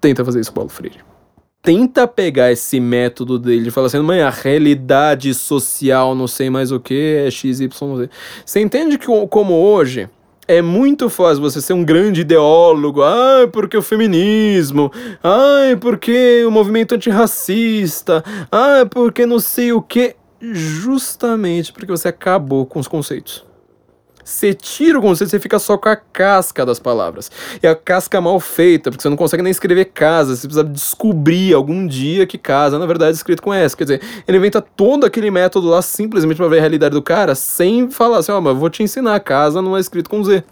Tenta 0.00 0.24
fazer 0.24 0.40
isso, 0.40 0.52
Paulo 0.52 0.70
Freire. 0.70 0.98
Tenta 1.62 2.06
pegar 2.06 2.52
esse 2.52 2.78
método 2.78 3.38
dele 3.38 3.64
de 3.64 3.70
falar 3.70 3.86
assim, 3.86 3.98
mãe, 4.00 4.20
a 4.20 4.28
realidade 4.28 5.32
social, 5.32 6.14
não 6.14 6.26
sei 6.26 6.50
mais 6.50 6.70
o 6.70 6.78
que, 6.78 7.24
é 7.26 7.30
XYZ. 7.30 7.68
Você 8.44 8.60
entende 8.60 8.98
que 8.98 9.06
como 9.28 9.54
hoje 9.54 10.08
é 10.46 10.60
muito 10.60 11.08
fácil 11.08 11.42
você 11.42 11.60
ser 11.60 11.72
um 11.72 11.84
grande 11.84 12.20
ideólogo. 12.20 13.02
Ai, 13.02 13.46
porque 13.46 13.76
o 13.76 13.82
feminismo. 13.82 14.90
Ai, 15.22 15.76
porque 15.76 16.44
o 16.46 16.50
movimento 16.50 16.94
antirracista. 16.94 18.22
Ai, 18.50 18.86
porque 18.86 19.26
não 19.26 19.38
sei 19.38 19.72
o 19.72 19.82
que. 19.82 20.16
Justamente 20.40 21.72
porque 21.72 21.90
você 21.90 22.08
acabou 22.08 22.66
com 22.66 22.78
os 22.78 22.88
conceitos. 22.88 23.44
Você 24.24 24.54
tira 24.54 24.98
o 24.98 25.02
conceito, 25.02 25.30
você 25.30 25.38
fica 25.38 25.58
só 25.58 25.76
com 25.76 25.88
a 25.88 25.96
casca 25.96 26.64
das 26.64 26.78
palavras. 26.78 27.30
E 27.62 27.66
a 27.66 27.74
casca 27.74 28.20
mal 28.20 28.40
feita, 28.40 28.90
porque 28.90 29.02
você 29.02 29.08
não 29.08 29.16
consegue 29.16 29.42
nem 29.42 29.50
escrever 29.50 29.86
casa, 29.86 30.34
você 30.34 30.46
precisa 30.46 30.64
descobrir 30.64 31.52
algum 31.52 31.86
dia 31.86 32.26
que 32.26 32.38
casa, 32.38 32.78
na 32.78 32.86
verdade, 32.86 33.10
é 33.10 33.14
escrito 33.14 33.42
com 33.42 33.52
S. 33.52 33.76
Quer 33.76 33.84
dizer, 33.84 34.02
ele 34.26 34.38
inventa 34.38 34.62
todo 34.62 35.04
aquele 35.04 35.30
método 35.30 35.68
lá 35.68 35.82
simplesmente 35.82 36.36
para 36.38 36.48
ver 36.48 36.58
a 36.58 36.60
realidade 36.60 36.94
do 36.94 37.02
cara, 37.02 37.34
sem 37.34 37.90
falar 37.90 38.18
assim, 38.18 38.32
ó, 38.32 38.38
oh, 38.38 38.40
mas 38.40 38.56
vou 38.56 38.70
te 38.70 38.82
ensinar, 38.82 39.20
casa 39.20 39.60
não 39.60 39.76
é 39.76 39.80
escrito 39.80 40.08
com 40.08 40.24
Z 40.24 40.42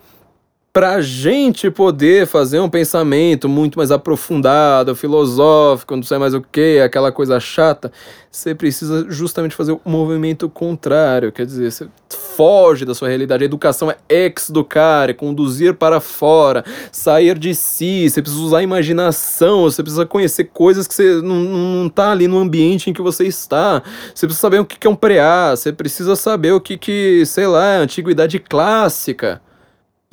para 0.73 0.95
a 0.95 1.03
gente 1.03 1.71
poder 1.71 2.27
fazer 2.27 2.59
um 2.59 2.69
pensamento 2.69 3.47
muito 3.47 3.77
mais 3.77 3.91
aprofundado, 3.91 4.97
filosófico, 4.97 5.95
não 5.95 6.03
sei 6.03 6.17
mais 6.17 6.33
o 6.33 6.41
que, 6.41 6.81
aquela 6.81 7.13
coisa 7.13 7.39
chata, 7.39 7.93
você 8.31 8.55
precisa 8.55 9.05
justamente 9.11 9.55
fazer 9.55 9.73
o 9.73 9.81
movimento 9.85 10.49
contrário, 10.49 11.31
quer 11.31 11.45
dizer, 11.45 11.71
você 11.71 11.87
foge 12.09 12.87
da 12.87 12.95
sua 12.95 13.09
realidade. 13.09 13.43
A 13.43 13.45
educação 13.45 13.91
é 13.91 13.97
ex-educar, 14.09 15.11
é 15.11 15.13
conduzir 15.13 15.75
para 15.75 16.01
fora, 16.01 16.65
sair 16.91 17.39
de 17.39 17.55
si, 17.55 18.09
você 18.09 18.23
precisa 18.23 18.43
usar 18.43 18.59
a 18.59 18.63
imaginação, 18.63 19.65
você 19.65 19.83
precisa 19.83 20.07
conhecer 20.07 20.45
coisas 20.45 20.89
que 20.89 20.95
você 20.95 21.21
não, 21.21 21.37
não 21.37 21.89
tá 21.91 22.13
ali 22.13 22.27
no 22.27 22.39
ambiente 22.39 22.89
em 22.89 22.95
que 22.95 23.03
você 23.03 23.27
está, 23.27 23.83
você 24.15 24.27
precisa 24.27 24.41
saber 24.41 24.61
o 24.61 24.65
que 24.65 24.87
é 24.87 24.91
um 24.91 24.97
preá, 24.97 25.55
você 25.55 25.71
precisa 25.71 26.17
saber 26.17 26.53
o 26.53 26.61
que, 26.63 26.79
que 26.79 27.27
sei 27.27 27.47
lá, 27.47 27.75
é 27.75 27.77
antiguidade 27.77 28.39
clássica. 28.39 29.43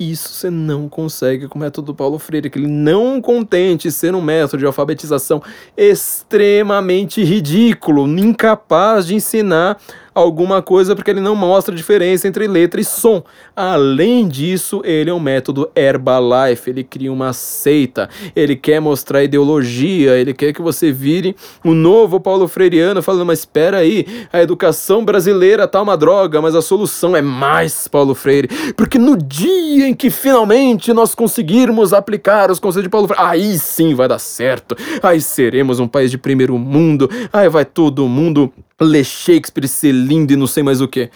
Isso 0.00 0.30
você 0.30 0.48
não 0.48 0.88
consegue 0.88 1.46
com 1.46 1.58
o 1.58 1.60
método 1.60 1.94
Paulo 1.94 2.18
Freire, 2.18 2.48
que 2.48 2.58
ele 2.58 2.66
não 2.66 3.20
contente 3.20 3.90
ser 3.90 4.14
um 4.14 4.22
método 4.22 4.56
de 4.56 4.64
alfabetização 4.64 5.42
extremamente 5.76 7.22
ridículo, 7.22 8.08
incapaz 8.08 9.06
de 9.06 9.14
ensinar 9.14 9.78
alguma 10.14 10.62
coisa 10.62 10.94
porque 10.94 11.10
ele 11.10 11.20
não 11.20 11.34
mostra 11.34 11.74
diferença 11.74 12.28
entre 12.28 12.46
letra 12.46 12.80
e 12.80 12.84
som. 12.84 13.22
Além 13.54 14.28
disso, 14.28 14.82
ele 14.84 15.10
é 15.10 15.14
um 15.14 15.20
método 15.20 15.70
Herbalife, 15.74 16.70
ele 16.70 16.84
cria 16.84 17.12
uma 17.12 17.32
seita, 17.32 18.08
ele 18.34 18.56
quer 18.56 18.80
mostrar 18.80 19.22
ideologia, 19.22 20.16
ele 20.16 20.34
quer 20.34 20.52
que 20.52 20.62
você 20.62 20.92
vire 20.92 21.36
o 21.64 21.74
novo 21.74 22.20
Paulo 22.20 22.48
Freireano 22.48 23.02
falando, 23.02 23.26
mas 23.26 23.40
espera 23.40 23.78
aí, 23.78 24.06
a 24.32 24.40
educação 24.40 25.04
brasileira 25.04 25.66
tá 25.66 25.80
uma 25.80 25.96
droga, 25.96 26.40
mas 26.40 26.54
a 26.54 26.62
solução 26.62 27.16
é 27.16 27.22
mais 27.22 27.88
Paulo 27.88 28.14
Freire, 28.14 28.48
porque 28.76 28.98
no 28.98 29.16
dia 29.16 29.88
em 29.88 29.94
que 29.94 30.10
finalmente 30.10 30.92
nós 30.92 31.14
conseguirmos 31.14 31.92
aplicar 31.92 32.50
os 32.50 32.58
conceitos 32.58 32.84
de 32.84 32.90
Paulo 32.90 33.08
Freire, 33.08 33.24
aí 33.24 33.58
sim 33.58 33.94
vai 33.94 34.08
dar 34.08 34.18
certo, 34.18 34.76
aí 35.02 35.20
seremos 35.20 35.80
um 35.80 35.88
país 35.88 36.10
de 36.10 36.18
primeiro 36.18 36.58
mundo, 36.58 37.08
aí 37.32 37.48
vai 37.48 37.64
todo 37.64 38.08
mundo 38.08 38.52
ler 38.80 39.04
Shakespeare, 39.04 39.68
ser 39.68 39.92
lindo 39.92 40.32
e 40.32 40.36
não 40.36 40.46
sei 40.46 40.62
mais 40.62 40.80
o 40.80 40.88
que. 40.88 41.10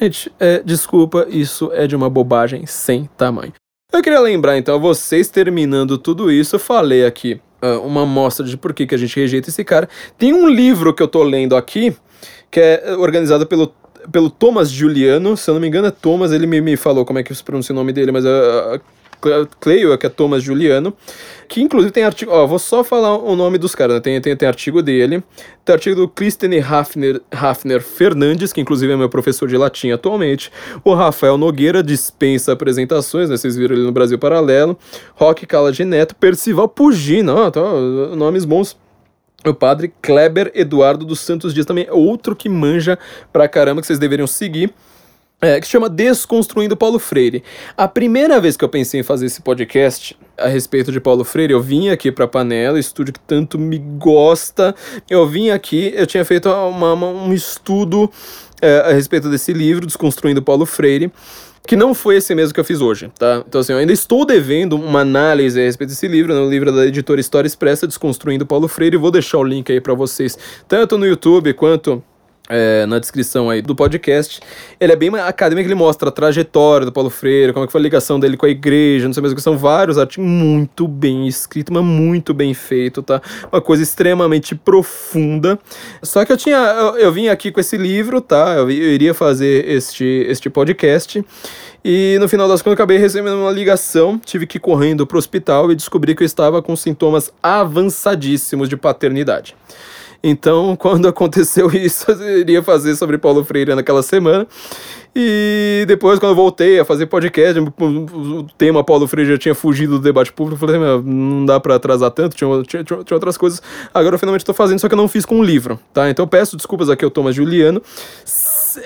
Gente, 0.00 0.32
é, 0.40 0.60
desculpa, 0.64 1.26
isso 1.28 1.70
é 1.72 1.86
de 1.86 1.94
uma 1.94 2.10
bobagem 2.10 2.66
sem 2.66 3.08
tamanho. 3.16 3.52
Eu 3.92 4.02
queria 4.02 4.18
lembrar 4.18 4.58
então 4.58 4.74
a 4.74 4.78
vocês, 4.78 5.28
terminando 5.28 5.96
tudo 5.96 6.30
isso, 6.30 6.56
eu 6.56 6.60
falei 6.60 7.06
aqui 7.06 7.40
uh, 7.62 7.78
uma 7.86 8.02
amostra 8.02 8.44
de 8.44 8.56
por 8.56 8.72
que, 8.72 8.86
que 8.86 8.94
a 8.94 8.98
gente 8.98 9.14
rejeita 9.18 9.50
esse 9.50 9.62
cara. 9.62 9.88
Tem 10.18 10.32
um 10.32 10.48
livro 10.48 10.92
que 10.92 11.02
eu 11.02 11.06
tô 11.06 11.22
lendo 11.22 11.54
aqui, 11.54 11.96
que 12.50 12.58
é 12.58 12.96
organizado 12.98 13.46
pelo, 13.46 13.72
pelo 14.10 14.28
Thomas 14.28 14.68
Juliano, 14.68 15.36
se 15.36 15.48
eu 15.48 15.54
não 15.54 15.60
me 15.60 15.68
engano 15.68 15.86
é 15.86 15.90
Thomas, 15.92 16.32
ele 16.32 16.46
me, 16.46 16.60
me 16.60 16.76
falou 16.76 17.04
como 17.04 17.20
é 17.20 17.22
que 17.22 17.32
se 17.32 17.44
pronuncia 17.44 17.72
o 17.72 17.76
nome 17.76 17.92
dele, 17.92 18.10
mas 18.10 18.24
uh, 18.24 18.80
Cleio, 19.60 19.96
que 19.98 20.06
é 20.06 20.08
Thomas 20.08 20.42
Juliano, 20.42 20.94
que 21.48 21.60
inclusive 21.60 21.92
tem 21.92 22.04
artigo, 22.04 22.30
ó, 22.32 22.46
vou 22.46 22.58
só 22.58 22.82
falar 22.82 23.16
o 23.16 23.34
nome 23.36 23.58
dos 23.58 23.74
caras, 23.74 23.96
né? 23.96 24.00
tem, 24.00 24.20
tem, 24.20 24.36
tem 24.36 24.48
artigo 24.48 24.82
dele, 24.82 25.22
tem 25.64 25.74
artigo 25.74 25.96
do 25.96 26.08
Christian 26.08 26.50
Hafner, 26.64 27.20
Hafner 27.30 27.82
Fernandes, 27.82 28.52
que 28.52 28.60
inclusive 28.60 28.92
é 28.92 28.96
meu 28.96 29.08
professor 29.08 29.48
de 29.48 29.56
latim 29.56 29.90
atualmente, 29.90 30.50
o 30.84 30.94
Rafael 30.94 31.36
Nogueira 31.38 31.82
dispensa 31.82 32.52
apresentações, 32.52 33.30
né, 33.30 33.36
vocês 33.36 33.56
viram 33.56 33.74
ele 33.74 33.84
no 33.84 33.92
Brasil 33.92 34.18
Paralelo, 34.18 34.78
Roque 35.14 35.46
Cala 35.46 35.72
de 35.72 35.84
Neto, 35.84 36.14
Percival 36.14 36.68
Pugina, 36.68 37.34
ó, 37.34 37.50
tá, 37.50 37.60
nomes 38.16 38.44
bons, 38.44 38.76
o 39.44 39.52
padre 39.52 39.92
Kleber 40.00 40.50
Eduardo 40.54 41.04
dos 41.04 41.20
Santos 41.20 41.52
Dias 41.52 41.66
também, 41.66 41.86
outro 41.90 42.34
que 42.34 42.48
manja 42.48 42.98
pra 43.32 43.46
caramba, 43.46 43.80
que 43.80 43.86
vocês 43.86 43.98
deveriam 43.98 44.26
seguir. 44.26 44.72
É, 45.40 45.60
que 45.60 45.66
se 45.66 45.72
chama 45.72 45.88
Desconstruindo 45.88 46.76
Paulo 46.76 46.98
Freire. 46.98 47.42
A 47.76 47.86
primeira 47.86 48.40
vez 48.40 48.56
que 48.56 48.64
eu 48.64 48.68
pensei 48.68 49.00
em 49.00 49.02
fazer 49.02 49.26
esse 49.26 49.42
podcast 49.42 50.16
a 50.38 50.48
respeito 50.48 50.90
de 50.90 51.00
Paulo 51.00 51.24
Freire, 51.24 51.52
eu 51.52 51.60
vim 51.60 51.88
aqui 51.90 52.10
para 52.10 52.26
Panela, 52.26 52.78
estúdio 52.78 53.12
que 53.12 53.20
tanto 53.20 53.58
me 53.58 53.78
gosta. 53.78 54.74
Eu 55.08 55.26
vim 55.26 55.50
aqui, 55.50 55.92
eu 55.94 56.06
tinha 56.06 56.24
feito 56.24 56.48
uma, 56.48 56.92
uma, 56.94 57.06
um 57.08 57.32
estudo 57.32 58.10
é, 58.62 58.78
a 58.80 58.92
respeito 58.92 59.28
desse 59.28 59.52
livro, 59.52 59.86
Desconstruindo 59.86 60.42
Paulo 60.42 60.64
Freire 60.64 61.12
que 61.66 61.76
não 61.76 61.94
foi 61.94 62.16
esse 62.16 62.34
mesmo 62.34 62.52
que 62.52 62.60
eu 62.60 62.64
fiz 62.64 62.80
hoje, 62.80 63.10
tá? 63.18 63.42
Então, 63.46 63.60
assim, 63.60 63.72
eu 63.72 63.78
ainda 63.78 63.92
estou 63.92 64.26
devendo 64.26 64.76
uma 64.76 65.00
análise 65.00 65.58
a 65.58 65.64
respeito 65.64 65.90
desse 65.90 66.06
livro, 66.06 66.34
no 66.34 66.44
né? 66.44 66.50
livro 66.50 66.70
da 66.70 66.86
editora 66.86 67.18
História 67.18 67.46
Expressa, 67.46 67.86
Desconstruindo 67.86 68.44
Paulo 68.44 68.68
Freire, 68.68 68.98
vou 68.98 69.10
deixar 69.10 69.38
o 69.38 69.44
link 69.44 69.72
aí 69.72 69.80
para 69.80 69.94
vocês, 69.94 70.36
tanto 70.68 70.98
no 70.98 71.06
YouTube 71.06 71.54
quanto 71.54 72.02
é, 72.48 72.84
na 72.86 72.98
descrição 72.98 73.48
aí 73.48 73.62
do 73.62 73.74
podcast. 73.74 74.40
Ele 74.78 74.92
é 74.92 74.96
bem 74.96 75.08
acadêmico, 75.18 75.66
ele 75.66 75.74
mostra 75.74 76.08
a 76.08 76.12
trajetória 76.12 76.84
do 76.84 76.92
Paulo 76.92 77.10
Freire, 77.10 77.52
como 77.52 77.64
é 77.64 77.66
que 77.66 77.72
foi 77.72 77.80
a 77.80 77.82
ligação 77.82 78.20
dele 78.20 78.36
com 78.36 78.46
a 78.46 78.48
igreja, 78.48 79.06
não 79.06 79.14
sei 79.14 79.20
mais 79.20 79.32
o 79.32 79.36
que, 79.36 79.42
são 79.42 79.56
vários 79.56 79.98
artigos 79.98 80.28
muito 80.28 80.86
bem 80.86 81.26
escrito, 81.26 81.72
mas 81.72 81.82
muito 81.82 82.34
bem 82.34 82.52
feito, 82.52 83.02
tá? 83.02 83.20
Uma 83.50 83.60
coisa 83.60 83.82
extremamente 83.82 84.54
profunda. 84.54 85.58
Só 86.02 86.24
que 86.24 86.32
eu 86.32 86.36
tinha, 86.36 86.56
eu, 86.56 86.98
eu 86.98 87.12
vim 87.12 87.28
aqui 87.28 87.50
com 87.50 87.60
esse 87.60 87.76
livro, 87.76 88.20
tá? 88.20 88.54
Eu, 88.54 88.70
eu 88.70 88.92
iria 88.92 89.14
fazer 89.14 89.68
este, 89.68 90.26
este 90.28 90.50
podcast. 90.50 91.24
E 91.86 92.16
no 92.18 92.26
final 92.28 92.48
das 92.48 92.62
contas, 92.62 92.74
acabei 92.74 92.96
recebendo 92.96 93.36
uma 93.36 93.50
ligação, 93.50 94.18
tive 94.18 94.46
que 94.46 94.56
ir 94.56 94.60
correndo 94.60 95.06
pro 95.06 95.18
hospital 95.18 95.70
e 95.70 95.74
descobri 95.74 96.14
que 96.14 96.22
eu 96.22 96.26
estava 96.26 96.62
com 96.62 96.74
sintomas 96.74 97.30
avançadíssimos 97.42 98.70
de 98.70 98.76
paternidade. 98.76 99.54
Então, 100.26 100.74
quando 100.80 101.06
aconteceu 101.06 101.70
isso, 101.70 102.10
eu 102.10 102.38
iria 102.40 102.62
fazer 102.62 102.96
sobre 102.96 103.18
Paulo 103.18 103.44
Freire 103.44 103.74
naquela 103.74 104.02
semana. 104.02 104.46
E 105.14 105.84
depois, 105.86 106.18
quando 106.18 106.32
eu 106.32 106.36
voltei 106.36 106.80
a 106.80 106.84
fazer 106.84 107.06
podcast, 107.06 107.60
o 107.60 108.46
tema 108.58 108.82
Paulo 108.82 109.06
Freire 109.06 109.32
já 109.32 109.38
tinha 109.38 109.54
fugido 109.54 109.98
do 109.98 110.02
debate 110.02 110.32
público. 110.32 110.64
Eu 110.64 110.68
falei, 110.68 111.02
não 111.04 111.44
dá 111.44 111.60
para 111.60 111.76
atrasar 111.76 112.10
tanto, 112.10 112.34
tinha, 112.34 112.62
tinha, 112.64 112.82
tinha, 112.82 113.04
outras 113.12 113.36
coisas. 113.36 113.62
Agora 113.92 114.14
eu 114.14 114.18
finalmente 114.18 114.40
estou 114.40 114.54
fazendo, 114.54 114.80
só 114.80 114.88
que 114.88 114.94
eu 114.94 114.98
não 114.98 115.06
fiz 115.06 115.24
com 115.24 115.36
um 115.36 115.42
livro, 115.44 115.78
tá? 115.92 116.10
Então 116.10 116.26
peço 116.26 116.56
desculpas 116.56 116.88
aqui 116.90 117.04
ao 117.04 117.10
Thomas 117.12 117.36
Juliano. 117.36 117.80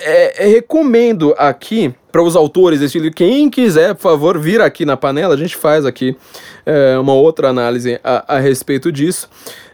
É, 0.01 0.45
é, 0.45 0.47
recomendo 0.47 1.33
aqui 1.35 1.91
para 2.11 2.21
os 2.21 2.35
autores 2.35 2.79
desse 2.79 2.99
livro, 2.99 3.15
quem 3.15 3.49
quiser, 3.49 3.95
por 3.95 4.01
favor, 4.01 4.37
vir 4.37 4.61
aqui 4.61 4.85
na 4.85 4.95
panela, 4.95 5.33
a 5.33 5.37
gente 5.37 5.55
faz 5.55 5.83
aqui 5.83 6.15
é, 6.63 6.97
uma 6.99 7.13
outra 7.13 7.49
análise 7.49 7.99
a, 8.03 8.35
a 8.35 8.39
respeito 8.39 8.91
disso. 8.91 9.27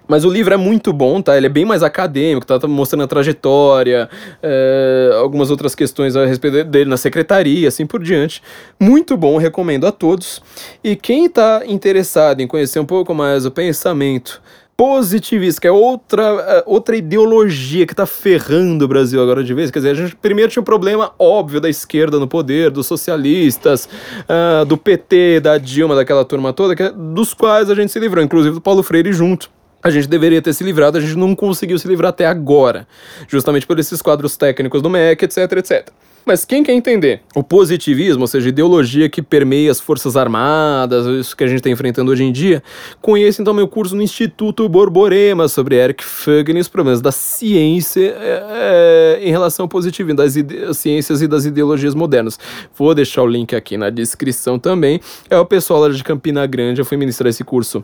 Mas 0.07 0.23
o 0.23 0.30
livro 0.30 0.53
é 0.53 0.57
muito 0.57 0.94
bom, 0.94 1.22
tá? 1.22 1.36
Ele 1.36 1.48
é 1.48 1.49
bem 1.49 1.65
mais 1.65 1.84
acadêmico, 1.84 2.45
tá, 2.45 2.60
tá 2.60 2.68
mostrando 2.68 3.03
a 3.03 3.07
trajetória, 3.07 4.10
é, 4.41 5.11
algumas 5.19 5.49
outras 5.49 5.73
questões 5.76 6.15
a 6.15 6.26
respeito 6.26 6.64
dele 6.64 6.90
na 6.90 6.98
secretaria, 6.98 7.68
assim 7.68 7.86
por 7.86 8.03
diante. 8.03 8.41
Muito 8.80 9.18
bom, 9.18 9.38
recomendo 9.38 9.88
a 9.88 9.91
todos. 9.91 10.41
E 10.84 10.95
quem 10.95 11.26
está 11.26 11.64
interessado 11.65 12.41
em 12.41 12.48
conhecer 12.48 12.80
um 12.80 12.86
pouco 12.86 13.14
mais 13.14 13.45
o 13.45 13.52
pensamento 13.52 14.41
positivista, 14.77 15.61
que 15.61 15.68
é 15.68 15.72
outra, 15.72 16.23
é, 16.23 16.64
outra 16.65 16.98
ideologia 16.98 17.86
que 17.86 17.94
está 17.94 18.06
ferrando 18.06 18.84
o 18.84 18.88
Brasil 18.88 19.22
agora 19.22 19.44
de 19.44 19.53
vez. 19.53 19.72
Quer 19.72 19.80
dizer, 19.80 19.91
a 19.91 19.94
gente 19.94 20.15
primeiro 20.15 20.52
tinha 20.52 20.61
um 20.61 20.65
problema 20.65 21.14
óbvio 21.18 21.61
da 21.61 21.69
esquerda 21.69 22.19
no 22.19 22.27
poder, 22.27 22.72
dos 22.72 22.86
socialistas, 22.86 23.88
uh, 24.22 24.65
do 24.65 24.77
PT, 24.77 25.40
da 25.40 25.57
Dilma, 25.57 25.95
daquela 25.95 26.26
turma 26.26 26.52
toda, 26.52 26.76
que, 26.76 26.84
é, 26.84 26.91
dos 26.91 27.34
quais 27.34 27.69
a 27.69 27.76
gente 27.76 27.91
se 27.91 27.99
livrou, 27.99 28.23
inclusive 28.23 28.56
do 28.56 28.61
Paulo 28.61 28.84
Freire 28.84 29.14
junto 29.14 29.55
a 29.86 29.91
gente 29.91 30.07
deveria 30.07 30.41
ter 30.41 30.52
se 30.52 30.64
livrado, 30.64 30.98
a 30.98 31.02
gente 31.02 31.16
não 31.16 31.36
conseguiu 31.36 31.78
se 31.78 31.88
livrar 31.88 32.10
até 32.10 32.26
agora, 32.26 32.88
justamente 33.28 33.68
por 33.68 33.78
esses 33.78 34.02
quadros 34.02 34.36
técnicos 34.36 34.82
do 34.82 34.90
MEC, 34.90 35.26
etc, 35.26 35.38
etc. 35.57 35.90
Mas 36.26 36.43
quem 36.43 36.64
quer 36.64 36.73
entender 36.73 37.22
o 37.35 37.43
positivismo, 37.43 38.22
ou 38.22 38.27
seja, 38.27 38.49
ideologia 38.49 39.07
que 39.07 39.22
permeia 39.22 39.69
as 39.69 39.80
Forças 39.80 40.18
Armadas, 40.18 41.06
isso 41.06 41.38
que 41.38 41.43
a 41.43 41.47
gente 41.47 41.57
está 41.57 41.69
enfrentando 41.69 42.11
hoje 42.11 42.23
em 42.23 42.31
dia, 42.31 42.64
conheça 42.99 43.43
então 43.43 43.53
meu 43.53 43.68
curso 43.68 43.95
no 43.95 44.02
Instituto 44.02 44.68
Borborema 44.68 45.47
sobre 45.47 45.76
Eric 45.76 46.03
Fögel 46.03 46.57
e 46.57 46.60
os 46.60 46.68
problemas 46.68 46.99
da 46.99 47.11
ciência 47.11 48.15
é, 48.19 49.19
é, 49.19 49.19
em 49.22 49.30
relação 49.30 49.65
ao 49.65 49.69
positivismo, 49.69 50.18
das 50.18 50.34
ciências 50.76 51.22
e 51.22 51.27
das 51.27 51.45
ideologias 51.45 51.93
modernas. 51.93 52.39
Vou 52.76 52.95
deixar 52.95 53.22
o 53.22 53.27
link 53.27 53.56
aqui 53.56 53.77
na 53.77 53.91
descrição 53.91 54.57
também. 54.57 54.99
É 55.30 55.38
o 55.38 55.45
pessoal 55.45 55.81
lá 55.81 55.89
de 55.89 56.03
Campina 56.03 56.47
Grande, 56.47 56.81
eu 56.81 56.85
fui 56.85 56.97
ministrar 56.97 57.30
esse 57.30 57.43
curso 57.43 57.84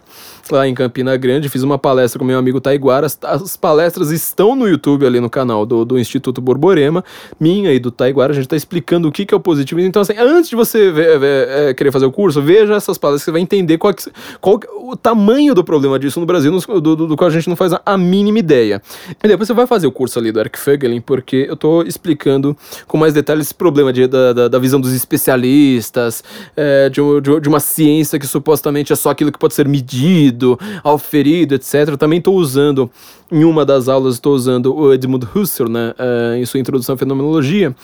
lá 0.50 0.68
em 0.68 0.74
Campina 0.74 1.16
Grande, 1.16 1.48
fiz 1.48 1.62
uma 1.62 1.78
palestra 1.78 2.18
com 2.18 2.26
meu 2.26 2.40
amigo 2.40 2.60
Taiguara. 2.60 3.06
As, 3.06 3.20
as 3.22 3.56
palestras 3.56 4.10
estão 4.10 4.56
no 4.56 4.68
YouTube 4.68 5.06
ali 5.06 5.20
no 5.20 5.30
canal 5.30 5.64
do, 5.64 5.86
do 5.86 6.00
Instituto 6.00 6.42
Borborema, 6.42 7.06
minha 7.40 7.72
e 7.72 7.78
do 7.78 7.92
Taiguara 7.92 8.31
a 8.32 8.34
gente 8.34 8.46
está 8.46 8.56
explicando 8.56 9.08
o 9.08 9.12
que, 9.12 9.26
que 9.26 9.34
é 9.34 9.38
o 9.38 9.40
positivismo. 9.40 9.88
Então, 9.88 10.02
assim, 10.02 10.14
antes 10.18 10.50
de 10.50 10.56
você 10.56 10.92
ver, 10.92 11.20
ver, 11.20 11.48
é, 11.50 11.74
querer 11.74 11.92
fazer 11.92 12.06
o 12.06 12.12
curso, 12.12 12.42
veja 12.42 12.74
essas 12.74 12.98
palestras, 12.98 13.24
você 13.24 13.32
vai 13.32 13.42
entender 13.42 13.78
qual, 13.78 13.94
que, 13.94 14.12
qual 14.40 14.60
o 14.78 14.96
tamanho 14.96 15.54
do 15.54 15.64
problema 15.64 15.98
disso 16.00 16.20
no 16.20 16.26
Brasil, 16.26 16.52
do, 16.52 16.82
do, 16.82 17.08
do, 17.08 17.16
qual 17.16 17.30
a 17.30 17.34
gente 17.34 17.48
não 17.48 17.56
faz 17.56 17.74
a, 17.74 17.82
a, 17.86 17.98
mínima 17.98 18.40
ideia. 18.40 18.82
E 19.24 19.28
depois 19.28 19.48
você 19.48 19.54
vai 19.54 19.68
fazer 19.68 19.88
o 19.88 19.92
curso 19.92 20.20
ali 20.20 20.32
do 20.32 20.40
Eric 20.40 20.58
Fögelin, 20.58 21.02
porque 21.02 21.46
eu 21.48 21.54
estou 21.54 21.84
explicando 21.84 22.56
com 22.88 22.98
mais 22.98 23.14
detalhes 23.14 23.48
esse 23.48 23.56
problema 23.56 23.94
de, 23.94 24.08
da, 24.08 24.34
da, 24.34 24.48
da 24.48 24.60
visão 24.60 24.80
dos 24.80 24.94
especialistas, 24.94 26.24
é, 26.56 26.90
de, 26.90 27.02
de, 27.22 27.40
de, 27.40 27.50
uma 27.50 27.60
ciência 27.60 28.20
que 28.20 28.28
supostamente 28.28 28.92
é 28.92 28.96
só 28.96 29.10
aquilo 29.10 29.32
que 29.32 29.40
pode 29.40 29.54
ser 29.54 29.68
medido, 29.68 30.60
auferido, 30.84 31.56
etc. 31.56 31.90
Eu 31.90 31.98
também 31.98 32.20
estou 32.20 32.36
usando, 32.36 32.90
em 33.32 33.44
uma 33.44 33.66
das 33.66 33.88
aulas, 33.88 34.16
estou 34.16 34.34
usando 34.34 34.76
o 34.76 34.94
Edmund 34.94 35.28
Husserl, 35.34 35.70
né, 35.70 35.94
é, 35.98 36.38
em 36.38 36.46
sua 36.46 36.60
introdução 36.60 36.96
à 36.96 36.98
fenomenologia, 36.98 37.76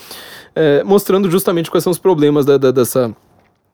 é, 0.57 0.84
mostrando 0.84 1.29
justamente 1.29 1.69
quais 1.69 1.84
são 1.84 1.91
os 1.91 1.99
problemas 1.99 2.43
da, 2.43 2.57
da, 2.57 2.71
dessa, 2.71 3.15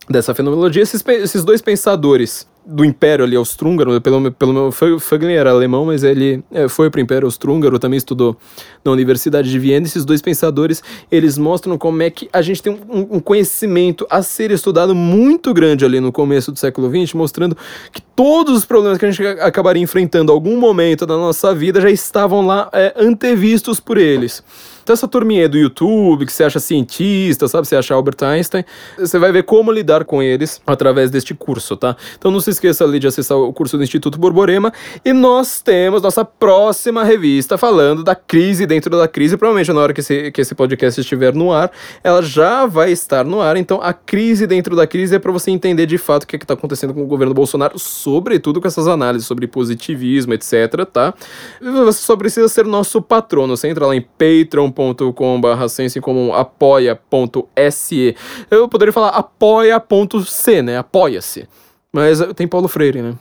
dessa 0.09 0.35
fenomenologia. 0.35 0.83
Esses, 0.83 1.01
esses 1.07 1.45
dois 1.45 1.61
pensadores 1.61 2.45
do 2.65 2.83
Império 2.83 3.23
ali 3.23 3.35
austro-húngaro, 3.35 3.99
pelo, 4.01 4.31
pelo 4.31 4.71
Fögling 4.71 5.33
era 5.33 5.49
alemão, 5.49 5.85
mas 5.85 6.03
ele 6.03 6.43
é, 6.51 6.67
foi 6.67 6.89
para 6.89 6.99
o 6.99 7.01
Império 7.01 7.25
austro-húngaro, 7.25 7.79
também 7.79 7.97
estudou 7.97 8.37
na 8.83 8.91
Universidade 8.91 9.49
de 9.49 9.57
Viena. 9.59 9.85
Esses 9.85 10.03
dois 10.03 10.21
pensadores, 10.21 10.83
eles 11.09 11.37
mostram 11.37 11.77
como 11.77 12.01
é 12.01 12.09
que 12.09 12.29
a 12.33 12.41
gente 12.41 12.61
tem 12.61 12.73
um, 12.89 13.15
um 13.15 13.19
conhecimento 13.19 14.05
a 14.09 14.21
ser 14.21 14.51
estudado 14.51 14.93
muito 14.93 15.53
grande 15.53 15.85
ali 15.85 16.01
no 16.01 16.11
começo 16.11 16.51
do 16.51 16.59
século 16.59 16.89
XX, 16.89 17.13
mostrando 17.13 17.57
que 17.91 18.01
todos 18.01 18.57
os 18.57 18.65
problemas 18.65 18.97
que 18.97 19.05
a 19.05 19.11
gente 19.11 19.25
acabaria 19.39 19.81
enfrentando 19.81 20.31
em 20.31 20.35
algum 20.35 20.57
momento 20.57 21.05
da 21.05 21.15
nossa 21.15 21.55
vida 21.55 21.79
já 21.79 21.89
estavam 21.89 22.45
lá 22.45 22.69
é, 22.73 22.93
antevistos 22.97 23.79
por 23.79 23.97
eles. 23.97 24.43
Então 24.83 24.93
essa 24.93 25.07
turminha 25.07 25.47
do 25.47 25.57
YouTube, 25.57 26.25
que 26.25 26.33
você 26.33 26.43
acha 26.43 26.59
cientista, 26.59 27.47
sabe? 27.47 27.67
Você 27.67 27.75
acha 27.75 27.93
Albert 27.93 28.17
Einstein, 28.21 28.65
você 28.97 29.17
vai 29.17 29.31
ver 29.31 29.43
como 29.43 29.71
lidar 29.71 30.03
com 30.03 30.21
eles 30.21 30.61
através 30.67 31.09
deste 31.09 31.33
curso, 31.33 31.75
tá? 31.77 31.95
Então 32.17 32.29
não 32.29 32.39
se 32.39 32.49
esqueça 32.49 32.83
ali 32.83 32.99
de 32.99 33.07
acessar 33.07 33.37
o 33.37 33.51
curso 33.53 33.77
do 33.77 33.83
Instituto 33.83 34.19
Borborema 34.19 34.71
e 35.03 35.13
nós 35.13 35.61
temos 35.61 36.01
nossa 36.01 36.25
próxima 36.25 37.03
revista 37.03 37.57
falando 37.57 38.03
da 38.03 38.15
crise 38.15 38.65
dentro 38.65 38.95
da 38.97 39.07
crise, 39.07 39.37
provavelmente 39.37 39.71
na 39.71 39.79
hora 39.79 39.93
que 39.93 40.01
esse, 40.01 40.31
que 40.31 40.41
esse 40.41 40.53
podcast 40.53 40.99
estiver 40.99 41.33
no 41.33 41.51
ar, 41.51 41.71
ela 42.03 42.21
já 42.21 42.65
vai 42.65 42.91
estar 42.91 43.23
no 43.23 43.41
ar, 43.41 43.57
então 43.57 43.79
a 43.81 43.93
crise 43.93 44.45
dentro 44.45 44.75
da 44.75 44.85
crise 44.85 45.15
é 45.15 45.19
para 45.19 45.31
você 45.31 45.49
entender 45.49 45.85
de 45.85 45.97
fato 45.97 46.23
o 46.23 46.27
que 46.27 46.35
é 46.35 46.39
está 46.43 46.53
acontecendo 46.53 46.93
com 46.93 47.01
o 47.01 47.07
governo 47.07 47.33
Bolsonaro, 47.33 47.79
sobretudo 47.79 48.61
com 48.61 48.67
essas 48.67 48.87
análises 48.87 49.27
sobre 49.27 49.47
positivismo, 49.47 50.33
etc, 50.33 50.85
tá? 50.91 51.13
Você 51.61 51.99
só 51.99 52.15
precisa 52.15 52.47
ser 52.47 52.65
nosso 52.65 53.01
patrono, 53.01 53.55
você 53.55 53.67
entra 53.67 53.87
lá 53.87 53.95
em 53.95 54.01
Patreon 54.01 54.71
patreon.com.br 54.73 55.67
senso 55.69 56.01
comum 56.01 56.33
apoia.se. 56.33 58.15
Eu 58.49 58.67
poderia 58.67 58.91
falar 58.91 59.09
apoia.c, 59.09 60.61
né? 60.61 60.77
Apoia-se. 60.77 61.47
Mas 61.91 62.19
tem 62.35 62.47
Paulo 62.47 62.67
Freire, 62.67 63.01
né? 63.01 63.13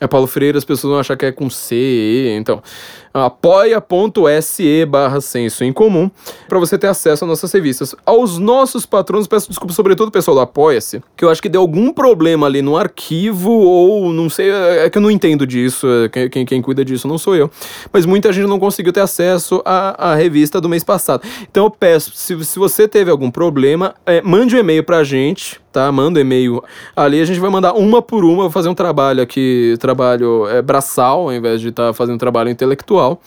É 0.00 0.06
Paulo 0.06 0.26
Freire, 0.26 0.56
as 0.56 0.64
pessoas 0.64 0.90
vão 0.90 1.00
achar 1.00 1.16
que 1.16 1.26
é 1.26 1.32
com 1.32 1.50
C, 1.50 2.34
então 2.38 2.62
apoia.se 3.12 4.86
barra 4.86 5.20
senso 5.20 5.64
em 5.64 5.72
comum 5.72 6.10
para 6.48 6.58
você 6.58 6.78
ter 6.78 6.86
acesso 6.86 7.24
às 7.24 7.28
nossas 7.28 7.52
revistas. 7.52 7.94
Aos 8.06 8.38
nossos 8.38 8.86
patronos, 8.86 9.26
peço 9.26 9.48
desculpa 9.48 9.72
sobretudo 9.74 10.10
pessoal 10.10 10.36
do 10.36 10.40
Apoia-se, 10.40 11.02
que 11.16 11.24
eu 11.24 11.30
acho 11.30 11.42
que 11.42 11.48
deu 11.48 11.60
algum 11.60 11.92
problema 11.92 12.46
ali 12.46 12.62
no 12.62 12.76
arquivo 12.76 13.50
ou 13.50 14.12
não 14.12 14.30
sei, 14.30 14.50
é 14.50 14.88
que 14.88 14.98
eu 14.98 15.02
não 15.02 15.10
entendo 15.10 15.46
disso, 15.46 15.86
é, 16.14 16.28
quem, 16.28 16.44
quem 16.44 16.62
cuida 16.62 16.84
disso 16.84 17.08
não 17.08 17.18
sou 17.18 17.34
eu, 17.34 17.50
mas 17.92 18.06
muita 18.06 18.32
gente 18.32 18.46
não 18.46 18.58
conseguiu 18.58 18.92
ter 18.92 19.00
acesso 19.00 19.60
à, 19.64 20.12
à 20.12 20.14
revista 20.14 20.60
do 20.60 20.68
mês 20.68 20.84
passado. 20.84 21.22
Então 21.50 21.64
eu 21.64 21.70
peço, 21.70 22.12
se, 22.14 22.44
se 22.44 22.58
você 22.58 22.86
teve 22.86 23.10
algum 23.10 23.30
problema, 23.30 23.94
é, 24.06 24.22
mande 24.22 24.54
um 24.54 24.58
e-mail 24.58 24.84
pra 24.84 25.02
gente, 25.02 25.60
tá? 25.72 25.90
Manda 25.90 26.18
um 26.18 26.22
e-mail. 26.22 26.62
Ali 26.94 27.20
a 27.20 27.24
gente 27.24 27.40
vai 27.40 27.50
mandar 27.50 27.72
uma 27.72 28.00
por 28.00 28.24
uma, 28.24 28.42
vou 28.44 28.50
fazer 28.50 28.68
um 28.68 28.74
trabalho 28.74 29.22
aqui, 29.22 29.76
trabalho 29.80 30.46
é, 30.48 30.62
braçal, 30.62 31.22
ao 31.22 31.32
invés 31.32 31.60
de 31.60 31.68
estar 31.68 31.88
tá 31.88 31.92
fazendo 31.92 32.18
trabalho 32.18 32.50
intelectual 32.50 32.99
pessoal 33.00 33.20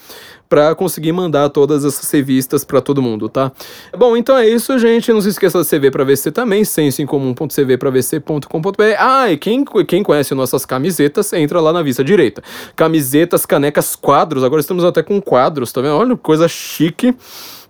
para 0.48 0.72
conseguir 0.74 1.10
mandar 1.10 1.48
todas 1.48 1.84
essas 1.84 2.08
revistas 2.12 2.64
para 2.64 2.80
todo 2.80 3.02
mundo, 3.02 3.28
tá? 3.28 3.50
Bom, 3.96 4.16
então 4.16 4.36
é 4.36 4.48
isso, 4.48 4.78
gente. 4.78 5.12
Não 5.12 5.20
se 5.20 5.30
esqueça 5.30 5.58
da 5.58 5.64
CV 5.64 5.90
para 5.90 6.04
VC 6.04 6.30
também, 6.30 6.64
sensoincomum.cv 6.64 7.76
para 7.76 7.90
vc.com.br. 7.90 8.82
Ah, 8.98 9.32
e 9.32 9.36
quem, 9.36 9.64
quem 9.88 10.02
conhece 10.04 10.32
nossas 10.32 10.64
camisetas, 10.64 11.32
entra 11.32 11.60
lá 11.60 11.72
na 11.72 11.82
vista 11.82 12.04
direita. 12.04 12.40
Camisetas, 12.76 13.44
canecas, 13.44 13.96
quadros. 13.96 14.44
Agora 14.44 14.60
estamos 14.60 14.84
até 14.84 15.02
com 15.02 15.20
quadros, 15.20 15.72
tá 15.72 15.80
vendo? 15.80 15.96
Olha, 15.96 16.16
coisa 16.16 16.46
chique. 16.46 17.16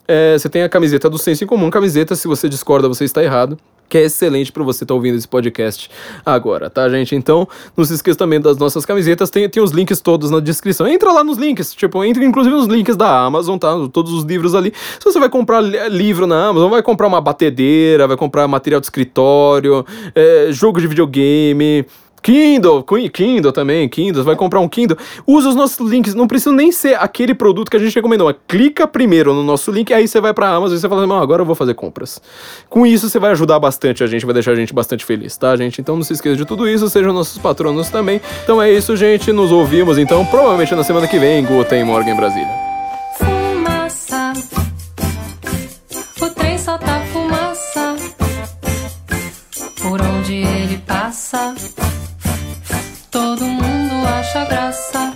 É, 0.06 0.36
você 0.36 0.50
tem 0.50 0.62
a 0.62 0.68
camiseta 0.68 1.08
do 1.08 1.16
Senso 1.16 1.44
em 1.44 1.46
Comum, 1.46 1.70
camiseta, 1.70 2.14
se 2.14 2.28
você 2.28 2.50
discorda, 2.50 2.86
você 2.86 3.04
está 3.04 3.24
errado 3.24 3.56
que 3.88 3.98
é 3.98 4.02
excelente 4.02 4.50
para 4.50 4.62
você 4.62 4.84
estar 4.84 4.92
tá 4.92 4.94
ouvindo 4.94 5.16
esse 5.16 5.28
podcast 5.28 5.90
agora, 6.24 6.68
tá, 6.70 6.88
gente? 6.88 7.14
Então, 7.14 7.46
não 7.76 7.84
se 7.84 7.94
esqueça 7.94 8.18
também 8.18 8.40
das 8.40 8.56
nossas 8.56 8.84
camisetas, 8.84 9.30
tem, 9.30 9.48
tem 9.48 9.62
os 9.62 9.70
links 9.70 10.00
todos 10.00 10.30
na 10.30 10.40
descrição. 10.40 10.86
Entra 10.86 11.12
lá 11.12 11.22
nos 11.22 11.38
links, 11.38 11.74
tipo, 11.74 12.04
entra 12.04 12.24
inclusive 12.24 12.54
nos 12.54 12.66
links 12.66 12.96
da 12.96 13.24
Amazon, 13.24 13.58
tá? 13.58 13.72
Todos 13.92 14.12
os 14.12 14.24
livros 14.24 14.54
ali. 14.54 14.72
Se 14.98 15.04
você 15.04 15.18
vai 15.18 15.28
comprar 15.28 15.60
livro 15.60 16.26
na 16.26 16.48
Amazon, 16.48 16.70
vai 16.70 16.82
comprar 16.82 17.06
uma 17.06 17.20
batedeira, 17.20 18.06
vai 18.06 18.16
comprar 18.16 18.46
material 18.48 18.80
de 18.80 18.86
escritório, 18.86 19.84
é, 20.14 20.48
jogo 20.50 20.80
de 20.80 20.86
videogame, 20.86 21.86
Kindle, 22.24 22.82
Kindle 23.12 23.52
também, 23.52 23.86
Kindle, 23.86 24.24
vai 24.24 24.34
comprar 24.34 24.58
um 24.58 24.66
Kindle, 24.66 24.96
usa 25.26 25.50
os 25.50 25.54
nossos 25.54 25.86
links, 25.86 26.14
não 26.14 26.26
precisa 26.26 26.52
nem 26.52 26.72
ser 26.72 26.94
aquele 26.94 27.34
produto 27.34 27.70
que 27.70 27.76
a 27.76 27.80
gente 27.80 27.94
recomendou, 27.94 28.34
clica 28.48 28.88
primeiro 28.88 29.34
no 29.34 29.44
nosso 29.44 29.70
link, 29.70 29.92
aí 29.92 30.08
você 30.08 30.22
vai 30.22 30.32
pra 30.32 30.48
Amazon 30.48 30.74
e 30.74 30.80
você 30.80 30.88
fala, 30.88 31.04
assim, 31.04 31.22
agora 31.22 31.42
eu 31.42 31.46
vou 31.46 31.54
fazer 31.54 31.74
compras. 31.74 32.22
Com 32.70 32.86
isso 32.86 33.10
você 33.10 33.18
vai 33.18 33.32
ajudar 33.32 33.60
bastante 33.60 34.02
a 34.02 34.06
gente, 34.06 34.24
vai 34.24 34.32
deixar 34.32 34.52
a 34.52 34.54
gente 34.54 34.72
bastante 34.72 35.04
feliz, 35.04 35.36
tá, 35.36 35.54
gente? 35.54 35.82
Então 35.82 35.96
não 35.96 36.02
se 36.02 36.14
esqueça 36.14 36.34
de 36.34 36.46
tudo 36.46 36.66
isso, 36.66 36.88
sejam 36.88 37.12
nossos 37.12 37.36
patronos 37.36 37.90
também. 37.90 38.22
Então 38.42 38.60
é 38.60 38.72
isso, 38.72 38.96
gente, 38.96 39.30
nos 39.30 39.52
ouvimos 39.52 39.98
então, 39.98 40.24
provavelmente 40.24 40.74
na 40.74 40.82
semana 40.82 41.06
que 41.06 41.18
vem, 41.18 41.44
Guten 41.44 41.84
Morgan 41.84 42.12
em 42.12 42.16
Brasília. 42.16 42.64
Passa 50.86 51.54
todo 53.14 53.46
mundo 53.46 54.08
acha 54.08 54.44
graça. 54.44 55.14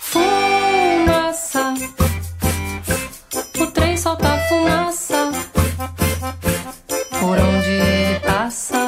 Fumaça, 0.00 1.74
o 3.60 3.66
trem 3.68 3.96
solta 3.96 4.36
fumaça. 4.48 5.30
Por 7.20 7.38
onde 7.38 7.70
ele 7.70 8.20
passa, 8.26 8.79